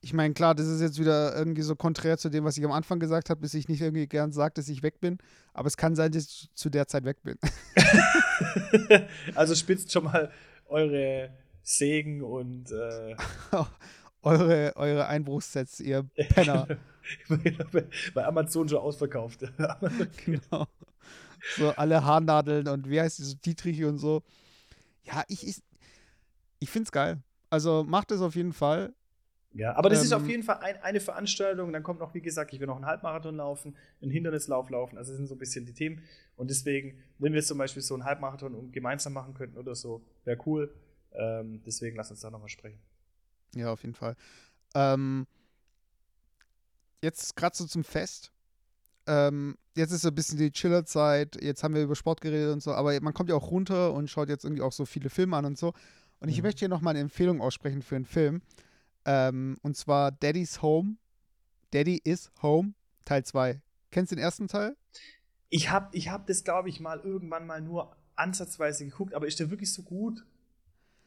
ich 0.00 0.12
meine, 0.12 0.34
klar, 0.34 0.54
das 0.54 0.66
ist 0.66 0.80
jetzt 0.80 0.98
wieder 0.98 1.36
irgendwie 1.36 1.62
so 1.62 1.76
konträr 1.76 2.18
zu 2.18 2.28
dem, 2.28 2.44
was 2.44 2.56
ich 2.56 2.64
am 2.64 2.72
Anfang 2.72 3.00
gesagt 3.00 3.30
habe, 3.30 3.40
bis 3.40 3.54
ich 3.54 3.68
nicht 3.68 3.80
irgendwie 3.80 4.06
gern 4.06 4.32
sage, 4.32 4.54
dass 4.54 4.68
ich 4.68 4.82
weg 4.82 5.00
bin. 5.00 5.18
Aber 5.52 5.66
es 5.66 5.76
kann 5.76 5.94
sein, 5.96 6.12
dass 6.12 6.24
ich 6.24 6.50
zu 6.54 6.70
der 6.70 6.86
Zeit 6.86 7.04
weg 7.04 7.22
bin. 7.22 7.38
also 9.34 9.54
spitzt 9.54 9.92
schon 9.92 10.04
mal 10.04 10.30
eure 10.66 11.30
Segen 11.62 12.22
und 12.22 12.70
äh 12.70 13.16
eure, 14.22 14.72
eure 14.76 15.06
Einbruchssets, 15.06 15.80
ihr 15.80 16.02
Penner. 16.30 16.66
Bei 18.14 18.24
Amazon 18.24 18.68
schon 18.68 18.78
ausverkauft. 18.78 19.40
genau. 20.24 20.66
So 21.56 21.70
alle 21.70 22.04
Haarnadeln 22.04 22.68
und 22.68 22.88
wie 22.88 23.00
heißt 23.00 23.18
die, 23.18 23.22
so 23.22 23.36
Dietrich 23.36 23.84
und 23.84 23.98
so. 23.98 24.22
Ja, 25.04 25.24
ich, 25.28 25.46
ich, 25.46 25.62
ich 26.58 26.70
finde 26.70 26.84
es 26.84 26.92
geil. 26.92 27.22
Also 27.48 27.84
macht 27.84 28.10
es 28.10 28.20
auf 28.20 28.36
jeden 28.36 28.52
Fall. 28.52 28.94
Ja, 29.52 29.74
aber 29.74 29.88
das 29.90 30.00
ähm, 30.00 30.04
ist 30.04 30.12
auf 30.12 30.28
jeden 30.28 30.42
Fall 30.44 30.58
ein, 30.58 30.80
eine 30.82 31.00
Veranstaltung. 31.00 31.72
Dann 31.72 31.82
kommt 31.82 31.98
noch, 31.98 32.14
wie 32.14 32.20
gesagt, 32.20 32.52
ich 32.52 32.60
will 32.60 32.68
noch 32.68 32.76
einen 32.76 32.86
Halbmarathon 32.86 33.36
laufen, 33.36 33.76
einen 34.00 34.12
Hindernislauf 34.12 34.70
laufen. 34.70 34.96
Also 34.96 35.10
das 35.10 35.16
sind 35.16 35.26
so 35.26 35.34
ein 35.34 35.38
bisschen 35.38 35.66
die 35.66 35.72
Themen. 35.72 36.02
Und 36.36 36.50
deswegen, 36.50 37.02
wenn 37.18 37.32
wir 37.32 37.42
zum 37.42 37.58
Beispiel 37.58 37.82
so 37.82 37.94
einen 37.94 38.04
Halbmarathon 38.04 38.70
gemeinsam 38.70 39.12
machen 39.12 39.34
könnten 39.34 39.58
oder 39.58 39.74
so, 39.74 40.04
wäre 40.24 40.38
cool. 40.46 40.72
Ähm, 41.12 41.62
deswegen 41.66 41.96
lass 41.96 42.10
uns 42.10 42.20
da 42.20 42.30
nochmal 42.30 42.48
sprechen. 42.48 42.78
Ja, 43.54 43.72
auf 43.72 43.82
jeden 43.82 43.94
Fall. 43.94 44.16
Ähm, 44.74 45.26
jetzt 47.02 47.36
gerade 47.36 47.56
so 47.56 47.66
zum 47.66 47.84
Fest. 47.84 48.32
Ähm, 49.06 49.56
jetzt 49.74 49.92
ist 49.92 50.02
so 50.02 50.08
ein 50.08 50.14
bisschen 50.14 50.38
die 50.38 50.52
Chillerzeit. 50.52 51.42
Jetzt 51.42 51.64
haben 51.64 51.74
wir 51.74 51.82
über 51.82 51.96
Sport 51.96 52.20
geredet 52.20 52.52
und 52.52 52.62
so, 52.62 52.72
aber 52.72 52.98
man 53.00 53.14
kommt 53.14 53.30
ja 53.30 53.36
auch 53.36 53.50
runter 53.50 53.92
und 53.92 54.08
schaut 54.08 54.28
jetzt 54.28 54.44
irgendwie 54.44 54.62
auch 54.62 54.72
so 54.72 54.84
viele 54.84 55.10
Filme 55.10 55.36
an 55.36 55.44
und 55.44 55.58
so. 55.58 55.72
Und 56.20 56.28
ich 56.28 56.38
mhm. 56.38 56.44
möchte 56.44 56.60
hier 56.60 56.68
nochmal 56.68 56.92
eine 56.92 57.00
Empfehlung 57.00 57.40
aussprechen 57.40 57.82
für 57.82 57.96
einen 57.96 58.04
Film. 58.04 58.42
Ähm, 59.04 59.56
und 59.62 59.76
zwar 59.76 60.12
Daddy's 60.12 60.62
Home. 60.62 60.96
Daddy 61.72 62.00
is 62.04 62.30
Home, 62.42 62.74
Teil 63.04 63.24
2. 63.24 63.60
Kennst 63.90 64.12
du 64.12 64.16
den 64.16 64.24
ersten 64.24 64.48
Teil? 64.48 64.76
Ich 65.48 65.70
habe 65.70 65.88
ich 65.96 66.10
hab 66.10 66.26
das, 66.26 66.44
glaube 66.44 66.68
ich, 66.68 66.80
mal 66.80 67.00
irgendwann 67.00 67.46
mal 67.46 67.60
nur 67.60 67.96
ansatzweise 68.16 68.84
geguckt, 68.84 69.14
aber 69.14 69.26
ist 69.26 69.40
der 69.40 69.50
wirklich 69.50 69.72
so 69.72 69.82
gut? 69.82 70.24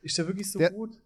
Ist 0.02 0.18
der 0.18 0.28
wirklich 0.28 0.52
so 0.52 0.60
der, 0.60 0.72
gut? 0.72 1.02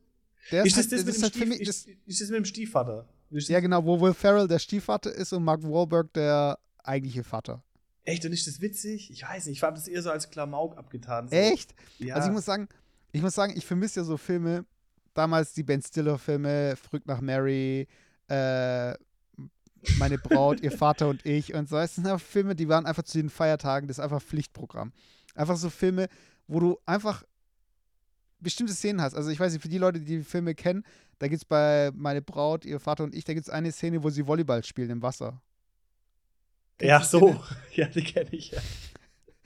Der 0.51 0.65
ist, 0.65 0.77
ist, 0.77 0.91
das, 0.91 0.99
halt, 0.99 1.07
das, 1.07 1.19
das, 1.19 1.29
Stief, 1.29 1.47
mich, 1.47 1.61
ist, 1.61 1.87
ist 2.05 2.21
das 2.21 2.29
mit 2.29 2.37
dem 2.37 2.45
Stiefvater? 2.45 3.07
Ja, 3.29 3.59
genau, 3.59 3.83
wo 3.83 3.99
Will 3.99 4.13
Ferrell 4.13 4.47
der 4.47 4.59
Stiefvater 4.59 5.11
ist 5.11 5.33
und 5.33 5.43
Mark 5.43 5.63
Wahlberg 5.63 6.13
der 6.13 6.57
eigentliche 6.83 7.23
Vater. 7.23 7.61
Echt? 8.05 8.25
Und 8.25 8.31
ist 8.31 8.47
das 8.47 8.61
witzig? 8.61 9.11
Ich 9.11 9.23
weiß 9.23 9.47
nicht. 9.47 9.57
Ich 9.57 9.63
habe 9.63 9.75
das 9.75 9.87
eher 9.87 10.01
so 10.01 10.09
als 10.09 10.29
Klamauk 10.29 10.77
abgetan. 10.77 11.27
So. 11.27 11.35
Echt? 11.35 11.75
Ja. 11.99 12.15
Also 12.15 12.29
ich 12.29 12.33
muss 12.33 12.45
sagen, 12.45 12.69
ich 13.11 13.21
muss 13.21 13.35
sagen, 13.35 13.53
ich 13.57 13.65
vermisse 13.65 13.99
ja 13.99 14.03
so 14.05 14.15
Filme, 14.15 14.65
damals 15.13 15.53
die 15.53 15.63
Ben 15.63 15.81
Stiller-Filme, 15.81 16.77
Früh 16.77 16.99
nach 17.05 17.19
Mary, 17.19 17.87
äh, 18.29 18.93
meine 19.97 20.17
Braut, 20.17 20.61
ihr 20.61 20.71
Vater 20.71 21.09
und 21.09 21.25
ich 21.25 21.53
und 21.53 21.67
so. 21.67 21.77
Es 21.77 21.95
sind 21.95 22.07
einfach 22.07 22.25
Filme, 22.25 22.55
die 22.55 22.69
waren 22.69 22.85
einfach 22.85 23.03
zu 23.03 23.17
den 23.17 23.29
Feiertagen, 23.29 23.87
das 23.87 23.97
ist 23.97 24.03
einfach 24.03 24.21
Pflichtprogramm. 24.21 24.93
Einfach 25.35 25.57
so 25.57 25.69
Filme, 25.69 26.07
wo 26.47 26.59
du 26.61 26.77
einfach 26.85 27.23
bestimmte 28.39 28.73
Szenen 28.73 29.01
hast. 29.01 29.15
Also 29.15 29.29
ich 29.29 29.39
weiß 29.39 29.53
nicht, 29.53 29.61
für 29.61 29.69
die 29.69 29.77
Leute, 29.77 29.99
die 29.99 30.17
die 30.17 30.23
Filme 30.23 30.55
kennen, 30.55 30.83
da 31.19 31.27
gibt 31.27 31.41
es 31.41 31.45
bei 31.45 31.91
meine 31.95 32.21
Braut, 32.21 32.65
ihr 32.65 32.79
Vater 32.79 33.03
und 33.03 33.15
ich, 33.15 33.23
da 33.23 33.33
gibt 33.33 33.47
es 33.47 33.53
eine 33.53 33.71
Szene, 33.71 34.03
wo 34.03 34.09
sie 34.09 34.27
Volleyball 34.27 34.63
spielen 34.63 34.89
im 34.89 35.01
Wasser. 35.01 35.41
Kennst 36.77 36.89
ja, 36.89 37.19
so. 37.19 37.41
Ja, 37.73 37.87
die 37.87 38.03
kenne 38.03 38.29
ich 38.31 38.51
ja. 38.51 38.61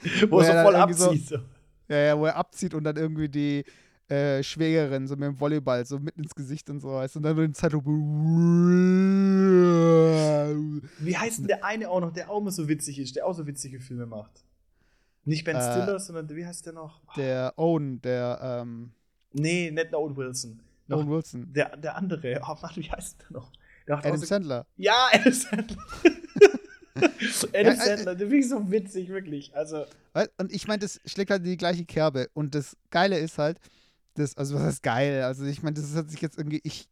wo, 0.30 0.38
wo 0.38 0.40
er 0.42 0.58
so 0.58 0.64
voll 0.64 0.76
abzieht. 0.76 1.28
So, 1.28 1.36
ja, 1.88 1.98
ja, 1.98 2.20
wo 2.20 2.26
er 2.26 2.36
abzieht 2.36 2.74
und 2.74 2.84
dann 2.84 2.98
irgendwie 2.98 3.30
die 3.30 3.64
äh, 4.10 4.44
Schwägerin 4.44 5.08
so 5.08 5.16
mit 5.16 5.28
dem 5.28 5.40
Volleyball 5.40 5.86
so 5.86 5.98
mitten 6.00 6.24
ins 6.24 6.36
Gesicht 6.36 6.70
und 6.70 6.82
so 6.82 6.98
heißt. 6.98 7.16
Und 7.16 7.24
dann 7.24 7.38
in 7.38 7.54
Zeitlupe. 7.54 7.90
Wie 11.00 11.18
heißt 11.18 11.40
denn 11.40 11.48
der 11.48 11.64
eine 11.64 11.90
auch 11.90 12.02
noch, 12.02 12.12
der 12.12 12.30
auch 12.30 12.42
immer 12.42 12.52
so 12.52 12.68
witzig 12.68 13.00
ist, 13.00 13.16
der 13.16 13.26
auch 13.26 13.34
so 13.34 13.48
witzige 13.48 13.80
Filme 13.80 14.06
macht? 14.06 14.44
Nicht 15.24 15.44
Ben 15.46 15.56
äh, 15.56 15.62
Stiller, 15.62 16.00
sondern 16.00 16.30
wie 16.30 16.46
heißt 16.46 16.66
der 16.66 16.74
noch? 16.74 17.02
Der 17.16 17.54
Owen, 17.58 18.02
der, 18.02 18.40
ähm. 18.42 18.92
Nee, 19.34 19.72
nicht 19.72 19.94
Owen 19.94 20.16
Wilson. 20.16 20.60
Noch 20.88 21.00
Owen 21.00 21.10
Wilson. 21.10 21.54
Der, 21.54 21.78
der 21.78 21.96
andere. 21.96 22.42
Oh 22.44 22.56
Mann, 22.62 22.72
wie 22.76 22.92
heißt 22.92 23.18
der 23.22 23.38
noch? 23.38 23.52
Der 23.88 23.98
Adam 23.98 24.18
so, 24.18 24.26
Sandler. 24.26 24.66
Ja, 24.78 25.10
Adam 25.12 25.34
Sandler. 25.34 25.78
Adam 27.54 27.74
äh, 27.74 27.76
Sandler, 27.76 28.16
der 28.16 28.28
finde 28.28 28.38
ich 28.38 28.50
so 28.50 28.72
witzig, 28.72 29.10
wirklich. 29.10 29.56
Also. 29.56 29.86
Und 30.38 30.52
ich 30.52 30.68
meine, 30.68 30.80
das 30.80 31.00
schlägt 31.06 31.32
halt 31.32 31.46
die 31.46 31.58
gleiche 31.58 31.86
Kerbe. 31.86 32.30
Und 32.34 32.56
das 32.56 32.76
Geile 32.90 33.18
ist 33.20 33.38
halt, 33.38 33.60
das, 34.16 34.36
also 34.36 34.56
was 34.56 34.64
heißt 34.64 34.84
geil? 34.84 35.24
Also 35.24 35.46
ich 35.46 35.64
meine, 35.64 35.76
das 35.76 35.96
hat 35.96 36.10
sich 36.10 36.22
jetzt 36.22 36.38
irgendwie, 36.38 36.62
ich, 36.64 36.90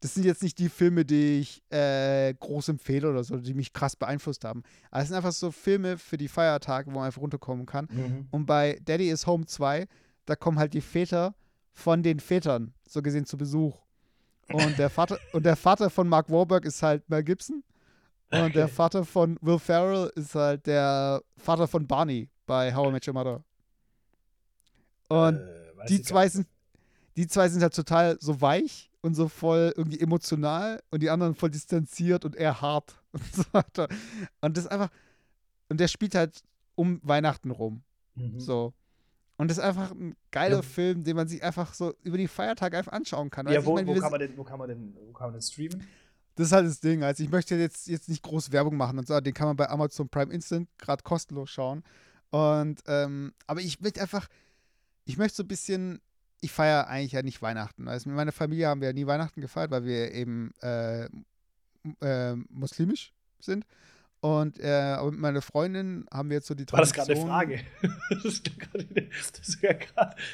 das 0.00 0.14
sind 0.14 0.24
jetzt 0.24 0.42
nicht 0.42 0.58
die 0.58 0.70
Filme, 0.70 1.04
die 1.04 1.40
ich 1.40 1.62
äh, 1.70 2.32
groß 2.34 2.70
empfehle 2.70 3.10
oder 3.10 3.22
so, 3.22 3.36
die 3.36 3.52
mich 3.52 3.72
krass 3.72 3.96
beeinflusst 3.96 4.44
haben. 4.44 4.62
Aber 4.90 5.02
es 5.02 5.08
sind 5.08 5.16
einfach 5.16 5.32
so 5.32 5.50
Filme 5.50 5.98
für 5.98 6.16
die 6.16 6.28
Feiertage, 6.28 6.90
wo 6.90 6.96
man 6.96 7.04
einfach 7.04 7.20
runterkommen 7.20 7.66
kann. 7.66 7.86
Mhm. 7.90 8.28
Und 8.30 8.46
bei 8.46 8.80
Daddy 8.84 9.10
is 9.10 9.26
Home 9.26 9.44
2, 9.44 9.86
da 10.24 10.36
kommen 10.36 10.58
halt 10.58 10.72
die 10.72 10.80
Väter 10.80 11.34
von 11.72 12.02
den 12.02 12.18
Vätern, 12.18 12.72
so 12.88 13.02
gesehen, 13.02 13.26
zu 13.26 13.36
Besuch. 13.36 13.76
Und 14.50 14.78
der 14.78 14.88
Vater, 14.88 15.18
und 15.32 15.44
der 15.44 15.56
Vater 15.56 15.90
von 15.90 16.08
Mark 16.08 16.30
Warburg 16.30 16.64
ist 16.64 16.82
halt 16.82 17.08
Mel 17.10 17.22
Gibson. 17.22 17.62
Und 18.32 18.40
okay. 18.40 18.52
der 18.52 18.68
Vater 18.68 19.04
von 19.04 19.36
Will 19.42 19.58
Ferrell 19.58 20.10
ist 20.14 20.34
halt 20.34 20.66
der 20.66 21.20
Vater 21.36 21.66
von 21.66 21.86
Barney 21.86 22.28
bei 22.46 22.74
How 22.74 22.88
I 22.88 22.92
Met 22.92 23.06
Your 23.06 23.14
Mother. 23.14 23.44
Und 25.08 25.36
äh, 25.36 25.86
die 25.88 26.00
zwei 26.00 26.28
sind, 26.28 26.46
die 27.20 27.28
zwei 27.28 27.50
sind 27.50 27.60
halt 27.60 27.74
total 27.74 28.16
so 28.18 28.40
weich 28.40 28.90
und 29.02 29.14
so 29.14 29.28
voll 29.28 29.74
irgendwie 29.76 30.00
emotional 30.00 30.82
und 30.90 31.02
die 31.02 31.10
anderen 31.10 31.34
voll 31.34 31.50
distanziert 31.50 32.24
und 32.24 32.34
eher 32.34 32.62
hart 32.62 32.98
und 33.12 33.34
so 33.34 33.44
weiter. 33.52 33.88
Und 34.40 34.56
das 34.56 34.64
ist 34.64 34.70
einfach, 34.70 34.88
und 35.68 35.78
der 35.80 35.88
spielt 35.88 36.14
halt 36.14 36.42
um 36.76 36.98
Weihnachten 37.02 37.50
rum. 37.50 37.82
Mhm. 38.14 38.40
So. 38.40 38.72
Und 39.36 39.48
das 39.48 39.58
ist 39.58 39.64
einfach 39.64 39.90
ein 39.90 40.16
geiler 40.30 40.56
ja. 40.56 40.62
Film, 40.62 41.04
den 41.04 41.14
man 41.14 41.28
sich 41.28 41.42
einfach 41.42 41.74
so 41.74 41.94
über 42.02 42.16
die 42.16 42.26
Feiertage 42.26 42.78
einfach 42.78 42.92
anschauen 42.92 43.28
kann. 43.28 43.46
Ja, 43.48 43.56
also 43.56 43.66
wo, 43.66 43.74
meine, 43.74 43.86
wo, 43.86 44.00
kann 44.00 44.10
man 44.10 44.20
denn, 44.20 44.36
wo, 44.38 44.44
kann 44.44 44.58
man 44.58 44.68
denn, 44.68 44.96
wo 45.06 45.12
kann 45.12 45.26
man 45.26 45.34
denn 45.34 45.42
streamen? 45.42 45.86
Das 46.36 46.46
ist 46.46 46.52
halt 46.52 46.66
das 46.66 46.80
Ding. 46.80 47.02
Also 47.02 47.22
ich 47.22 47.30
möchte 47.30 47.54
jetzt, 47.56 47.86
jetzt 47.86 48.08
nicht 48.08 48.22
groß 48.22 48.50
Werbung 48.50 48.78
machen 48.78 48.98
und 48.98 49.06
so, 49.06 49.20
den 49.20 49.34
kann 49.34 49.46
man 49.46 49.56
bei 49.56 49.68
Amazon 49.68 50.08
Prime 50.08 50.32
Instant 50.32 50.70
gerade 50.78 51.02
kostenlos 51.02 51.50
schauen. 51.50 51.84
Und 52.30 52.80
ähm, 52.86 53.34
aber 53.46 53.60
ich 53.60 53.78
möchte 53.80 54.00
einfach, 54.00 54.26
ich 55.04 55.18
möchte 55.18 55.36
so 55.36 55.42
ein 55.42 55.48
bisschen 55.48 56.00
ich 56.40 56.52
feiere 56.52 56.88
eigentlich 56.88 57.12
ja 57.12 57.22
nicht 57.22 57.42
Weihnachten. 57.42 57.88
Also 57.88 58.08
mit 58.08 58.16
meiner 58.16 58.32
Familie 58.32 58.68
haben 58.68 58.80
wir 58.80 58.88
ja 58.88 58.94
nie 58.94 59.06
Weihnachten 59.06 59.40
gefeiert, 59.40 59.70
weil 59.70 59.84
wir 59.84 60.12
eben 60.12 60.52
äh, 60.62 61.04
äh, 62.00 62.34
muslimisch 62.48 63.12
sind. 63.40 63.66
Und 64.20 64.60
äh, 64.60 64.70
aber 64.70 65.10
mit 65.10 65.20
meiner 65.20 65.42
Freundin 65.42 66.06
haben 66.12 66.28
wir 66.28 66.36
jetzt 66.36 66.46
so 66.46 66.54
die 66.54 66.66
Tradition. 66.66 67.06
War 67.06 67.06
das 67.06 67.06
gerade 67.06 67.20
eine 67.20 67.28
Frage? 67.28 67.60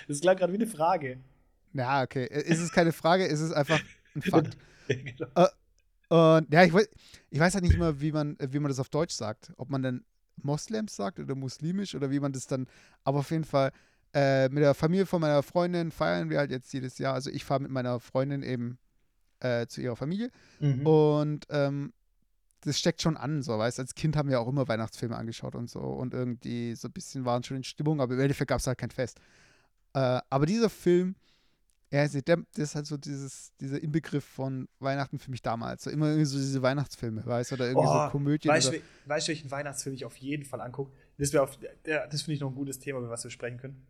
das 0.09 0.21
klang 0.21 0.37
gerade 0.37 0.53
wie 0.53 0.57
eine 0.57 0.67
Frage. 0.67 1.19
Ja, 1.73 2.03
okay. 2.03 2.27
Ist 2.27 2.61
es 2.61 2.73
keine 2.73 2.93
Frage, 2.93 3.27
ist 3.27 3.41
es 3.41 3.53
einfach 3.53 3.81
ein 4.15 4.23
Fakt. 4.31 4.57
genau. 4.89 5.29
äh, 5.37 5.49
und 6.09 6.53
ja, 6.53 6.65
ich 6.65 6.73
weiß, 6.73 6.89
ich 7.31 7.39
weiß 7.39 7.55
halt 7.55 7.65
nicht 7.65 7.75
immer, 7.75 8.01
wie 8.01 8.13
man, 8.13 8.37
wie 8.41 8.59
man 8.59 8.69
das 8.69 8.81
auf 8.81 8.89
Deutsch 8.89 9.15
sagt. 9.15 9.53
Ob 9.57 9.71
man 9.71 9.83
denn 9.83 10.05
Moslems 10.43 10.97
sagt 10.97 11.21
oder 11.21 11.35
muslimisch 11.35 11.95
oder 11.95 12.11
wie 12.11 12.21
man 12.21 12.33
das 12.33 12.47
dann. 12.47 12.67
Aber 13.05 13.21
auf 13.21 13.31
jeden 13.31 13.45
Fall 13.45 13.73
äh, 14.17 14.49
mit 14.49 14.62
der 14.62 14.73
Familie 14.75 15.05
von 15.05 15.21
meiner 15.21 15.43
Freundin 15.43 15.91
feiern 15.91 16.31
wir 16.31 16.39
halt 16.39 16.51
jetzt 16.51 16.73
jedes 16.73 16.97
Jahr. 16.97 17.12
Also 17.12 17.29
ich 17.31 17.45
fahre 17.45 17.61
mit 17.61 17.71
meiner 17.71 18.01
Freundin 18.01 18.43
eben 18.43 18.79
äh, 19.41 19.67
zu 19.67 19.83
ihrer 19.83 19.95
Familie. 19.97 20.31
Mhm. 20.59 20.87
Und 20.87 21.47
ähm, 21.51 21.93
das 22.62 22.79
steckt 22.79 23.03
schon 23.03 23.19
an, 23.19 23.43
so, 23.43 23.59
weißt 23.59 23.79
Als 23.79 23.95
Kind 23.95 24.17
haben 24.17 24.31
wir 24.31 24.41
auch 24.41 24.49
immer 24.49 24.67
Weihnachtsfilme 24.67 25.14
angeschaut 25.14 25.55
und 25.55 25.69
so. 25.69 25.81
Und 25.81 26.14
irgendwie 26.14 26.75
so 26.75 26.89
ein 26.89 26.93
bisschen 26.93 27.27
waren 27.27 27.43
schon 27.43 27.59
in 27.59 27.64
Stimmung, 27.64 28.01
aber 28.01 28.14
im 28.14 28.21
Endeffekt 28.21 28.49
gab 28.49 28.59
es 28.61 28.67
halt 28.67 28.79
kein 28.79 28.91
Fest. 28.91 29.21
Äh, 29.93 30.21
aber 30.31 30.47
dieser 30.47 30.71
Film, 30.71 31.14
ja, 31.93 32.09
der, 32.09 32.23
das 32.55 32.71
ist 32.71 32.75
halt 32.75 32.87
so 32.87 32.97
dieses, 32.97 33.53
dieser 33.61 33.83
Inbegriff 33.83 34.25
von 34.25 34.67
Weihnachten 34.81 35.19
für 35.19 35.31
mich 35.31 35.43
damals. 35.43 35.85
So 35.85 35.91
immer 35.91 36.07
irgendwie 36.07 36.25
so 36.25 36.39
diese 36.39 36.62
Weihnachtsfilme, 36.62 37.25
weißt 37.25 37.51
du, 37.51 37.55
oder 37.57 37.69
irgendwie 37.69 37.87
Oh, 37.87 38.05
so 38.07 38.11
Komödien. 38.11 38.53
Weißt 38.53 38.73
du, 38.73 38.81
weißt 39.05 39.29
du, 39.29 39.33
welchen 39.33 39.51
Weihnachtsfilm 39.51 39.95
ich 39.95 40.05
auf 40.05 40.17
jeden 40.17 40.45
Fall 40.45 40.62
angucke? 40.62 40.91
Das, 41.19 41.35
auf- 41.37 41.59
das 41.85 42.23
finde 42.23 42.33
ich 42.33 42.41
noch 42.41 42.51
ein 42.51 42.55
gutes 42.57 42.79
Thema, 42.79 42.99
über 42.99 43.11
was 43.11 43.23
wir 43.23 43.31
sprechen 43.31 43.59
können. 43.59 43.87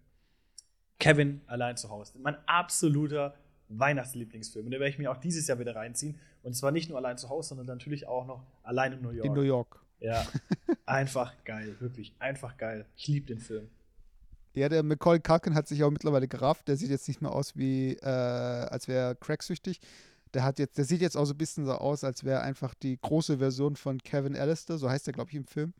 Kevin 0.99 1.41
allein 1.47 1.77
zu 1.77 1.91
Hause. 1.91 2.15
Mein 2.23 2.37
absoluter 2.47 3.35
Weihnachtslieblingsfilm. 3.69 4.67
Und 4.67 4.71
den 4.73 4.81
werde 4.81 4.91
ich 4.91 4.99
mir 4.99 5.11
auch 5.11 5.17
dieses 5.17 5.47
Jahr 5.47 5.59
wieder 5.59 5.75
reinziehen. 5.77 6.19
Und 6.43 6.55
zwar 6.55 6.71
nicht 6.71 6.89
nur 6.89 6.99
allein 6.99 7.19
zu 7.19 7.29
Hause, 7.29 7.51
sondern 7.51 7.67
natürlich 7.67 8.07
auch 8.07 8.27
noch 8.27 8.45
allein 8.63 8.93
in 8.93 9.03
New 9.03 9.11
York. 9.11 9.27
in 9.27 9.33
New 9.35 9.43
York. 9.43 9.81
Ja, 10.01 10.25
einfach 10.87 11.33
geil, 11.45 11.75
wirklich, 11.81 12.15
einfach 12.19 12.57
geil. 12.57 12.87
Ich 12.97 13.09
liebe 13.09 13.27
den 13.27 13.41
Film. 13.41 13.69
Ja, 14.55 14.69
der 14.69 14.83
Macaulay 14.83 15.21
Culkin 15.21 15.55
hat 15.55 15.69
sich 15.69 15.83
auch 15.85 15.91
mittlerweile 15.91 16.29
gerafft. 16.29 16.69
Der 16.69 16.77
sieht 16.77 16.91
jetzt 16.91 17.09
nicht 17.09 17.21
mehr 17.21 17.33
aus 17.33 17.57
wie, 17.57 17.95
äh, 17.97 18.05
als 18.07 18.89
wäre 18.89 19.09
er 19.09 19.15
cracksüchtig. 19.15 19.81
Der 20.35 20.45
hat 20.45 20.59
jetzt, 20.59 20.79
der 20.79 20.85
sieht 20.85 21.01
jetzt 21.01 21.17
auch 21.17 21.25
so 21.25 21.35
ein 21.35 21.39
bisschen 21.39 21.65
so 21.67 21.73
aus, 21.73 22.05
als 22.05 22.25
wäre 22.25 22.41
einfach 22.43 22.75
die 22.75 22.99
große 23.01 23.39
Version 23.39 23.77
von 23.77 23.99
Kevin 23.99 24.37
Allister, 24.37 24.79
so 24.79 24.89
heißt 24.89 25.07
er, 25.09 25.13
glaube 25.13 25.31
ich, 25.31 25.37
im 25.37 25.47
Film. 25.47 25.73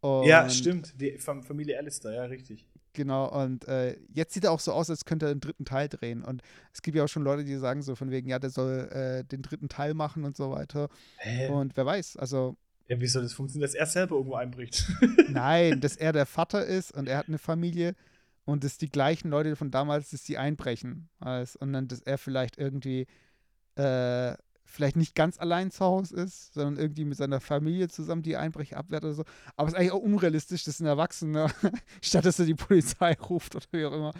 Und, 0.00 0.26
ja, 0.26 0.48
stimmt, 0.48 1.00
die 1.00 1.18
Fam- 1.18 1.42
Familie 1.42 1.78
Alistair, 1.78 2.12
ja, 2.12 2.24
richtig. 2.24 2.64
Genau, 2.96 3.28
und 3.28 3.68
äh, 3.68 3.98
jetzt 4.14 4.32
sieht 4.32 4.44
er 4.44 4.52
auch 4.52 4.58
so 4.58 4.72
aus, 4.72 4.88
als 4.88 5.04
könnte 5.04 5.26
er 5.26 5.34
den 5.34 5.40
dritten 5.40 5.66
Teil 5.66 5.86
drehen. 5.86 6.24
Und 6.24 6.40
es 6.72 6.80
gibt 6.80 6.96
ja 6.96 7.04
auch 7.04 7.08
schon 7.08 7.24
Leute, 7.24 7.44
die 7.44 7.54
sagen 7.56 7.82
so 7.82 7.94
von 7.94 8.10
wegen, 8.10 8.26
ja, 8.26 8.38
der 8.38 8.48
soll 8.48 8.88
äh, 8.90 9.22
den 9.22 9.42
dritten 9.42 9.68
Teil 9.68 9.92
machen 9.92 10.24
und 10.24 10.34
so 10.34 10.50
weiter. 10.50 10.88
Hä? 11.18 11.50
Und 11.50 11.76
wer 11.76 11.84
weiß, 11.84 12.16
also 12.16 12.56
Ja, 12.88 12.98
wie 12.98 13.06
soll 13.06 13.22
das 13.22 13.34
funktionieren, 13.34 13.68
dass 13.68 13.74
er 13.74 13.84
selber 13.84 14.16
irgendwo 14.16 14.36
einbricht? 14.36 14.90
nein, 15.28 15.82
dass 15.82 15.96
er 15.96 16.14
der 16.14 16.24
Vater 16.24 16.64
ist 16.64 16.90
und 16.90 17.06
er 17.06 17.18
hat 17.18 17.28
eine 17.28 17.36
Familie 17.36 17.94
und 18.46 18.64
dass 18.64 18.78
die 18.78 18.88
gleichen 18.88 19.28
Leute 19.28 19.56
von 19.56 19.70
damals, 19.70 20.08
dass 20.08 20.22
die 20.22 20.38
einbrechen. 20.38 21.10
Als, 21.20 21.54
und 21.54 21.74
dann, 21.74 21.86
dass 21.88 22.00
er 22.00 22.16
vielleicht 22.16 22.56
irgendwie, 22.56 23.06
äh, 23.74 24.34
vielleicht 24.66 24.96
nicht 24.96 25.14
ganz 25.14 25.38
allein 25.38 25.70
zu 25.70 25.84
Hause 25.84 26.16
ist, 26.16 26.52
sondern 26.52 26.76
irgendwie 26.76 27.04
mit 27.04 27.16
seiner 27.16 27.40
Familie 27.40 27.88
zusammen 27.88 28.22
die 28.22 28.36
Einbrecher 28.36 28.76
abwehrt 28.76 29.04
oder 29.04 29.14
so. 29.14 29.24
Aber 29.56 29.68
es 29.68 29.74
ist 29.74 29.78
eigentlich 29.78 29.92
auch 29.92 30.02
unrealistisch, 30.02 30.64
dass 30.64 30.80
ein 30.80 30.86
Erwachsener, 30.86 31.50
statt 32.02 32.24
dass 32.26 32.38
er 32.38 32.46
die 32.46 32.54
Polizei 32.54 33.14
ruft 33.30 33.54
oder 33.54 33.64
wie 33.70 33.84
auch 33.86 33.92
immer. 33.92 34.12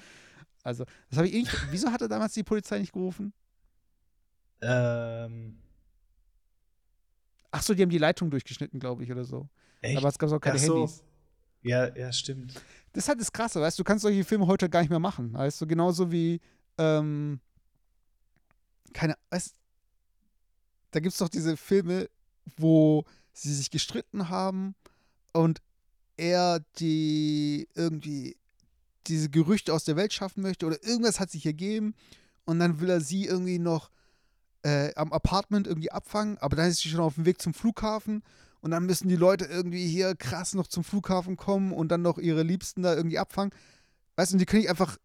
Also, 0.62 0.84
das 1.10 1.18
habe 1.18 1.28
ich 1.28 1.34
irgendwie, 1.34 1.56
wieso 1.70 1.90
hat 1.92 2.00
er 2.00 2.08
damals 2.08 2.32
die 2.34 2.42
Polizei 2.42 2.78
nicht 2.78 2.92
gerufen? 2.92 3.32
ähm, 4.62 5.58
Ach 7.50 7.62
so, 7.62 7.74
die 7.74 7.82
haben 7.82 7.90
die 7.90 7.98
Leitung 7.98 8.30
durchgeschnitten, 8.30 8.80
glaube 8.80 9.04
ich, 9.04 9.10
oder 9.10 9.24
so. 9.24 9.48
echt? 9.80 9.96
Aber 9.96 10.08
es 10.08 10.18
gab 10.18 10.30
auch 10.30 10.40
keine 10.40 10.56
Ach 10.56 10.62
so. 10.62 10.74
Handys. 10.76 11.02
Ja, 11.62 11.94
ja, 11.96 12.12
stimmt. 12.12 12.54
Das 12.92 13.04
ist 13.04 13.08
halt 13.08 13.20
das 13.20 13.32
Krasse, 13.32 13.60
weißt 13.60 13.78
du, 13.78 13.82
du 13.82 13.86
kannst 13.86 14.02
solche 14.02 14.24
Filme 14.24 14.46
heute 14.46 14.68
gar 14.68 14.80
nicht 14.80 14.90
mehr 14.90 14.98
machen. 15.00 15.32
Weißt 15.32 15.60
du, 15.60 15.66
genauso 15.66 16.10
wie, 16.12 16.40
ähm, 16.78 17.40
keine, 18.92 19.14
weißt 19.30 19.54
da 20.90 21.00
gibt 21.00 21.12
es 21.12 21.18
doch 21.18 21.28
diese 21.28 21.56
Filme, 21.56 22.08
wo 22.56 23.04
sie 23.32 23.52
sich 23.52 23.70
gestritten 23.70 24.28
haben 24.28 24.74
und 25.32 25.60
er 26.16 26.60
die 26.78 27.68
irgendwie 27.74 28.36
diese 29.06 29.28
Gerüchte 29.28 29.72
aus 29.72 29.84
der 29.84 29.96
Welt 29.96 30.12
schaffen 30.12 30.42
möchte 30.42 30.66
oder 30.66 30.82
irgendwas 30.82 31.20
hat 31.20 31.30
sich 31.30 31.44
ergeben 31.46 31.94
und 32.44 32.58
dann 32.58 32.80
will 32.80 32.90
er 32.90 33.00
sie 33.00 33.26
irgendwie 33.26 33.58
noch 33.58 33.90
äh, 34.62 34.92
am 34.94 35.12
Apartment 35.12 35.66
irgendwie 35.66 35.92
abfangen, 35.92 36.38
aber 36.38 36.56
dann 36.56 36.68
ist 36.68 36.80
sie 36.80 36.88
schon 36.88 37.00
auf 37.00 37.14
dem 37.14 37.26
Weg 37.26 37.40
zum 37.40 37.54
Flughafen 37.54 38.22
und 38.60 38.70
dann 38.70 38.86
müssen 38.86 39.08
die 39.08 39.16
Leute 39.16 39.44
irgendwie 39.44 39.86
hier 39.86 40.16
krass 40.16 40.54
noch 40.54 40.66
zum 40.66 40.82
Flughafen 40.82 41.36
kommen 41.36 41.72
und 41.72 41.88
dann 41.88 42.02
noch 42.02 42.18
ihre 42.18 42.42
Liebsten 42.42 42.82
da 42.82 42.94
irgendwie 42.94 43.18
abfangen. 43.18 43.52
Weißt 44.16 44.32
du, 44.32 44.38
die 44.38 44.46
können 44.46 44.62
nicht 44.62 44.70
einfach 44.70 44.96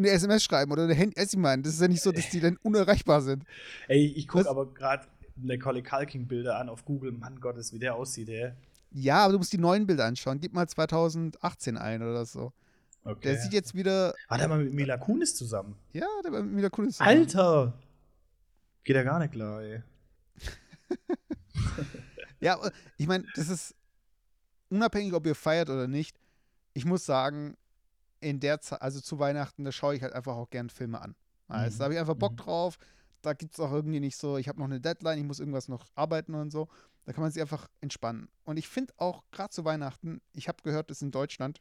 eine 0.00 0.10
SMS 0.10 0.42
schreiben 0.44 0.72
oder 0.72 0.84
eine 0.84 0.94
Handy. 0.94 1.14
Du, 1.14 1.22
ich 1.22 1.36
meine, 1.36 1.62
das 1.62 1.74
ist 1.74 1.80
ja 1.80 1.88
nicht 1.88 2.02
so, 2.02 2.12
dass 2.12 2.28
die 2.30 2.40
dann 2.40 2.56
unerreichbar 2.62 3.22
sind. 3.22 3.44
Ey, 3.88 4.06
ich 4.06 4.28
gucke 4.28 4.48
aber 4.48 4.72
gerade 4.72 5.06
Macaulay 5.36 5.82
Culkin 5.82 6.26
Bilder 6.26 6.58
an 6.58 6.68
auf 6.68 6.84
Google. 6.84 7.12
Mann 7.12 7.40
Gottes, 7.40 7.72
wie 7.72 7.78
der 7.78 7.94
aussieht, 7.94 8.28
ey. 8.28 8.52
Ja, 8.92 9.24
aber 9.24 9.32
du 9.32 9.38
musst 9.38 9.52
die 9.52 9.58
neuen 9.58 9.86
Bilder 9.86 10.06
anschauen. 10.06 10.40
Gib 10.40 10.52
mal 10.52 10.68
2018 10.68 11.78
ein 11.78 12.02
oder 12.02 12.24
so. 12.24 12.52
Okay. 13.04 13.20
Der 13.28 13.38
sieht 13.38 13.52
jetzt 13.52 13.74
wieder. 13.74 14.14
War 14.28 14.38
der 14.38 14.48
mal 14.48 14.62
mit 14.62 14.74
Mila 14.74 14.98
Kunis 14.98 15.34
zusammen? 15.34 15.76
Ja, 15.92 16.06
der 16.24 16.32
war 16.32 16.44
wieder 16.44 16.70
cool. 16.76 16.88
Alter! 16.98 17.72
Geht 18.84 18.96
ja 18.96 19.02
gar 19.02 19.18
nicht 19.18 19.32
klar, 19.32 19.62
ey. 19.62 19.82
Ja, 22.40 22.58
ich 22.96 23.06
meine, 23.06 23.24
das 23.34 23.50
ist 23.50 23.74
unabhängig, 24.70 25.12
ob 25.12 25.26
ihr 25.26 25.34
feiert 25.34 25.68
oder 25.68 25.86
nicht. 25.86 26.16
Ich 26.72 26.86
muss 26.86 27.04
sagen, 27.04 27.56
in 28.20 28.40
der 28.40 28.60
Zeit, 28.60 28.82
also 28.82 29.00
zu 29.00 29.18
Weihnachten, 29.18 29.64
da 29.64 29.72
schaue 29.72 29.94
ich 29.94 30.02
halt 30.02 30.12
einfach 30.12 30.36
auch 30.36 30.50
gern 30.50 30.70
Filme 30.70 31.00
an. 31.00 31.14
Also, 31.48 31.74
Mhm. 31.74 31.78
Da 31.78 31.84
habe 31.84 31.94
ich 31.94 32.00
einfach 32.00 32.14
Bock 32.14 32.32
Mhm. 32.32 32.36
drauf. 32.36 32.78
Da 33.22 33.32
gibt 33.34 33.54
es 33.54 33.60
auch 33.60 33.72
irgendwie 33.72 34.00
nicht 34.00 34.16
so, 34.16 34.36
ich 34.38 34.48
habe 34.48 34.58
noch 34.58 34.66
eine 34.66 34.80
Deadline, 34.80 35.18
ich 35.18 35.24
muss 35.24 35.40
irgendwas 35.40 35.68
noch 35.68 35.86
arbeiten 35.94 36.34
und 36.34 36.50
so. 36.50 36.68
Da 37.04 37.12
kann 37.12 37.22
man 37.22 37.30
sich 37.32 37.40
einfach 37.42 37.68
entspannen. 37.80 38.28
Und 38.44 38.56
ich 38.56 38.68
finde 38.68 38.92
auch, 38.98 39.24
gerade 39.32 39.50
zu 39.50 39.64
Weihnachten, 39.64 40.20
ich 40.32 40.48
habe 40.48 40.62
gehört, 40.62 40.90
dass 40.90 41.02
in 41.02 41.10
Deutschland, 41.10 41.60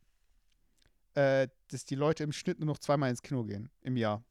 äh, 1.15 1.47
dass 1.69 1.85
die 1.85 1.95
Leute 1.95 2.23
im 2.23 2.31
Schnitt 2.31 2.59
nur 2.59 2.67
noch 2.67 2.77
zweimal 2.79 3.09
ins 3.09 3.21
Kino 3.21 3.43
gehen 3.43 3.69
im 3.81 3.97
Jahr. 3.97 4.23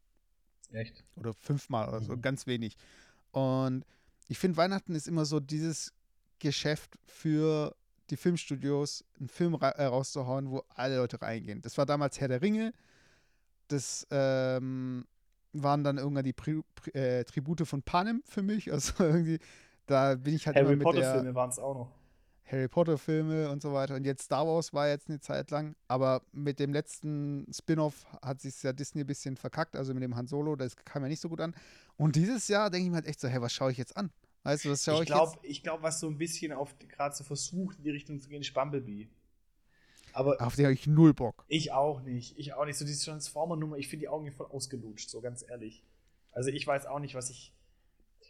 Echt? 0.71 1.03
Oder 1.15 1.33
fünfmal 1.33 1.89
oder 1.89 2.01
so, 2.01 2.13
Mhm. 2.13 2.21
ganz 2.21 2.47
wenig. 2.47 2.77
Und 3.31 3.85
ich 4.27 4.37
finde, 4.39 4.57
Weihnachten 4.57 4.95
ist 4.95 5.07
immer 5.07 5.25
so 5.25 5.39
dieses 5.39 5.91
Geschäft 6.39 6.97
für 7.05 7.75
die 8.11 8.17
Filmstudios, 8.17 9.03
einen 9.19 9.29
Film 9.29 9.55
ra 9.55 9.69
äh, 9.69 9.85
rauszuhauen, 9.85 10.49
wo 10.49 10.63
alle 10.75 10.97
Leute 10.97 11.21
reingehen. 11.21 11.61
Das 11.61 11.77
war 11.77 11.85
damals 11.85 12.19
Herr 12.19 12.27
der 12.27 12.41
Ringe. 12.41 12.73
Das 13.67 14.07
ähm, 14.09 15.05
waren 15.53 15.83
dann 15.83 15.97
irgendwann 15.97 16.25
die 16.25 16.33
Pri 16.33 16.61
Pri 16.75 16.91
äh, 16.91 17.23
Tribute 17.23 17.67
von 17.67 17.81
Panem 17.81 18.23
für 18.25 18.41
mich. 18.41 18.71
Also 18.71 19.03
irgendwie, 19.03 19.39
da 19.85 20.15
bin 20.15 20.35
ich 20.35 20.47
halt 20.47 20.57
immer 20.57 20.67
Harry 20.67 20.75
mit 20.77 20.83
Potter 20.83 21.13
Filme 21.13 21.35
waren 21.35 21.49
es 21.49 21.59
auch 21.59 21.73
noch. 21.73 21.91
Harry 22.51 22.67
Potter 22.67 22.97
Filme 22.97 23.49
und 23.49 23.61
so 23.61 23.73
weiter. 23.73 23.95
Und 23.95 24.05
jetzt 24.05 24.23
Star 24.23 24.45
Wars 24.47 24.73
war 24.73 24.87
jetzt 24.87 25.07
eine 25.07 25.19
Zeit 25.19 25.51
lang, 25.51 25.75
aber 25.87 26.23
mit 26.31 26.59
dem 26.59 26.73
letzten 26.73 27.45
Spin-off 27.53 28.05
hat 28.23 28.41
sich 28.41 28.61
ja 28.63 28.73
Disney 28.73 29.01
ein 29.01 29.07
bisschen 29.07 29.37
verkackt, 29.37 29.75
also 29.75 29.93
mit 29.93 30.01
dem 30.01 30.15
Han 30.15 30.27
Solo, 30.27 30.55
das 30.55 30.75
kam 30.75 31.03
ja 31.03 31.09
nicht 31.09 31.21
so 31.21 31.29
gut 31.29 31.41
an. 31.41 31.53
Und 31.97 32.15
dieses 32.15 32.47
Jahr 32.47 32.71
denke 32.71 32.85
ich 32.85 32.89
mir 32.89 32.95
halt 32.95 33.07
echt 33.07 33.19
so, 33.19 33.27
hey, 33.27 33.41
was 33.41 33.53
schaue 33.53 33.71
ich 33.71 33.77
jetzt 33.77 33.95
an? 33.95 34.09
Weißt 34.43 34.65
du, 34.65 34.69
was 34.69 34.83
schaue 34.83 34.95
Ich 34.95 35.01
ich, 35.01 35.07
glaube, 35.07 35.33
jetzt? 35.41 35.45
ich 35.51 35.63
glaub, 35.63 35.81
was 35.81 35.99
so 35.99 36.07
ein 36.07 36.17
bisschen 36.17 36.51
auf 36.53 36.77
gerade 36.87 37.15
so 37.15 37.23
versucht, 37.23 37.77
in 37.77 37.83
die 37.83 37.91
Richtung 37.91 38.19
zu 38.19 38.29
gehen, 38.29 38.41
ist 38.41 38.53
Bumblebee. 38.53 39.09
Aber 40.13 40.41
Auf 40.41 40.55
den 40.55 40.65
habe 40.65 40.73
ich 40.73 40.87
null 40.87 41.13
Bock. 41.13 41.45
ich 41.47 41.71
auch 41.71 42.01
nicht. 42.01 42.37
Ich 42.37 42.53
auch 42.53 42.65
nicht. 42.65 42.77
So 42.77 42.85
diese 42.85 43.05
Transformer-Nummer, 43.05 43.77
ich 43.77 43.87
finde 43.87 44.01
die 44.05 44.09
Augen 44.09 44.31
voll 44.31 44.47
ausgelutscht, 44.47 45.09
so 45.09 45.21
ganz 45.21 45.45
ehrlich. 45.47 45.83
Also 46.31 46.49
ich 46.49 46.65
weiß 46.65 46.85
auch 46.87 46.99
nicht, 46.99 47.15
was 47.15 47.29
ich. 47.29 47.53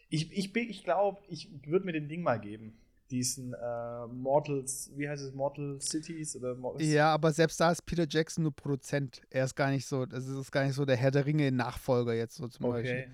Ich, 0.10 0.32
ich, 0.32 0.52
bin- 0.52 0.70
ich 0.70 0.84
glaube, 0.84 1.20
ich 1.30 1.50
würde 1.66 1.86
mir 1.86 1.94
den 1.94 2.10
Ding 2.10 2.22
mal 2.22 2.40
geben. 2.40 2.78
Diesen 3.12 3.54
äh, 3.54 4.08
Mortals, 4.08 4.92
wie 4.96 5.08
heißt 5.10 5.24
es, 5.24 5.34
Mortal 5.34 5.80
Cities 5.82 6.36
oder 6.36 6.54
Mortal 6.56 6.84
Ja, 6.84 7.12
aber 7.14 7.32
selbst 7.32 7.60
da 7.60 7.72
ist 7.72 7.84
Peter 7.86 8.06
Jackson 8.08 8.44
nur 8.44 8.56
Produzent. 8.56 9.22
Er 9.32 9.46
ist 9.46 9.56
gar 9.56 9.72
nicht 9.72 9.88
so, 9.88 10.06
das 10.06 10.28
ist 10.28 10.52
gar 10.52 10.64
nicht 10.66 10.76
so 10.76 10.86
der 10.86 10.96
Herr 10.98 11.10
der 11.12 11.26
Ringe-Nachfolger 11.26 12.14
jetzt 12.14 12.36
so 12.36 12.48
zum 12.48 12.70
Beispiel. 12.72 13.10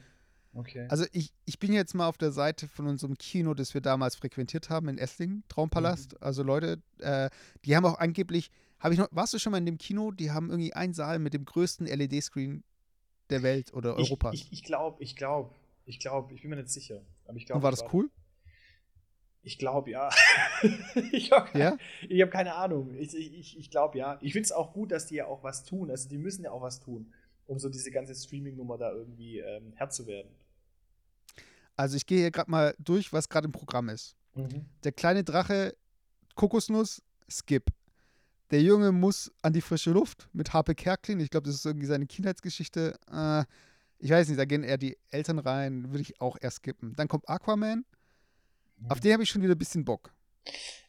Okay. 0.55 0.87
Also 0.89 1.05
ich, 1.11 1.33
ich 1.45 1.59
bin 1.59 1.73
jetzt 1.73 1.93
mal 1.93 2.07
auf 2.07 2.17
der 2.17 2.31
Seite 2.31 2.67
von 2.69 2.87
unserem 2.87 3.17
Kino, 3.17 3.53
das 3.53 3.73
wir 3.73 3.81
damals 3.81 4.15
frequentiert 4.15 4.69
haben 4.69 4.87
in 4.87 4.97
Esslingen, 4.97 5.43
Traumpalast. 5.49 6.13
Mhm. 6.13 6.17
Also 6.21 6.43
Leute, 6.43 6.81
äh, 6.99 7.29
die 7.65 7.75
haben 7.75 7.85
auch 7.85 7.99
angeblich, 7.99 8.49
habe 8.79 8.93
ich 8.93 8.99
noch, 8.99 9.09
warst 9.11 9.33
du 9.33 9.39
schon 9.39 9.51
mal 9.51 9.57
in 9.57 9.65
dem 9.65 9.77
Kino? 9.77 10.11
Die 10.11 10.31
haben 10.31 10.49
irgendwie 10.49 10.73
einen 10.73 10.93
Saal 10.93 11.19
mit 11.19 11.33
dem 11.33 11.43
größten 11.43 11.87
LED-Screen 11.87 12.63
der 13.29 13.43
Welt 13.43 13.73
oder 13.73 13.97
ich 13.99 14.09
Europas. 14.09 14.33
ich, 14.49 14.63
glaube, 14.63 15.03
ich 15.03 15.15
glaube, 15.17 15.53
ich 15.85 15.99
glaube, 15.99 16.33
ich 16.33 16.41
bin 16.41 16.51
mir 16.51 16.55
nicht 16.57 16.69
sicher. 16.69 17.01
Aber 17.25 17.37
ich 17.37 17.45
glaube, 17.45 17.57
Und 17.57 17.63
war 17.63 17.71
das 17.71 17.83
cool? 17.93 18.09
Ich 19.41 19.59
glaube, 19.59 19.91
ja. 19.91 20.09
ich 21.11 21.31
habe 21.31 21.57
Ja? 21.57 21.77
ich 22.07 22.21
hab 22.21 22.31
keine 22.31 22.55
Ahnung. 22.55 22.95
Ich, 22.95 23.13
ich, 23.13 23.59
ich 23.59 23.69
glaube, 23.69 23.97
ja. 23.97 24.17
Ich 24.21 24.31
finde 24.33 24.45
es 24.45 24.51
auch 24.51 24.73
gut, 24.73 24.91
dass 24.91 25.05
die 25.05 25.15
ja 25.15 25.27
auch 25.27 25.43
was 25.43 25.65
tun. 25.65 25.91
Also, 25.91 26.07
die 26.09 26.17
müssen 26.17 26.43
ja 26.43 26.51
auch 26.51 26.61
was 26.61 26.79
tun, 26.79 27.13
um 27.45 27.59
so 27.59 27.69
diese 27.69 27.91
ganze 27.91 28.15
Streaming-Nummer 28.15 28.77
da 28.77 28.91
irgendwie 28.91 29.39
ähm, 29.39 29.73
Herr 29.75 29.89
zu 29.89 30.07
werden. 30.07 30.29
Also 31.75 31.97
ich 31.97 32.05
gehe 32.05 32.19
hier 32.19 32.31
gerade 32.31 32.49
mal 32.49 32.75
durch, 32.79 33.11
was 33.13 33.29
gerade 33.29 33.45
im 33.45 33.51
Programm 33.51 33.89
ist. 33.89 34.15
Mhm. 34.35 34.65
Der 34.83 34.91
kleine 34.91 35.23
Drache, 35.23 35.75
Kokosnuss, 36.35 37.01
Skip. 37.29 37.65
Der 38.51 38.61
Junge 38.61 38.91
muss 38.91 39.31
an 39.41 39.53
die 39.53 39.61
frische 39.61 39.91
Luft 39.91 40.29
mit 40.33 40.53
Harpe 40.53 40.75
Kerklin. 40.75 41.19
Ich 41.19 41.29
glaube, 41.29 41.47
das 41.47 41.55
ist 41.55 41.65
irgendwie 41.65 41.87
seine 41.87 42.05
Kindheitsgeschichte. 42.05 42.97
Äh, 43.11 43.43
ich 43.97 44.11
weiß 44.11 44.27
nicht, 44.27 44.39
da 44.39 44.45
gehen 44.45 44.63
eher 44.63 44.77
die 44.77 44.97
Eltern 45.09 45.39
rein, 45.39 45.89
würde 45.89 46.01
ich 46.01 46.21
auch 46.21 46.37
eher 46.39 46.51
skippen. 46.51 46.95
Dann 46.95 47.07
kommt 47.07 47.27
Aquaman. 47.27 47.85
Auf 48.89 48.99
den 48.99 49.13
habe 49.13 49.23
ich 49.23 49.29
schon 49.29 49.41
wieder 49.41 49.55
ein 49.55 49.57
bisschen 49.57 49.85
Bock. 49.85 50.13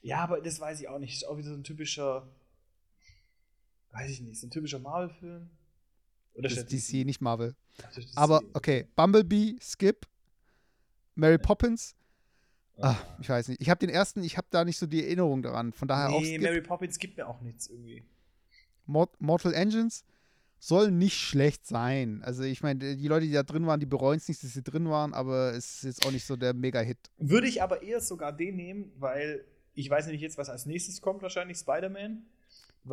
Ja, 0.02 0.18
aber 0.18 0.40
das 0.40 0.60
weiß 0.60 0.80
ich 0.80 0.88
auch 0.88 0.98
nicht. 0.98 1.14
Ist 1.14 1.26
auch 1.26 1.38
wieder 1.38 1.48
so 1.48 1.54
ein 1.54 1.64
typischer. 1.64 2.28
weiß 3.92 4.10
ich 4.10 4.20
nicht, 4.20 4.38
so 4.38 4.46
ein 4.46 4.50
typischer 4.50 4.78
Marvel-Film. 4.78 5.48
Oder 6.34 6.48
das 6.48 6.58
ist 6.58 6.92
DC, 6.92 7.06
nicht 7.06 7.22
Marvel. 7.22 7.56
Das 7.78 7.96
ist 7.96 8.16
Aber 8.18 8.42
okay, 8.52 8.86
Bumblebee, 8.94 9.56
Skip, 9.62 10.06
Mary 11.16 11.38
Poppins. 11.38 11.94
Ah, 12.78 12.90
Ah. 12.92 13.16
ich 13.20 13.28
weiß 13.28 13.48
nicht. 13.48 13.60
Ich 13.60 13.70
habe 13.70 13.78
den 13.78 13.88
ersten, 13.88 14.22
ich 14.22 14.36
habe 14.36 14.46
da 14.50 14.64
nicht 14.64 14.78
so 14.78 14.86
die 14.86 15.02
Erinnerung 15.02 15.42
daran. 15.42 15.72
Von 15.72 15.88
daher 15.88 16.10
auch 16.10 16.20
Nee. 16.20 16.38
Mary 16.38 16.60
Poppins 16.60 16.98
gibt 16.98 17.16
mir 17.16 17.26
auch 17.26 17.40
nichts 17.40 17.68
irgendwie. 17.68 18.04
Mort 18.84 19.18
Mortal 19.20 19.54
Engines 19.54 20.04
soll 20.58 20.90
nicht 20.90 21.16
schlecht 21.18 21.66
sein. 21.66 22.22
Also 22.22 22.42
ich 22.42 22.62
meine, 22.62 22.96
die 22.96 23.08
Leute, 23.08 23.26
die 23.26 23.32
da 23.32 23.42
drin 23.42 23.66
waren, 23.66 23.80
die 23.80 23.86
bereuen 23.86 24.18
es 24.18 24.28
nicht, 24.28 24.42
dass 24.42 24.52
sie 24.52 24.62
drin 24.62 24.88
waren, 24.88 25.12
aber 25.14 25.52
es 25.54 25.76
ist 25.76 25.84
jetzt 25.84 26.06
auch 26.06 26.12
nicht 26.12 26.26
so 26.26 26.36
der 26.36 26.54
Mega-Hit. 26.54 26.98
Würde 27.18 27.46
ich 27.48 27.62
aber 27.62 27.82
eher 27.82 28.00
sogar 28.00 28.32
den 28.32 28.56
nehmen, 28.56 28.92
weil 28.98 29.44
ich 29.74 29.88
weiß 29.90 30.06
nämlich 30.06 30.22
jetzt, 30.22 30.38
was 30.38 30.48
als 30.48 30.64
nächstes 30.66 31.00
kommt, 31.00 31.22
wahrscheinlich 31.22 31.58
Spider-Man. 31.58 32.24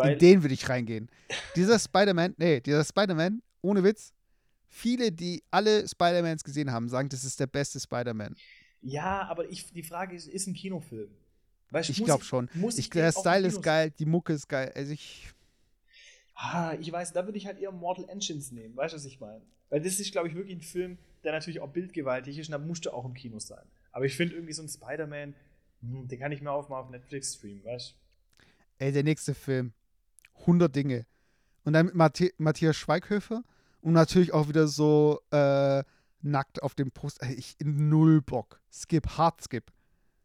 In 0.06 0.18
den 0.20 0.42
würde 0.44 0.54
ich 0.56 0.68
reingehen. 0.70 1.10
Dieser 1.56 1.78
Spider-Man, 1.78 2.34
nee, 2.38 2.60
dieser 2.62 2.84
Spider-Man, 2.84 3.42
ohne 3.62 3.84
Witz, 3.84 4.12
viele, 4.74 5.12
die 5.12 5.44
alle 5.52 5.88
Spider-Mans 5.88 6.44
gesehen 6.44 6.72
haben, 6.72 6.90
sagen, 6.90 7.10
das 7.10 7.24
ist 7.24 7.40
der 7.40 7.48
beste 7.48 7.80
Spider-Man. 7.80 8.36
Ja, 8.82 9.28
aber 9.28 9.50
ich, 9.50 9.72
die 9.72 9.84
Frage 9.84 10.16
ist, 10.16 10.28
ist 10.28 10.48
ein 10.48 10.54
Kinofilm? 10.54 11.10
Weißt, 11.72 11.90
Ich 11.90 12.04
glaube 12.04 12.24
schon. 12.24 12.50
Muss 12.54 12.78
Ich, 12.78 12.90
den 12.90 13.02
der 13.02 13.12
Style 13.12 13.48
ist 13.48 13.62
geil, 13.62 13.92
die 13.98 14.06
Mucke 14.06 14.34
ist 14.34 14.48
geil. 14.48 14.72
Also 14.76 14.92
ich, 14.92 15.34
Ah, 16.36 16.76
ich 16.80 16.92
weiß, 16.92 17.14
da 17.14 17.26
würde 17.26 17.38
ich 17.38 17.46
halt 17.46 17.60
eher 17.60 17.72
Mortal 17.72 18.10
Engines 18.10 18.52
nehmen. 18.52 18.76
Weißt 18.76 18.94
du, 18.94 18.98
was 18.98 19.06
ich 19.06 19.20
meine? 19.20 19.42
Weil 19.70 19.82
das 19.82 20.00
ist, 20.00 20.12
glaube 20.12 20.28
ich, 20.28 20.36
wirklich 20.36 20.58
ein 20.58 20.62
Film, 20.62 20.98
der 21.24 21.32
natürlich 21.32 21.60
auch 21.62 21.70
bildgewaltig 21.70 22.38
ist 22.38 22.48
und 22.48 22.54
da 22.54 22.58
musste 22.58 22.94
auch 22.94 23.06
im 23.06 23.14
Kino 23.14 23.40
sein. 23.40 23.64
Aber 23.92 24.06
ich 24.06 24.16
finde 24.16 24.36
irgendwie 24.36 24.54
so 24.54 24.64
ein 24.64 24.70
Spider-Man, 24.70 25.36
hm, 25.82 26.08
den 26.08 26.20
kann 26.20 26.32
ich 26.32 26.42
mir 26.42 26.52
auch 26.52 26.70
mal 26.70 26.80
auf 26.80 26.90
Netflix 26.90 27.36
streamen, 27.36 27.64
weißt 27.64 27.96
ey, 28.80 28.92
der 28.92 29.04
nächste 29.04 29.34
Film, 29.34 29.74
100 30.42 30.76
Dinge. 30.76 31.06
Und 31.64 31.74
dann 31.74 31.86
mit 31.86 31.96
Mathi 31.96 32.34
Matthias 32.38 32.76
Schweighöfer 32.76 33.44
und 33.84 33.94
natürlich 33.94 34.34
auch 34.34 34.48
wieder 34.48 34.68
so 34.68 35.22
äh, 35.32 35.84
nackt 36.22 36.64
auf 36.64 36.74
dem 36.76 36.92
Post. 36.92 37.22
Ich 37.38 37.56
null 37.64 38.22
Bock. 38.22 38.60
Skip, 38.72 39.06
hard 39.18 39.42
skip. 39.42 39.72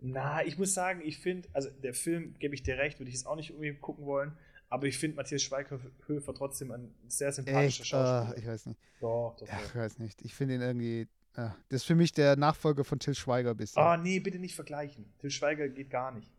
Na, 0.00 0.44
ich 0.44 0.56
muss 0.58 0.74
sagen, 0.74 1.00
ich 1.04 1.18
finde, 1.18 1.48
also 1.52 1.68
der 1.70 1.92
Film, 1.92 2.34
gebe 2.38 2.54
ich 2.54 2.62
dir 2.62 2.78
recht, 2.78 3.00
würde 3.00 3.08
ich 3.10 3.16
jetzt 3.16 3.26
auch 3.26 3.34
nicht 3.34 3.50
irgendwie 3.50 3.74
gucken 3.74 4.06
wollen, 4.06 4.32
aber 4.68 4.86
ich 4.86 4.96
finde 4.96 5.16
Matthias 5.16 5.42
Schweighöfer 5.42 6.34
trotzdem 6.34 6.70
ein 6.70 6.94
sehr 7.08 7.32
sympathischer 7.32 7.80
Echt, 7.82 7.86
Schauspieler. 7.88 8.36
äh, 8.36 8.40
ich 8.40 8.46
weiß 8.46 8.66
nicht. 8.66 8.80
doch, 9.00 9.34
doch, 9.38 9.48
Ja, 9.48 9.56
doch. 9.56 9.64
ich 9.64 9.74
weiß 9.74 9.98
nicht. 9.98 10.22
Ich 10.22 10.34
finde 10.34 10.54
ihn 10.54 10.60
irgendwie. 10.60 11.00
Äh, 11.34 11.48
das 11.68 11.80
ist 11.82 11.84
für 11.84 11.96
mich 11.96 12.12
der 12.12 12.36
Nachfolger 12.36 12.84
von 12.84 13.00
Till 13.00 13.14
Schweiger 13.14 13.54
bisschen. 13.56 13.82
Ah, 13.82 13.96
nee, 13.96 14.20
bitte 14.20 14.38
nicht 14.38 14.54
vergleichen. 14.54 15.12
Till 15.18 15.30
Schweiger 15.30 15.68
geht 15.68 15.90
gar 15.90 16.12
nicht. 16.12 16.30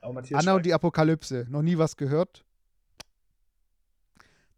Aber 0.00 0.14
Matthias 0.14 0.40
Anna 0.40 0.52
und 0.52 0.56
Schweiger, 0.58 0.62
die 0.62 0.74
Apokalypse. 0.74 1.46
Noch 1.50 1.62
nie 1.62 1.76
was 1.76 1.96
gehört. 1.98 2.44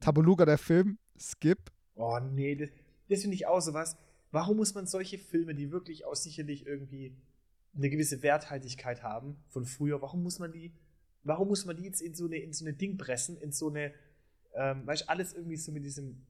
Tabaluga, 0.00 0.44
der 0.44 0.58
Film. 0.58 0.98
Skip. 1.20 1.58
Oh 1.96 2.18
nee, 2.18 2.54
das, 2.56 2.70
das 3.08 3.20
finde 3.22 3.34
ich 3.34 3.46
auch 3.46 3.60
so 3.60 3.74
was. 3.74 3.96
Warum 4.32 4.56
muss 4.58 4.74
man 4.74 4.86
solche 4.86 5.18
Filme, 5.18 5.54
die 5.54 5.70
wirklich 5.72 6.04
auch 6.04 6.14
sicherlich 6.14 6.66
irgendwie 6.66 7.12
eine 7.76 7.90
gewisse 7.90 8.22
Werthaltigkeit 8.22 9.02
haben 9.02 9.36
von 9.48 9.64
früher, 9.64 10.00
warum 10.02 10.22
muss 10.22 10.38
man 10.38 10.52
die, 10.52 10.72
warum 11.24 11.48
muss 11.48 11.64
man 11.66 11.76
die 11.76 11.84
jetzt 11.84 12.00
in 12.00 12.14
so 12.14 12.26
eine, 12.26 12.36
in 12.38 12.52
so 12.52 12.64
eine 12.64 12.74
Ding 12.74 12.96
pressen, 12.96 13.36
in 13.38 13.52
so 13.52 13.68
eine, 13.68 13.92
ähm, 14.54 14.86
weißt 14.86 15.02
du, 15.02 15.08
alles 15.08 15.32
irgendwie 15.34 15.56
so 15.56 15.72
mit 15.72 15.84
diesem 15.84 16.22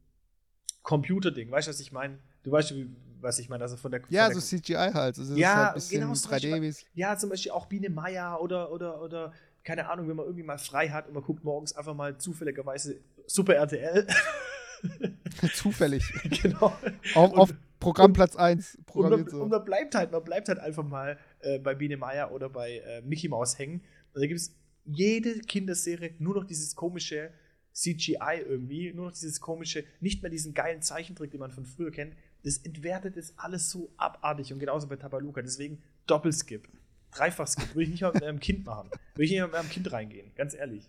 Computerding, 0.82 1.50
weißt 1.50 1.68
du, 1.68 1.70
was 1.70 1.80
ich 1.80 1.92
meine? 1.92 2.18
Du 2.42 2.50
weißt, 2.50 2.74
wie- 2.74 2.90
was 3.20 3.38
ich 3.38 3.48
meine, 3.50 3.62
also 3.64 3.76
von 3.76 3.90
der 3.90 4.00
Ja, 4.08 4.24
von 4.24 4.32
der, 4.32 4.40
so 4.40 4.56
CGI 4.56 4.92
halt. 4.94 5.18
Also 5.18 5.34
Ja, 5.34 5.54
halt 5.54 5.68
ein 5.68 5.74
bisschen 5.74 6.00
genau, 6.00 6.14
zum 6.14 6.30
Beispiel 6.30 6.52
3D-mäßig. 6.54 6.86
Ja, 6.94 7.16
zum 7.18 7.28
Beispiel 7.30 7.52
auch 7.52 7.66
Biene 7.66 7.90
Meier 7.90 8.40
oder, 8.40 8.72
oder, 8.72 9.02
oder, 9.02 9.32
keine 9.62 9.90
Ahnung, 9.90 10.08
wenn 10.08 10.16
man 10.16 10.24
irgendwie 10.24 10.42
mal 10.44 10.58
frei 10.58 10.88
hat 10.88 11.06
und 11.06 11.12
man 11.14 11.22
guckt 11.22 11.44
morgens 11.44 11.74
einfach 11.74 11.94
mal 11.94 12.16
zufälligerweise 12.18 12.98
Super 13.26 13.54
RTL. 13.56 14.06
Zufällig. 15.54 16.04
genau. 16.42 16.72
Auf, 17.14 17.32
Und- 17.32 17.38
auf 17.38 17.54
Programmplatz 17.78 18.36
1. 18.36 18.74
Und 18.76 18.86
Programmiert 18.86 19.26
man, 19.26 19.30
so. 19.30 19.42
und 19.42 19.48
man 19.50 19.64
bleibt 19.64 19.94
halt, 19.94 20.12
man 20.12 20.22
bleibt 20.22 20.48
halt 20.48 20.58
einfach 20.58 20.84
mal 20.84 21.18
äh, 21.40 21.58
bei 21.58 21.74
Biene 21.74 21.96
Meier 21.96 22.30
oder 22.32 22.48
bei 22.50 22.78
äh, 22.78 23.00
Mickey 23.02 23.28
Mouse 23.28 23.58
hängen. 23.58 23.82
Und 24.12 24.20
da 24.20 24.26
gibt 24.26 24.38
es 24.38 24.54
jede 24.84 25.38
Kinderserie 25.40 26.14
nur 26.18 26.34
noch 26.34 26.44
dieses 26.44 26.74
komische 26.74 27.30
CGI 27.72 28.42
irgendwie, 28.46 28.92
nur 28.92 29.06
noch 29.06 29.12
dieses 29.12 29.40
komische, 29.40 29.84
nicht 30.00 30.22
mehr 30.22 30.30
diesen 30.30 30.52
geilen 30.54 30.82
Zeichentrick, 30.82 31.30
den 31.30 31.40
man 31.40 31.50
von 31.52 31.64
früher 31.64 31.90
kennt. 31.90 32.14
Das 32.42 32.58
entwertet 32.58 33.16
das 33.16 33.34
alles 33.38 33.70
so 33.70 33.92
abartig 33.96 34.52
und 34.52 34.58
genauso 34.58 34.88
bei 34.88 34.96
Tabaluka. 34.96 35.40
Deswegen 35.42 35.82
Doppelskip. 36.06 36.68
Dreifach-Skip. 37.12 37.74
Würde 37.74 37.84
ich 37.84 37.90
nicht 37.90 38.02
mal 38.02 38.12
mit 38.12 38.22
einem 38.22 38.40
Kind 38.40 38.64
machen. 38.64 38.90
Würde 39.14 39.24
ich 39.24 39.30
nicht 39.30 39.40
mal 39.40 39.46
mit 39.48 39.56
einem 39.56 39.68
Kind 39.68 39.90
reingehen, 39.92 40.32
ganz 40.36 40.54
ehrlich. 40.54 40.88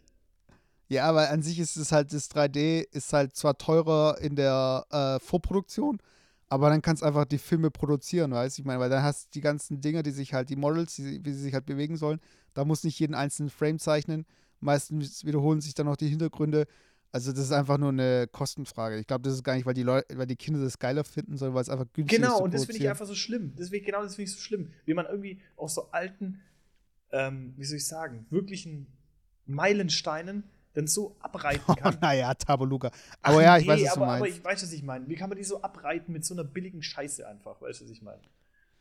Ja, 0.92 1.06
aber 1.06 1.30
an 1.30 1.42
sich 1.42 1.58
ist 1.58 1.78
es 1.78 1.94
halt, 1.94 2.12
das 2.12 2.30
3D 2.30 2.86
ist 2.92 3.14
halt 3.14 3.34
zwar 3.34 3.58
teurer 3.58 4.18
in 4.20 4.36
der 4.36 4.86
äh, 4.90 5.26
Vorproduktion, 5.26 6.00
aber 6.50 6.70
dann 6.70 6.82
kannst 6.82 7.02
du 7.02 7.06
einfach 7.06 7.24
die 7.24 7.38
Filme 7.38 7.72
produzieren, 7.72 8.32
weißt 8.32 8.58
du? 8.58 8.62
Ich 8.64 8.66
meine, 8.66 8.82
weil 8.82 8.90
dann 8.90 9.02
hast 9.02 9.28
du 9.28 9.30
die 9.36 9.40
ganzen 9.40 9.80
Dinge, 9.80 10.04
die 10.04 10.12
sich 10.12 10.34
halt, 10.34 10.50
die 10.50 10.58
Models, 10.58 10.96
die, 10.96 11.24
wie 11.24 11.32
sie 11.32 11.44
sich 11.44 11.54
halt 11.54 11.66
bewegen 11.66 11.96
sollen, 11.96 12.20
da 12.54 12.66
muss 12.66 12.84
nicht 12.84 13.00
jeden 13.00 13.16
einzelnen 13.16 13.50
Frame 13.50 13.80
zeichnen. 13.80 14.26
Meistens 14.60 15.24
wiederholen 15.24 15.62
sich 15.62 15.76
dann 15.76 15.88
auch 15.88 15.96
die 15.96 16.10
Hintergründe. 16.10 16.68
Also 17.14 17.32
das 17.32 17.46
ist 17.46 17.54
einfach 17.54 17.78
nur 17.78 17.88
eine 17.88 18.28
Kostenfrage. 18.30 19.00
Ich 19.00 19.08
glaube, 19.08 19.22
das 19.22 19.36
ist 19.36 19.46
gar 19.46 19.56
nicht, 19.56 19.66
weil 19.66 19.74
die 19.74 19.84
Leute, 19.84 20.18
weil 20.18 20.28
die 20.28 20.36
Kinder 20.36 20.62
das 20.62 20.78
geiler 20.78 21.06
finden, 21.06 21.38
sondern 21.38 21.56
weil 21.56 21.62
es 21.62 21.70
einfach 21.70 21.88
günstig 21.94 22.20
ist. 22.20 22.26
Genau, 22.26 22.44
und 22.44 22.54
das 22.54 22.66
finde 22.66 22.82
ich 22.82 22.90
einfach 22.90 23.08
so 23.08 23.16
schlimm. 23.16 23.54
Deswegen, 23.58 23.86
genau 23.86 24.04
das 24.04 24.16
finde 24.16 24.30
ich 24.30 24.36
so 24.36 24.42
schlimm. 24.42 24.74
Wie 24.84 24.94
man 24.94 25.06
irgendwie 25.06 25.40
aus 25.56 25.74
so 25.74 25.90
alten, 25.92 26.42
ähm, 27.14 27.54
wie 27.56 27.64
soll 27.64 27.78
ich 27.78 27.88
sagen, 27.88 28.26
wirklichen 28.30 28.88
Meilensteinen 29.46 30.44
dann 30.74 30.88
so 30.88 31.16
abreiten 31.20 31.64
Oh, 31.68 31.74
kann. 31.76 31.98
naja, 32.02 32.34
Tabaluga. 32.34 32.92
Aber 33.22 33.42
ja, 33.42 33.58
ich 33.58 33.68
weiß, 33.68 33.82
was 33.84 33.90
aber, 33.92 34.06
du 34.06 34.12
aber 34.12 34.20
meinst. 34.22 34.38
ich 34.38 34.44
weiß, 34.44 34.64
was 34.64 34.72
ich 34.72 34.84
meine. 34.84 35.08
Wie 35.08 35.16
kann 35.16 35.30
man 35.30 35.38
die 35.38 35.44
so 35.44 35.62
abreiten 35.62 36.12
mit 36.14 36.24
so 36.26 36.34
einer 36.34 36.44
billigen 36.44 36.82
Scheiße 36.82 37.28
einfach? 37.28 37.62
Weißt 37.62 37.82
du, 37.82 37.86
was 37.86 37.92
ich 37.92 38.02
meine? 38.02 38.22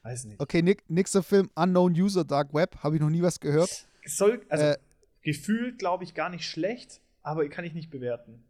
Weiß 0.02 0.24
nicht. 0.24 0.40
Okay, 0.40 0.62
nick- 0.62 0.88
nächster 0.88 1.22
Film, 1.22 1.50
Unknown 1.54 1.92
User 1.92 2.24
Dark 2.24 2.54
Web, 2.54 2.76
habe 2.82 2.96
ich 2.96 3.00
noch 3.02 3.10
nie 3.10 3.22
was 3.22 3.38
gehört. 3.40 3.86
Soll, 4.06 4.40
also 4.48 4.64
Äh, 4.64 4.78
gefühlt, 5.22 5.78
glaube 5.78 6.04
ich, 6.04 6.14
gar 6.14 6.30
nicht 6.30 6.44
schlecht, 6.48 7.00
aber 7.22 7.46
kann 7.48 7.64
ich 7.64 7.74
nicht 7.74 7.90
bewerten. 7.90 8.42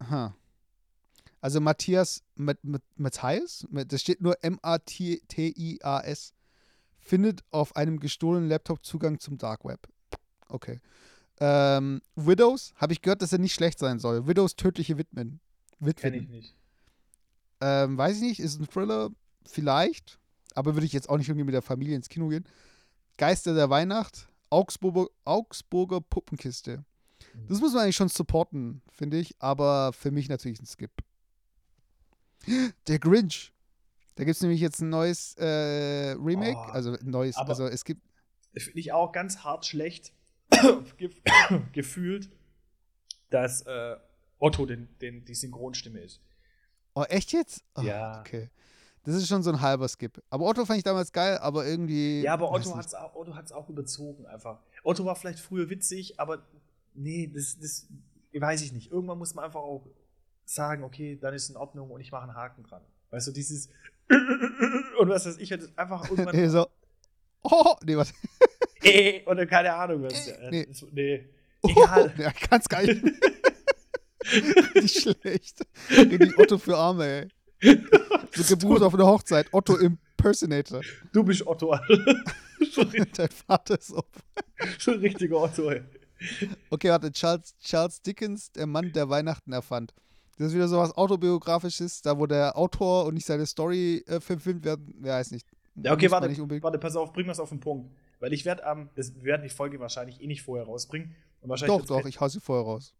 Aha. 0.00 0.34
Also 1.40 1.60
Matthias 1.60 2.24
mit, 2.34 2.62
mit, 2.64 2.82
Matthias, 2.96 3.66
das 3.70 4.00
steht 4.00 4.20
nur 4.20 4.42
M-A-T-I-A-S, 4.42 6.32
findet 6.98 7.44
auf 7.52 7.76
einem 7.76 8.00
gestohlenen 8.00 8.48
Laptop 8.48 8.84
Zugang 8.84 9.20
zum 9.20 9.38
Dark 9.38 9.64
Web. 9.64 9.86
Okay. 10.48 10.80
Ähm, 11.40 12.02
Widows, 12.16 12.72
habe 12.76 12.92
ich 12.92 13.02
gehört, 13.02 13.22
dass 13.22 13.32
er 13.32 13.38
nicht 13.38 13.54
schlecht 13.54 13.78
sein 13.78 13.98
soll. 13.98 14.26
Widows 14.26 14.56
tödliche 14.56 14.98
Widmen. 14.98 15.40
Kenne 15.80 16.16
ich 16.16 16.22
Witwen. 16.22 16.30
nicht. 16.30 16.56
Ähm, 17.60 17.96
weiß 17.96 18.16
ich 18.16 18.22
nicht, 18.22 18.40
ist 18.40 18.60
ein 18.60 18.66
Thriller, 18.68 19.10
vielleicht, 19.44 20.18
aber 20.54 20.74
würde 20.74 20.86
ich 20.86 20.92
jetzt 20.92 21.08
auch 21.08 21.16
nicht 21.16 21.28
irgendwie 21.28 21.44
mit 21.44 21.54
der 21.54 21.62
Familie 21.62 21.96
ins 21.96 22.08
Kino 22.08 22.28
gehen. 22.28 22.44
Geister 23.16 23.54
der 23.54 23.70
Weihnacht, 23.70 24.28
Augsburger, 24.50 25.06
Augsburger 25.24 26.00
Puppenkiste. 26.00 26.84
Das 27.48 27.60
muss 27.60 27.72
man 27.72 27.84
eigentlich 27.84 27.96
schon 27.96 28.08
supporten, 28.08 28.82
finde 28.90 29.18
ich, 29.18 29.34
aber 29.38 29.92
für 29.92 30.10
mich 30.10 30.28
natürlich 30.28 30.60
ein 30.60 30.66
Skip. 30.66 30.90
Der 32.86 32.98
Grinch. 32.98 33.52
Da 34.14 34.24
gibt 34.24 34.36
es 34.36 34.42
nämlich 34.42 34.60
jetzt 34.60 34.80
ein 34.80 34.88
neues 34.88 35.34
äh, 35.34 36.12
Remake, 36.12 36.56
Oh, 36.56 36.70
also 36.72 36.92
ein 36.92 37.10
neues, 37.10 37.36
also 37.36 37.66
es 37.66 37.84
gibt, 37.84 38.02
finde 38.56 38.80
ich 38.80 38.92
auch 38.92 39.12
ganz 39.12 39.38
hart 39.38 39.64
schlecht 39.66 40.12
gefühlt, 41.72 42.30
dass 43.30 43.62
äh, 43.62 43.96
Otto 44.38 44.66
den, 44.66 44.88
den, 45.00 45.24
die 45.24 45.34
Synchronstimme 45.34 46.00
ist. 46.00 46.20
oh 46.94 47.04
echt 47.04 47.32
jetzt? 47.32 47.64
Oh, 47.76 47.82
Ja. 47.82 48.20
Okay. 48.20 48.50
Das 49.04 49.16
ist 49.16 49.28
schon 49.28 49.42
so 49.42 49.50
ein 49.50 49.60
halber 49.62 49.88
Skip. 49.88 50.22
Aber 50.28 50.44
Otto 50.44 50.66
fand 50.66 50.78
ich 50.78 50.84
damals 50.84 51.12
geil, 51.12 51.38
aber 51.38 51.66
irgendwie. 51.66 52.20
Ja, 52.20 52.34
aber 52.34 52.50
Otto 52.50 52.76
hat 52.76 52.84
es 52.84 52.94
auch, 52.94 53.14
Otto 53.14 53.34
hat's 53.34 53.52
auch 53.52 53.68
überzogen 53.70 54.26
einfach. 54.26 54.60
Otto 54.82 55.04
war 55.06 55.16
vielleicht 55.16 55.40
früher 55.40 55.70
witzig, 55.70 56.20
aber 56.20 56.42
nee, 56.92 57.30
das, 57.34 57.58
das 57.58 57.86
weiß 58.34 58.60
ich 58.60 58.72
nicht. 58.72 58.90
Irgendwann 58.90 59.16
muss 59.16 59.34
man 59.34 59.46
einfach 59.46 59.60
auch 59.60 59.86
sagen, 60.44 60.84
okay, 60.84 61.16
dann 61.18 61.32
ist 61.32 61.48
in 61.48 61.56
Ordnung 61.56 61.90
und 61.90 62.00
ich 62.00 62.12
mache 62.12 62.24
einen 62.24 62.34
Haken 62.34 62.64
dran. 62.64 62.82
Weißt 63.10 63.28
du, 63.28 63.32
dieses 63.32 63.70
und 64.98 65.08
was 65.08 65.26
weiß 65.26 65.38
ich, 65.38 65.50
halt 65.52 65.70
einfach 65.78 66.04
irgendwann 66.10 66.36
nee, 66.36 66.48
so. 66.48 66.66
Oh, 67.42 67.76
nee, 67.84 67.96
was? 67.96 68.12
Äh, 68.88 69.22
oder 69.26 69.46
keine 69.46 69.72
Ahnung 69.74 70.02
was. 70.02 70.26
Nee. 70.26 70.50
Nee. 70.50 70.66
Das, 70.66 70.86
nee. 70.92 71.24
Egal. 71.62 72.14
Ja, 72.18 72.32
ganz 72.50 72.68
geil. 72.68 73.02
Nicht 74.74 75.00
schlecht. 75.02 75.66
Richtig 75.90 76.38
Otto 76.38 76.58
für 76.58 76.76
Arme, 76.76 77.28
ey. 77.60 77.76
So 78.32 78.44
gebucht 78.56 78.82
auf 78.82 78.94
eine 78.94 79.06
Hochzeit. 79.06 79.46
Otto 79.52 79.76
Impersonator. 79.76 80.80
Du 81.12 81.24
bist 81.24 81.46
Otto. 81.46 81.76
Dein 83.16 83.28
Vater 83.28 83.78
ist 83.78 83.92
auf. 83.92 84.04
schon 84.78 84.94
ein 84.94 85.00
richtiger 85.00 85.36
Otto, 85.36 85.70
ey. 85.70 85.82
Okay, 86.70 86.90
warte. 86.90 87.12
Charles, 87.12 87.56
Charles 87.58 88.02
Dickens, 88.02 88.52
der 88.52 88.66
Mann, 88.66 88.92
der 88.92 89.08
Weihnachten 89.08 89.52
erfand. 89.52 89.94
Das 90.36 90.48
ist 90.48 90.54
wieder 90.54 90.68
so 90.68 90.78
was 90.78 90.96
Autobiografisches, 90.96 92.00
da 92.02 92.16
wo 92.16 92.26
der 92.26 92.56
Autor 92.56 93.06
und 93.06 93.14
nicht 93.14 93.26
seine 93.26 93.44
Story 93.46 94.04
äh, 94.06 94.20
verfilmt 94.20 94.64
werden. 94.64 94.94
Wer 95.00 95.14
weiß 95.14 95.32
nicht. 95.32 95.46
Ja, 95.82 95.92
okay, 95.92 96.10
warte, 96.10 96.28
warte, 96.62 96.78
pass 96.78 96.96
auf, 96.96 97.12
bring 97.12 97.26
was 97.26 97.40
auf 97.40 97.48
den 97.48 97.60
Punkt. 97.60 97.90
Weil 98.20 98.32
ich 98.32 98.44
werde 98.44 98.64
am, 98.64 98.90
das, 98.94 99.14
wir 99.14 99.24
werden 99.24 99.42
die 99.42 99.48
Folge 99.48 99.80
wahrscheinlich 99.80 100.20
eh 100.20 100.26
nicht 100.26 100.42
vorher 100.42 100.66
rausbringen. 100.66 101.14
doch, 101.66 101.84
doch, 101.84 102.06
ich 102.06 102.20
hau 102.20 102.28
sie 102.28 102.40
vorher 102.40 102.64
raus. 102.64 102.94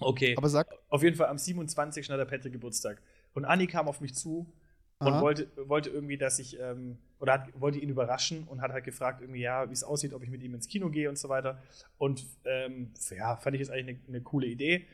Okay. 0.00 0.34
Aber 0.36 0.48
sag. 0.48 0.68
Auf 0.88 1.02
jeden 1.02 1.16
Fall 1.16 1.28
am 1.28 1.38
27. 1.38 2.08
hat 2.10 2.18
der 2.18 2.24
Patrick 2.24 2.52
Geburtstag. 2.52 3.02
Und 3.34 3.44
Anni 3.44 3.66
kam 3.66 3.88
auf 3.88 4.00
mich 4.00 4.14
zu 4.14 4.52
und 5.00 5.20
wollte, 5.20 5.48
wollte 5.68 5.90
irgendwie, 5.90 6.18
dass 6.18 6.38
ich, 6.38 6.58
ähm, 6.58 6.98
oder 7.20 7.34
hat, 7.34 7.60
wollte 7.60 7.78
ihn 7.78 7.88
überraschen 7.88 8.48
und 8.48 8.60
hat 8.60 8.72
halt 8.72 8.84
gefragt, 8.84 9.20
irgendwie, 9.20 9.40
ja, 9.40 9.68
wie 9.68 9.72
es 9.72 9.84
aussieht, 9.84 10.12
ob 10.12 10.22
ich 10.24 10.30
mit 10.30 10.42
ihm 10.42 10.54
ins 10.54 10.66
Kino 10.66 10.90
gehe 10.90 11.08
und 11.08 11.16
so 11.16 11.28
weiter. 11.28 11.62
Und 11.98 12.26
ähm, 12.44 12.90
ja, 13.16 13.36
fand 13.36 13.54
ich 13.54 13.60
jetzt 13.60 13.70
eigentlich 13.70 13.98
eine, 13.98 14.08
eine 14.08 14.20
coole 14.22 14.46
Idee. 14.46 14.86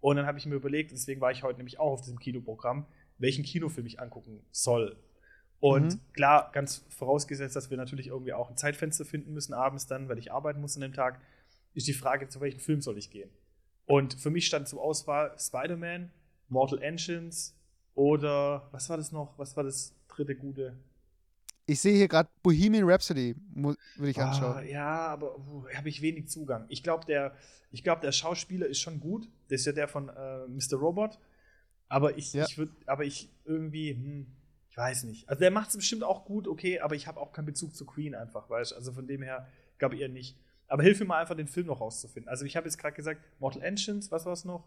Und 0.00 0.16
dann 0.16 0.26
habe 0.26 0.38
ich 0.38 0.46
mir 0.46 0.56
überlegt, 0.56 0.90
deswegen 0.90 1.20
war 1.20 1.30
ich 1.30 1.44
heute 1.44 1.58
nämlich 1.58 1.78
auch 1.78 1.92
auf 1.92 2.00
diesem 2.00 2.18
Kinoprogramm, 2.18 2.86
welchen 3.18 3.44
Kinofilm 3.44 3.86
ich 3.86 4.00
angucken 4.00 4.40
soll. 4.50 4.96
Und 5.62 5.94
mhm. 5.94 6.00
klar, 6.12 6.50
ganz 6.52 6.84
vorausgesetzt, 6.88 7.54
dass 7.54 7.70
wir 7.70 7.76
natürlich 7.76 8.08
irgendwie 8.08 8.32
auch 8.32 8.50
ein 8.50 8.56
Zeitfenster 8.56 9.04
finden 9.04 9.32
müssen 9.32 9.54
abends 9.54 9.86
dann, 9.86 10.08
weil 10.08 10.18
ich 10.18 10.32
arbeiten 10.32 10.60
muss 10.60 10.74
an 10.74 10.80
dem 10.80 10.92
Tag, 10.92 11.20
ist 11.72 11.86
die 11.86 11.92
Frage, 11.92 12.26
zu 12.26 12.40
welchem 12.40 12.58
Film 12.58 12.80
soll 12.80 12.98
ich 12.98 13.10
gehen? 13.10 13.30
Und 13.86 14.14
für 14.14 14.30
mich 14.30 14.46
stand 14.46 14.66
zur 14.66 14.82
Auswahl 14.82 15.36
Spider-Man, 15.38 16.10
Mortal 16.48 16.82
Engines 16.82 17.56
oder 17.94 18.68
was 18.72 18.90
war 18.90 18.96
das 18.96 19.12
noch? 19.12 19.38
Was 19.38 19.56
war 19.56 19.62
das 19.62 19.94
dritte 20.08 20.34
gute? 20.34 20.76
Ich 21.66 21.80
sehe 21.80 21.94
hier 21.94 22.08
gerade 22.08 22.28
Bohemian 22.42 22.82
Rhapsody, 22.82 23.36
würde 23.54 23.78
ich 24.10 24.18
anschauen. 24.20 24.56
Ah, 24.56 24.62
ja, 24.62 25.06
aber 25.06 25.38
uh, 25.38 25.64
habe 25.72 25.88
ich 25.88 26.02
wenig 26.02 26.26
Zugang. 26.26 26.64
Ich 26.70 26.82
glaube, 26.82 27.06
der, 27.06 27.36
glaub, 27.84 28.00
der 28.00 28.10
Schauspieler 28.10 28.66
ist 28.66 28.80
schon 28.80 28.98
gut. 28.98 29.28
Das 29.46 29.60
ist 29.60 29.66
ja 29.66 29.72
der 29.72 29.86
von 29.86 30.08
äh, 30.08 30.48
Mr. 30.48 30.78
Robot. 30.78 31.20
Aber 31.88 32.18
ich, 32.18 32.32
ja. 32.32 32.46
ich 32.46 32.58
würde, 32.58 32.72
aber 32.86 33.04
ich 33.04 33.30
irgendwie, 33.44 33.92
hm, 33.92 34.26
ich 34.72 34.78
weiß 34.78 35.04
nicht. 35.04 35.28
Also 35.28 35.40
der 35.40 35.50
macht 35.50 35.68
es 35.68 35.76
bestimmt 35.76 36.02
auch 36.02 36.24
gut, 36.24 36.48
okay, 36.48 36.80
aber 36.80 36.94
ich 36.94 37.06
habe 37.06 37.20
auch 37.20 37.34
keinen 37.34 37.44
Bezug 37.44 37.76
zu 37.76 37.84
Queen 37.84 38.14
einfach, 38.14 38.48
weißt 38.48 38.72
Also 38.72 38.94
von 38.94 39.06
dem 39.06 39.20
her 39.20 39.46
glaube 39.76 39.96
ich 39.96 40.00
eher 40.00 40.08
nicht. 40.08 40.34
Aber 40.66 40.82
hilf 40.82 40.98
mir 40.98 41.04
mal 41.04 41.20
einfach, 41.20 41.36
den 41.36 41.46
Film 41.46 41.66
noch 41.66 41.82
rauszufinden. 41.82 42.30
Also 42.30 42.46
ich 42.46 42.56
habe 42.56 42.66
jetzt 42.66 42.78
gerade 42.78 42.96
gesagt, 42.96 43.20
Mortal 43.38 43.62
Engines, 43.62 44.10
was 44.10 44.24
war 44.24 44.32
es 44.32 44.46
noch? 44.46 44.64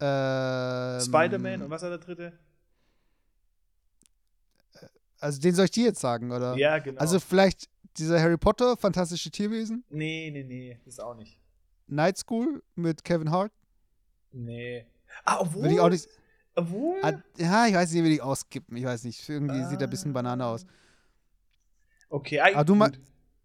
Ähm, 0.00 1.00
Spider-Man 1.02 1.62
und 1.62 1.70
was 1.70 1.82
war 1.82 1.90
der 1.90 1.98
dritte? 1.98 2.36
Also 5.20 5.40
den 5.40 5.54
soll 5.54 5.66
ich 5.66 5.70
dir 5.70 5.84
jetzt 5.84 6.00
sagen, 6.00 6.32
oder? 6.32 6.56
Ja, 6.56 6.80
genau. 6.80 7.00
Also 7.00 7.20
vielleicht 7.20 7.70
dieser 7.96 8.20
Harry 8.20 8.38
Potter, 8.38 8.76
Fantastische 8.76 9.30
Tierwesen? 9.30 9.84
Nee, 9.88 10.32
nee, 10.32 10.42
nee, 10.42 10.80
das 10.84 10.94
ist 10.94 11.00
auch 11.00 11.14
nicht. 11.14 11.38
Night 11.86 12.18
School 12.18 12.64
mit 12.74 13.04
Kevin 13.04 13.30
Hart? 13.30 13.52
Nee. 14.32 14.84
Ah, 15.24 15.38
obwohl. 15.38 16.02
Obwohl. 16.56 16.96
Ah, 17.02 17.12
ja, 17.36 17.66
ich 17.66 17.74
weiß 17.74 17.92
nicht, 17.92 18.04
wie 18.04 18.10
die 18.10 18.20
auskippen. 18.20 18.76
Ich 18.76 18.84
weiß 18.84 19.04
nicht. 19.04 19.28
Irgendwie 19.28 19.60
ah. 19.60 19.68
sieht 19.68 19.80
er 19.80 19.86
ein 19.86 19.90
bisschen 19.90 20.12
Banane 20.12 20.44
aus. 20.44 20.66
Okay, 22.08 22.40
ah, 22.40 22.64
du, 22.64 22.74
mein, 22.74 22.96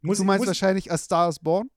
muss, 0.01 0.17
du 0.17 0.23
meinst 0.23 0.41
muss, 0.41 0.47
wahrscheinlich 0.47 0.91
A 0.91 0.97
Star 0.97 1.29
is 1.29 1.39
Born? 1.39 1.69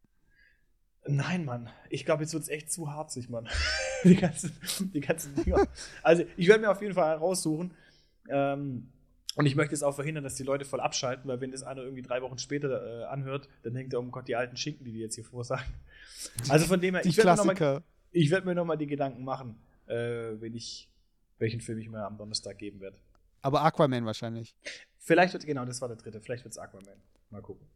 Nein, 1.07 1.45
Mann. 1.45 1.69
Ich 1.91 2.05
glaube, 2.05 2.23
jetzt 2.23 2.33
wird 2.33 2.45
es 2.45 2.49
echt 2.49 2.73
zu 2.73 2.91
harzig, 2.91 3.29
Mann. 3.29 3.49
die, 4.05 4.17
ganzen, 4.17 4.53
die 4.93 5.01
ganzen 5.01 5.35
Dinger. 5.35 5.67
Also, 6.03 6.25
ich 6.37 6.49
werde 6.49 6.63
mir 6.63 6.71
auf 6.71 6.81
jeden 6.81 6.95
Fall 6.95 7.09
heraussuchen. 7.09 7.73
Ähm, 8.29 8.89
und 9.37 9.47
ich 9.47 9.57
möchte 9.57 9.75
es 9.75 9.83
auch 9.83 9.95
verhindern, 9.95 10.23
dass 10.23 10.37
die 10.37 10.45
Leute 10.45 10.65
voll 10.65 10.81
abschalten, 10.81 11.29
weil 11.29 11.41
wenn 11.41 11.51
das 11.51 11.63
einer 11.63 11.83
irgendwie 11.83 12.03
drei 12.03 12.23
Wochen 12.23 12.39
später 12.39 13.03
äh, 13.03 13.05
anhört, 13.05 13.49
dann 13.65 13.75
denkt 13.75 13.93
er, 13.93 14.01
oh 14.01 14.05
Gott, 14.05 14.29
die 14.29 14.37
alten 14.37 14.57
Schinken, 14.57 14.85
die 14.85 14.93
die 14.93 15.01
jetzt 15.01 15.17
hier 15.17 15.25
vorsagen. 15.25 15.67
Also 16.49 16.67
von 16.67 16.81
dem 16.81 16.95
her, 16.95 17.03
die 17.03 17.09
ich 17.09 17.17
werde 17.17 17.31
mir 17.31 17.37
nochmal 17.37 17.83
werd 18.13 18.45
mir 18.45 18.55
noch 18.55 18.77
die 18.77 18.87
Gedanken 18.87 19.25
machen, 19.25 19.59
äh, 19.87 20.41
wenn 20.41 20.55
ich, 20.55 20.89
welchen 21.39 21.61
Film 21.61 21.79
ich 21.79 21.89
mir 21.89 22.05
am 22.05 22.17
Donnerstag 22.17 22.59
geben 22.59 22.81
werde. 22.81 22.99
Aber 23.43 23.63
Aquaman 23.63 24.07
wahrscheinlich. 24.07 24.55
Vielleicht 24.99 25.35
wird, 25.35 25.45
genau, 25.45 25.65
das 25.65 25.81
war 25.81 25.89
der 25.89 25.97
dritte, 25.97 26.21
vielleicht 26.21 26.45
wird 26.45 26.53
es 26.53 26.59
Aquaman. 26.59 26.97
Mal 27.31 27.43
gucken. 27.43 27.67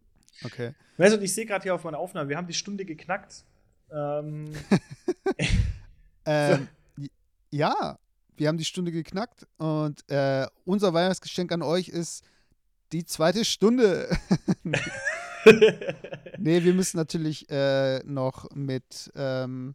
Okay. 0.45 0.75
Weißt 0.97 1.17
du, 1.17 1.21
ich 1.21 1.35
sehe 1.35 1.47
gerade 1.47 1.63
hier 1.63 1.75
auf 1.75 1.85
meiner 1.85 1.99
Aufnahme, 1.99 2.29
wir 2.29 2.37
haben 2.37 2.47
die 2.47 2.55
Stunde 2.55 2.85
geknackt. 2.85 3.45
Ähm, 3.91 4.53
ähm, 6.27 6.69
ja, 7.51 7.99
wir 8.37 8.49
haben 8.49 8.59
die 8.59 8.65
Stunde 8.65 8.93
geknackt 8.93 9.47
und 9.57 10.09
äh, 10.11 10.47
unser 10.65 10.95
Weihnachtsgeschenk 10.95 11.51
an 11.53 11.63
euch 11.63 11.89
ist 11.89 12.25
die 12.93 13.05
zweite 13.05 13.45
Stunde. 13.45 14.09
nee, 16.39 16.63
wir 16.63 16.75
müssen 16.75 16.97
natürlich 16.97 17.51
äh, 17.51 17.99
noch 18.05 18.51
mit 18.55 19.11
ähm, 19.15 19.75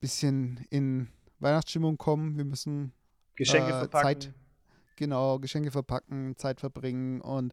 bisschen 0.00 0.66
in 0.70 1.08
Weihnachtsstimmung 1.40 1.98
kommen. 1.98 2.36
Wir 2.36 2.44
müssen 2.44 2.92
Geschenke 3.36 3.72
äh, 3.72 3.78
verpacken. 3.78 4.04
Zeit, 4.04 4.34
genau, 4.96 5.38
Geschenke 5.38 5.70
verpacken, 5.70 6.36
Zeit 6.36 6.60
verbringen 6.60 7.20
und 7.20 7.52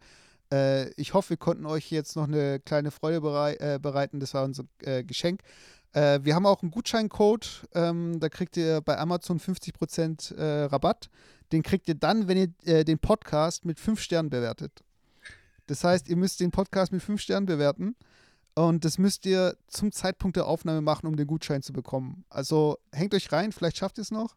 äh, 0.51 0.89
ich 0.91 1.13
hoffe, 1.13 1.31
wir 1.31 1.38
konnten 1.38 1.65
euch 1.65 1.91
jetzt 1.91 2.15
noch 2.15 2.27
eine 2.27 2.59
kleine 2.59 2.91
Freude 2.91 3.21
berei 3.21 3.55
äh, 3.55 3.79
bereiten. 3.81 4.19
Das 4.19 4.33
war 4.33 4.43
unser 4.43 4.63
äh, 4.79 5.03
Geschenk. 5.03 5.41
Äh, 5.93 6.19
wir 6.23 6.35
haben 6.35 6.45
auch 6.45 6.61
einen 6.61 6.71
Gutscheincode. 6.71 7.67
Ähm, 7.73 8.19
da 8.19 8.29
kriegt 8.29 8.57
ihr 8.57 8.81
bei 8.81 8.97
Amazon 8.97 9.39
50% 9.39 10.35
äh, 10.35 10.63
Rabatt. 10.65 11.09
Den 11.51 11.63
kriegt 11.63 11.88
ihr 11.88 11.95
dann, 11.95 12.27
wenn 12.27 12.38
ihr 12.38 12.49
äh, 12.65 12.83
den 12.83 12.99
Podcast 12.99 13.65
mit 13.65 13.79
5 13.79 13.99
Sternen 13.99 14.29
bewertet. 14.29 14.83
Das 15.67 15.83
heißt, 15.83 16.07
ihr 16.07 16.15
müsst 16.15 16.39
den 16.39 16.51
Podcast 16.51 16.91
mit 16.91 17.01
5 17.01 17.21
Sternen 17.21 17.45
bewerten. 17.45 17.95
Und 18.58 18.86
das 18.86 18.97
müsst 18.97 19.28
ihr 19.28 19.55
zum 19.68 19.91
Zeitpunkt 19.91 20.36
der 20.36 20.47
Aufnahme 20.47 20.82
machen, 20.82 21.05
um 21.05 21.16
den 21.16 21.28
Gutschein 21.28 21.62
zu 21.62 21.74
bekommen. 21.74 22.26
Also 22.28 22.80
hängt 22.91 23.14
euch 23.14 23.32
rein, 23.32 23.51
vielleicht 23.51 23.78
schafft 23.78 23.99
ihr 23.99 24.01
es 24.01 24.10
noch. 24.10 24.36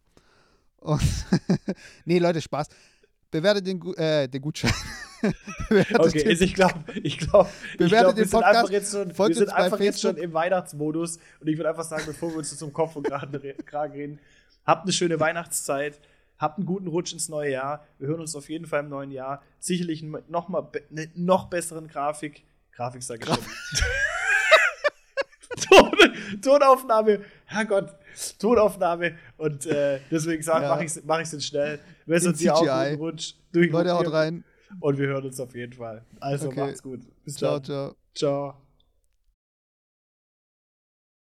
Und 0.77 1.01
nee, 2.05 2.19
Leute, 2.19 2.43
Spaß. 2.43 2.69
Bewertet 3.31 3.67
den, 3.67 3.83
äh, 3.95 4.29
den 4.29 4.43
Gutschein. 4.43 4.75
okay, 5.71 6.29
also 6.29 6.45
ich 6.45 6.53
glaube, 6.53 6.75
ich 7.03 7.17
glaube, 7.17 7.49
glaub, 7.79 8.15
wir 8.15 8.27
sind 8.27 8.43
einfach 8.43 8.69
jetzt 8.69 8.93
schon, 8.93 9.09
wir 9.17 9.35
sind 9.35 9.49
einfach 9.49 9.81
jetzt 9.81 10.03
schon 10.03 10.19
im 10.19 10.35
Weihnachtsmodus 10.35 11.19
und 11.41 11.49
ich 11.49 11.57
würde 11.57 11.71
einfach 11.71 11.85
sagen, 11.85 12.03
bevor 12.05 12.29
wir 12.31 12.39
uns 12.39 12.55
zum 12.59 12.75
Kopf 12.75 12.97
und 12.97 13.07
Kragen 13.07 13.37
reden, 13.95 14.19
habt 14.67 14.83
eine 14.83 14.93
schöne 14.93 15.19
Weihnachtszeit, 15.19 15.99
habt 16.37 16.59
einen 16.59 16.67
guten 16.67 16.89
Rutsch 16.89 17.15
ins 17.15 17.31
neue 17.31 17.53
Jahr. 17.53 17.87
Wir 17.99 18.09
hören 18.09 18.21
uns 18.21 18.37
auf 18.37 18.51
jeden 18.51 18.67
Fall 18.67 18.81
im 18.81 18.91
neuen 18.91 19.13
Jahr. 19.13 19.43
Sicherlich 19.61 20.03
noch 20.03 20.51
mal 20.51 20.69
eine 20.91 21.09
noch 21.15 21.49
besseren 21.49 21.89
Grafik. 21.89 22.45
Grafik 22.75 23.03
ich 23.03 23.25
schon. 23.25 23.39
Ton, 25.69 25.91
Tonaufnahme, 26.41 27.21
Herrgott, 27.45 27.95
Tonaufnahme. 28.39 29.17
Und 29.37 29.67
äh, 29.67 30.01
deswegen 30.11 30.43
sage 30.43 30.65
ja. 30.65 30.71
mache 30.71 30.85
ich 30.85 30.97
es 30.97 31.05
mach 31.05 31.21
jetzt 31.21 31.45
schnell. 31.45 31.81
Wir 32.07 32.21
sind 32.21 32.41
dir 32.41 32.55
auch 32.55 32.65
Rutsch. 32.99 33.35
Durch 33.53 33.71
Leute, 33.71 33.93
haut 33.93 34.13
rein. 34.13 34.45
Und 34.79 34.99
wir 34.99 35.09
hören 35.09 35.25
uns 35.25 35.41
auf 35.41 35.55
jeden 35.55 35.73
Fall. 35.73 36.05
Also 36.21 36.49
okay. 36.49 36.61
macht's 36.61 36.83
gut. 36.83 37.01
Bis 37.25 37.35
ciao, 37.35 37.55
dann. 37.55 37.65
Ciao. 37.65 37.97
Ciao. 38.15 38.70